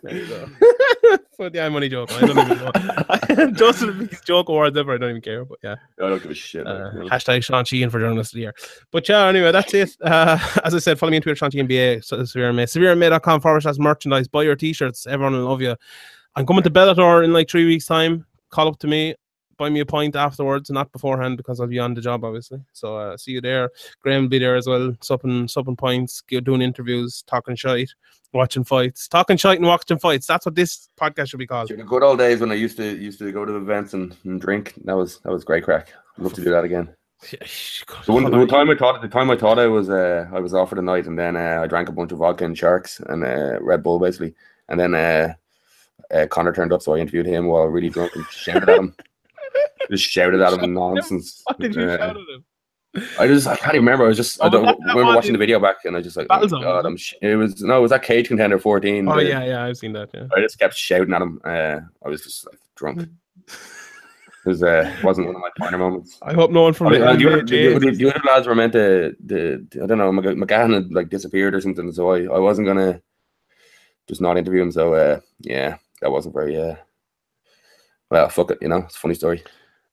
There 0.00 0.16
you 0.16 0.28
go. 0.28 0.46
but 1.38 1.54
yeah, 1.54 1.66
I'm 1.66 1.74
only 1.74 1.88
joking. 1.88 2.16
I 2.16 2.20
don't 2.20 2.38
even 2.38 2.58
know. 2.58 2.70
The 2.72 3.94
biggest 3.98 4.24
joke 4.24 4.48
awards 4.48 4.76
ever. 4.76 4.94
I 4.94 4.98
don't 4.98 5.10
even 5.10 5.22
care. 5.22 5.44
But 5.44 5.58
yeah. 5.62 5.76
I 6.00 6.08
don't 6.08 6.22
give 6.22 6.30
a 6.30 6.34
shit. 6.34 6.66
Uh, 6.66 6.92
man. 6.92 7.08
hashtag 7.08 7.42
Sean 7.42 7.64
Sheehan 7.64 7.90
for 7.90 7.98
journalist 7.98 8.32
of 8.32 8.36
the 8.36 8.42
year. 8.42 8.54
But 8.92 9.08
yeah, 9.08 9.26
anyway, 9.26 9.50
that's 9.50 9.74
it. 9.74 9.96
Uh, 10.00 10.38
as 10.64 10.74
I 10.74 10.78
said, 10.78 10.98
follow 10.98 11.10
me 11.10 11.16
on 11.16 11.22
Twitter, 11.22 11.36
Sean 11.36 11.50
Sheehan 11.50 11.66
BA, 11.66 12.02
Severe 12.02 12.52
MMA. 12.52 12.64
SevereMMA.com 12.64 13.40
forward 13.40 13.62
slash 13.62 13.78
merchandise. 13.78 14.28
Buy 14.28 14.44
your 14.44 14.56
t 14.56 14.72
shirts. 14.72 15.06
Everyone 15.06 15.32
will 15.32 15.48
love 15.48 15.60
you. 15.60 15.74
I'm 16.36 16.46
coming 16.46 16.62
to 16.62 16.70
Bellator 16.70 17.24
in 17.24 17.32
like 17.32 17.50
three 17.50 17.66
weeks' 17.66 17.86
time. 17.86 18.24
Call 18.50 18.68
up 18.68 18.78
to 18.78 18.86
me. 18.86 19.14
Buy 19.58 19.68
me 19.68 19.80
a 19.80 19.86
pint 19.86 20.16
afterwards, 20.16 20.70
not 20.70 20.92
beforehand 20.92 21.36
because 21.36 21.60
I'll 21.60 21.66
be 21.66 21.78
on 21.78 21.94
the 21.94 22.00
job, 22.00 22.24
obviously. 22.24 22.60
So 22.72 22.96
uh, 22.96 23.16
see 23.16 23.32
you 23.32 23.40
there. 23.40 23.70
Graham 24.00 24.22
will 24.22 24.28
be 24.28 24.38
there 24.38 24.56
as 24.56 24.66
well, 24.66 24.94
supping, 25.00 25.48
supping 25.48 25.76
pints, 25.76 26.22
doing 26.28 26.62
interviews, 26.62 27.22
talking 27.26 27.56
shite, 27.56 27.90
watching 28.32 28.64
fights, 28.64 29.08
talking 29.08 29.36
shite 29.36 29.58
and 29.58 29.66
watching 29.66 29.98
fights. 29.98 30.26
That's 30.26 30.46
what 30.46 30.54
this 30.54 30.88
podcast 30.98 31.30
should 31.30 31.38
be 31.38 31.46
called. 31.46 31.68
The 31.68 31.76
good 31.76 32.02
old 32.02 32.18
days 32.18 32.40
when 32.40 32.52
I 32.52 32.54
used 32.54 32.76
to 32.76 32.96
used 32.96 33.18
to 33.18 33.32
go 33.32 33.44
to 33.44 33.56
events 33.56 33.94
and, 33.94 34.16
and 34.24 34.40
drink. 34.40 34.74
That 34.84 34.96
was 34.96 35.18
that 35.20 35.32
was 35.32 35.44
great 35.44 35.64
crack. 35.64 35.92
I'd 36.16 36.24
love 36.24 36.34
to 36.34 36.44
do 36.44 36.50
that 36.50 36.64
again. 36.64 36.94
The 37.20 38.12
one, 38.12 38.30
the 38.30 38.46
time 38.46 38.70
I 38.70 38.76
thought 38.76 39.02
the 39.02 39.08
time 39.08 39.28
I 39.30 39.36
thought 39.36 39.58
I 39.58 39.66
was 39.66 39.90
uh, 39.90 40.28
I 40.32 40.38
was 40.38 40.54
off 40.54 40.68
for 40.68 40.76
the 40.76 40.82
night, 40.82 41.06
and 41.06 41.18
then 41.18 41.36
uh, 41.36 41.60
I 41.62 41.66
drank 41.66 41.88
a 41.88 41.92
bunch 41.92 42.12
of 42.12 42.18
vodka 42.18 42.44
and 42.44 42.56
sharks 42.56 43.00
and 43.00 43.24
uh, 43.24 43.58
Red 43.60 43.82
Bull 43.82 43.98
basically, 43.98 44.34
and 44.68 44.78
then 44.78 44.94
uh, 44.94 45.34
uh, 46.12 46.26
Conor 46.30 46.52
turned 46.52 46.72
up, 46.72 46.82
so 46.82 46.94
I 46.94 46.98
interviewed 46.98 47.26
him 47.26 47.46
while 47.46 47.66
really 47.66 47.88
drunk 47.88 48.14
and 48.14 48.24
shouted 48.26 48.68
at 48.68 48.78
him. 48.78 48.94
Just 49.90 50.04
shouted 50.04 50.40
at 50.40 50.52
him 50.62 50.74
nonsense. 50.74 51.42
What 51.44 51.58
did 51.58 51.74
you 51.74 51.82
Uh, 51.82 51.96
shout 51.96 52.10
at 52.10 52.16
him? 52.16 52.44
I 53.18 53.26
just 53.26 53.46
I 53.46 53.54
can't 53.56 53.74
even 53.74 53.84
remember. 53.84 54.04
I 54.06 54.08
was 54.08 54.16
just 54.16 54.40
I 54.42 54.46
Oh, 54.46 54.50
don't 54.50 54.64
that- 54.64 54.78
that 54.78 54.94
remember 54.96 55.14
watching 55.14 55.32
the 55.32 55.38
video 55.38 55.60
back, 55.60 55.76
and 55.84 55.96
I 55.96 56.00
just 56.00 56.16
like 56.16 56.26
oh, 56.30 56.46
God. 56.48 56.86
I'm 56.86 56.96
sh- 56.96 57.14
it 57.20 57.36
was 57.36 57.62
no, 57.62 57.78
it 57.78 57.80
was 57.82 57.90
that 57.90 58.02
cage 58.02 58.28
contender 58.28 58.58
14. 58.58 59.06
Oh, 59.08 59.18
yeah, 59.18 59.44
yeah, 59.44 59.64
I've 59.64 59.76
seen 59.76 59.92
that. 59.92 60.08
Yeah. 60.14 60.26
I 60.34 60.40
just 60.40 60.58
kept 60.58 60.74
shouting 60.74 61.12
at 61.12 61.22
him. 61.22 61.40
Uh, 61.44 61.80
I 62.04 62.08
was 62.08 62.22
just 62.22 62.46
like 62.46 62.58
drunk. 62.76 63.08
It 64.46 64.50
was 64.50 64.62
uh, 64.62 64.90
wasn't 65.02 65.26
one 65.26 65.36
of 65.36 65.42
my 65.42 65.50
finer 65.58 65.76
moments. 65.76 66.16
I 66.22 66.32
hope 66.32 66.50
no 66.52 66.62
one 66.62 66.72
from 66.72 66.86
I 66.86 66.90
the 66.98 67.04
uh, 67.06 67.16
the, 67.16 67.26
other, 67.26 67.42
the, 67.44 67.78
the, 67.78 67.90
the 67.90 68.08
other 68.14 68.20
lads 68.26 68.46
were 68.46 68.54
meant 68.54 68.72
to, 68.72 69.14
the, 69.26 69.66
I 69.82 69.84
don't 69.86 69.98
know, 69.98 70.10
Mc- 70.12 70.24
McGahan 70.38 70.72
had 70.72 70.92
like 70.92 71.10
disappeared 71.10 71.54
or 71.54 71.60
something, 71.60 71.92
so 71.92 72.12
I, 72.12 72.22
I 72.22 72.38
wasn't 72.38 72.66
gonna 72.68 73.02
just 74.08 74.20
not 74.22 74.38
interview 74.38 74.62
him. 74.62 74.72
So 74.72 74.94
uh, 74.94 75.20
yeah, 75.40 75.76
that 76.00 76.10
wasn't 76.10 76.34
very. 76.34 76.56
Uh, 76.58 76.76
well, 78.10 78.28
fuck 78.30 78.52
it, 78.52 78.58
you 78.62 78.68
know, 78.68 78.78
it's 78.78 78.96
a 78.96 79.00
funny 79.00 79.14
story. 79.14 79.42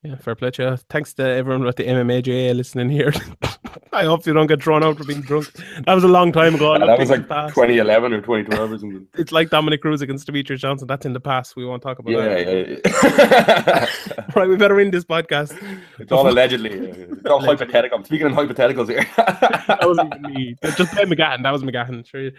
Yeah, 0.06 0.16
fair 0.18 0.36
play 0.36 0.52
to 0.52 0.64
you. 0.64 0.78
Thanks 0.90 1.14
to 1.16 1.24
everyone 1.28 1.66
at 1.68 1.78
the 1.78 1.84
MMAJA 1.88 2.56
listening 2.56 2.90
here. 2.90 3.12
I 3.92 4.04
hope 4.04 4.26
you 4.28 4.34
don't 4.34 4.46
get 4.46 4.62
thrown 4.62 4.84
out 4.84 4.98
for 4.98 5.04
being 5.04 5.22
drunk. 5.22 5.52
That 5.86 5.96
was 5.96 6.04
a 6.04 6.08
long 6.08 6.32
time 6.32 6.54
ago. 6.54 6.74
I 6.74 6.80
that 6.80 7.00
was 7.00 7.10
like 7.10 7.28
past. 7.28 7.56
2011 7.56 8.14
or 8.14 8.20
2012 8.22 8.72
or 8.72 8.78
something. 8.78 9.08
It's 9.18 9.32
like 9.32 9.50
Dominick 9.50 9.82
Cruz 9.82 10.02
against 10.02 10.28
Demetrious 10.28 10.60
Johnson. 10.60 10.88
That's 10.88 11.06
in 11.08 11.14
the 11.14 11.20
past. 11.20 11.56
We 11.56 11.66
won't 11.66 11.82
talk 11.82 11.98
about 11.98 12.12
Yeah, 12.12 12.28
that. 12.28 12.70
yeah, 12.70 13.88
yeah. 14.18 14.26
Right, 14.36 14.48
we 14.48 14.58
better 14.58 14.80
end 14.80 14.94
this 14.94 15.06
podcast. 15.06 15.58
it's 16.00 16.12
all 16.12 16.28
allegedly. 16.30 16.72
It's 16.72 17.26
all 17.26 17.40
hypothetical. 17.40 17.98
I'm 17.98 18.04
speaking 18.06 18.28
in 18.28 18.34
hypotheticals 18.34 18.90
here. 18.90 19.06
That 19.18 19.80
wasn't 19.82 20.14
even 20.14 20.34
me. 20.34 20.56
Just 20.76 20.92
play 20.94 21.06
McGahan. 21.06 21.42
That 21.42 21.52
was 21.52 21.64
McGahan. 21.64 22.06
Sure. 22.06 22.30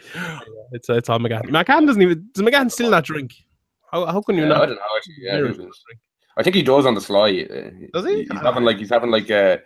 It's, 0.72 0.88
uh, 0.88 0.94
it's 0.94 1.08
all 1.08 1.18
McGahan. 1.18 1.44
McGahan 1.46 1.86
doesn't 1.86 2.02
even. 2.02 2.28
Does 2.32 2.44
McGahan 2.44 2.70
still 2.70 2.90
not 2.90 3.04
drink? 3.04 3.34
How, 3.90 4.04
how 4.06 4.20
can 4.20 4.36
you 4.36 4.42
Yeah, 4.42 4.48
not? 4.48 4.62
I 4.62 4.66
don't 4.66 4.74
know. 4.76 4.82
Actually, 4.96 5.14
yeah, 5.20 5.40
Zero 6.36 6.42
it 6.42 6.42
drink? 6.42 6.42
was- 6.42 6.42
I 6.42 6.42
think 6.42 6.56
he 6.56 6.62
does 6.62 6.86
on 6.86 6.94
the 6.94 7.00
sly. 7.00 7.46
Uh, 7.50 7.70
Does 7.94 8.04
he? 8.04 8.24
He's 8.24 8.40
having 8.42 8.64
like 8.64 8.78
he's 8.78 8.90
having 8.90 9.10
like 9.10 9.30
uh 9.30 9.58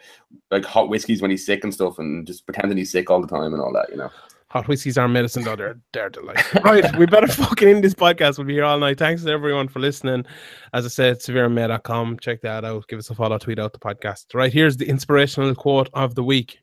like 0.50 0.64
hot 0.64 0.88
whiskeys 0.88 1.20
when 1.20 1.30
he's 1.30 1.44
sick 1.44 1.64
and 1.64 1.74
stuff, 1.74 1.98
and 1.98 2.26
just 2.26 2.44
pretending 2.46 2.78
he's 2.78 2.92
sick 2.92 3.10
all 3.10 3.20
the 3.20 3.26
time 3.26 3.52
and 3.52 3.60
all 3.62 3.72
that. 3.72 3.90
You 3.90 3.96
know. 3.96 4.10
Hot 4.50 4.66
whiskies 4.66 4.98
are 4.98 5.06
medicine, 5.06 5.44
though. 5.44 5.54
They're, 5.54 5.78
they're 5.92 6.10
delightful. 6.10 6.60
right, 6.64 6.96
we 6.96 7.06
better 7.06 7.28
fucking 7.28 7.68
end 7.68 7.84
this 7.84 7.94
podcast. 7.94 8.36
We'll 8.36 8.48
be 8.48 8.54
here 8.54 8.64
all 8.64 8.80
night. 8.80 8.98
Thanks 8.98 9.22
to 9.22 9.30
everyone 9.30 9.68
for 9.68 9.78
listening. 9.78 10.26
As 10.74 10.84
I 10.84 10.88
said, 10.88 11.20
severemma.com. 11.20 12.18
Check 12.18 12.40
that 12.42 12.64
out. 12.64 12.88
Give 12.88 12.98
us 12.98 13.10
a 13.10 13.14
follow, 13.14 13.38
tweet 13.38 13.60
out 13.60 13.72
the 13.72 13.78
podcast. 13.78 14.26
Right, 14.34 14.52
here's 14.52 14.76
the 14.76 14.88
inspirational 14.88 15.54
quote 15.54 15.88
of 15.94 16.16
the 16.16 16.24
week 16.24 16.58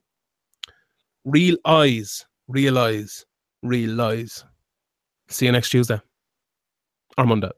Real 1.23 1.55
eyes, 1.63 2.25
realize, 2.49 3.25
real 3.63 3.91
lies. 3.91 4.43
See 5.29 5.45
you 5.45 5.53
next 5.53 5.69
Tuesday 5.69 6.01
or 7.17 7.25
Monday. 7.25 7.51